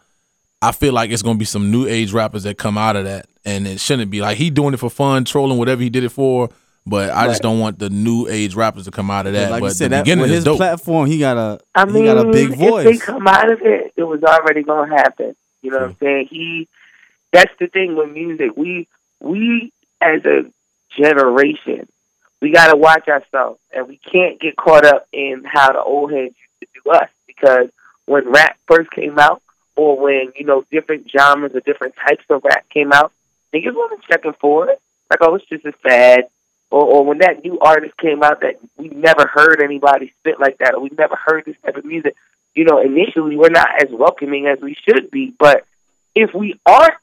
I 0.68 0.72
feel 0.72 0.92
like 0.92 1.10
it's 1.10 1.22
gonna 1.22 1.38
be 1.38 1.44
some 1.44 1.70
new 1.70 1.86
age 1.86 2.12
rappers 2.12 2.44
that 2.44 2.58
come 2.58 2.78
out 2.78 2.96
of 2.96 3.04
that, 3.04 3.26
and 3.44 3.66
it 3.66 3.80
shouldn't 3.80 4.10
be 4.10 4.20
like 4.20 4.36
he 4.36 4.50
doing 4.50 4.74
it 4.74 4.78
for 4.78 4.90
fun, 4.90 5.24
trolling 5.24 5.58
whatever 5.58 5.82
he 5.82 5.90
did 5.90 6.04
it 6.04 6.10
for. 6.10 6.50
But 6.86 7.10
I 7.10 7.26
just 7.28 7.40
don't 7.40 7.60
want 7.60 7.78
the 7.78 7.88
new 7.88 8.28
age 8.28 8.54
rappers 8.54 8.84
to 8.84 8.90
come 8.90 9.10
out 9.10 9.26
of 9.26 9.32
that. 9.32 9.50
like 9.50 9.60
but 9.60 9.68
you 9.68 9.72
said, 9.72 9.86
the 9.86 9.96
that, 9.96 10.04
beginning 10.04 10.22
with 10.22 10.30
his 10.30 10.44
dope. 10.44 10.58
platform, 10.58 11.06
he 11.06 11.18
got 11.18 11.38
a 11.38 11.58
I 11.74 11.86
mean, 11.86 11.96
he 11.96 12.04
got 12.04 12.26
a 12.26 12.30
big 12.30 12.54
voice. 12.54 12.86
if 12.86 13.00
they 13.00 13.04
come 13.04 13.26
out 13.26 13.50
of 13.50 13.62
it, 13.62 13.94
it 13.96 14.02
was 14.02 14.22
already 14.22 14.62
going 14.62 14.90
to 14.90 14.96
happen. 14.96 15.34
You 15.62 15.70
know 15.70 15.78
what 15.78 15.90
I'm 15.90 15.96
saying? 15.96 16.26
He, 16.30 16.68
that's 17.32 17.52
the 17.58 17.68
thing 17.68 17.96
with 17.96 18.10
music. 18.10 18.54
We, 18.54 18.86
we 19.18 19.72
as 20.02 20.26
a 20.26 20.44
generation, 20.90 21.88
we 22.42 22.52
got 22.52 22.70
to 22.70 22.76
watch 22.76 23.08
ourselves, 23.08 23.60
and 23.74 23.88
we 23.88 23.96
can't 23.96 24.38
get 24.38 24.54
caught 24.56 24.84
up 24.84 25.06
in 25.10 25.42
how 25.44 25.72
the 25.72 25.82
old 25.82 26.12
heads 26.12 26.34
used 26.36 26.60
to 26.60 26.80
do 26.84 26.90
us. 26.90 27.08
Because 27.26 27.70
when 28.04 28.30
rap 28.30 28.58
first 28.66 28.90
came 28.90 29.18
out, 29.18 29.40
or 29.76 29.98
when 29.98 30.32
you 30.36 30.44
know 30.44 30.64
different 30.70 31.10
genres 31.10 31.54
or 31.54 31.60
different 31.60 31.94
types 31.96 32.24
of 32.30 32.44
rap 32.44 32.68
came 32.70 32.92
out, 32.92 33.12
niggas 33.52 33.74
wasn't 33.74 34.02
checking 34.04 34.34
for 34.34 34.68
it. 34.70 34.80
Like, 35.10 35.20
oh, 35.22 35.34
it's 35.34 35.46
just 35.46 35.64
a 35.64 35.72
fad. 35.72 36.28
Or, 36.70 36.82
or 36.82 37.04
when 37.04 37.18
that 37.18 37.44
new 37.44 37.58
artist 37.60 37.96
came 37.98 38.22
out 38.22 38.40
that 38.40 38.58
we 38.76 38.88
never 38.88 39.26
heard 39.26 39.62
anybody 39.62 40.12
spit 40.20 40.40
like 40.40 40.58
that, 40.58 40.74
or 40.74 40.80
we 40.80 40.90
never 40.96 41.14
heard 41.14 41.44
this 41.44 41.56
type 41.64 41.76
of 41.76 41.84
music, 41.84 42.16
you 42.54 42.64
know, 42.64 42.80
initially 42.80 43.36
we're 43.36 43.50
not 43.50 43.82
as 43.82 43.90
welcoming 43.90 44.46
as 44.46 44.60
we 44.60 44.74
should 44.74 45.10
be. 45.10 45.32
But 45.38 45.64
if 46.14 46.34
we 46.34 46.58
aren't 46.66 46.94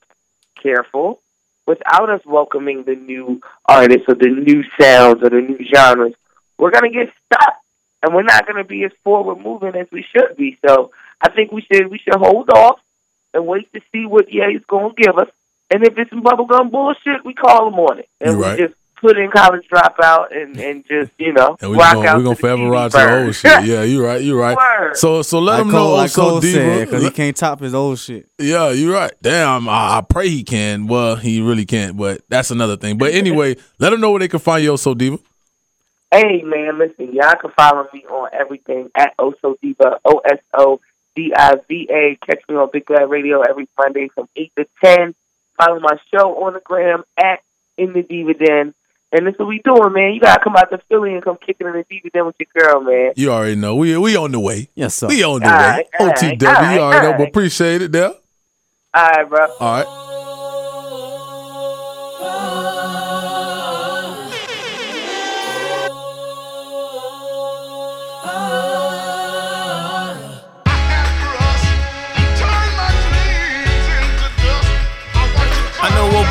careful, 0.61 1.21
without 1.65 2.09
us 2.09 2.25
welcoming 2.25 2.83
the 2.83 2.95
new 2.95 3.41
artists 3.65 4.05
or 4.07 4.15
the 4.15 4.27
new 4.27 4.63
sounds 4.79 5.23
or 5.23 5.29
the 5.29 5.41
new 5.41 5.59
genres, 5.73 6.13
we're 6.57 6.71
gonna 6.71 6.89
get 6.89 7.13
stuck, 7.25 7.55
and 8.03 8.13
we're 8.13 8.23
not 8.23 8.45
gonna 8.45 8.63
be 8.63 8.83
as 8.83 8.91
forward 9.03 9.39
moving 9.39 9.75
as 9.75 9.87
we 9.91 10.03
should 10.03 10.35
be. 10.37 10.57
So 10.65 10.91
I 11.21 11.29
think 11.29 11.51
we 11.51 11.61
should 11.61 11.89
we 11.89 11.97
should 11.99 12.15
hold 12.15 12.49
off 12.49 12.79
and 13.33 13.45
wait 13.47 13.71
to 13.73 13.81
see 13.91 14.05
what 14.05 14.31
Ye's 14.31 14.61
gonna 14.67 14.93
give 14.95 15.17
us. 15.17 15.29
And 15.69 15.83
if 15.85 15.97
it's 15.97 16.09
some 16.09 16.21
bubblegum 16.23 16.71
bullshit, 16.71 17.23
we 17.23 17.33
call 17.33 17.67
him 17.69 17.75
on 17.75 17.99
it, 17.99 18.09
and 18.19 18.31
You 18.31 18.37
we 18.37 18.43
right. 18.43 18.59
just 18.59 18.73
put 18.99 19.17
in 19.17 19.31
college 19.31 19.67
dropout 19.67 20.27
and 20.35 20.55
and 20.59 20.85
just 20.87 21.11
you 21.17 21.33
know 21.33 21.57
And 21.61 21.71
we 21.71 21.77
rock 21.77 21.93
gonna, 21.93 22.07
out. 22.09 22.17
We're 22.17 22.23
gonna 22.23 22.35
to 22.35 22.41
forever 22.41 22.61
TV 22.63 22.71
ride 22.71 22.91
to 22.91 22.97
the 22.97 23.23
old 23.25 23.35
shit. 23.35 23.65
Yeah, 23.65 23.83
you're 23.83 24.05
right. 24.05 24.21
You're 24.21 24.37
right. 24.39 24.55
Word. 24.81 24.95
So 24.97 25.21
so 25.21 25.39
let 25.39 25.53
like 25.53 25.61
him 25.63 25.71
Cole, 25.71 25.89
know. 25.89 25.95
like 25.95 26.09
so 26.09 26.21
Cole 26.21 26.41
said, 26.41 26.51
Diva. 26.51 26.85
because 26.85 27.03
he 27.03 27.09
can't 27.09 27.35
top 27.37 27.59
his 27.61 27.73
old 27.73 27.99
shit. 27.99 28.27
Yeah, 28.37 28.69
you're 28.71 28.93
right. 28.93 29.13
Damn, 29.21 29.67
I, 29.69 29.97
I 29.97 30.01
pray 30.01 30.29
he 30.29 30.43
can. 30.43 30.87
Well, 30.87 31.15
he 31.15 31.41
really 31.41 31.65
can't, 31.65 31.95
but 31.97 32.21
that's 32.29 32.51
another 32.51 32.77
thing. 32.77 32.97
But 32.97 33.13
anyway, 33.13 33.55
let 33.79 33.89
them 33.91 34.01
know 34.01 34.11
where 34.11 34.19
they 34.19 34.27
can 34.27 34.39
find 34.39 34.63
you, 34.63 34.75
So 34.77 34.93
Diva. 34.93 35.17
Hey 36.13 36.41
man, 36.43 36.77
listen, 36.77 37.13
y'all 37.13 37.35
can 37.41 37.51
follow 37.51 37.87
me 37.93 38.03
on 38.05 38.29
everything 38.33 38.91
at 38.95 39.15
Oso 39.17 39.55
Diva, 39.61 39.99
O 40.03 40.17
S 40.29 40.39
O 40.53 40.81
D 41.15 41.33
I 41.35 41.55
V 41.67 41.87
A. 41.91 42.17
Catch 42.25 42.41
me 42.49 42.55
on 42.55 42.69
Big 42.71 42.85
Bad 42.85 43.09
Radio 43.09 43.41
every 43.41 43.67
Monday 43.77 44.07
from 44.09 44.27
eight 44.35 44.51
to 44.57 44.65
ten. 44.83 45.13
Follow 45.57 45.79
my 45.79 45.97
show 46.13 46.43
on 46.45 46.53
the 46.53 46.59
gram 46.63 47.03
at 47.17 47.41
In 47.77 47.93
the 47.93 48.01
Diva 48.03 48.33
Den. 48.33 48.73
And 49.13 49.27
this 49.27 49.33
is 49.33 49.39
what 49.39 49.49
we 49.49 49.59
doing, 49.59 49.91
man. 49.91 50.13
You 50.13 50.21
gotta 50.21 50.41
come 50.41 50.55
out 50.55 50.69
to 50.71 50.77
Philly 50.89 51.13
and 51.13 51.21
come 51.23 51.37
kicking 51.45 51.67
in 51.67 51.73
the 51.73 51.85
Diva 51.89 52.09
Den 52.11 52.25
with 52.25 52.35
your 52.39 52.47
girl, 52.63 52.81
man. 52.81 53.11
You 53.17 53.31
already 53.31 53.55
know. 53.55 53.75
We 53.75 53.97
we 53.97 54.15
on 54.15 54.31
the 54.31 54.39
way. 54.39 54.69
Yes, 54.73 54.95
sir. 54.95 55.07
We 55.07 55.23
on 55.23 55.41
the 55.41 55.47
All 55.51 55.57
way. 55.57 55.67
right, 55.67 55.87
OTW, 55.99 56.47
all 56.47 56.53
right, 56.53 56.73
you 56.75 56.79
already 56.81 57.07
know. 57.07 57.17
But 57.17 57.27
appreciate 57.27 57.81
it 57.81 57.91
there. 57.91 58.13
All 58.93 59.09
right, 59.09 59.29
bro. 59.29 59.47
All 59.59 59.83
right. 59.83 60.10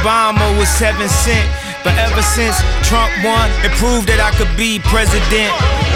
Obama 0.01 0.57
was 0.57 0.67
seven 0.67 1.07
cent, 1.11 1.47
but 1.85 1.93
ever 1.99 2.23
since 2.23 2.57
Trump 2.89 3.13
won, 3.23 3.51
it 3.61 3.73
proved 3.73 4.09
that 4.09 4.17
I 4.17 4.33
could 4.33 4.49
be 4.57 4.81
president. 4.89 5.90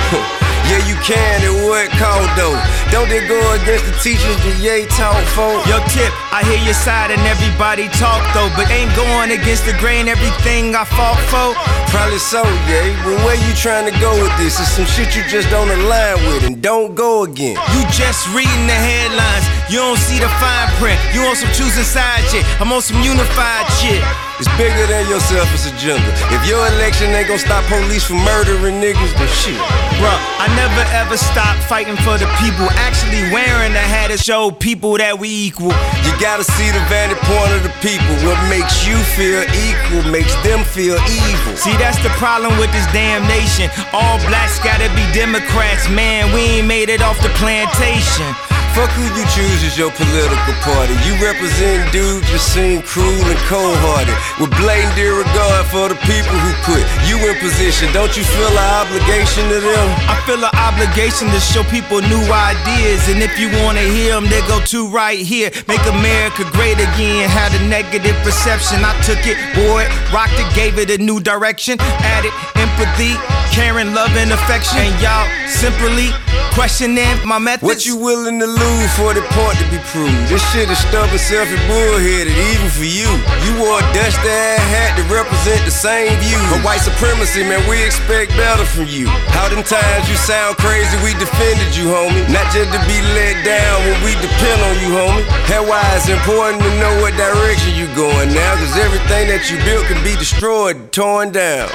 Yeah, 0.70 0.80
you 0.88 0.96
can. 1.04 1.44
It 1.44 1.52
would 1.52 1.90
count 2.00 2.28
though. 2.36 2.56
Don't 2.88 3.08
they 3.08 3.20
go 3.28 3.36
against 3.52 3.84
the 3.84 3.94
teachers 4.00 4.36
that 4.40 4.56
Ye 4.64 4.88
taught 4.96 5.20
for? 5.36 5.60
Yo, 5.68 5.76
Tip, 5.92 6.08
I 6.32 6.40
hear 6.48 6.60
your 6.64 6.76
side 6.76 7.12
and 7.12 7.20
everybody 7.28 7.92
talk 8.00 8.24
though, 8.32 8.48
but 8.56 8.70
ain't 8.72 8.88
going 8.96 9.34
against 9.36 9.68
the 9.68 9.76
grain 9.76 10.08
everything 10.08 10.72
I 10.72 10.88
fought 10.88 11.20
for. 11.28 11.52
Probably 11.92 12.18
so, 12.18 12.42
yeah. 12.64 12.96
But 13.04 13.20
where 13.28 13.36
you 13.36 13.52
trying 13.54 13.84
to 13.92 13.94
go 14.00 14.16
with 14.16 14.32
this? 14.40 14.56
It's 14.56 14.72
some 14.72 14.88
shit 14.88 15.12
you 15.12 15.22
just 15.28 15.50
don't 15.52 15.68
align 15.68 16.16
with 16.32 16.48
and 16.48 16.62
don't 16.62 16.94
go 16.94 17.24
again. 17.24 17.60
You 17.76 17.80
just 17.92 18.24
reading 18.32 18.64
the 18.64 18.78
headlines. 18.78 19.44
You 19.68 19.84
don't 19.84 20.00
see 20.00 20.18
the 20.18 20.32
fine 20.40 20.68
print. 20.80 20.96
You 21.12 21.28
on 21.28 21.36
some 21.36 21.52
choosing 21.52 21.84
side 21.84 22.24
shit. 22.32 22.44
I'm 22.56 22.72
on 22.72 22.80
some 22.80 23.00
unified 23.04 23.68
shit. 23.76 24.00
It's 24.42 24.50
bigger 24.58 24.86
than 24.90 25.06
your 25.06 25.20
selfish 25.20 25.70
agenda. 25.70 26.10
If 26.34 26.42
your 26.48 26.58
election 26.74 27.14
ain't 27.14 27.28
gonna 27.28 27.38
stop 27.38 27.62
police 27.70 28.02
from 28.02 28.18
murdering 28.26 28.82
niggas, 28.82 29.14
then 29.14 29.30
shit. 29.30 29.54
Bruh, 30.02 30.18
I 30.42 30.50
never 30.58 30.82
ever 30.90 31.16
stop 31.16 31.54
fighting 31.70 31.94
for 32.02 32.18
the 32.18 32.26
people. 32.42 32.66
Actually 32.82 33.30
wearing 33.30 33.72
the 33.72 33.78
hat 33.78 34.10
to 34.10 34.18
show 34.18 34.50
people 34.50 34.98
that 34.98 35.18
we 35.18 35.30
equal. 35.30 35.70
You 36.02 36.10
gotta 36.18 36.42
see 36.42 36.66
the 36.74 36.82
vantage 36.90 37.22
point 37.30 37.54
of 37.54 37.62
the 37.62 37.74
people. 37.78 38.10
What 38.26 38.34
makes 38.50 38.82
you 38.82 38.98
feel 39.14 39.46
equal 39.54 40.02
makes 40.10 40.34
them 40.42 40.66
feel 40.66 40.98
evil. 41.06 41.54
See, 41.54 41.76
that's 41.78 42.02
the 42.02 42.10
problem 42.18 42.58
with 42.58 42.74
this 42.74 42.86
damn 42.90 43.22
nation. 43.30 43.70
All 43.94 44.18
blacks 44.26 44.58
gotta 44.66 44.90
be 44.98 45.06
Democrats, 45.14 45.86
man. 45.88 46.34
We 46.34 46.58
ain't 46.58 46.66
made 46.66 46.90
it 46.90 47.02
off 47.06 47.22
the 47.22 47.30
plantation. 47.38 48.34
Fuck 48.74 48.90
who 48.98 49.06
you 49.06 49.22
choose 49.30 49.62
as 49.62 49.78
your 49.78 49.94
political 49.94 50.54
party. 50.66 50.98
You 51.06 51.14
represent 51.22 51.94
dudes 51.94 52.26
you 52.26 52.42
seem 52.42 52.82
cruel 52.82 53.22
and 53.30 53.38
cold 53.46 53.78
hearted. 53.86 54.18
With 54.42 54.50
blatant 54.58 54.90
disregard 54.98 55.70
for 55.70 55.86
the 55.86 55.98
people 56.02 56.34
who 56.34 56.50
put 56.66 56.82
you 57.06 57.14
in 57.22 57.38
position. 57.38 57.86
Don't 57.94 58.10
you 58.18 58.26
feel 58.26 58.50
an 58.50 58.70
obligation 58.82 59.46
to 59.46 59.62
them? 59.62 59.86
I 60.10 60.18
feel 60.26 60.42
an 60.42 60.50
obligation 60.58 61.30
to 61.30 61.38
show 61.38 61.62
people 61.70 62.02
new 62.02 62.26
ideas. 62.34 63.06
And 63.06 63.22
if 63.22 63.38
you 63.38 63.46
wanna 63.62 63.86
hear 63.86 64.18
them, 64.18 64.26
they 64.26 64.42
go 64.50 64.58
to 64.74 64.90
right 64.90 65.22
here. 65.22 65.54
Make 65.70 65.86
America 65.86 66.42
great 66.50 66.82
again. 66.82 67.30
Had 67.30 67.54
a 67.54 67.62
negative 67.70 68.18
perception. 68.26 68.82
I 68.82 68.90
took 69.06 69.22
it, 69.22 69.38
it, 69.38 69.88
rocked 70.10 70.34
it, 70.34 70.50
gave 70.58 70.82
it 70.82 70.90
a 70.90 70.98
new 70.98 71.22
direction. 71.22 71.78
Added 72.02 72.34
empathy, 72.58 73.14
caring, 73.54 73.94
love, 73.94 74.10
and 74.18 74.34
affection. 74.34 74.82
And 74.82 74.98
y'all 74.98 75.30
simply 75.46 76.10
questioning 76.54 77.18
my 77.26 77.38
methods. 77.38 77.66
What 77.66 77.84
you 77.84 77.98
willing 77.98 78.38
to 78.38 78.46
lose 78.46 78.90
for 78.94 79.10
the 79.12 79.26
point 79.34 79.58
to 79.58 79.66
be 79.68 79.82
proved? 79.90 80.14
This 80.30 80.40
shit 80.54 80.70
is 80.70 80.78
stubborn, 80.78 81.18
selfish, 81.18 81.58
bullheaded, 81.66 82.30
even 82.30 82.70
for 82.70 82.86
you. 82.86 83.10
You 83.42 83.52
wore 83.58 83.82
a 83.82 83.86
dusty 83.90 84.30
ass 84.30 84.62
hat 84.70 84.94
to 84.96 85.04
represent 85.10 85.66
the 85.66 85.74
same 85.74 86.14
view. 86.22 86.38
But 86.54 86.62
white 86.62 86.80
supremacy, 86.80 87.42
man, 87.42 87.60
we 87.66 87.82
expect 87.82 88.30
better 88.38 88.64
from 88.64 88.86
you. 88.86 89.10
How 89.34 89.50
them 89.50 89.66
times 89.66 90.06
you 90.08 90.14
sound 90.14 90.56
crazy, 90.62 90.94
we 91.02 91.12
defended 91.18 91.74
you, 91.74 91.90
homie. 91.90 92.22
Not 92.30 92.46
just 92.54 92.70
to 92.70 92.80
be 92.86 93.02
let 93.18 93.42
down 93.42 93.76
when 93.90 93.98
we 94.06 94.14
depend 94.22 94.58
on 94.62 94.74
you, 94.78 94.94
homie. 94.94 95.26
That's 95.50 95.66
why 95.66 95.82
it's 95.98 96.08
important 96.08 96.62
to 96.62 96.70
know 96.78 96.94
what 97.02 97.18
direction 97.18 97.74
you 97.74 97.90
going 97.98 98.30
now. 98.30 98.54
Cause 98.62 98.78
everything 98.78 99.26
that 99.28 99.50
you 99.50 99.58
built 99.66 99.90
can 99.90 99.98
be 100.06 100.14
destroyed, 100.14 100.94
torn 100.94 101.34
down. 101.34 101.68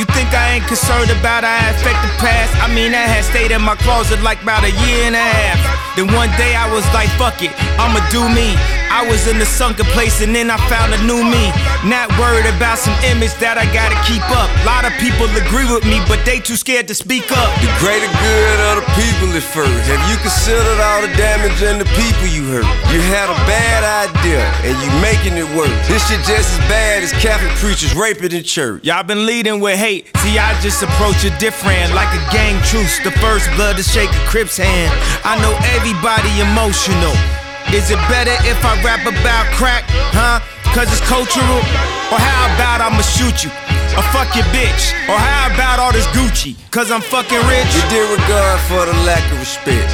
You 0.00 0.06
think 0.16 0.32
I 0.32 0.56
ain't 0.56 0.64
concerned 0.64 1.12
about 1.12 1.44
I 1.44 1.60
affect 1.76 2.00
the 2.00 2.08
past? 2.16 2.56
I 2.64 2.72
mean, 2.72 2.96
that 2.96 3.04
had 3.04 3.20
stayed 3.20 3.52
in 3.52 3.60
my 3.60 3.76
closet 3.84 4.16
like 4.24 4.40
about 4.40 4.64
a 4.64 4.72
year 4.72 5.04
and 5.04 5.12
a 5.12 5.20
half. 5.20 5.60
Then 5.92 6.08
one 6.16 6.32
day 6.40 6.56
I 6.56 6.64
was 6.72 6.88
like, 6.96 7.12
fuck 7.20 7.44
it, 7.44 7.52
I'ma 7.76 8.00
do 8.08 8.24
me. 8.32 8.56
I 8.88 9.04
was 9.04 9.28
in 9.28 9.36
the 9.36 9.44
sunken 9.44 9.84
place 9.92 10.24
and 10.24 10.32
then 10.32 10.48
I 10.48 10.56
found 10.72 10.96
a 10.96 11.00
new 11.04 11.20
me. 11.20 11.52
Not 11.80 12.12
worried 12.20 12.44
about 12.44 12.76
some 12.76 12.92
image 13.08 13.32
that 13.40 13.56
I 13.56 13.64
gotta 13.72 13.96
keep 14.04 14.20
up. 14.28 14.52
A 14.52 14.64
lot 14.68 14.84
of 14.84 14.92
people 15.00 15.24
agree 15.32 15.64
with 15.64 15.80
me, 15.88 15.96
but 16.04 16.20
they 16.28 16.36
too 16.36 16.60
scared 16.60 16.84
to 16.92 16.94
speak 16.94 17.32
up. 17.32 17.48
The 17.64 17.72
greater 17.80 18.10
good 18.20 18.58
of 18.68 18.84
the 18.84 18.86
people 19.00 19.32
at 19.32 19.40
first. 19.40 19.88
Have 19.88 20.02
you 20.12 20.20
considered 20.20 20.76
all 20.76 21.00
the 21.00 21.08
damage 21.16 21.56
and 21.64 21.80
the 21.80 21.88
people 21.96 22.28
you 22.28 22.44
hurt? 22.52 22.68
You 22.92 23.00
had 23.08 23.32
a 23.32 23.38
bad 23.48 23.80
idea 24.12 24.44
and 24.60 24.76
you 24.76 24.92
making 25.00 25.40
it 25.40 25.48
work. 25.56 25.72
This 25.88 26.04
shit 26.04 26.20
just 26.28 26.52
as 26.52 26.60
bad 26.68 27.00
as 27.00 27.16
Catholic 27.16 27.56
preachers 27.56 27.96
raping 27.96 28.36
in 28.36 28.44
church. 28.44 28.84
Y'all 28.84 29.00
been 29.00 29.24
leading 29.24 29.56
with 29.64 29.80
hate. 29.80 30.04
See, 30.20 30.36
I 30.36 30.52
just 30.60 30.84
approach 30.84 31.24
it 31.24 31.32
different, 31.40 31.96
like 31.96 32.12
a 32.12 32.20
gang 32.28 32.60
truce. 32.68 33.00
The 33.00 33.12
first 33.24 33.48
blood 33.56 33.80
to 33.80 33.82
shake 33.82 34.12
a 34.12 34.22
Crip's 34.28 34.60
hand. 34.60 34.92
I 35.24 35.40
know 35.40 35.56
everybody 35.72 36.28
emotional. 36.44 37.16
Is 37.72 37.88
it 37.88 38.02
better 38.12 38.36
if 38.44 38.58
I 38.68 38.76
rap 38.82 39.06
about 39.06 39.46
crack, 39.56 39.84
huh? 40.12 40.44
Cause 40.74 40.86
it's 40.86 41.02
cultural? 41.08 41.58
Or 42.14 42.18
how 42.22 42.54
about 42.54 42.80
I'ma 42.80 43.02
shoot 43.02 43.42
you? 43.42 43.50
Or 43.98 44.04
fuck 44.14 44.34
your 44.38 44.46
bitch? 44.54 44.94
Or 45.10 45.18
how 45.18 45.52
about 45.52 45.80
all 45.80 45.92
this 45.92 46.06
Gucci? 46.14 46.54
Cause 46.70 46.92
I'm 46.92 47.02
fucking 47.02 47.42
rich? 47.50 47.74
You 47.74 47.82
did 47.90 48.06
regard 48.06 48.60
for 48.70 48.86
the 48.86 48.94
lack 49.02 49.24
of 49.32 49.40
respect. 49.40 49.90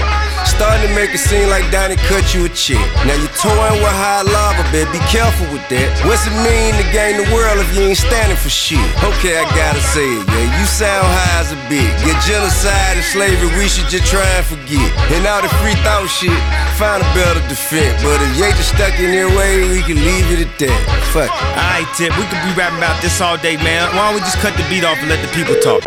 Starting 0.57 0.89
to 0.89 0.93
make 0.97 1.13
it 1.13 1.21
seem 1.21 1.53
like 1.53 1.69
Donnie 1.69 2.01
cut 2.09 2.33
you 2.33 2.49
a 2.49 2.51
check. 2.57 2.81
Now 3.05 3.13
you 3.13 3.29
toying 3.37 3.77
with 3.77 3.93
high 3.93 4.25
lava, 4.25 4.65
babe. 4.73 4.89
Be 4.89 5.05
careful 5.13 5.45
with 5.53 5.61
that. 5.69 5.93
What's 6.09 6.25
it 6.25 6.33
mean 6.41 6.73
to 6.81 6.87
gain 6.97 7.21
the 7.21 7.29
world 7.29 7.61
if 7.61 7.69
you 7.77 7.93
ain't 7.93 8.01
standing 8.01 8.41
for 8.41 8.49
shit? 8.49 8.81
Okay, 9.05 9.37
I 9.37 9.45
gotta 9.53 9.85
say 9.93 10.09
it, 10.09 10.25
yeah. 10.25 10.57
You 10.57 10.65
sound 10.65 11.05
high 11.05 11.45
as 11.45 11.53
a 11.53 11.61
bitch. 11.69 11.93
Get 12.09 12.17
genocide 12.25 12.97
and 12.97 13.05
slavery, 13.05 13.53
we 13.61 13.69
should 13.69 13.93
just 13.93 14.09
try 14.09 14.25
and 14.25 14.49
forget. 14.49 14.89
And 15.13 15.29
all 15.29 15.45
the 15.45 15.53
free 15.61 15.77
thought 15.85 16.09
shit, 16.09 16.33
find 16.81 17.05
a 17.05 17.09
better 17.13 17.45
defense. 17.53 18.01
But 18.01 18.17
if 18.25 18.41
you 18.41 18.49
just 18.57 18.73
stuck 18.73 18.97
in 18.97 19.13
their 19.13 19.29
way, 19.29 19.61
we 19.69 19.85
can 19.85 20.01
leave 20.01 20.25
it 20.33 20.49
at 20.49 20.53
that. 20.65 20.81
Fuck 21.13 21.29
it. 21.29 21.53
Alright, 21.53 21.85
Tip, 22.01 22.17
we 22.17 22.25
could 22.33 22.41
be 22.49 22.57
rapping 22.57 22.81
about 22.81 22.97
this 23.05 23.21
all 23.21 23.37
day, 23.37 23.61
man. 23.61 23.93
Why 23.93 24.09
don't 24.09 24.17
we 24.17 24.25
just 24.25 24.41
cut 24.41 24.57
the 24.57 24.65
beat 24.73 24.89
off 24.89 24.97
and 25.05 25.13
let 25.13 25.21
the 25.21 25.29
people 25.37 25.61
talk? 25.61 25.85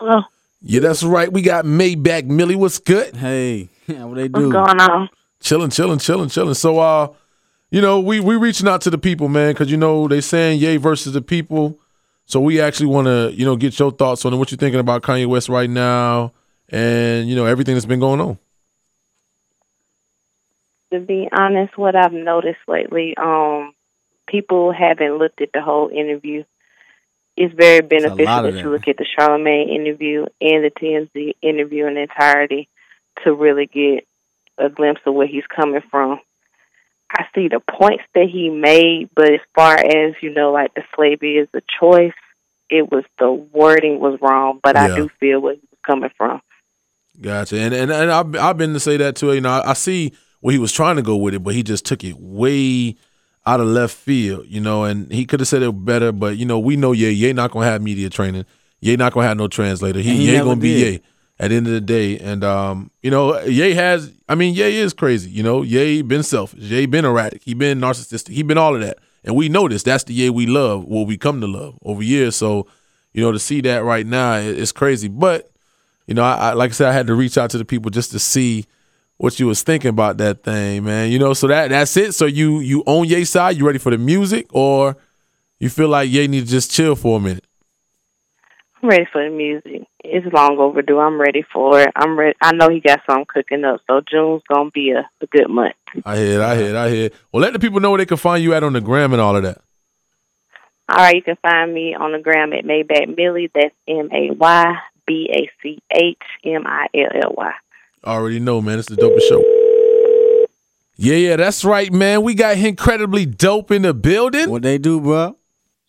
Hello. 0.00 0.24
Yeah, 0.66 0.80
that's 0.80 1.02
right. 1.02 1.30
We 1.30 1.42
got 1.42 1.66
Maybach 1.66 2.24
Milly. 2.24 2.56
What's 2.56 2.78
good? 2.78 3.14
Hey, 3.14 3.68
what 3.86 4.14
they 4.14 4.28
do? 4.28 4.48
What's 4.48 4.52
going 4.52 4.80
on? 4.80 5.10
Chilling, 5.40 5.68
chilling, 5.68 5.98
chilling, 5.98 6.30
chilling. 6.30 6.54
So, 6.54 6.78
uh, 6.78 7.08
you 7.70 7.82
know, 7.82 8.00
we 8.00 8.18
we 8.18 8.36
reaching 8.36 8.66
out 8.66 8.80
to 8.82 8.90
the 8.90 8.96
people, 8.96 9.28
man, 9.28 9.52
because 9.52 9.70
you 9.70 9.76
know 9.76 10.08
they 10.08 10.22
saying 10.22 10.60
yay 10.60 10.78
versus 10.78 11.12
the 11.12 11.20
people. 11.20 11.78
So 12.24 12.40
we 12.40 12.62
actually 12.62 12.86
want 12.86 13.06
to, 13.08 13.30
you 13.34 13.44
know, 13.44 13.56
get 13.56 13.78
your 13.78 13.90
thoughts 13.90 14.24
on 14.24 14.38
what 14.38 14.50
you're 14.50 14.56
thinking 14.56 14.80
about 14.80 15.02
Kanye 15.02 15.26
West 15.26 15.50
right 15.50 15.68
now, 15.68 16.32
and 16.70 17.28
you 17.28 17.36
know 17.36 17.44
everything 17.44 17.74
that's 17.74 17.84
been 17.84 18.00
going 18.00 18.22
on. 18.22 18.38
To 20.94 21.00
be 21.00 21.28
honest, 21.30 21.76
what 21.76 21.94
I've 21.94 22.14
noticed 22.14 22.60
lately, 22.66 23.14
um, 23.18 23.74
people 24.26 24.72
haven't 24.72 25.18
looked 25.18 25.42
at 25.42 25.50
the 25.52 25.60
whole 25.60 25.90
interview. 25.90 26.44
It's 27.36 27.54
very 27.54 27.80
beneficial 27.80 28.28
of 28.28 28.44
that 28.44 28.54
that. 28.54 28.60
you 28.62 28.70
look 28.70 28.86
at 28.86 28.96
the 28.96 29.06
Charlamagne 29.18 29.74
interview 29.74 30.26
and 30.40 30.64
the 30.64 30.70
TMZ 30.70 31.34
interview 31.42 31.86
in 31.86 31.96
entirety 31.96 32.68
to 33.24 33.34
really 33.34 33.66
get 33.66 34.06
a 34.58 34.68
glimpse 34.68 35.00
of 35.04 35.14
where 35.14 35.26
he's 35.26 35.46
coming 35.46 35.82
from. 35.90 36.20
I 37.10 37.26
see 37.34 37.48
the 37.48 37.60
points 37.60 38.04
that 38.14 38.28
he 38.28 38.50
made, 38.50 39.10
but 39.14 39.32
as 39.32 39.40
far 39.54 39.76
as 39.76 40.14
you 40.20 40.32
know, 40.32 40.52
like 40.52 40.74
the 40.74 40.82
slavery 40.94 41.38
is 41.38 41.48
a 41.54 41.62
choice, 41.80 42.14
it 42.70 42.90
was 42.90 43.04
the 43.18 43.30
wording 43.30 44.00
was 44.00 44.20
wrong. 44.20 44.60
But 44.62 44.76
Yeah. 44.76 44.84
I 44.84 44.96
do 44.96 45.08
feel 45.20 45.40
where 45.40 45.54
he 45.54 45.60
was 45.60 45.78
coming 45.84 46.10
from. 46.16 46.40
Gotcha. 47.20 47.58
And 47.58 47.74
and, 47.74 47.92
and 47.92 48.10
I've, 48.10 48.34
I've 48.36 48.56
been 48.58 48.74
to 48.74 48.80
say 48.80 48.96
that 48.96 49.16
too. 49.16 49.32
You 49.32 49.40
know, 49.40 49.50
I, 49.50 49.70
I 49.70 49.72
see 49.74 50.12
where 50.40 50.52
he 50.52 50.58
was 50.58 50.72
trying 50.72 50.96
to 50.96 51.02
go 51.02 51.16
with 51.16 51.34
it, 51.34 51.42
but 51.42 51.54
he 51.54 51.62
just 51.62 51.84
took 51.84 52.04
it 52.04 52.16
way 52.18 52.96
out 53.46 53.60
of 53.60 53.66
left 53.66 53.94
field. 53.94 54.46
You 54.48 54.60
know, 54.60 54.84
and 54.84 55.10
he 55.12 55.24
could 55.24 55.40
have 55.40 55.48
said 55.48 55.62
it 55.62 55.72
better, 55.84 56.12
but 56.12 56.36
you 56.36 56.46
know, 56.46 56.58
we 56.58 56.76
know 56.76 56.92
Ye 56.92 57.10
Ye 57.10 57.32
not 57.32 57.50
gonna 57.50 57.66
have 57.66 57.82
media 57.82 58.10
training. 58.10 58.44
Ye 58.80 58.96
not 58.96 59.12
gonna 59.12 59.26
have 59.26 59.36
no 59.36 59.48
translator. 59.48 60.00
He, 60.00 60.16
he 60.16 60.26
Ye 60.32 60.38
gonna 60.38 60.56
be 60.60 60.74
did. 60.74 60.92
Ye 60.94 61.00
at 61.40 61.48
the 61.48 61.56
end 61.56 61.66
of 61.66 61.72
the 61.72 61.80
day. 61.80 62.18
And 62.18 62.44
um, 62.44 62.90
you 63.02 63.10
know, 63.10 63.40
Ye 63.42 63.74
has. 63.74 64.12
I 64.28 64.34
mean, 64.34 64.54
Ye 64.54 64.78
is 64.78 64.92
crazy. 64.92 65.30
You 65.30 65.42
know, 65.42 65.62
Ye 65.62 66.02
been 66.02 66.22
selfish. 66.22 66.60
Ye 66.60 66.86
been 66.86 67.04
erratic. 67.04 67.42
He 67.44 67.54
been 67.54 67.80
narcissistic. 67.80 68.30
He 68.32 68.42
been 68.42 68.58
all 68.58 68.74
of 68.74 68.80
that. 68.82 68.98
And 69.24 69.34
we 69.36 69.48
know 69.48 69.68
this. 69.68 69.82
That's 69.82 70.04
the 70.04 70.12
Ye 70.14 70.28
we 70.30 70.46
love. 70.46 70.84
What 70.84 71.06
we 71.06 71.16
come 71.16 71.40
to 71.40 71.46
love 71.46 71.78
over 71.82 72.02
years. 72.02 72.36
So, 72.36 72.66
you 73.14 73.22
know, 73.22 73.32
to 73.32 73.38
see 73.38 73.60
that 73.62 73.82
right 73.84 74.06
now, 74.06 74.34
it- 74.36 74.58
it's 74.58 74.72
crazy. 74.72 75.08
But 75.08 75.50
you 76.06 76.12
know, 76.14 76.22
I, 76.22 76.34
I 76.50 76.52
like 76.52 76.70
I 76.70 76.74
said, 76.74 76.88
I 76.88 76.92
had 76.92 77.06
to 77.06 77.14
reach 77.14 77.38
out 77.38 77.48
to 77.50 77.58
the 77.58 77.64
people 77.64 77.90
just 77.90 78.10
to 78.10 78.18
see 78.18 78.66
what 79.16 79.38
you 79.38 79.46
was 79.46 79.62
thinking 79.62 79.90
about 79.90 80.18
that 80.18 80.42
thing, 80.42 80.84
man. 80.84 81.10
You 81.10 81.18
know, 81.18 81.34
so 81.34 81.46
that 81.46 81.68
that's 81.68 81.96
it. 81.96 82.14
So 82.14 82.26
you 82.26 82.60
you 82.60 82.82
on 82.86 83.06
Ye 83.06 83.24
side, 83.24 83.56
you 83.56 83.66
ready 83.66 83.78
for 83.78 83.90
the 83.90 83.98
music, 83.98 84.46
or 84.52 84.96
you 85.58 85.68
feel 85.70 85.88
like 85.88 86.10
Ye 86.10 86.26
need 86.26 86.44
to 86.44 86.50
just 86.50 86.70
chill 86.70 86.96
for 86.96 87.18
a 87.18 87.20
minute? 87.20 87.46
I'm 88.82 88.90
ready 88.90 89.06
for 89.10 89.24
the 89.24 89.34
music. 89.34 89.88
It's 90.00 90.26
long 90.34 90.58
overdue. 90.58 90.98
I'm 90.98 91.18
ready 91.18 91.42
for 91.50 91.80
it. 91.80 91.88
I'm 91.96 92.18
ready. 92.18 92.36
I 92.42 92.52
know 92.52 92.68
he 92.68 92.80
got 92.80 93.00
something 93.08 93.24
cooking 93.26 93.64
up, 93.64 93.80
so 93.86 94.02
June's 94.06 94.42
gonna 94.52 94.70
be 94.70 94.90
a, 94.90 95.08
a 95.22 95.26
good 95.26 95.48
month. 95.48 95.74
I 96.04 96.16
hear, 96.16 96.40
it, 96.40 96.44
I 96.44 96.56
hear, 96.56 96.66
it, 96.66 96.76
I 96.76 96.90
hear. 96.90 97.06
it. 97.06 97.14
Well, 97.32 97.40
let 97.40 97.54
the 97.54 97.58
people 97.58 97.80
know 97.80 97.90
where 97.90 97.98
they 97.98 98.06
can 98.06 98.18
find 98.18 98.42
you 98.42 98.52
at 98.52 98.62
on 98.62 98.74
the 98.74 98.82
gram 98.82 99.12
and 99.12 99.22
all 99.22 99.36
of 99.36 99.42
that. 99.44 99.62
All 100.86 100.98
right, 100.98 101.14
you 101.16 101.22
can 101.22 101.36
find 101.40 101.72
me 101.72 101.94
on 101.94 102.12
the 102.12 102.18
gram 102.18 102.52
at 102.52 102.64
Maybach 102.64 103.16
Milly. 103.16 103.50
That's 103.54 103.74
M 103.88 104.10
A 104.12 104.32
Y 104.34 104.74
B 105.06 105.30
A 105.32 105.50
C 105.62 105.78
H 105.90 106.18
M 106.44 106.66
I 106.66 106.88
L 106.94 107.08
L 107.22 107.34
Y. 107.38 107.52
I 108.04 108.12
already 108.14 108.38
know, 108.40 108.60
man. 108.60 108.78
It's 108.78 108.88
the 108.88 108.96
dopest 108.96 109.28
show. 109.28 109.42
Yeah, 110.96 111.16
yeah, 111.16 111.36
that's 111.36 111.64
right, 111.64 111.92
man. 111.92 112.22
We 112.22 112.34
got 112.34 112.56
incredibly 112.56 113.26
dope 113.26 113.70
in 113.70 113.82
the 113.82 113.92
building. 113.94 114.48
What 114.50 114.62
they 114.62 114.78
do, 114.78 115.00
bro? 115.00 115.36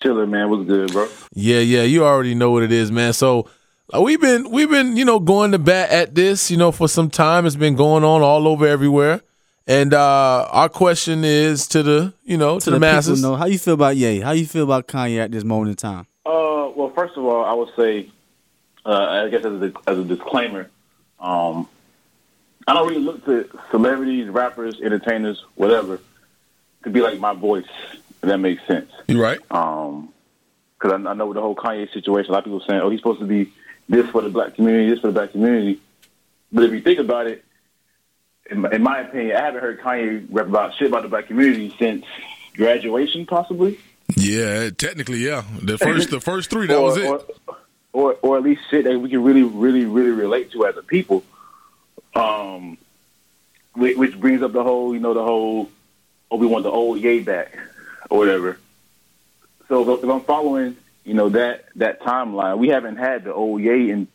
Chiller, 0.01 0.25
man. 0.25 0.49
What's 0.49 0.65
good, 0.67 0.91
bro? 0.91 1.07
Yeah, 1.33 1.59
yeah, 1.59 1.83
you 1.83 2.03
already 2.05 2.33
know 2.35 2.51
what 2.51 2.63
it 2.63 2.71
is, 2.71 2.91
man. 2.91 3.13
So 3.13 3.47
uh, 3.93 4.01
we've 4.01 4.19
been 4.19 4.49
we've 4.49 4.69
been 4.69 4.97
you 4.97 5.05
know 5.05 5.19
going 5.19 5.51
to 5.51 5.59
bat 5.59 5.89
at 5.91 6.15
this 6.15 6.49
you 6.49 6.57
know 6.57 6.71
for 6.71 6.87
some 6.87 7.09
time. 7.09 7.45
It's 7.45 7.55
been 7.55 7.75
going 7.75 8.03
on 8.03 8.21
all 8.23 8.47
over 8.47 8.65
everywhere, 8.67 9.21
and 9.67 9.93
uh 9.93 10.47
our 10.51 10.69
question 10.69 11.23
is 11.23 11.67
to 11.67 11.83
the 11.83 12.13
you 12.23 12.37
know 12.37 12.59
to, 12.59 12.65
To 12.65 12.69
the, 12.71 12.75
the 12.77 12.79
masses. 12.79 13.19
people 13.19 13.31
know 13.31 13.37
how 13.37 13.45
you 13.45 13.59
feel 13.59 13.75
about 13.75 13.95
Ye. 13.97 14.21
How 14.21 14.31
you 14.31 14.45
feel 14.47 14.63
about 14.63 14.87
Kanye 14.87 15.19
at 15.19 15.31
this 15.31 15.43
moment 15.43 15.69
in 15.69 15.75
time? 15.75 16.07
Uh, 16.25 16.71
well, 16.75 16.91
first 16.95 17.15
of 17.15 17.23
all, 17.23 17.45
I 17.45 17.53
would 17.53 17.69
say, 17.77 18.09
uh, 18.85 18.89
I 19.25 19.29
guess 19.29 19.45
as 19.45 19.61
a, 19.61 19.71
as 19.87 19.99
a 19.99 20.03
disclaimer, 20.03 20.71
um, 21.19 21.67
I 22.67 22.73
don't 22.73 22.87
really 22.87 23.01
look 23.01 23.25
to 23.25 23.49
celebrities, 23.71 24.27
rappers, 24.29 24.79
entertainers, 24.81 25.43
whatever, 25.55 25.99
to 26.83 26.89
be 26.89 27.01
like 27.01 27.19
my 27.19 27.33
voice. 27.33 27.67
If 27.93 28.29
that 28.29 28.39
makes 28.39 28.65
sense. 28.65 28.91
You 29.07 29.21
right? 29.21 29.39
Um, 29.51 30.11
because 30.77 30.93
I, 30.93 31.09
I 31.09 31.13
know 31.13 31.27
with 31.27 31.35
the 31.35 31.41
whole 31.41 31.55
Kanye 31.55 31.91
situation, 31.93 32.31
a 32.31 32.33
lot 32.33 32.39
of 32.39 32.45
people 32.45 32.63
saying, 32.67 32.81
"Oh, 32.81 32.89
he's 32.89 32.99
supposed 32.99 33.19
to 33.19 33.27
be 33.27 33.51
this 33.87 34.09
for 34.09 34.21
the 34.21 34.29
black 34.29 34.55
community, 34.55 34.89
this 34.89 34.99
for 34.99 35.07
the 35.07 35.13
black 35.13 35.31
community." 35.31 35.79
But 36.51 36.63
if 36.63 36.71
you 36.71 36.81
think 36.81 36.99
about 36.99 37.27
it, 37.27 37.43
in 38.49 38.61
my, 38.61 38.71
in 38.71 38.81
my 38.81 38.99
opinion, 39.01 39.35
I 39.35 39.41
haven't 39.41 39.61
heard 39.61 39.79
Kanye 39.79 40.25
rap 40.29 40.47
about 40.47 40.75
shit 40.75 40.87
about 40.87 41.03
the 41.03 41.09
black 41.09 41.27
community 41.27 41.75
since 41.77 42.05
graduation, 42.55 43.25
possibly. 43.25 43.79
Yeah, 44.15 44.69
technically, 44.69 45.19
yeah. 45.19 45.43
The 45.61 45.77
first, 45.79 46.09
the 46.09 46.21
first 46.21 46.49
three, 46.49 46.67
that 46.67 46.77
or, 46.77 46.83
was 46.83 46.97
it. 46.97 47.05
Or, 47.05 47.25
or, 47.93 48.13
or 48.21 48.37
at 48.37 48.43
least 48.43 48.61
shit 48.69 48.85
that 48.85 48.99
we 48.99 49.09
can 49.09 49.23
really, 49.23 49.43
really, 49.43 49.85
really 49.85 50.11
relate 50.11 50.51
to 50.51 50.65
as 50.65 50.77
a 50.77 50.83
people. 50.83 51.23
Um, 52.15 52.77
which, 53.73 53.97
which 53.97 54.19
brings 54.19 54.41
up 54.41 54.53
the 54.53 54.63
whole, 54.63 54.93
you 54.93 54.99
know, 54.99 55.13
the 55.13 55.23
whole, 55.23 55.69
oh, 56.31 56.37
we 56.37 56.47
want 56.47 56.63
the 56.63 56.71
old 56.71 56.99
yay 56.99 57.19
back, 57.19 57.57
or 58.09 58.17
whatever. 58.17 58.57
So 59.67 59.93
if, 59.93 60.03
I'm 60.03 60.21
following, 60.21 60.77
you 61.03 61.13
know, 61.13 61.29
that 61.29 61.65
that 61.75 62.01
timeline, 62.01 62.57
we 62.57 62.69
haven't 62.69 62.97
had 62.97 63.23
the 63.23 63.33
old 63.33 63.61
yay 63.61 63.89
in 63.89 64.07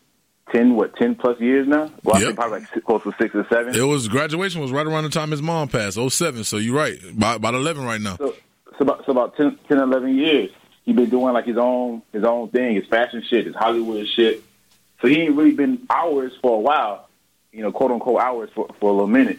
ten, 0.53 0.75
what, 0.75 0.97
ten 0.97 1.15
plus 1.15 1.41
years 1.41 1.67
now. 1.67 1.91
Well, 2.03 2.17
I 2.17 2.21
think 2.21 2.37
probably 2.37 2.61
like 2.61 2.85
close 2.85 3.03
to 3.03 3.13
six 3.21 3.35
or 3.35 3.47
seven. 3.51 3.75
It 3.75 3.83
was 3.83 4.09
graduation 4.09 4.61
was 4.61 4.73
right 4.73 4.87
around 4.87 5.05
the 5.05 5.11
time 5.11 5.31
his 5.31 5.43
mom 5.43 5.69
passed, 5.69 5.99
07. 5.99 6.45
So 6.45 6.57
you're 6.57 6.77
right, 6.77 7.03
about, 7.03 7.37
about 7.37 7.55
eleven 7.55 7.85
right 7.85 8.01
now. 8.01 8.17
So, 8.17 8.35
so 8.79 8.83
about 8.83 9.05
so 9.05 9.13
about 9.13 9.37
10, 9.37 9.59
10 9.69 9.79
11 9.79 10.17
years, 10.17 10.51
he 10.85 10.93
been 10.93 11.11
doing 11.11 11.35
like 11.35 11.45
his 11.45 11.59
own 11.59 12.03
his 12.13 12.25
own 12.25 12.49
thing, 12.49 12.77
his 12.77 12.87
fashion 12.87 13.23
shit, 13.29 13.47
his 13.47 13.55
Hollywood 13.55 14.07
shit. 14.09 14.43
So 15.03 15.09
he 15.09 15.23
ain't 15.23 15.35
really 15.35 15.53
been 15.53 15.87
ours 15.91 16.33
for 16.41 16.57
a 16.57 16.61
while, 16.61 17.09
you 17.53 17.63
know, 17.63 17.73
quote 17.73 17.91
unquote 17.91 18.21
ours 18.21 18.51
for 18.55 18.69
for 18.79 18.91
a 18.91 18.93
little 18.93 19.07
minute. 19.07 19.39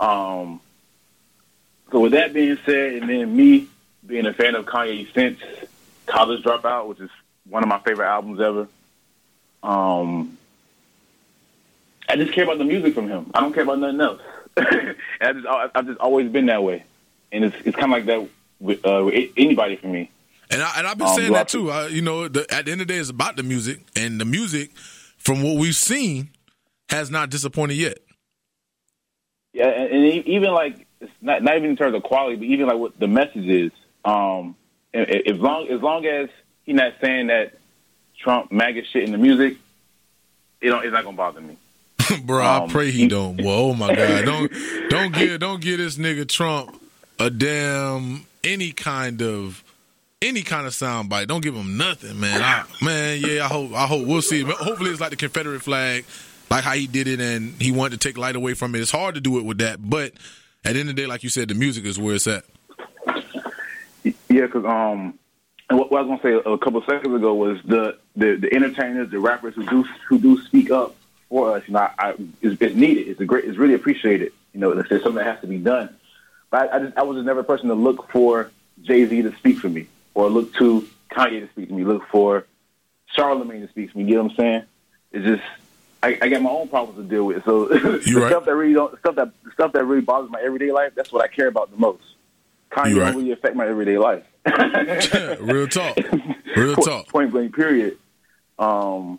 Um. 0.00 0.60
So 1.92 2.00
with 2.00 2.12
that 2.12 2.32
being 2.34 2.58
said, 2.66 2.94
and 2.94 3.08
then 3.08 3.34
me 3.36 3.68
being 4.06 4.26
a 4.26 4.32
fan 4.32 4.54
of 4.56 4.64
Kanye 4.66 5.12
since 5.14 5.38
College 6.06 6.42
Dropout, 6.42 6.86
which 6.88 7.00
is 7.00 7.10
one 7.48 7.62
of 7.62 7.68
my 7.68 7.78
favorite 7.80 8.08
albums 8.08 8.40
ever. 8.40 8.68
Um. 9.62 10.36
I 12.08 12.14
just 12.16 12.32
care 12.32 12.44
about 12.44 12.58
the 12.58 12.64
music 12.64 12.94
from 12.94 13.08
him. 13.08 13.30
I 13.34 13.40
don't 13.40 13.52
care 13.52 13.64
about 13.64 13.80
nothing 13.80 14.00
else. 14.00 14.20
I 14.56 15.32
just, 15.32 15.46
I- 15.46 15.68
I've 15.74 15.86
just 15.86 15.98
always 15.98 16.30
been 16.30 16.46
that 16.46 16.62
way, 16.62 16.84
and 17.32 17.44
it's 17.44 17.56
it's 17.64 17.76
kind 17.76 17.92
of 17.92 17.98
like 17.98 18.04
that 18.06 18.28
with, 18.60 18.86
uh, 18.86 19.02
with 19.04 19.30
anybody 19.36 19.76
for 19.76 19.88
me. 19.88 20.10
And 20.50 20.62
I, 20.62 20.74
and 20.78 20.86
I've 20.86 20.96
been 20.96 21.08
Um, 21.08 21.14
saying 21.16 21.32
that 21.32 21.48
too. 21.48 21.70
Uh, 21.72 21.88
you 21.88 22.02
know, 22.02 22.28
the, 22.28 22.42
at 22.54 22.66
the 22.66 22.72
end 22.72 22.80
of 22.80 22.86
the 22.86 22.94
day, 22.94 23.00
it's 23.00 23.10
about 23.10 23.36
the 23.36 23.42
music, 23.42 23.80
and 23.96 24.20
the 24.20 24.24
music, 24.24 24.70
from 25.18 25.42
what 25.42 25.56
we've 25.56 25.74
seen, 25.74 26.30
has 26.88 27.10
not 27.10 27.30
disappointed 27.30 27.74
yet. 27.76 27.98
Yeah, 29.52 29.68
and, 29.68 29.90
and 29.92 30.26
even 30.26 30.52
like 30.52 30.86
it's 31.00 31.12
not 31.20 31.42
not 31.42 31.56
even 31.56 31.70
in 31.70 31.76
terms 31.76 31.94
of 31.94 32.02
quality, 32.02 32.36
but 32.36 32.44
even 32.44 32.66
like 32.66 32.76
what 32.78 32.98
the 32.98 33.08
message 33.08 33.46
is. 33.46 33.72
Um, 34.04 34.54
as 34.94 35.36
long 35.38 35.68
as 35.68 35.80
long 35.80 36.06
as 36.06 36.28
he's 36.64 36.74
not 36.76 36.94
saying 37.00 37.26
that 37.28 37.54
Trump 38.18 38.52
MAGA 38.52 38.84
shit 38.92 39.04
in 39.04 39.12
the 39.12 39.18
music, 39.18 39.56
it 40.60 40.68
don't, 40.68 40.84
it's 40.84 40.92
not 40.92 41.04
gonna 41.04 41.16
bother 41.16 41.40
me. 41.40 41.56
Bro, 42.24 42.42
I 42.44 42.58
Um, 42.58 42.68
pray 42.70 42.90
he 42.90 43.08
don't. 43.08 43.42
Well, 43.42 43.54
oh 43.54 43.74
my 43.74 43.94
God, 43.94 44.24
don't 44.26 44.52
don't 44.90 45.14
give 45.14 45.40
don't 45.40 45.60
give 45.60 45.78
this 45.78 45.96
nigga 45.96 46.28
Trump 46.28 46.80
a 47.18 47.30
damn 47.30 48.26
any 48.44 48.72
kind 48.72 49.22
of 49.22 49.64
any 50.22 50.42
kind 50.42 50.66
of 50.66 50.74
sound 50.74 51.08
bite. 51.08 51.28
Don't 51.28 51.42
give 51.42 51.54
him 51.54 51.76
nothing, 51.76 52.18
man. 52.20 52.40
I, 52.42 52.64
man, 52.84 53.20
yeah, 53.20 53.44
I 53.44 53.48
hope 53.48 53.72
I 53.72 53.86
hope 53.86 54.06
we'll 54.06 54.22
see. 54.22 54.42
Hopefully, 54.42 54.90
it's 54.90 55.00
like 55.00 55.10
the 55.10 55.16
Confederate 55.16 55.60
flag, 55.62 56.04
like 56.50 56.64
how 56.64 56.72
he 56.72 56.86
did 56.86 57.08
it, 57.08 57.20
and 57.20 57.60
he 57.60 57.72
wanted 57.72 58.00
to 58.00 58.08
take 58.08 58.18
light 58.18 58.36
away 58.36 58.54
from 58.54 58.74
it. 58.74 58.80
It's 58.80 58.90
hard 58.90 59.14
to 59.16 59.20
do 59.20 59.38
it 59.38 59.44
with 59.44 59.58
that, 59.58 59.78
but 59.88 60.12
at 60.64 60.74
the 60.74 60.80
end 60.80 60.88
of 60.90 60.96
the 60.96 61.02
day, 61.02 61.06
like 61.06 61.22
you 61.22 61.28
said, 61.28 61.48
the 61.48 61.54
music 61.54 61.84
is 61.84 61.98
where 61.98 62.14
it's 62.14 62.26
at. 62.26 62.44
Yeah, 64.28 64.46
because 64.46 64.64
um, 64.64 65.18
what, 65.70 65.90
what 65.90 65.98
I 65.98 66.02
was 66.02 66.20
gonna 66.20 66.42
say 66.44 66.50
a 66.50 66.58
couple 66.58 66.82
seconds 66.82 67.14
ago 67.14 67.34
was 67.34 67.60
the, 67.64 67.98
the 68.14 68.36
the 68.36 68.54
entertainers, 68.54 69.10
the 69.10 69.18
rappers 69.18 69.54
who 69.54 69.64
do 69.66 69.84
who 70.08 70.18
do 70.18 70.40
speak 70.42 70.70
up 70.70 70.94
for 71.28 71.56
us. 71.56 71.62
You 71.66 71.74
know, 71.74 71.80
I, 71.80 71.92
I, 71.98 72.14
it's, 72.42 72.60
it's 72.60 72.74
needed. 72.74 73.08
It's 73.08 73.20
a 73.20 73.24
great. 73.24 73.44
It's 73.44 73.58
really 73.58 73.74
appreciated. 73.74 74.32
You 74.52 74.60
know, 74.60 74.74
there's 74.74 75.02
something 75.02 75.14
that 75.14 75.26
has 75.26 75.40
to 75.40 75.46
be 75.46 75.58
done. 75.58 75.94
But 76.50 76.72
I, 76.72 76.76
I 76.76 76.78
just 76.80 76.96
I 76.98 77.02
was 77.02 77.16
just 77.16 77.26
never 77.26 77.40
a 77.40 77.44
person 77.44 77.68
to 77.68 77.74
look 77.74 78.10
for 78.10 78.50
Jay 78.82 79.06
Z 79.06 79.22
to 79.22 79.34
speak 79.36 79.58
for 79.58 79.68
me, 79.68 79.86
or 80.14 80.30
look 80.30 80.54
to 80.54 80.86
Kanye 81.10 81.40
to 81.40 81.48
speak 81.48 81.68
to 81.68 81.74
me. 81.74 81.84
Look 81.84 82.06
for 82.08 82.46
Charlamagne 83.16 83.62
to 83.62 83.68
speak 83.68 83.92
to 83.92 83.98
me. 83.98 84.04
You 84.04 84.16
know 84.16 84.22
what 84.24 84.32
I'm 84.32 84.36
saying? 84.36 84.62
It's 85.12 85.24
just. 85.24 85.42
I, 86.02 86.18
I 86.20 86.28
got 86.28 86.42
my 86.42 86.50
own 86.50 86.68
problems 86.68 86.98
to 86.98 87.04
deal 87.04 87.24
with, 87.24 87.44
so 87.44 87.64
the 87.68 87.78
right. 88.16 88.30
stuff 88.30 88.44
that 88.44 88.54
really 88.54 88.74
don't, 88.74 88.98
stuff 88.98 89.16
that 89.16 89.30
stuff 89.54 89.72
that 89.72 89.84
really 89.84 90.02
bothers 90.02 90.30
my 90.30 90.40
everyday 90.40 90.72
life. 90.72 90.92
That's 90.94 91.12
what 91.12 91.24
I 91.24 91.28
care 91.28 91.48
about 91.48 91.70
the 91.70 91.76
most. 91.76 92.02
Kanye 92.70 92.90
You 92.90 93.00
right. 93.00 93.14
really 93.14 93.32
affect 93.32 93.56
my 93.56 93.66
everyday 93.66 93.98
life. 93.98 94.24
Real 95.40 95.66
talk. 95.66 95.96
Real 96.56 96.74
point, 96.74 96.86
talk. 96.86 97.08
Point 97.08 97.32
blank. 97.32 97.54
Period. 97.54 97.96
Um, 98.58 99.18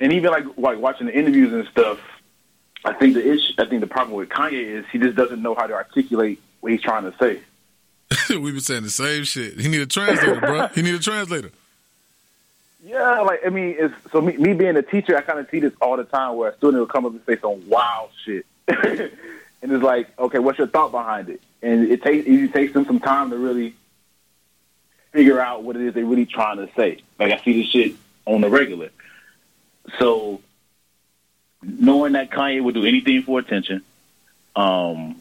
and 0.00 0.12
even 0.12 0.30
like 0.30 0.44
like 0.56 0.78
watching 0.78 1.06
the 1.06 1.16
interviews 1.16 1.52
and 1.52 1.68
stuff, 1.68 1.98
I 2.84 2.94
think 2.94 3.14
the 3.14 3.32
issue, 3.32 3.52
I 3.58 3.66
think 3.66 3.80
the 3.80 3.86
problem 3.86 4.16
with 4.16 4.28
Kanye 4.28 4.64
is 4.64 4.84
he 4.90 4.98
just 4.98 5.16
doesn't 5.16 5.42
know 5.42 5.54
how 5.54 5.66
to 5.66 5.74
articulate 5.74 6.40
what 6.60 6.72
he's 6.72 6.82
trying 6.82 7.10
to 7.10 7.14
say. 7.18 7.40
We've 8.30 8.54
been 8.54 8.60
saying 8.60 8.82
the 8.82 8.90
same 8.90 9.24
shit. 9.24 9.60
He 9.60 9.68
need 9.68 9.82
a 9.82 9.86
translator, 9.86 10.40
bro. 10.40 10.66
He 10.68 10.82
need 10.82 10.94
a 10.94 10.98
translator. 10.98 11.50
Yeah, 12.82 13.20
like 13.20 13.40
I 13.44 13.50
mean, 13.50 13.76
it's 13.78 13.94
so 14.10 14.20
me, 14.20 14.36
me 14.36 14.54
being 14.54 14.76
a 14.76 14.82
teacher, 14.82 15.16
I 15.16 15.20
kind 15.20 15.38
of 15.38 15.50
see 15.50 15.60
this 15.60 15.72
all 15.82 15.96
the 15.96 16.04
time 16.04 16.36
where 16.36 16.50
a 16.50 16.56
student 16.56 16.80
will 16.80 16.86
come 16.86 17.04
up 17.04 17.12
and 17.12 17.20
say 17.26 17.36
some 17.38 17.68
wild 17.68 18.10
shit, 18.24 18.46
and 18.68 19.10
it's 19.62 19.84
like, 19.84 20.08
okay, 20.18 20.38
what's 20.38 20.58
your 20.58 20.66
thought 20.66 20.90
behind 20.90 21.28
it? 21.28 21.42
And 21.62 21.90
it 21.90 22.02
takes 22.02 22.26
it 22.26 22.52
takes 22.54 22.72
them 22.72 22.86
some 22.86 22.98
time 22.98 23.30
to 23.30 23.36
really 23.36 23.74
figure 25.12 25.40
out 25.40 25.62
what 25.62 25.76
it 25.76 25.82
is 25.82 25.94
they're 25.94 26.04
really 26.06 26.24
trying 26.24 26.56
to 26.56 26.70
say. 26.74 27.02
Like 27.18 27.32
I 27.32 27.44
see 27.44 27.60
this 27.60 27.70
shit 27.70 27.96
on 28.24 28.40
the 28.40 28.48
regular, 28.48 28.88
so 29.98 30.40
knowing 31.62 32.12
that 32.12 32.30
Kanye 32.30 32.62
would 32.62 32.74
do 32.74 32.86
anything 32.86 33.22
for 33.24 33.38
attention, 33.38 33.82
um, 34.56 35.20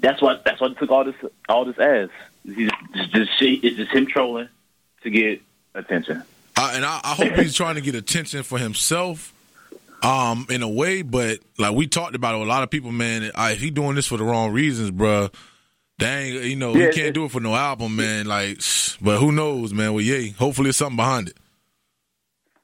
that's 0.00 0.20
what 0.20 0.44
that's 0.44 0.60
what 0.60 0.76
took 0.78 0.90
all 0.90 1.04
this 1.04 1.14
all 1.48 1.64
this 1.64 1.78
as. 1.78 2.08
He's 2.44 2.70
just, 2.92 3.12
just 3.12 3.38
shit. 3.38 3.64
It's 3.64 3.76
just 3.76 3.92
him 3.92 4.06
trolling 4.06 4.48
to 5.02 5.10
get 5.10 5.42
attention. 5.76 6.22
I, 6.56 6.76
and 6.76 6.84
I, 6.84 7.00
I 7.04 7.14
hope 7.14 7.32
he's 7.34 7.54
trying 7.54 7.74
to 7.74 7.80
get 7.80 7.94
attention 7.94 8.42
for 8.42 8.58
himself, 8.58 9.32
um, 10.02 10.46
in 10.48 10.62
a 10.62 10.68
way. 10.68 11.02
But 11.02 11.40
like 11.58 11.74
we 11.74 11.86
talked 11.86 12.14
about 12.14 12.34
it, 12.34 12.40
a 12.40 12.44
lot 12.44 12.62
of 12.62 12.70
people, 12.70 12.92
man. 12.92 13.30
I, 13.34 13.52
if 13.52 13.60
he 13.60 13.70
doing 13.70 13.94
this 13.94 14.06
for 14.06 14.16
the 14.16 14.24
wrong 14.24 14.52
reasons, 14.52 14.90
bruh, 14.90 15.32
dang, 15.98 16.32
you 16.32 16.56
know, 16.56 16.74
Yeah, 16.74 16.86
he 16.86 16.92
can't 16.92 17.14
do 17.14 17.24
it 17.26 17.30
for 17.30 17.40
no 17.40 17.54
album, 17.54 17.96
man. 17.96 18.26
Like, 18.26 18.60
but 19.00 19.18
who 19.18 19.32
knows, 19.32 19.74
man? 19.74 19.92
Well, 19.92 20.02
yeah, 20.02 20.32
hopefully, 20.32 20.66
there's 20.66 20.76
something 20.76 20.96
behind 20.96 21.28
it. 21.28 21.36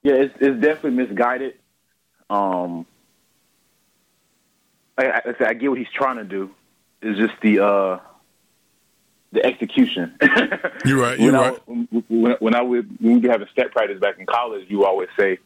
Yeah, 0.02 0.14
it's, 0.14 0.34
it's 0.40 0.60
definitely 0.60 1.04
misguided. 1.04 1.54
Um, 2.28 2.86
I, 4.98 5.04
I, 5.06 5.20
I, 5.26 5.48
I 5.48 5.54
get 5.54 5.68
what 5.68 5.78
he's 5.78 5.90
trying 5.94 6.16
to 6.16 6.24
do. 6.24 6.50
It's 7.02 7.18
just 7.18 7.34
the 7.40 7.64
uh, 7.64 7.98
the 9.32 9.44
execution. 9.44 10.14
You're 10.84 11.00
right. 11.00 11.18
You're 11.18 11.36
I, 11.36 11.50
right. 11.50 11.60
When, 11.66 12.36
when 12.38 12.54
I 12.54 12.62
would 12.62 12.88
when 13.00 13.14
we 13.14 13.18
would 13.20 13.30
have 13.30 13.42
a 13.42 13.48
step 13.50 13.72
practice 13.72 13.98
back 13.98 14.18
in 14.18 14.26
college, 14.26 14.66
you 14.68 14.84
always 14.84 15.08
say, 15.18 15.38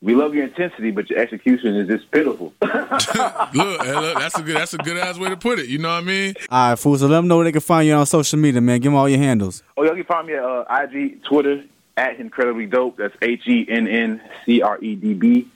"We 0.00 0.14
love 0.14 0.34
your 0.34 0.44
intensity, 0.44 0.90
but 0.90 1.08
your 1.10 1.18
execution 1.18 1.76
is 1.76 1.88
just 1.88 2.10
pitiful." 2.10 2.54
look, 2.62 3.54
look, 3.54 4.18
that's 4.18 4.38
a 4.38 4.42
good, 4.42 4.56
that's 4.56 4.74
a 4.74 4.78
good 4.78 4.96
ass 4.96 5.18
way 5.18 5.28
to 5.28 5.36
put 5.36 5.58
it. 5.58 5.68
You 5.68 5.78
know 5.78 5.88
what 5.88 6.02
I 6.02 6.06
mean? 6.06 6.34
All 6.50 6.70
right, 6.70 6.78
fool. 6.78 6.96
So 6.96 7.06
let 7.06 7.16
them 7.16 7.28
know 7.28 7.36
where 7.36 7.44
they 7.44 7.52
can 7.52 7.60
find 7.60 7.86
you 7.86 7.94
on 7.94 8.06
social 8.06 8.38
media, 8.38 8.60
man. 8.60 8.80
Give 8.80 8.90
them 8.90 8.96
all 8.96 9.08
your 9.08 9.18
handles. 9.18 9.62
Oh, 9.76 9.84
y'all 9.84 9.94
can 9.94 10.04
find 10.04 10.26
me 10.26 10.34
at 10.34 10.42
uh, 10.42 10.64
IG, 10.70 11.22
Twitter 11.24 11.64
at 11.98 12.18
incredibly 12.18 12.66
dope. 12.66 12.96
That's 12.96 13.14
H 13.20 13.46
E 13.46 13.66
N 13.68 13.86
N 13.86 14.22
C 14.46 14.62
R 14.62 14.78
E 14.80 14.94
D 14.94 15.14
B 15.14 15.48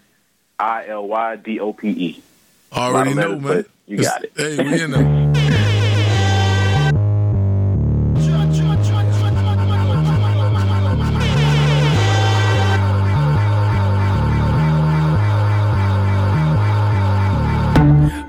I 0.59 0.89
L 0.89 1.09
Y 1.09 1.37
D 1.37 1.61
O 1.61 1.73
P 1.73 1.89
E. 1.89 2.23
Already 2.73 3.15
know, 3.15 3.23
letters, 3.23 3.43
man. 3.43 3.43
but 3.43 3.67
You 3.87 3.97
got 3.99 4.25
it. 4.25 4.33
Hey, 4.37 4.57
we 4.57 4.81
in 4.83 4.91
there. 4.91 5.33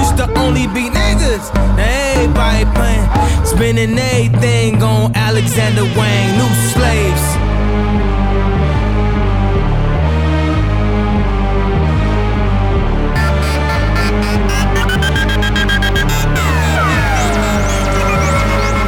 Used 0.00 0.16
to 0.16 0.26
only 0.38 0.66
be 0.68 0.90
niggas. 0.90 1.52
Now 1.76 2.12
everybody 2.14 2.64
playing, 2.76 3.44
spending 3.44 3.98
everything 3.98 4.82
on 4.82 5.14
Alexander 5.14 5.84
Wang, 5.96 6.38
new 6.38 6.52
slaves. 6.72 7.52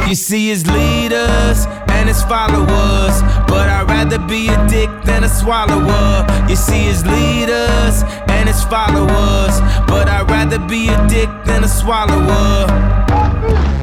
You 0.07 0.15
see 0.15 0.47
his 0.47 0.65
leaders 0.67 1.65
and 1.89 2.07
his 2.07 2.23
followers, 2.23 3.21
but 3.47 3.67
I'd 3.67 3.85
rather 3.89 4.19
be 4.19 4.47
a 4.47 4.67
dick 4.67 4.89
than 5.03 5.23
a 5.23 5.29
swallower. 5.29 6.25
You 6.47 6.55
see 6.55 6.83
his 6.83 7.05
leaders 7.05 8.03
and 8.45 8.53
his 8.53 8.63
followers, 8.65 9.59
but 9.87 10.07
I'd 10.07 10.29
rather 10.29 10.59
be 10.59 10.89
a 10.89 11.07
dick 11.07 11.29
than 11.45 11.63
a 11.63 11.67
swallower. 11.67 13.74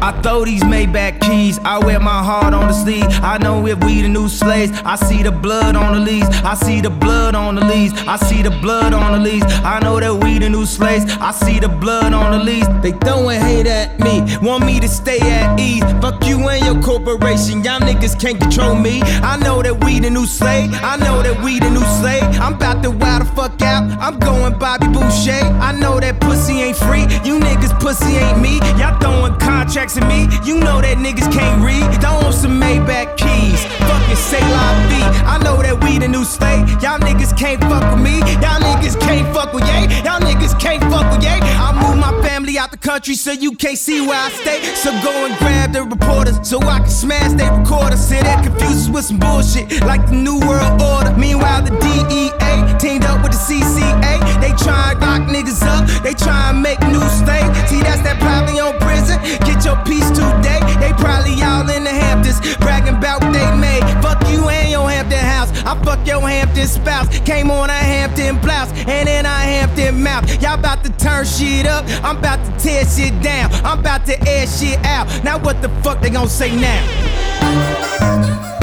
I 0.00 0.12
throw 0.22 0.44
these 0.44 0.62
Maybach 0.62 1.20
keys, 1.20 1.58
I 1.64 1.78
wear 1.78 2.00
my 2.00 2.22
heart 2.22 2.54
on 2.54 2.68
the 2.68 2.72
sleeve. 2.72 3.06
I 3.22 3.38
know 3.38 3.66
if 3.66 3.82
we 3.84 4.02
the 4.02 4.08
new 4.08 4.28
slaves, 4.28 4.72
I 4.84 4.96
see 4.96 5.22
the 5.22 5.32
blood 5.32 5.76
on 5.76 5.94
the 5.94 6.00
leaves. 6.00 6.28
I 6.44 6.54
see 6.54 6.80
the 6.80 6.90
blood 6.90 7.34
on 7.34 7.56
the 7.56 7.64
leaves. 7.64 7.94
I 8.06 8.16
see 8.16 8.42
the 8.42 8.50
blood 8.50 8.94
on 8.94 9.12
the 9.12 9.18
leaves. 9.18 9.44
I 9.64 9.80
know 9.80 9.98
that 10.00 10.14
we 10.14 10.38
the 10.38 10.48
new 10.48 10.66
slaves. 10.66 11.04
I 11.20 11.32
see 11.32 11.58
the 11.58 11.68
blood 11.68 12.12
on 12.12 12.32
the 12.32 12.44
leaves. 12.44 12.68
They 12.82 12.92
throwing 12.92 13.40
hate 13.40 13.66
at 13.66 13.98
me, 14.00 14.22
want 14.40 14.64
me 14.64 14.80
to 14.80 14.88
stay 14.88 15.20
at 15.20 15.58
ease. 15.58 15.82
Fuck 16.00 16.24
you 16.26 16.48
and 16.48 16.64
your 16.64 16.82
corporation, 16.82 17.64
y'all 17.64 17.80
niggas 17.80 18.18
can't 18.20 18.40
control 18.40 18.74
me. 18.74 19.02
I 19.02 19.36
know 19.38 19.62
that 19.62 19.84
we 19.84 20.00
the 20.00 20.10
new 20.10 20.26
slave. 20.26 20.70
I 20.82 20.96
know 20.96 21.22
that 21.22 21.42
we 21.42 21.58
the 21.58 21.70
new 21.70 21.86
slave. 22.00 22.24
I'm 22.40 22.54
about 22.54 22.82
to 22.84 22.90
wild 22.90 23.22
the 23.22 23.26
fuck 23.32 23.60
out. 23.62 23.82
I'm 24.00 24.18
going 24.48 24.58
Bobby 24.58 24.86
Boucher. 24.92 25.44
I 25.60 25.72
know 25.72 26.00
that 26.00 26.20
pussy 26.20 26.60
ain't 26.60 26.76
free. 26.76 27.02
You 27.24 27.38
niggas 27.38 27.78
pussy 27.80 28.16
ain't 28.16 28.40
me. 28.40 28.58
Y'all 28.78 28.98
throwing 29.00 29.34
contracts 29.38 29.96
at 29.96 30.06
me. 30.08 30.28
You 30.44 30.60
know 30.60 30.80
that 30.80 30.98
niggas 30.98 31.32
can't 31.32 31.62
read. 31.62 31.82
Don't 32.00 32.22
want 32.22 32.34
some 32.34 32.60
Maybach 32.60 33.16
keys. 33.16 33.64
Fucking 33.88 34.16
say 34.16 34.40
la 34.40 34.68
vie. 34.88 35.08
I 35.26 35.38
know 35.42 35.60
that 35.62 35.82
we 35.82 35.98
the 35.98 36.08
new 36.08 36.24
state. 36.24 36.64
Y'all 36.82 36.98
niggas 36.98 37.36
can't 37.36 37.60
fuck 37.62 37.84
with 37.94 38.02
me. 38.02 38.18
Y'all 38.42 38.60
niggas 38.60 38.98
can't 39.00 39.26
fuck 39.34 39.52
with 39.52 39.64
yay. 39.66 39.88
Y'all 40.04 40.20
niggas 40.20 40.58
can't 40.58 40.82
fuck 40.84 41.10
with 41.12 41.22
yay. 41.22 41.40
I 41.40 41.72
move 41.72 41.98
my 41.98 42.12
family 42.22 42.58
out 42.58 42.70
the 42.70 42.78
country 42.78 43.14
so 43.14 43.32
you 43.32 43.52
can't 43.52 43.78
see 43.78 44.00
where 44.00 44.18
I 44.18 44.30
stay. 44.30 44.62
So 44.74 44.90
go 45.02 45.12
and 45.26 45.36
grab 45.38 45.72
the 45.72 45.82
reporters 45.82 46.38
so 46.48 46.60
I 46.60 46.78
can 46.78 46.88
smash 46.88 47.32
their 47.34 47.52
recorders. 47.52 48.00
Sit 48.00 48.22
there 48.22 48.42
confused 48.42 48.92
with 48.92 49.04
some 49.04 49.18
bullshit 49.18 49.82
like 49.82 50.06
the 50.06 50.14
New 50.14 50.40
World 50.40 50.80
Order. 50.80 51.12
Meanwhile, 51.16 51.62
the 51.62 51.74
DEA 51.78 52.37
teamed 52.78 53.04
up 53.04 53.22
with 53.22 53.32
the 53.32 53.38
CCA. 53.38 54.40
They 54.40 54.54
try 54.62 54.92
and 54.92 55.00
lock 55.00 55.22
niggas 55.28 55.62
up. 55.66 55.86
They 56.02 56.14
try 56.14 56.50
and 56.50 56.62
make 56.62 56.80
new 56.86 57.02
state. 57.10 57.50
See, 57.66 57.82
that's 57.82 58.02
that 58.02 58.18
probably 58.20 58.60
on 58.60 58.78
prison. 58.78 59.18
Get 59.44 59.64
your 59.64 59.76
piece 59.84 60.08
today. 60.10 60.62
They 60.78 60.92
probably 60.94 61.42
all 61.42 61.68
in 61.68 61.84
the 61.84 61.90
Hamptons 61.90 62.40
bragging 62.56 62.96
about 62.96 63.22
what 63.22 63.32
they 63.32 63.50
made. 63.58 63.82
Fuck 64.00 64.22
you 64.30 64.48
and 64.48 64.70
your 64.70 64.88
Hampton 64.88 65.18
house. 65.18 65.50
I 65.66 65.74
fuck 65.82 66.06
your 66.06 66.22
Hampton 66.22 66.66
spouse. 66.66 67.18
Came 67.20 67.50
on 67.50 67.68
a 67.68 67.72
Hampton 67.72 68.40
blouse 68.40 68.70
and 68.86 69.08
then 69.08 69.26
a 69.26 69.28
Hampton 69.28 70.02
mouth. 70.02 70.24
Y'all 70.40 70.54
about 70.54 70.84
to 70.84 70.92
turn 70.92 71.24
shit 71.24 71.66
up. 71.66 71.84
I'm 72.04 72.18
about 72.18 72.44
to 72.46 72.64
tear 72.64 72.86
shit 72.86 73.20
down. 73.22 73.50
I'm 73.64 73.80
about 73.80 74.06
to 74.06 74.16
air 74.28 74.46
shit 74.46 74.78
out. 74.84 75.06
Now 75.24 75.38
what 75.38 75.60
the 75.62 75.68
fuck 75.82 76.00
they 76.00 76.10
gonna 76.10 76.28
say 76.28 76.54
now? 76.54 78.57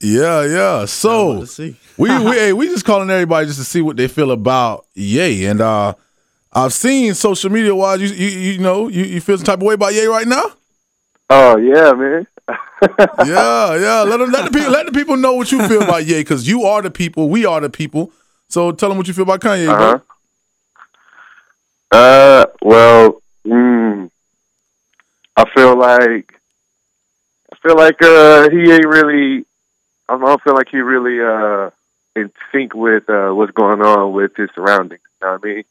Yeah, 0.00 0.44
yeah. 0.44 0.84
So 0.84 1.46
we 1.58 1.74
we 1.96 2.08
hey, 2.08 2.52
we 2.52 2.66
just 2.68 2.84
calling 2.84 3.10
everybody 3.10 3.46
just 3.46 3.58
to 3.58 3.64
see 3.64 3.82
what 3.82 3.96
they 3.96 4.08
feel 4.08 4.30
about 4.30 4.86
Yay. 4.94 5.44
And 5.44 5.60
uh 5.60 5.94
I've 6.52 6.72
seen 6.72 7.14
social 7.14 7.50
media 7.50 7.74
wise, 7.74 8.00
you 8.00 8.08
you, 8.08 8.52
you 8.52 8.58
know, 8.58 8.88
you, 8.88 9.04
you 9.04 9.20
feel 9.20 9.36
some 9.38 9.46
type 9.46 9.58
of 9.58 9.62
way 9.62 9.74
about 9.74 9.94
Yay 9.94 10.06
right 10.06 10.26
now? 10.26 10.52
Oh 11.30 11.56
yeah, 11.56 11.92
man. 11.92 12.26
yeah, 13.26 13.74
yeah. 13.74 14.02
Let 14.02 14.18
them 14.18 14.30
let 14.30 14.44
the 14.44 14.50
people 14.50 14.70
let 14.70 14.86
the 14.86 14.92
people 14.92 15.16
know 15.16 15.32
what 15.32 15.50
you 15.50 15.66
feel 15.66 15.82
about 15.82 16.04
Ye 16.04 16.20
because 16.20 16.46
you 16.46 16.64
are 16.64 16.82
the 16.82 16.90
people, 16.90 17.28
we 17.28 17.46
are 17.46 17.60
the 17.60 17.70
people. 17.70 18.12
So 18.48 18.70
tell 18.72 18.90
them 18.90 18.98
what 18.98 19.08
you 19.08 19.14
feel 19.14 19.24
about 19.24 19.40
Kanye. 19.40 19.68
Uh-huh. 19.68 19.98
bro. 19.98 20.02
Uh, 21.98 22.46
well, 22.62 23.22
mm, 23.46 24.10
I 25.36 25.44
feel 25.54 25.76
like 25.76 26.32
I 27.52 27.56
feel 27.62 27.76
like 27.76 28.02
uh 28.02 28.50
he 28.50 28.70
ain't 28.70 28.86
really. 28.86 29.45
I 30.08 30.18
don't 30.18 30.42
feel 30.42 30.54
like 30.54 30.68
he 30.70 30.78
really 30.78 31.20
uh 31.20 31.70
in 32.14 32.30
sync 32.52 32.74
with 32.74 33.08
uh 33.10 33.30
what's 33.30 33.52
going 33.52 33.82
on 33.82 34.12
with 34.12 34.36
his 34.36 34.50
surroundings. 34.54 35.00
You 35.20 35.26
know 35.26 35.32
what 35.32 35.44
I 35.44 35.46
mean? 35.46 35.64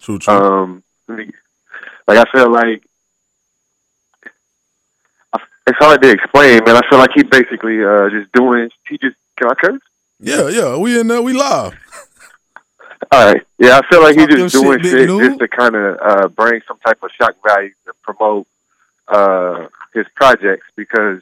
True, 0.00 0.18
true. 0.18 0.34
Um, 0.34 0.82
like 1.08 2.18
I 2.18 2.24
feel 2.32 2.50
like 2.50 2.82
it's 5.66 5.78
hard 5.78 6.02
to 6.02 6.10
explain, 6.10 6.64
man. 6.64 6.76
I 6.76 6.88
feel 6.88 6.98
like 6.98 7.10
he 7.14 7.22
basically 7.22 7.84
uh 7.84 8.08
just 8.10 8.32
doing. 8.32 8.70
He 8.88 8.98
just 8.98 9.16
can 9.36 9.50
I 9.50 9.54
curse? 9.54 9.82
Yeah, 10.20 10.48
yeah. 10.48 10.76
We 10.76 10.98
in 10.98 11.08
there, 11.08 11.22
we 11.22 11.32
live. 11.32 11.74
All 13.10 13.26
right. 13.26 13.42
Yeah, 13.58 13.78
I 13.78 13.88
feel 13.88 14.02
like 14.02 14.16
he's 14.16 14.28
just 14.28 14.54
doing 14.54 14.80
shit, 14.80 15.08
shit, 15.08 15.08
just 15.08 15.38
to 15.40 15.48
kind 15.48 15.74
of 15.74 15.98
uh, 16.00 16.28
bring 16.28 16.60
some 16.66 16.78
type 16.78 17.02
of 17.02 17.10
shock 17.10 17.34
value 17.44 17.72
to 17.86 17.92
promote 18.02 18.46
uh, 19.08 19.66
his 19.92 20.06
projects 20.14 20.66
because 20.76 21.20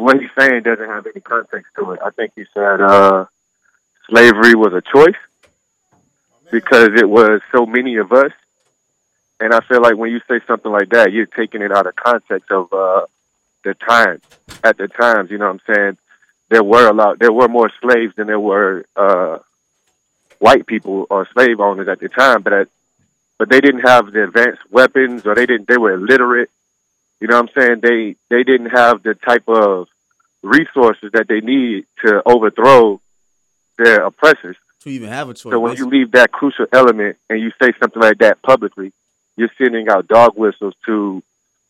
what 0.00 0.20
he's 0.20 0.30
saying 0.38 0.62
doesn't 0.62 0.88
have 0.88 1.06
any 1.06 1.20
context 1.20 1.70
to 1.78 1.92
it. 1.92 2.00
I 2.04 2.10
think 2.10 2.32
he 2.36 2.44
said 2.54 2.80
uh, 2.80 3.26
slavery 4.08 4.54
was 4.54 4.72
a 4.72 4.82
choice 4.82 5.16
because 6.50 6.90
it 6.96 7.08
was 7.08 7.40
so 7.52 7.66
many 7.66 7.96
of 7.96 8.12
us. 8.12 8.32
And 9.38 9.54
I 9.54 9.60
feel 9.60 9.80
like 9.80 9.96
when 9.96 10.10
you 10.10 10.20
say 10.28 10.40
something 10.46 10.70
like 10.70 10.90
that, 10.90 11.12
you're 11.12 11.26
taking 11.26 11.62
it 11.62 11.72
out 11.72 11.86
of 11.86 11.96
context 11.96 12.50
of 12.50 12.72
uh, 12.72 13.06
the 13.64 13.74
time. 13.74 14.20
At 14.62 14.76
the 14.76 14.88
times, 14.88 15.30
you 15.30 15.38
know 15.38 15.50
what 15.50 15.60
I'm 15.68 15.74
saying? 15.74 15.98
There 16.50 16.64
were 16.64 16.88
a 16.88 16.92
lot. 16.92 17.18
There 17.18 17.32
were 17.32 17.48
more 17.48 17.70
slaves 17.80 18.14
than 18.16 18.26
there 18.26 18.40
were 18.40 18.84
uh, 18.94 19.38
white 20.38 20.66
people 20.66 21.06
or 21.08 21.26
slave 21.32 21.60
owners 21.60 21.88
at 21.88 22.00
the 22.00 22.08
time, 22.08 22.42
but 22.42 22.52
at, 22.52 22.68
but 23.38 23.48
they 23.48 23.60
didn't 23.60 23.88
have 23.88 24.12
the 24.12 24.24
advanced 24.24 24.60
weapons 24.70 25.24
or 25.24 25.34
they 25.34 25.46
didn't. 25.46 25.68
They 25.68 25.78
were 25.78 25.92
illiterate. 25.92 26.50
You 27.20 27.28
know 27.28 27.40
what 27.40 27.50
I'm 27.56 27.62
saying? 27.62 27.80
They 27.82 28.16
they 28.28 28.42
didn't 28.44 28.70
have 28.70 29.02
the 29.02 29.14
type 29.14 29.48
of 29.48 29.88
resources 30.42 31.10
that 31.12 31.28
they 31.28 31.40
need 31.40 31.86
to 32.04 32.22
overthrow 32.24 33.00
their 33.78 34.06
oppressors. 34.06 34.56
To 34.80 34.88
even 34.88 35.10
have 35.10 35.28
a 35.28 35.34
choice. 35.34 35.52
So 35.52 35.60
when 35.60 35.76
you 35.76 35.86
leave 35.86 36.12
that 36.12 36.32
crucial 36.32 36.66
element 36.72 37.18
and 37.28 37.40
you 37.40 37.52
say 37.60 37.72
something 37.78 38.00
like 38.00 38.18
that 38.18 38.40
publicly, 38.42 38.92
you're 39.36 39.50
sending 39.58 39.88
out 39.90 40.08
dog 40.08 40.36
whistles 40.36 40.74
to 40.86 41.22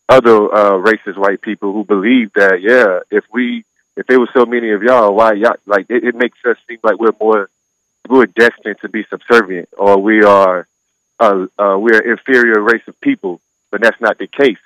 other 0.07 0.53
uh, 0.53 0.73
racist 0.73 1.17
white 1.17 1.41
people 1.41 1.73
who 1.73 1.83
believe 1.83 2.31
that 2.33 2.61
yeah, 2.61 2.99
if 3.09 3.25
we 3.33 3.65
if 3.97 4.07
there 4.07 4.19
were 4.19 4.29
so 4.33 4.45
many 4.45 4.71
of 4.71 4.83
y'all, 4.83 5.13
why 5.13 5.33
y'all 5.33 5.57
like 5.65 5.87
it, 5.89 6.03
it 6.03 6.15
makes 6.15 6.37
us 6.45 6.57
seem 6.67 6.79
like 6.83 6.97
we're 6.97 7.15
more 7.19 7.49
we're 8.09 8.25
destined 8.25 8.77
to 8.81 8.89
be 8.89 9.05
subservient 9.09 9.69
or 9.77 9.97
we 9.97 10.23
are 10.23 10.67
uh, 11.19 11.45
uh, 11.57 11.77
we're 11.77 12.01
an 12.01 12.09
inferior 12.09 12.61
race 12.61 12.81
of 12.87 12.99
people, 12.99 13.39
but 13.69 13.81
that's 13.81 13.99
not 14.01 14.17
the 14.17 14.27
case. 14.27 14.57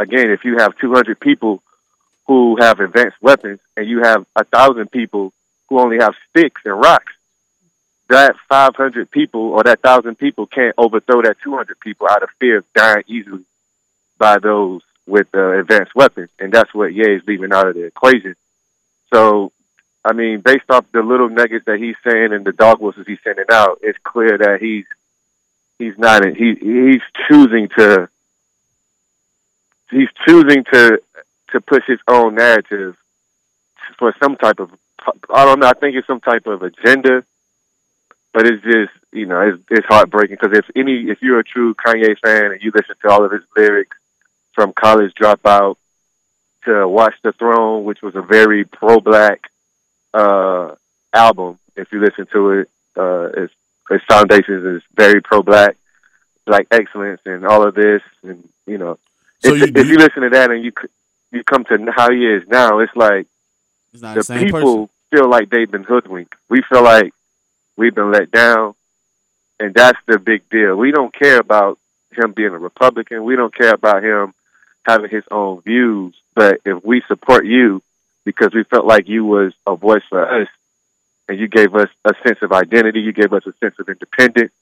Again, 0.00 0.30
if 0.30 0.46
you 0.46 0.56
have 0.56 0.78
200 0.78 1.20
people 1.20 1.62
who 2.26 2.56
have 2.58 2.80
advanced 2.80 3.18
weapons 3.20 3.60
and 3.76 3.86
you 3.86 4.02
have 4.02 4.24
a 4.34 4.44
thousand 4.44 4.90
people 4.90 5.34
who 5.68 5.78
only 5.78 5.98
have 5.98 6.14
sticks 6.30 6.62
and 6.64 6.80
rocks, 6.80 7.12
that 8.08 8.34
500 8.48 9.10
people 9.10 9.52
or 9.52 9.62
that 9.64 9.82
thousand 9.82 10.16
people 10.16 10.46
can't 10.46 10.74
overthrow 10.78 11.20
that 11.20 11.36
200 11.44 11.78
people 11.80 12.08
out 12.10 12.22
of 12.22 12.30
fear 12.40 12.58
of 12.58 12.64
dying 12.74 13.04
easily 13.08 13.44
by 14.16 14.38
those 14.38 14.80
with 15.06 15.28
uh, 15.34 15.58
advanced 15.58 15.94
weapons, 15.94 16.30
and 16.38 16.50
that's 16.50 16.72
what 16.72 16.94
Ye 16.94 17.16
is 17.16 17.22
leaving 17.26 17.52
out 17.52 17.68
of 17.68 17.74
the 17.74 17.84
equation. 17.84 18.36
So, 19.12 19.52
I 20.02 20.14
mean, 20.14 20.40
based 20.40 20.70
off 20.70 20.90
the 20.92 21.02
little 21.02 21.28
nuggets 21.28 21.66
that 21.66 21.78
he's 21.78 21.96
saying 22.02 22.32
and 22.32 22.46
the 22.46 22.52
dog 22.52 22.80
whistles 22.80 23.06
he's 23.06 23.18
sending 23.22 23.44
out, 23.50 23.80
it's 23.82 23.98
clear 24.02 24.38
that 24.38 24.62
he's 24.62 24.86
he's 25.78 25.98
not 25.98 26.24
he 26.24 26.54
he's 26.54 27.02
choosing 27.28 27.68
to 27.76 28.08
he's 29.90 30.08
choosing 30.26 30.64
to 30.72 31.00
to 31.52 31.60
push 31.60 31.84
his 31.86 31.98
own 32.08 32.34
narrative 32.36 32.96
for 33.98 34.14
some 34.22 34.36
type 34.36 34.60
of 34.60 34.70
I 35.32 35.44
don't 35.44 35.60
know 35.60 35.68
I 35.68 35.74
think 35.74 35.96
it's 35.96 36.06
some 36.06 36.20
type 36.20 36.46
of 36.46 36.62
agenda, 36.62 37.24
but 38.32 38.46
it's 38.46 38.62
just 38.62 38.92
you 39.12 39.26
know 39.26 39.40
it's 39.40 39.62
it's 39.70 39.86
heartbreaking 39.86 40.36
because 40.40 40.56
if 40.56 40.66
any 40.76 41.10
if 41.10 41.22
you're 41.22 41.40
a 41.40 41.44
true 41.44 41.74
Kanye 41.74 42.18
fan 42.18 42.52
and 42.52 42.62
you 42.62 42.70
listen 42.74 42.96
to 43.02 43.08
all 43.08 43.24
of 43.24 43.32
his 43.32 43.42
lyrics 43.56 43.96
from 44.54 44.72
College 44.72 45.12
Dropout 45.14 45.76
to 46.64 46.86
Watch 46.86 47.14
the 47.22 47.32
Throne, 47.32 47.84
which 47.84 48.02
was 48.02 48.14
a 48.14 48.22
very 48.22 48.64
pro-black 48.64 49.50
uh, 50.12 50.74
album. 51.12 51.58
If 51.76 51.92
you 51.92 52.00
listen 52.00 52.26
to 52.32 52.50
it, 52.50 52.70
uh, 52.96 53.28
its 53.34 53.54
its 53.90 54.04
foundations 54.04 54.64
is 54.64 54.82
very 54.94 55.20
pro-black, 55.20 55.76
black 56.46 56.66
excellence, 56.70 57.20
and 57.24 57.46
all 57.46 57.66
of 57.66 57.74
this, 57.74 58.02
and 58.22 58.48
you 58.66 58.78
know, 58.78 58.98
So 59.40 59.54
if, 59.54 59.60
you- 59.60 59.66
if 59.80 59.86
you 59.88 59.96
listen 59.98 60.22
to 60.22 60.30
that 60.30 60.50
and 60.50 60.64
you 60.64 60.72
c- 60.80 60.88
you 61.32 61.44
come 61.44 61.64
to 61.64 61.92
how 61.94 62.10
he 62.10 62.26
is 62.26 62.46
now, 62.48 62.80
it's 62.80 62.94
like 62.96 63.26
not 64.14 64.14
the 64.14 64.20
the 64.20 64.24
same 64.24 64.38
people 64.46 64.90
feel 65.10 65.28
like 65.28 65.50
they've 65.50 65.70
been 65.70 65.84
hoodwinked. 65.84 66.34
We 66.48 66.62
feel 66.62 66.82
like 66.82 67.12
we've 67.76 67.94
been 67.94 68.10
let 68.12 68.30
down, 68.30 68.74
and 69.58 69.74
that's 69.74 69.98
the 70.06 70.18
big 70.18 70.48
deal. 70.50 70.76
We 70.76 70.90
don't 70.92 71.12
care 71.14 71.38
about 71.38 71.78
him 72.12 72.32
being 72.32 72.50
a 72.50 72.58
Republican. 72.58 73.24
We 73.24 73.36
don't 73.36 73.54
care 73.54 73.72
about 73.74 74.02
him 74.04 74.34
having 74.84 75.10
his 75.10 75.24
own 75.30 75.60
views. 75.62 76.14
But 76.34 76.60
if 76.64 76.84
we 76.84 77.02
support 77.08 77.46
you 77.46 77.82
because 78.24 78.52
we 78.54 78.64
felt 78.64 78.84
like 78.86 79.08
you 79.08 79.24
was 79.24 79.52
a 79.66 79.74
voice 79.76 80.02
for 80.08 80.42
us, 80.42 80.48
and 81.28 81.38
you 81.38 81.46
gave 81.48 81.74
us 81.74 81.88
a 82.04 82.12
sense 82.26 82.38
of 82.42 82.52
identity, 82.52 83.00
you 83.00 83.12
gave 83.12 83.32
us 83.32 83.44
a 83.46 83.52
sense 83.60 83.76
of 83.78 83.88
independence, 83.88 84.52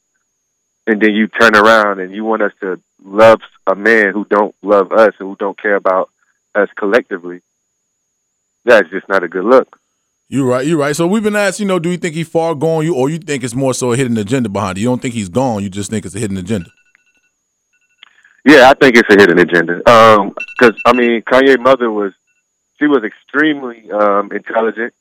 and 0.89 1.03
then 1.03 1.15
you 1.15 1.29
turn 1.29 1.55
around 1.55 2.01
and 2.01 2.13
you 2.15 2.25
want 2.25 2.41
us 2.41 2.53
to 2.61 2.81
love 3.05 3.41
a 3.67 3.75
man 3.75 4.13
who 4.13 4.25
don't 4.25 4.55
love 4.63 4.91
us 4.91 5.13
and 5.21 5.29
who 5.29 5.37
don't 5.37 5.61
care 5.61 5.77
about 5.77 6.09
us 6.55 6.71
collectively. 6.77 7.43
That's 8.65 8.89
just 8.89 9.07
not 9.09 9.23
a 9.23 9.29
good 9.29 9.45
look. 9.45 9.79
You're 10.31 10.47
right. 10.47 10.67
You're 10.67 10.79
right. 10.79 10.97
So 10.97 11.07
we've 11.07 11.23
been 11.23 11.37
asked, 11.37 11.61
you 11.61 11.67
know, 11.67 11.79
do 11.79 11.91
you 11.91 11.99
think 11.99 12.15
he's 12.15 12.29
far 12.29 12.55
gone? 12.55 12.85
You 12.85 12.95
or 12.95 13.11
you 13.11 13.19
think 13.19 13.45
it's 13.45 13.55
more 13.55 13.75
so 13.75 13.93
a 13.93 13.97
hidden 13.97 14.17
agenda 14.17 14.49
behind 14.49 14.79
it? 14.79 14.81
You 14.81 14.89
don't 14.89 15.01
think 15.01 15.15
he's 15.15 15.29
gone. 15.29 15.63
You 15.63 15.69
just 15.69 15.91
think 15.91 16.07
it's 16.07 16.15
a 16.15 16.19
hidden 16.19 16.39
agenda. 16.39 16.71
Yeah, 18.45 18.71
I 18.71 18.75
think 18.75 18.97
it's 18.97 19.09
a 19.15 19.21
hidden 19.21 19.39
agenda. 19.39 19.89
Um, 19.91 20.35
because 20.59 20.81
I 20.87 20.95
mean, 20.95 21.23
Kanye's 21.23 21.59
mother 21.61 21.91
was 21.91 22.15
she 22.79 22.87
was 22.87 23.05
extremely 23.05 23.91
um 23.91 24.33
intelligent, 24.33 24.95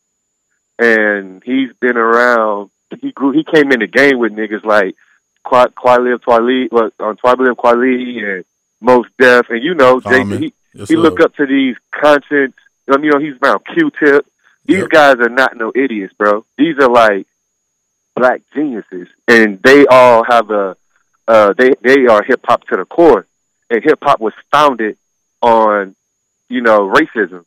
and 0.80 1.42
he's 1.46 1.72
been 1.80 1.98
around. 1.98 2.72
He 3.02 3.12
grew. 3.12 3.32
He 3.32 3.44
came 3.44 3.72
in 3.72 3.80
the 3.80 3.88
game 3.88 4.20
with 4.20 4.34
niggas 4.34 4.66
like 4.66 4.96
Qua- 5.50 5.68
Qualib 5.84 6.20
Twali, 6.26 6.70
what 6.72 6.93
on 7.00 7.16
Twalib 7.18 7.56
Kweli 7.56 8.22
and 8.24 8.45
Mos 8.82 9.06
Def, 9.18 9.50
and 9.50 9.64
you 9.64 9.74
know, 9.76 10.00
Jay, 10.02 10.24
he 10.39 10.54
Yes, 10.74 10.89
he 10.89 10.95
sir. 10.95 11.00
look 11.02 11.20
up 11.22 11.34
to 11.38 11.45
these 11.45 11.76
conscience. 11.91 12.54
um, 12.93 13.04
You 13.04 13.12
know, 13.12 13.20
he's 13.20 13.36
around 13.41 13.62
Q-Tip. 13.74 14.26
These 14.66 14.84
guys 14.89 15.16
are 15.26 15.30
not 15.30 15.56
no 15.56 15.72
idiots, 15.74 16.14
bro. 16.20 16.45
These 16.58 16.78
are 16.80 16.89
like 16.89 17.26
black 18.16 18.41
geniuses, 18.54 19.08
and 19.28 19.62
they 19.64 19.86
all 19.88 20.24
have 20.24 20.52
a 20.52 20.76
uh, 21.28 21.54
they 21.58 21.72
they 21.82 22.06
are 22.08 22.22
hip 22.24 22.41
hop 22.45 22.62
to 22.68 22.76
the 22.78 22.86
core, 22.86 23.26
and 23.70 23.84
hip 23.84 24.00
hop 24.02 24.20
was 24.20 24.34
founded 24.52 24.98
on 25.41 25.95
you 26.50 26.62
know 26.62 26.82
racism. 27.00 27.45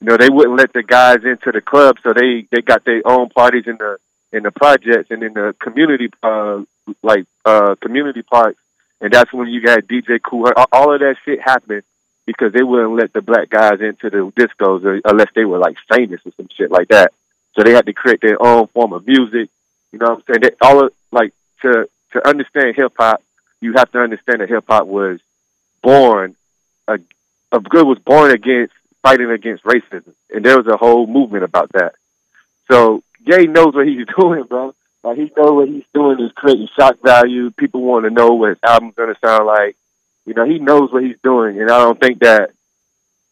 You 0.00 0.06
know 0.08 0.16
they 0.16 0.28
wouldn't 0.30 0.56
let 0.58 0.72
the 0.72 0.82
guys 0.82 1.24
into 1.24 1.50
the 1.52 1.60
club, 1.60 1.96
so 2.02 2.12
they 2.12 2.46
they 2.50 2.60
got 2.60 2.84
their 2.84 3.02
own 3.06 3.28
parties 3.30 3.66
in 3.66 3.76
the 3.78 3.98
in 4.32 4.42
the 4.42 4.50
projects 4.50 5.10
and 5.10 5.22
in 5.22 5.34
the 5.34 5.54
community 5.60 6.10
uh 6.22 6.62
like 7.02 7.26
uh 7.44 7.74
community 7.80 8.22
parks, 8.22 8.60
and 9.00 9.12
that's 9.12 9.32
when 9.32 9.48
you 9.48 9.62
got 9.62 9.80
DJ 9.84 10.20
Cool. 10.22 10.50
All- 10.72 10.94
of 10.94 11.00
that 11.00 11.16
shit 11.24 11.40
happened 11.40 11.82
because 12.26 12.52
they 12.52 12.62
wouldn't 12.62 12.96
let 12.96 13.12
the 13.12 13.22
black 13.22 13.48
guys 13.48 13.80
into 13.80 14.10
the 14.10 14.32
discos 14.36 15.00
unless 15.04 15.28
they 15.34 15.44
were 15.44 15.58
like 15.58 15.76
famous 15.90 16.20
or 16.26 16.32
some 16.36 16.48
shit 16.54 16.70
like 16.70 16.88
that. 16.88 17.12
So 17.54 17.62
they 17.62 17.72
had 17.72 17.86
to 17.86 17.92
create 17.92 18.20
their 18.20 18.40
own 18.40 18.66
form 18.68 18.92
of 18.92 19.06
music. 19.06 19.48
You 19.92 19.98
know 19.98 20.10
what 20.10 20.18
I'm 20.18 20.24
saying? 20.26 20.40
They, 20.42 20.66
all 20.66 20.84
of, 20.84 20.92
like 21.10 21.32
to 21.62 21.88
to 22.12 22.28
understand 22.28 22.76
hip 22.76 22.92
hop, 22.98 23.22
you 23.60 23.74
have 23.74 23.90
to 23.92 23.98
understand 23.98 24.40
that 24.40 24.48
hip 24.48 24.64
hop 24.68 24.86
was 24.86 25.20
born 25.82 26.36
a, 26.86 26.98
a 27.52 27.60
good 27.60 27.86
was 27.86 27.98
born 27.98 28.30
against 28.30 28.72
fighting 29.02 29.30
against 29.30 29.64
racism, 29.64 30.12
and 30.34 30.44
there 30.44 30.56
was 30.56 30.66
a 30.66 30.76
whole 30.76 31.06
movement 31.06 31.44
about 31.44 31.72
that. 31.72 31.94
So 32.70 33.02
Ye 33.26 33.46
knows 33.46 33.74
what 33.74 33.86
he's 33.86 34.06
doing, 34.18 34.44
bro. 34.44 34.74
Like 35.04 35.16
he 35.18 35.30
knows 35.36 35.52
what 35.52 35.68
he's 35.68 35.84
doing 35.94 36.20
is 36.20 36.32
creating 36.32 36.68
shock 36.78 36.96
value. 37.02 37.50
People 37.52 37.82
want 37.82 38.04
to 38.04 38.10
know 38.10 38.28
what 38.34 38.50
his 38.50 38.58
album's 38.62 38.94
gonna 38.96 39.14
sound 39.24 39.46
like. 39.46 39.76
You 40.26 40.34
know, 40.34 40.44
he 40.44 40.58
knows 40.58 40.92
what 40.92 41.02
he's 41.04 41.16
doing, 41.22 41.60
and 41.60 41.70
I 41.70 41.78
don't 41.78 41.98
think 41.98 42.18
that 42.20 42.50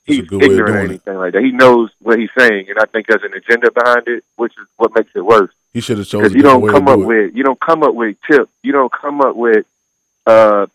he's 0.04 0.24
good 0.26 0.40
way 0.40 0.46
of 0.46 0.52
ignorant 0.52 0.70
or 0.70 0.72
doing 0.72 0.84
it. 0.84 0.90
anything 0.90 1.16
like 1.16 1.32
that. 1.34 1.42
He 1.42 1.50
knows 1.52 1.90
what 2.00 2.18
he's 2.18 2.30
saying, 2.38 2.66
and 2.70 2.78
I 2.78 2.84
think 2.86 3.06
there's 3.06 3.22
an 3.22 3.34
agenda 3.34 3.70
behind 3.70 4.08
it, 4.08 4.24
which 4.36 4.52
is 4.52 4.66
what 4.76 4.94
makes 4.94 5.10
it 5.14 5.20
worse. 5.24 5.52
He 5.74 5.80
should 5.80 5.98
have 5.98 6.06
chosen 6.06 6.22
Because 6.28 6.36
you 6.36 6.42
don't 6.42 6.66
come 6.70 6.86
to 6.86 6.92
up 6.92 7.00
it. 7.00 7.04
with 7.04 7.34
you 7.36 7.42
don't 7.42 7.60
come 7.60 7.82
up 7.82 7.94
with 7.94 8.16
Tip, 8.30 8.48
you 8.62 8.72
don't 8.72 8.92
come 8.92 9.20
up 9.20 9.36
with 9.36 9.66
uh 10.26 10.66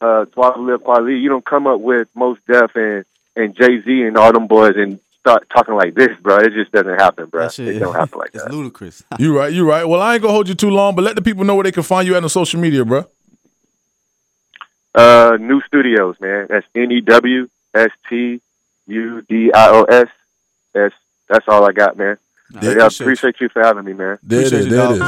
uh 0.00 0.24
Twalib 0.26 0.78
Kweli, 0.78 1.20
you 1.20 1.28
don't 1.28 1.44
come 1.44 1.66
up 1.66 1.80
with 1.80 2.08
Mos 2.14 2.38
Def 2.48 2.74
and 2.74 3.04
and 3.36 3.54
Jay 3.54 3.80
Z 3.80 4.02
and 4.02 4.16
all 4.16 4.32
them 4.32 4.48
boys 4.48 4.74
and 4.76 4.98
start 5.20 5.48
talking 5.50 5.74
like 5.74 5.94
this, 5.94 6.08
bro. 6.22 6.38
It 6.38 6.52
just 6.52 6.70
doesn't 6.72 7.00
happen, 7.00 7.26
bro. 7.26 7.46
It 7.46 7.78
don't 7.78 7.94
happen 7.94 8.18
like 8.18 8.30
It's 8.34 8.44
that. 8.44 8.52
ludicrous. 8.52 9.02
You 9.18 9.36
right. 9.36 9.52
You 9.52 9.68
right. 9.68 9.84
Well, 9.84 10.00
I 10.00 10.14
ain't 10.14 10.22
gonna 10.22 10.32
hold 10.34 10.48
you 10.48 10.54
too 10.54 10.70
long, 10.70 10.94
but 10.94 11.02
let 11.04 11.16
the 11.16 11.22
people 11.22 11.44
know 11.44 11.54
where 11.54 11.64
they 11.64 11.72
can 11.72 11.82
find 11.82 12.06
you 12.06 12.16
at 12.16 12.22
on 12.22 12.28
social 12.28 12.60
media, 12.60 12.84
bro. 12.84 13.04
Uh, 14.94 15.36
new 15.40 15.60
studios, 15.62 16.16
man. 16.20 16.46
That's 16.48 16.66
N 16.74 16.90
E 16.90 17.00
W 17.02 17.48
S 17.74 17.90
T 18.08 18.40
U 18.86 19.22
D 19.28 19.52
I 19.52 19.68
O 19.70 19.82
S. 19.84 20.08
That's 20.74 20.94
that's 21.28 21.46
all 21.48 21.68
I 21.68 21.72
got, 21.72 21.96
man. 21.96 22.18
Yeah, 22.54 22.60
But, 22.60 22.64
yeah, 22.64 22.70
appreciate 22.86 23.00
appreciate 23.04 23.40
you 23.40 23.48
for 23.50 23.62
having 23.62 23.84
me, 23.84 23.92
man. 23.92 24.18
There 24.22 24.40
it 24.40 24.52
is. 24.52 24.68
There 24.68 24.92
it 24.92 24.92
is. 24.92 24.98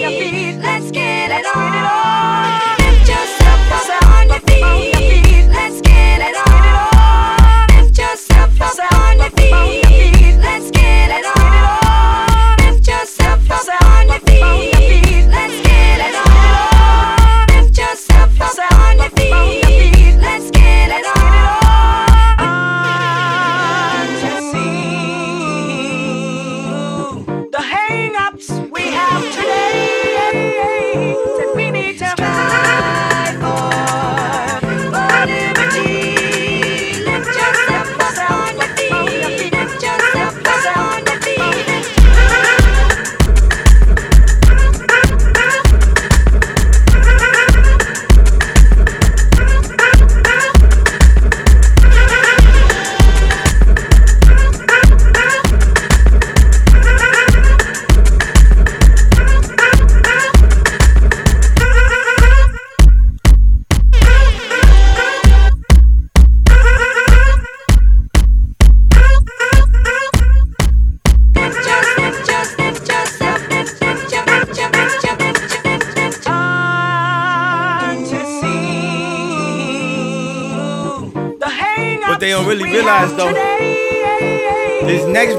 Your 0.00 0.10
feet. 0.10 0.58
Let's 0.62 0.90
get 0.90 1.35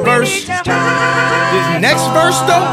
verse, 0.07 0.47
this 0.47 1.67
next 1.83 2.07
verse 2.15 2.39
though, 2.47 2.63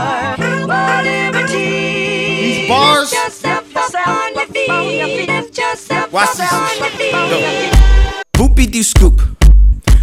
these 1.51 2.69
bars. 2.69 3.13
Watch 6.13 6.37
this. 6.39 6.53
Boopy 8.37 8.71
dee 8.71 8.85
scoop, 8.85 9.21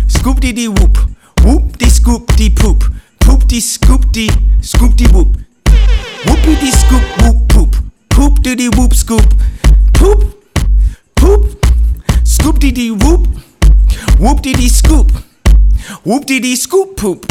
scoop 0.10 0.42
dee 0.42 0.52
dee 0.52 0.68
whoop, 0.68 0.98
whoop 1.46 1.78
dee 1.78 1.90
scoop 1.90 2.28
dee 2.36 2.50
poop, 2.50 2.84
poop 3.22 3.48
dee 3.48 3.62
scoop 3.62 4.12
dee 4.12 4.30
scoop 4.62 4.96
dee 4.98 5.08
whoop, 5.14 5.38
whoopy 6.26 6.60
dee 6.60 6.72
scoop 6.72 7.04
whoop 7.22 7.48
poop, 7.48 7.76
poop 8.10 8.42
dee 8.42 8.56
dee 8.56 8.70
whoop 8.76 8.94
scoop, 8.94 9.34
poop, 9.94 10.20
poop, 11.16 11.66
scoop 12.26 12.60
dee 12.60 12.74
dee 12.74 12.92
whoop, 12.92 13.26
whoop 14.20 14.42
dee 14.42 14.54
dee 14.54 14.68
scoop, 14.68 15.12
whoop 16.04 16.26
dee 16.26 16.40
dee 16.40 16.56
scoop 16.56 16.96
poop. 16.98 17.26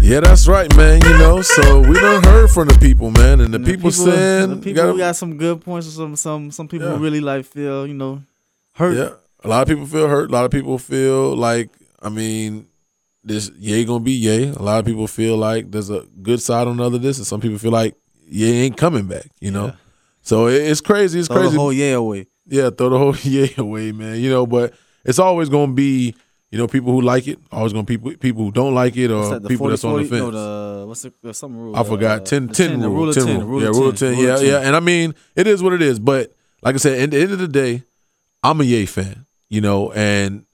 Yeah, 0.00 0.20
that's 0.20 0.48
right, 0.48 0.74
man. 0.74 1.02
You 1.02 1.18
know, 1.18 1.42
so 1.42 1.80
we 1.80 1.94
done 2.00 2.22
heard 2.24 2.48
from 2.50 2.68
the 2.68 2.78
people, 2.80 3.10
man, 3.10 3.40
and 3.40 3.52
the, 3.52 3.56
And 3.56 3.66
people, 3.66 3.90
the 3.90 3.96
saying 3.96 4.50
the 4.50 4.56
people 4.56 4.72
gotta- 4.86 4.96
got 4.98 5.16
some 5.16 5.36
good 5.36 5.60
points. 5.60 5.86
Or 5.86 5.90
some 5.90 6.16
some 6.16 6.50
some 6.50 6.66
people 6.66 6.88
Yeah. 6.88 6.98
really 6.98 7.20
like 7.20 7.44
feel 7.44 7.86
you 7.86 7.92
know 7.92 8.22
hurt. 8.72 8.96
Yeah, 8.96 9.10
a 9.44 9.48
lot 9.48 9.62
of 9.62 9.68
people 9.68 9.84
feel 9.86 10.08
hurt. 10.08 10.30
A 10.30 10.32
lot 10.32 10.46
of 10.46 10.50
people 10.50 10.78
feel 10.78 11.36
like, 11.36 11.68
I 12.00 12.08
mean, 12.08 12.68
this 13.22 13.50
yay 13.58 13.84
gonna 13.84 14.00
be 14.02 14.12
yay. 14.12 14.48
A 14.48 14.62
lot 14.62 14.78
of 14.78 14.86
people 14.86 15.06
feel 15.08 15.36
like 15.36 15.70
there's 15.70 15.90
a 15.90 16.06
good 16.22 16.40
side 16.40 16.66
on 16.68 16.78
the 16.78 16.84
other 16.84 16.98
this, 16.98 17.18
and 17.18 17.26
some 17.26 17.40
people 17.42 17.58
feel 17.58 17.72
like 17.72 17.94
yay 18.26 18.64
ain't 18.64 18.78
coming 18.78 19.06
back. 19.08 19.26
You 19.40 19.50
know, 19.50 19.74
so 20.28 20.46
it's 20.46 20.82
crazy. 20.82 21.18
It's 21.18 21.26
crazy. 21.26 21.26
Throw 21.26 21.42
the 21.42 21.48
crazy. 21.48 21.56
whole 21.56 21.72
yay 21.72 21.92
away. 21.92 22.26
Yeah, 22.46 22.68
throw 22.68 22.90
the 22.90 22.98
whole 22.98 23.16
yay 23.22 23.54
away, 23.56 23.92
man. 23.92 24.20
You 24.20 24.28
know, 24.28 24.46
but 24.46 24.74
it's 25.04 25.18
always 25.18 25.48
gonna 25.48 25.72
be. 25.72 26.14
You 26.50 26.56
know, 26.56 26.66
people 26.66 26.92
who 26.92 27.02
like 27.02 27.28
it, 27.28 27.38
always 27.52 27.74
gonna 27.74 27.84
people 27.84 28.14
people 28.16 28.44
who 28.44 28.52
don't 28.52 28.74
like 28.74 28.96
it, 28.96 29.10
or 29.10 29.38
that, 29.38 29.48
people 29.48 29.68
40, 29.68 29.72
that's 29.72 29.84
on 29.84 30.02
the 30.02 30.04
40 30.04 30.08
fence. 30.08 30.20
No, 30.20 30.30
the 30.80 30.86
what's 30.86 31.06
the 31.22 31.34
some 31.34 31.56
rule? 31.56 31.76
I 31.76 31.84
forgot 31.84 32.20
uh, 32.22 32.24
10, 32.24 32.46
the 32.46 32.54
10 32.54 32.80
rule, 32.80 32.94
rule 32.94 33.12
10 33.12 33.26
ten, 33.26 33.38
rule. 33.40 33.46
rule 33.46 33.62
yeah, 33.62 33.68
rule 33.68 33.88
of 33.88 33.98
10. 33.98 34.14
rule 34.14 34.24
Yeah, 34.24 34.36
10. 34.36 34.46
yeah. 34.46 34.60
And 34.60 34.74
I 34.74 34.80
mean, 34.80 35.14
it 35.36 35.46
is 35.46 35.62
what 35.62 35.74
it 35.74 35.82
is. 35.82 35.98
But 35.98 36.34
like 36.62 36.74
I 36.74 36.78
said, 36.78 37.00
at 37.00 37.10
the 37.10 37.20
end 37.20 37.32
of 37.32 37.38
the 37.38 37.48
day, 37.48 37.82
I'm 38.42 38.62
a 38.62 38.64
Yay 38.64 38.86
fan, 38.86 39.26
you 39.50 39.60
know, 39.60 39.92
and 39.92 40.46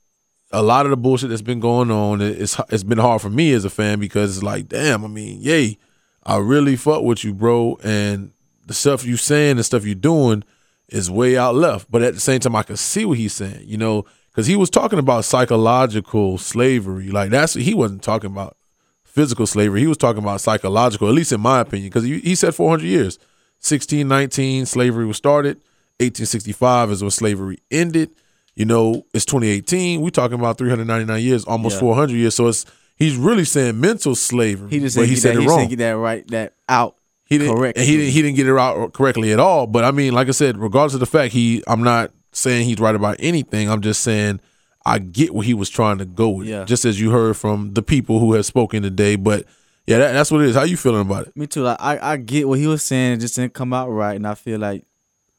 a 0.51 0.63
lot 0.63 0.85
of 0.87 0.91
the 0.91 0.97
bullshit 0.97 1.31
that's 1.31 1.43
been 1.43 1.61
going 1.61 1.93
on, 1.93 2.21
it's 2.21 2.61
it's 2.71 2.83
been 2.83 2.99
hard 2.99 3.23
for 3.23 3.31
me 3.31 3.53
as 3.53 3.65
a 3.65 3.71
fan 3.71 4.01
because 4.01 4.37
it's 4.37 4.43
like, 4.45 4.69
damn, 4.69 5.05
I 5.05 5.09
mean, 5.09 5.41
Yay, 5.43 5.79
I 6.25 6.39
really 6.39 6.75
fuck 6.75 7.03
with 7.03 7.23
you, 7.23 7.35
bro, 7.35 7.79
and 7.85 8.33
the 8.67 8.75
stuff 8.75 9.05
you 9.05 9.17
saying 9.17 9.57
and 9.57 9.65
stuff 9.65 9.85
you 9.85 9.95
doing 9.95 10.45
is 10.89 11.11
way 11.11 11.37
out 11.37 11.55
left. 11.55 11.91
But 11.91 12.03
at 12.03 12.15
the 12.15 12.21
same 12.21 12.41
time, 12.41 12.57
I 12.57 12.63
can 12.63 12.77
see 12.77 13.05
what 13.05 13.19
he's 13.19 13.33
saying, 13.33 13.65
you 13.67 13.77
know, 13.77 14.05
because 14.31 14.47
he 14.47 14.57
was 14.57 14.71
talking 14.71 14.99
about 14.99 15.25
psychological 15.25 16.39
slavery. 16.39 17.09
Like 17.09 17.31
that's 17.31 17.55
he 17.55 17.75
wasn't 17.75 18.03
talking 18.03 18.31
about 18.31 18.57
physical 19.05 19.47
slavery. 19.47 19.81
He 19.81 19.87
was 19.87 19.97
talking 19.97 20.23
about 20.23 20.41
psychological, 20.41 21.09
at 21.09 21.15
least 21.15 21.33
in 21.33 21.41
my 21.41 21.61
opinion, 21.61 21.89
because 21.89 22.05
he, 22.05 22.19
he 22.21 22.35
said 22.35 22.55
400 22.55 22.85
years. 22.85 23.19
1619, 23.61 24.67
slavery 24.67 25.07
was 25.07 25.17
started. 25.17 25.57
1865 26.01 26.91
is 26.91 27.03
when 27.03 27.11
slavery 27.11 27.59
ended. 27.71 28.11
You 28.55 28.65
know, 28.65 29.07
it's 29.15 29.25
2018. 29.25 30.01
We're 30.01 30.11
talking 30.11 30.39
about 30.39 30.59
399 30.59 31.23
years, 31.23 31.45
almost 31.45 31.77
Yeah. 31.77 31.81
400 31.81 32.15
years. 32.15 32.35
So 32.35 32.49
it's 32.49 32.67
he's 32.97 33.17
really 33.17 33.45
saying 33.45 33.81
mental 33.81 34.15
slavery. 34.15 34.71
He 34.71 34.81
just 34.81 34.97
but 34.97 35.03
didn't 35.03 35.11
he 35.11 35.17
said 35.17 35.37
that, 35.37 35.41
it 35.41 35.43
he 35.43 35.49
wrong. 35.49 35.69
get 35.69 35.79
that 35.79 35.93
right 35.93 36.27
that 36.29 36.55
out. 36.69 36.97
He 37.27 37.39
didn't, 37.39 37.57
correct. 37.57 37.79
and 37.79 37.87
he 37.87 37.97
didn't. 37.97 38.13
He 38.13 38.23
didn't 38.23 38.37
get 38.37 38.47
it 38.47 38.57
out 38.57 38.93
correctly 38.93 39.33
at 39.33 39.41
all. 39.41 39.67
But 39.67 39.85
I 39.85 39.91
mean, 39.91 40.13
like 40.13 40.29
I 40.29 40.33
said, 40.33 40.59
regardless 40.59 40.95
of 40.95 41.01
the 41.01 41.07
fact, 41.07 41.33
he. 41.33 41.63
I'm 41.67 41.83
not 41.83 42.13
saying 42.33 42.67
he's 42.67 42.79
right 42.79 42.95
about 42.95 43.17
anything. 43.19 43.71
I'm 43.71 43.81
just 43.81 44.03
saying 44.03 44.41
I 44.85 44.99
get 44.99 45.35
what 45.35 45.47
he 45.47 45.55
was 45.55 45.71
trying 45.71 45.99
to 45.99 46.05
go 46.05 46.29
with. 46.29 46.47
Yeah. 46.49 46.65
Just 46.65 46.85
as 46.85 47.01
you 47.01 47.11
heard 47.11 47.37
from 47.37 47.73
the 47.75 47.83
people 47.83 48.19
who 48.19 48.35
have 48.35 48.45
spoken 48.45 48.83
today. 48.83 49.17
But 49.17 49.47
yeah, 49.87 49.99
that, 49.99 50.13
that's 50.13 50.31
what 50.31 50.43
it 50.43 50.49
is. 50.49 50.57
How 50.57 50.65
you 50.65 50.77
feeling 50.77 51.03
about 51.03 51.29
it? 51.29 51.37
Me 51.37 51.47
too. 51.47 51.63
Like 51.63 51.79
I, 51.81 52.13
I 52.13 52.17
get 52.19 52.47
what 52.47 52.59
he 52.59 52.67
was 52.67 52.83
saying. 52.83 53.15
It 53.15 53.21
just 53.21 53.37
didn't 53.37 53.55
come 53.55 53.73
out 53.73 53.89
right, 53.89 54.17
and 54.17 54.27
I 54.27 54.35
feel 54.35 54.59
like 54.59 54.85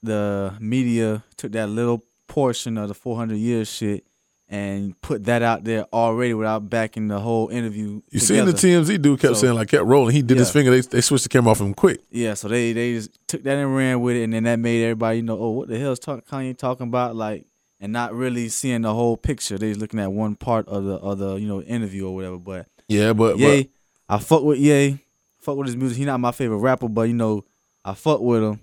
the 0.01 0.53
media 0.59 1.23
took 1.37 1.51
that 1.53 1.69
little 1.69 2.03
portion 2.27 2.77
of 2.77 2.87
the 2.87 2.93
400 2.93 3.35
years 3.35 3.67
shit 3.67 4.05
and 4.47 4.99
put 5.01 5.25
that 5.25 5.41
out 5.41 5.63
there 5.63 5.85
already 5.91 6.33
without 6.33 6.69
backing 6.69 7.07
the 7.07 7.19
whole 7.19 7.47
interview. 7.49 8.01
You 8.11 8.19
seen 8.19 8.45
the 8.45 8.51
TMZ 8.53 9.01
dude 9.01 9.19
kept 9.19 9.35
So- 9.35 9.41
saying 9.41 9.55
like 9.55 9.69
kept 9.69 9.85
rolling. 9.85 10.13
He 10.15 10.21
did 10.21 10.37
his 10.37 10.51
finger. 10.51 10.71
They 10.71 10.81
they 10.81 11.01
switched 11.01 11.23
the 11.23 11.29
camera 11.29 11.51
off 11.51 11.61
him 11.61 11.73
quick. 11.73 12.01
Yeah, 12.11 12.35
so 12.35 12.47
they 12.47 12.71
they 12.73 12.93
just 12.93 13.17
took 13.27 13.43
that 13.43 13.57
and 13.57 13.75
ran 13.75 14.01
with 14.01 14.15
it, 14.15 14.23
and 14.23 14.33
then 14.33 14.43
that 14.43 14.59
made 14.59 14.83
everybody 14.83 15.17
you 15.17 15.23
know, 15.23 15.37
oh, 15.39 15.49
what 15.51 15.67
the 15.67 15.79
hell 15.79 15.91
is 15.93 15.99
talk, 15.99 16.25
Kanye 16.27 16.55
talking 16.57 16.87
about? 16.87 17.15
Like, 17.15 17.45
and 17.81 17.91
not 17.91 18.13
really 18.13 18.49
seeing 18.49 18.83
the 18.83 18.93
whole 18.93 19.17
picture. 19.17 19.57
They 19.57 19.69
just 19.69 19.79
looking 19.81 19.99
at 19.99 20.11
one 20.11 20.35
part 20.35 20.67
of 20.67 20.83
the 20.85 20.95
of 20.95 21.17
the 21.17 21.35
you 21.35 21.47
know 21.47 21.61
interview 21.61 22.07
or 22.07 22.13
whatever. 22.15 22.37
But 22.37 22.67
Yeah, 22.87 23.13
but 23.13 23.39
Ye, 23.39 23.69
I 24.07 24.19
fuck 24.19 24.43
with 24.43 24.59
Ye, 24.59 24.99
fuck 25.39 25.57
with 25.57 25.67
his 25.67 25.75
music. 25.75 25.97
He 25.97 26.05
not 26.05 26.19
my 26.19 26.31
favorite 26.31 26.57
rapper, 26.57 26.87
but 26.87 27.03
you 27.03 27.15
know, 27.15 27.43
I 27.83 27.95
fuck 27.95 28.21
with 28.21 28.43
him. 28.43 28.59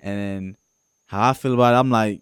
And 0.00 0.56
how 1.06 1.30
I 1.30 1.32
feel 1.34 1.54
about 1.54 1.74
it, 1.74 1.78
I'm 1.78 1.90
like, 1.90 2.20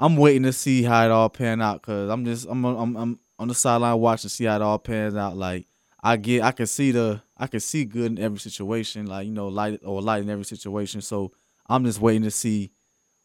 I'm 0.00 0.16
waiting 0.16 0.44
to 0.44 0.52
see 0.52 0.82
how 0.82 1.04
it 1.04 1.10
all 1.10 1.28
pan 1.28 1.60
out, 1.60 1.82
cause 1.82 2.08
I'm 2.10 2.24
just 2.24 2.46
I'm 2.48 2.64
I'm 2.64 2.96
I'm 2.96 3.18
on 3.38 3.48
the 3.48 3.54
sideline 3.54 3.98
watching 3.98 4.28
to 4.28 4.34
see 4.34 4.44
how 4.44 4.56
it 4.56 4.62
all 4.62 4.78
pans 4.78 5.14
out. 5.14 5.36
Like 5.36 5.66
I 6.02 6.16
get, 6.16 6.42
I 6.42 6.52
can 6.52 6.66
see 6.66 6.92
the, 6.92 7.20
I 7.36 7.48
can 7.48 7.60
see 7.60 7.84
good 7.84 8.12
in 8.12 8.18
every 8.18 8.38
situation, 8.38 9.06
like 9.06 9.26
you 9.26 9.32
know, 9.32 9.48
light 9.48 9.80
or 9.84 10.00
light 10.00 10.22
in 10.22 10.30
every 10.30 10.44
situation. 10.44 11.00
So 11.00 11.32
I'm 11.68 11.84
just 11.84 12.00
waiting 12.00 12.22
to 12.22 12.30
see 12.30 12.70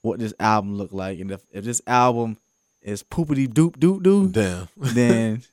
what 0.02 0.20
this 0.20 0.34
album 0.40 0.76
look 0.78 0.92
like, 0.92 1.20
and 1.20 1.32
if, 1.32 1.42
if 1.52 1.64
this 1.64 1.82
album 1.88 2.38
is 2.82 3.04
poopity 3.04 3.48
doop 3.48 3.78
doop 3.78 4.02
doo, 4.04 4.28
damn, 4.30 4.68
then 4.78 5.44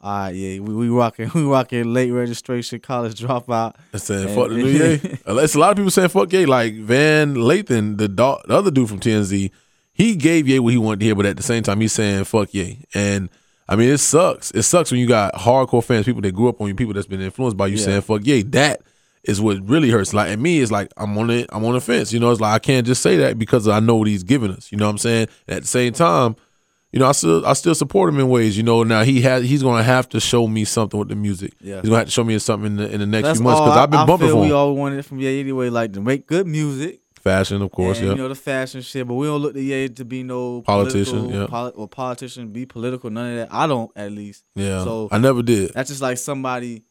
all 0.00 0.12
right, 0.16 0.34
yeah, 0.34 0.60
we, 0.60 0.74
we 0.74 0.88
rocking, 0.90 1.30
we 1.34 1.42
rocking 1.42 1.92
late 1.92 2.10
registration, 2.12 2.78
college 2.80 3.18
dropout. 3.20 3.74
I 3.92 3.96
said 3.96 4.26
And- 4.26 4.34
fuck 4.36 4.48
the 4.50 4.54
new 4.58 4.66
Ye. 4.66 5.00
It's 5.42 5.54
a 5.54 5.58
lot 5.58 5.70
of 5.70 5.76
people 5.76 5.90
saying 5.90 6.10
fuck 6.10 6.32
Ye. 6.32 6.46
Like 6.46 6.74
Van 6.74 7.34
Lathan, 7.34 7.96
the, 7.98 8.06
dog, 8.08 8.42
the 8.46 8.54
other 8.54 8.70
dude 8.70 8.88
from 8.88 9.00
TMZ, 9.00 9.50
he 9.98 10.16
gave 10.16 10.48
Ye 10.48 10.58
what 10.60 10.72
he 10.72 10.78
wanted 10.78 11.00
to 11.00 11.06
hear, 11.06 11.14
but 11.14 11.26
at 11.26 11.36
the 11.36 11.42
same 11.42 11.62
time, 11.62 11.80
he's 11.82 11.92
saying 11.92 12.24
fuck 12.24 12.54
Ye. 12.54 12.86
And 12.94 13.28
I 13.68 13.76
mean, 13.76 13.90
it 13.90 13.98
sucks. 13.98 14.50
It 14.52 14.62
sucks 14.62 14.90
when 14.90 14.98
you 15.00 15.06
got 15.06 15.34
hardcore 15.34 15.84
fans, 15.84 16.06
people 16.06 16.22
that 16.22 16.32
grew 16.32 16.48
up 16.48 16.58
on 16.62 16.68
you, 16.68 16.74
people 16.74 16.94
that's 16.94 17.06
been 17.06 17.20
influenced 17.20 17.56
by 17.58 17.66
you 17.66 17.76
Yeah. 17.76 17.84
saying 17.84 18.00
fuck 18.02 18.24
Ye. 18.24 18.42
That 18.44 18.80
is 19.24 19.40
what 19.42 19.58
really 19.68 19.90
hurts. 19.90 20.14
Like, 20.14 20.30
and 20.30 20.40
me, 20.40 20.60
it's 20.60 20.70
like 20.72 20.90
I'm 20.96 21.18
on 21.18 21.28
it. 21.28 21.50
I'm 21.52 21.64
on 21.64 21.74
the 21.74 21.80
fence. 21.82 22.12
You 22.12 22.20
know, 22.20 22.30
it's 22.30 22.40
like 22.40 22.54
I 22.54 22.58
can't 22.60 22.86
just 22.86 23.02
say 23.02 23.16
that 23.18 23.38
because 23.38 23.68
I 23.68 23.80
know 23.80 23.96
what 23.96 24.08
he's 24.08 24.22
giving 24.22 24.52
us. 24.52 24.72
You 24.72 24.78
know 24.78 24.86
what 24.86 24.92
I'm 24.92 24.98
saying? 24.98 25.28
At 25.48 25.62
the 25.62 25.68
same 25.68 25.92
time, 25.92 26.36
you 26.92 26.98
know, 27.00 27.06
I 27.06 27.12
still 27.12 27.44
I 27.44 27.52
still 27.52 27.74
support 27.74 28.08
him 28.14 28.20
in 28.20 28.28
ways. 28.30 28.56
You 28.56 28.62
know, 28.62 28.84
now 28.84 29.02
he 29.02 29.20
has 29.22 29.42
he's 29.44 29.62
gonna 29.62 29.82
have 29.82 30.08
to 30.10 30.20
show 30.20 30.46
me 30.46 30.64
something 30.64 30.98
with 30.98 31.08
the 31.10 31.16
music. 31.16 31.52
Yeah. 31.60 31.80
He's 31.82 31.90
gonna 31.90 31.98
have 31.98 32.06
to 32.06 32.12
show 32.12 32.24
me 32.24 32.38
something 32.38 32.68
in 32.70 32.76
the, 32.76 32.90
in 32.90 33.00
the 33.00 33.06
next 33.06 33.24
That's 33.26 33.38
few 33.40 33.44
months 33.44 33.60
because 33.60 33.76
I've 33.76 33.90
been 33.90 34.00
I 34.00 34.06
bumping 34.06 34.28
feel 34.28 34.36
for 34.36 34.40
We 34.42 34.48
him. 34.48 34.54
all 34.56 34.74
wanted 34.76 35.00
it 35.00 35.02
from 35.04 35.18
Ye 35.18 35.40
anyway, 35.40 35.68
like 35.68 35.92
to 35.94 36.00
make 36.00 36.26
good 36.26 36.46
music. 36.46 37.00
Fashion, 37.28 37.62
of 37.62 37.70
course, 37.70 38.00
yeah. 38.00 38.08
You 38.10 38.14
know 38.14 38.28
the 38.28 38.34
fashion 38.34 38.80
shit, 38.82 39.06
but 39.06 39.14
we 39.14 39.26
don't 39.26 39.40
look 39.40 39.54
to 39.54 39.60
Ye 39.62 39.88
to 39.88 40.04
be 40.04 40.22
no 40.22 40.62
Politician, 40.62 41.28
yeah. 41.30 41.46
poli- 41.46 41.72
or 41.74 41.86
politician, 41.88 42.48
be 42.48 42.66
political. 42.66 43.10
None 43.10 43.30
of 43.32 43.36
that. 43.36 43.54
I 43.54 43.66
don't, 43.66 43.90
at 43.96 44.12
least. 44.12 44.44
Yeah, 44.54 44.82
So 44.84 45.08
I 45.10 45.18
never 45.18 45.42
did. 45.42 45.72
That's 45.74 45.90
just 45.90 46.02
like 46.02 46.18
somebody. 46.18 46.82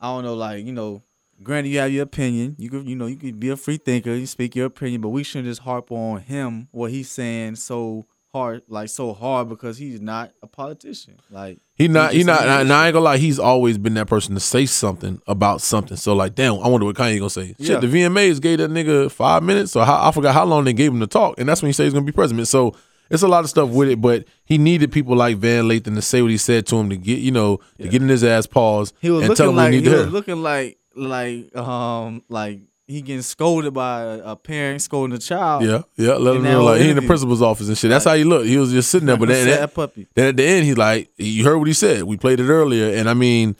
I 0.00 0.06
don't 0.14 0.24
know, 0.24 0.34
like 0.34 0.64
you 0.64 0.72
know. 0.72 1.02
Granted, 1.42 1.70
you 1.70 1.78
have 1.80 1.90
your 1.92 2.04
opinion. 2.04 2.54
You 2.58 2.70
could, 2.70 2.88
you 2.88 2.94
know, 2.94 3.06
you 3.06 3.16
could 3.16 3.40
be 3.40 3.48
a 3.50 3.56
free 3.56 3.76
thinker. 3.76 4.14
You 4.14 4.26
speak 4.26 4.54
your 4.54 4.66
opinion, 4.66 5.00
but 5.00 5.08
we 5.08 5.24
shouldn't 5.24 5.48
just 5.48 5.62
harp 5.62 5.90
on 5.90 6.20
him 6.20 6.68
what 6.70 6.92
he's 6.92 7.10
saying 7.10 7.56
so 7.56 8.06
hard, 8.34 8.62
like 8.68 8.88
so 8.88 9.14
hard, 9.14 9.48
because 9.48 9.78
he's 9.78 10.00
not 10.00 10.32
a 10.42 10.46
politician. 10.48 11.20
Like 11.30 11.58
He 11.76 11.86
not 11.86 12.12
he 12.12 12.18
just 12.18 12.26
not 12.26 12.42
an 12.42 12.48
and. 12.62 12.72
I 12.72 12.88
ain't 12.88 12.94
gonna 12.94 13.04
lie, 13.04 13.16
he's 13.16 13.38
always 13.38 13.78
been 13.78 13.94
that 13.94 14.08
person 14.08 14.34
to 14.34 14.40
say 14.40 14.66
something 14.66 15.22
about 15.28 15.60
something. 15.60 15.96
So 15.96 16.14
like, 16.14 16.34
damn, 16.34 16.54
I 16.54 16.66
wonder 16.68 16.84
what 16.84 16.96
Kanye 16.96 17.18
gonna 17.18 17.30
say. 17.30 17.54
Yeah. 17.58 17.66
Shit, 17.66 17.80
the 17.80 17.86
VMAs 17.86 18.42
gave 18.42 18.58
that 18.58 18.70
nigga 18.70 19.10
five 19.10 19.44
minutes, 19.44 19.76
or 19.76 19.84
how, 19.86 20.08
I 20.08 20.10
forgot 20.10 20.34
how 20.34 20.44
long 20.44 20.64
they 20.64 20.72
gave 20.72 20.92
him 20.92 20.98
to 21.00 21.06
talk, 21.06 21.38
and 21.38 21.48
that's 21.48 21.62
when 21.62 21.68
he 21.68 21.72
said 21.72 21.84
he's 21.84 21.92
gonna 21.92 22.04
be 22.04 22.12
president. 22.12 22.48
So 22.48 22.74
it's 23.08 23.22
a 23.22 23.28
lot 23.28 23.44
of 23.44 23.50
stuff 23.50 23.70
with 23.70 23.88
it, 23.88 24.00
but 24.00 24.24
he 24.44 24.58
needed 24.58 24.90
people 24.90 25.14
like 25.14 25.36
Van 25.36 25.64
Lathan 25.64 25.94
to 25.94 26.02
say 26.02 26.20
what 26.20 26.32
he 26.32 26.36
said 26.36 26.66
to 26.66 26.76
him 26.76 26.90
to 26.90 26.96
get 26.96 27.20
you 27.20 27.30
know 27.30 27.58
to 27.80 27.88
get 27.88 28.02
in 28.02 28.08
his 28.08 28.24
ass 28.24 28.46
pause 28.46 28.92
He 29.00 29.10
was 29.10 29.24
and 29.26 29.36
tell 29.36 29.46
looking 29.46 29.50
him 29.50 29.56
like 29.56 29.72
he 29.72 29.80
he 29.80 29.88
was 29.96 30.12
looking 30.12 30.42
like 30.42 30.78
like 30.96 31.56
um 31.56 32.22
like 32.28 32.60
he 32.86 33.00
getting 33.00 33.22
scolded 33.22 33.72
by 33.72 34.02
a, 34.02 34.36
parent 34.36 34.82
scolding 34.82 35.16
a 35.16 35.18
child. 35.18 35.64
Yeah, 35.64 35.82
yeah. 35.96 36.14
Let 36.14 36.36
him 36.36 36.42
know 36.42 36.64
like 36.64 36.80
he 36.80 36.90
in 36.90 36.96
the 36.96 37.02
principal's 37.02 37.42
office 37.42 37.68
and 37.68 37.78
shit. 37.78 37.90
That's 37.90 38.04
how 38.04 38.14
he 38.14 38.24
looked. 38.24 38.46
He 38.46 38.58
was 38.58 38.72
just 38.72 38.90
sitting 38.90 39.06
there. 39.06 39.16
But 39.16 39.28
then, 39.28 39.46
then, 39.46 39.68
puppy. 39.68 40.06
then 40.14 40.28
at 40.28 40.36
the 40.36 40.44
end, 40.44 40.66
he's 40.66 40.76
like, 40.76 41.10
you 41.16 41.44
heard 41.44 41.58
what 41.58 41.68
he 41.68 41.74
said. 41.74 42.02
We 42.02 42.16
played 42.16 42.40
it 42.40 42.48
earlier, 42.48 42.94
and 42.94 43.08
I 43.08 43.14
mean, 43.14 43.56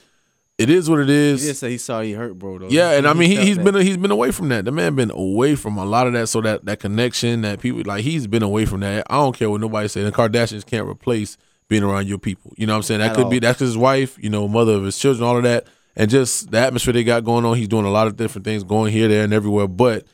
it 0.56 0.70
is 0.70 0.88
what 0.88 1.01
it 1.01 1.10
is. 1.10 1.42
He 1.42 1.48
did 1.48 1.56
say 1.56 1.70
he 1.70 1.78
saw 1.78 2.01
he 2.01 2.12
hurt, 2.12 2.38
bro. 2.38 2.59
Though. 2.59 2.68
Yeah, 2.68 2.92
and 2.92 3.09
I 3.09 3.12
mean 3.12 3.30
he, 3.30 3.55
that. 3.55 3.64
been 3.64 3.74
he's 3.74 3.96
been 3.96 4.12
away 4.12 4.30
from 4.30 4.51
that. 4.51 4.64
The 4.64 4.72
man 4.72 4.94
been 4.94 5.10
away 5.10 5.56
from 5.56 5.76
a 5.78 5.84
lot 5.84 6.06
of 6.06 6.12
that. 6.12 6.28
So 6.28 6.40
that 6.42 6.64
that 6.66 6.80
connection 6.80 7.42
that 7.42 7.60
people 7.60 7.82
like 7.84 8.05
he's 8.05 8.26
been 8.26 8.42
away 8.42 8.64
from 8.64 8.80
that. 8.80 9.06
I 9.10 9.14
don't 9.14 9.36
care 9.36 9.51
what 9.51 9.60
nobody 9.60 9.88
say. 9.88 10.05
The 10.05 10.12
Kardashians 10.12 10.64
can't 10.64 10.86
replace 10.86 11.36
being 11.68 11.82
around 11.82 12.06
your 12.06 12.18
people. 12.18 12.52
You 12.56 12.66
know 12.66 12.74
what 12.74 12.78
I'm 12.78 12.82
saying? 12.84 13.01
That 13.01 13.10
At 13.12 13.16
could 13.16 13.30
be 13.30 13.40
that's 13.40 13.59
his 13.59 13.76
wife. 13.76 14.16
You 14.22 14.30
know, 14.30 14.46
mother 14.46 14.74
of 14.74 14.84
his 14.84 14.96
children, 14.96 15.26
all 15.26 15.36
of 15.36 15.42
that, 15.42 15.66
and 15.97 16.11
just 16.11 16.51
the 16.51 16.59
atmosphere 16.59 16.93
they 16.93 17.05
got 17.05 17.25
going 17.25 17.45
on. 17.45 17.57
He's 17.57 17.69
doing 17.69 17.85
a 17.85 17.91
lot 17.91 18.07
of 18.07 18.16
different 18.16 18.45
things, 18.45 18.65
going 18.65 18.93
here, 18.93 19.09
there, 19.09 19.25
and 19.25 19.33
everywhere. 19.33 19.69
But 19.69 20.07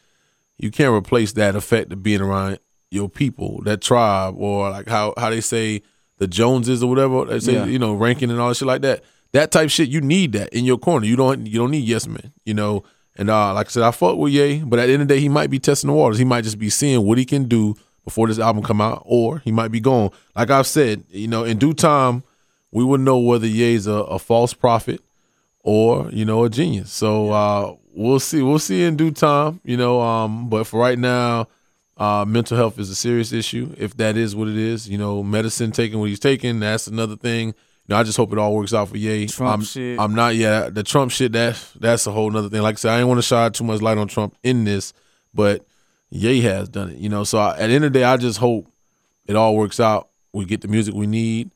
you 0.59 0.71
can't 0.71 0.93
replace 0.95 1.33
that 1.33 1.57
effect 1.57 1.93
of 1.93 2.03
being 2.03 2.21
around 2.21 2.59
your 2.91 3.09
people, 3.09 3.63
that 3.65 3.81
tribe, 3.81 4.35
or 4.37 4.71
like 4.71 4.89
how 4.89 5.15
how 5.17 5.31
they 5.31 5.41
say 5.41 5.83
the 6.19 6.27
Joneses 6.27 6.83
or 6.83 6.89
whatever 6.91 7.25
they 7.25 7.41
say, 7.41 7.55
Yeah. 7.55 7.65
you 7.67 7.79
know, 7.79 7.95
ranking 7.95 8.31
and 8.31 8.39
all 8.41 8.49
that 8.49 8.57
shit 8.57 8.69
like 8.69 8.83
that. 8.83 9.03
That 9.33 9.53
type 9.53 9.71
shit, 9.71 9.89
you 9.89 10.01
need 10.01 10.33
that 10.33 10.49
in 10.53 10.65
your 10.65 10.77
corner. 10.77 11.07
You 11.07 11.17
don't 11.17 11.47
you 11.47 11.59
don't 11.59 11.71
need 11.71 11.85
yes 11.85 12.07
men, 12.07 12.33
you 12.45 12.53
know. 12.55 12.83
And 13.17 13.31
uh, 13.31 13.55
like 13.55 13.67
I 13.67 13.71
said, 13.71 13.83
I 13.83 13.91
fuck 13.91 14.17
with 14.17 14.33
Ye, 14.33 14.63
but 14.65 14.79
at 14.79 14.87
the 14.87 14.93
end 14.93 15.03
of 15.03 15.09
the 15.09 15.15
day, 15.15 15.21
he 15.21 15.29
might 15.29 15.51
be 15.51 15.59
testing 15.59 15.89
the 15.89 15.95
waters. 15.95 16.19
He 16.19 16.25
might 16.25 16.43
just 16.45 16.59
be 16.59 16.71
seeing 16.71 17.05
what 17.07 17.19
he 17.19 17.25
can 17.25 17.45
do 17.49 17.75
before 18.05 18.27
this 18.29 18.39
album 18.39 18.63
come 18.63 18.81
out, 18.81 19.03
or 19.05 19.39
he 19.41 19.53
might 19.53 19.69
be 19.69 19.79
gone. 19.81 20.11
Like 20.35 20.51
I've 20.51 20.67
said, 20.67 21.05
you 21.11 21.29
know, 21.29 21.45
in 21.45 21.59
due 21.59 21.75
time, 21.75 22.23
we 22.73 22.83
will 22.83 22.99
know 22.99 23.19
whether 23.19 23.47
Ye's 23.47 23.87
a, 23.87 23.93
a 23.93 24.19
false 24.19 24.53
prophet 24.55 25.01
or 25.63 26.09
you 26.11 26.25
know 26.25 26.45
a 26.45 26.51
genius. 26.51 26.93
So 26.93 27.31
uh, 27.31 27.77
we'll 27.93 28.21
see. 28.21 28.43
We'll 28.43 28.59
see 28.59 28.85
in 28.85 28.97
due 28.97 29.11
time. 29.11 29.61
You 29.65 29.77
know, 29.77 30.01
um, 30.01 30.49
but 30.49 30.67
for 30.67 30.81
right 30.81 30.99
now, 30.99 31.49
uh, 31.97 32.25
mental 32.27 32.57
health 32.57 32.79
is 32.79 32.91
a 32.91 32.95
serious 32.95 33.33
issue. 33.33 33.75
If 33.77 33.97
that 33.99 34.17
is 34.17 34.35
what 34.35 34.49
it 34.49 34.57
is, 34.57 34.89
you 34.89 34.99
know, 34.99 35.23
medicine 35.23 35.73
taking 35.73 35.99
what 35.99 36.09
he's 36.09 36.21
taking, 36.21 36.61
that's 36.61 36.87
another 36.87 37.17
thing. 37.17 37.49
You 37.49 37.55
know, 37.95 37.97
I 37.97 38.03
just 38.03 38.17
hope 38.17 38.33
it 38.33 38.39
all 38.39 38.55
works 38.55 38.73
out 38.73 38.89
for 38.89 38.97
Ye. 38.97 39.27
Trump 39.27 39.53
I'm, 39.53 39.65
shit. 39.65 39.99
I'm 39.99 40.15
not. 40.15 40.35
Yeah, 40.35 40.71
the 40.71 40.83
Trump 40.83 41.11
shit. 41.11 41.33
That 41.33 41.63
that's 41.79 42.07
a 42.07 42.13
whole 42.13 42.35
other 42.37 42.49
thing. 42.49 42.63
Like 42.63 42.77
I 42.77 42.77
said, 42.77 42.93
I 42.93 42.97
didn't 42.99 43.09
want 43.09 43.19
to 43.19 43.23
shine 43.23 43.53
too 43.53 43.65
much 43.65 43.83
light 43.83 43.99
on 43.99 44.09
Trump 44.09 44.37
in 44.43 44.65
this, 44.65 44.93
but 45.35 45.65
Ye 46.11 46.41
has 46.43 46.69
done 46.69 46.91
it. 46.91 46.99
You 46.99 47.09
know, 47.09 47.25
so 47.25 47.39
I, 47.39 47.53
at 47.59 47.69
the 47.69 47.75
end 47.75 47.85
of 47.85 47.93
the 47.93 47.99
day, 47.99 48.05
I 48.05 48.17
just 48.17 48.39
hope 48.39 48.71
it 49.27 49.37
all 49.37 49.57
works 49.57 49.81
out. 49.81 50.09
We 50.33 50.45
get 50.45 50.61
the 50.61 50.69
music 50.69 50.95
we 50.95 51.07
need, 51.07 51.51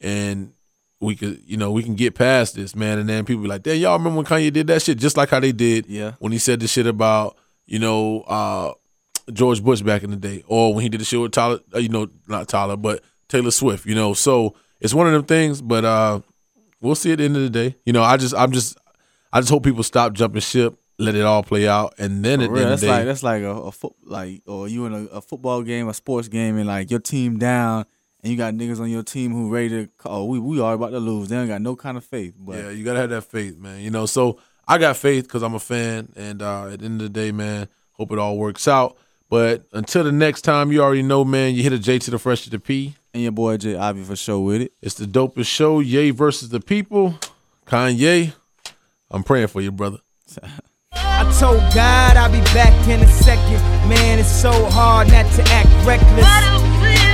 and 0.00 0.52
we 1.00 1.14
could, 1.14 1.42
you 1.46 1.56
know, 1.56 1.70
we 1.70 1.82
can 1.82 1.94
get 1.94 2.14
past 2.14 2.54
this, 2.56 2.74
man. 2.74 2.98
And 2.98 3.08
then 3.08 3.24
people 3.24 3.42
be 3.42 3.48
like, 3.48 3.62
"Damn, 3.62 3.76
y'all 3.76 3.98
remember 3.98 4.16
when 4.16 4.26
Kanye 4.26 4.52
did 4.52 4.66
that 4.68 4.82
shit?" 4.82 4.98
Just 4.98 5.16
like 5.16 5.28
how 5.30 5.40
they 5.40 5.52
did 5.52 5.86
Yeah. 5.86 6.12
when 6.18 6.32
he 6.32 6.38
said 6.38 6.60
the 6.60 6.66
shit 6.68 6.86
about, 6.86 7.36
you 7.66 7.78
know, 7.78 8.20
uh, 8.22 8.72
George 9.32 9.62
Bush 9.62 9.82
back 9.82 10.02
in 10.02 10.10
the 10.10 10.16
day, 10.16 10.42
or 10.46 10.72
when 10.74 10.82
he 10.82 10.88
did 10.88 11.00
the 11.00 11.04
shit 11.04 11.20
with 11.20 11.32
Tyler, 11.32 11.58
uh, 11.74 11.78
you 11.78 11.88
know, 11.88 12.08
not 12.28 12.48
Tyler, 12.48 12.76
but 12.76 13.02
Taylor 13.28 13.50
Swift. 13.50 13.84
You 13.86 13.94
know, 13.94 14.14
so 14.14 14.54
it's 14.80 14.94
one 14.94 15.06
of 15.06 15.12
them 15.12 15.24
things. 15.24 15.60
But 15.60 15.84
uh, 15.84 16.20
we'll 16.80 16.94
see 16.94 17.12
at 17.12 17.18
the 17.18 17.24
end 17.24 17.36
of 17.36 17.42
the 17.42 17.50
day. 17.50 17.76
You 17.84 17.92
know, 17.92 18.02
I 18.02 18.16
just, 18.16 18.34
I'm 18.34 18.52
just, 18.52 18.78
I 19.32 19.40
just 19.40 19.50
hope 19.50 19.64
people 19.64 19.82
stop 19.82 20.12
jumping 20.14 20.40
ship, 20.40 20.78
let 20.98 21.14
it 21.14 21.22
all 21.22 21.42
play 21.42 21.66
out, 21.68 21.94
and 21.98 22.24
then 22.24 22.40
at 22.40 22.50
the 22.50 22.54
end 22.56 22.64
of 22.64 22.68
that's 22.70 22.80
the 22.82 22.86
day, 22.86 22.92
like 22.92 23.04
that's 23.04 23.22
like 23.22 23.42
a, 23.42 23.50
a 23.50 23.72
foot 23.72 23.92
like 24.04 24.42
or 24.46 24.66
you 24.68 24.86
in 24.86 24.94
a, 24.94 25.04
a 25.06 25.20
football 25.20 25.62
game, 25.62 25.88
a 25.88 25.94
sports 25.94 26.28
game, 26.28 26.56
and 26.56 26.66
like 26.68 26.90
your 26.90 27.00
team 27.00 27.38
down, 27.38 27.84
and 28.26 28.32
you 28.32 28.36
got 28.36 28.54
niggas 28.54 28.80
on 28.80 28.90
your 28.90 29.04
team 29.04 29.30
who 29.30 29.48
ready 29.48 29.68
to 29.68 29.88
oh 30.04 30.24
we 30.24 30.40
we 30.40 30.60
are 30.60 30.74
about 30.74 30.90
to 30.90 30.98
lose. 30.98 31.28
They 31.28 31.36
ain't 31.36 31.48
got 31.48 31.62
no 31.62 31.76
kind 31.76 31.96
of 31.96 32.04
faith. 32.04 32.34
But 32.36 32.56
yeah, 32.56 32.70
you 32.70 32.82
gotta 32.82 32.98
have 32.98 33.10
that 33.10 33.22
faith, 33.22 33.56
man. 33.56 33.80
You 33.80 33.90
know, 33.90 34.04
so 34.04 34.40
I 34.66 34.78
got 34.78 34.96
faith 34.96 35.28
because 35.28 35.44
I'm 35.44 35.54
a 35.54 35.60
fan, 35.60 36.08
and 36.16 36.42
uh, 36.42 36.66
at 36.66 36.80
the 36.80 36.86
end 36.86 37.00
of 37.00 37.04
the 37.04 37.20
day, 37.20 37.30
man, 37.30 37.68
hope 37.92 38.10
it 38.10 38.18
all 38.18 38.36
works 38.36 38.66
out. 38.66 38.96
But 39.30 39.66
until 39.72 40.02
the 40.02 40.10
next 40.10 40.42
time, 40.42 40.72
you 40.72 40.82
already 40.82 41.02
know, 41.02 41.24
man. 41.24 41.54
You 41.54 41.62
hit 41.62 41.72
a 41.72 41.78
J 41.78 42.00
to 42.00 42.10
the 42.10 42.18
fresh 42.18 42.42
to 42.44 42.50
the 42.50 42.58
P, 42.58 42.96
and 43.14 43.22
your 43.22 43.30
boy 43.30 43.58
J 43.58 43.76
Ivey 43.76 44.02
Fasho 44.02 44.44
with 44.44 44.60
it. 44.60 44.72
It's 44.82 44.96
the 44.96 45.06
dopest 45.06 45.46
show. 45.46 45.78
Yay 45.78 46.10
versus 46.10 46.48
the 46.48 46.58
people. 46.58 47.16
Kanye, 47.64 48.32
I'm 49.08 49.22
praying 49.22 49.48
for 49.48 49.60
you, 49.60 49.70
brother. 49.70 49.98
I 50.92 51.22
told 51.38 51.58
God 51.72 52.16
I'll 52.16 52.32
be 52.32 52.40
back 52.52 52.88
in 52.88 53.00
a 53.02 53.06
second. 53.06 53.62
Man, 53.88 54.18
it's 54.18 54.28
so 54.28 54.50
hard 54.70 55.06
not 55.12 55.30
to 55.34 55.42
act 55.44 55.86
reckless. 55.86 56.65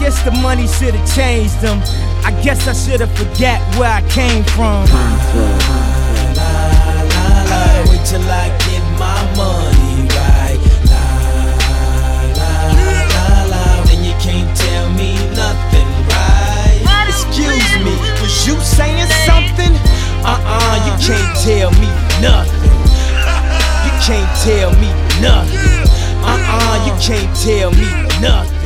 I 0.00 0.04
guess 0.04 0.22
the 0.22 0.30
money 0.30 0.66
should 0.66 0.94
have 0.94 1.14
changed 1.14 1.60
them. 1.60 1.76
I 2.24 2.32
guess 2.42 2.66
I 2.66 2.72
should 2.72 3.00
have 3.00 3.12
forget 3.18 3.60
where 3.76 3.92
I 3.92 4.00
came 4.08 4.44
from. 4.56 4.88
Wait 7.84 8.00
till 8.08 8.24
I 8.24 8.48
get 8.64 8.80
my 8.96 9.20
money 9.36 10.08
right. 10.16 10.56
La 10.88 11.04
la 12.32 12.64
la 13.12 13.44
la. 13.52 13.84
Then 13.84 14.00
you 14.00 14.16
can't 14.24 14.48
tell 14.56 14.88
me 14.96 15.20
nothing, 15.36 15.90
right? 16.16 16.80
Excuse 17.04 17.60
me, 17.84 17.92
was 18.24 18.48
you 18.48 18.56
saying 18.64 19.04
something? 19.28 19.76
Uh-uh, 20.24 20.80
you 20.88 20.96
can't 21.04 21.28
tell 21.44 21.76
me 21.76 21.92
nothing. 22.24 22.72
You 23.84 23.92
can't 24.00 24.32
tell 24.40 24.72
me 24.80 24.88
nothing. 25.20 25.60
Uh-uh, 26.24 26.88
you 26.88 26.96
can't 27.04 27.28
tell 27.36 27.70
me 27.72 27.84
nothing. 28.18 28.59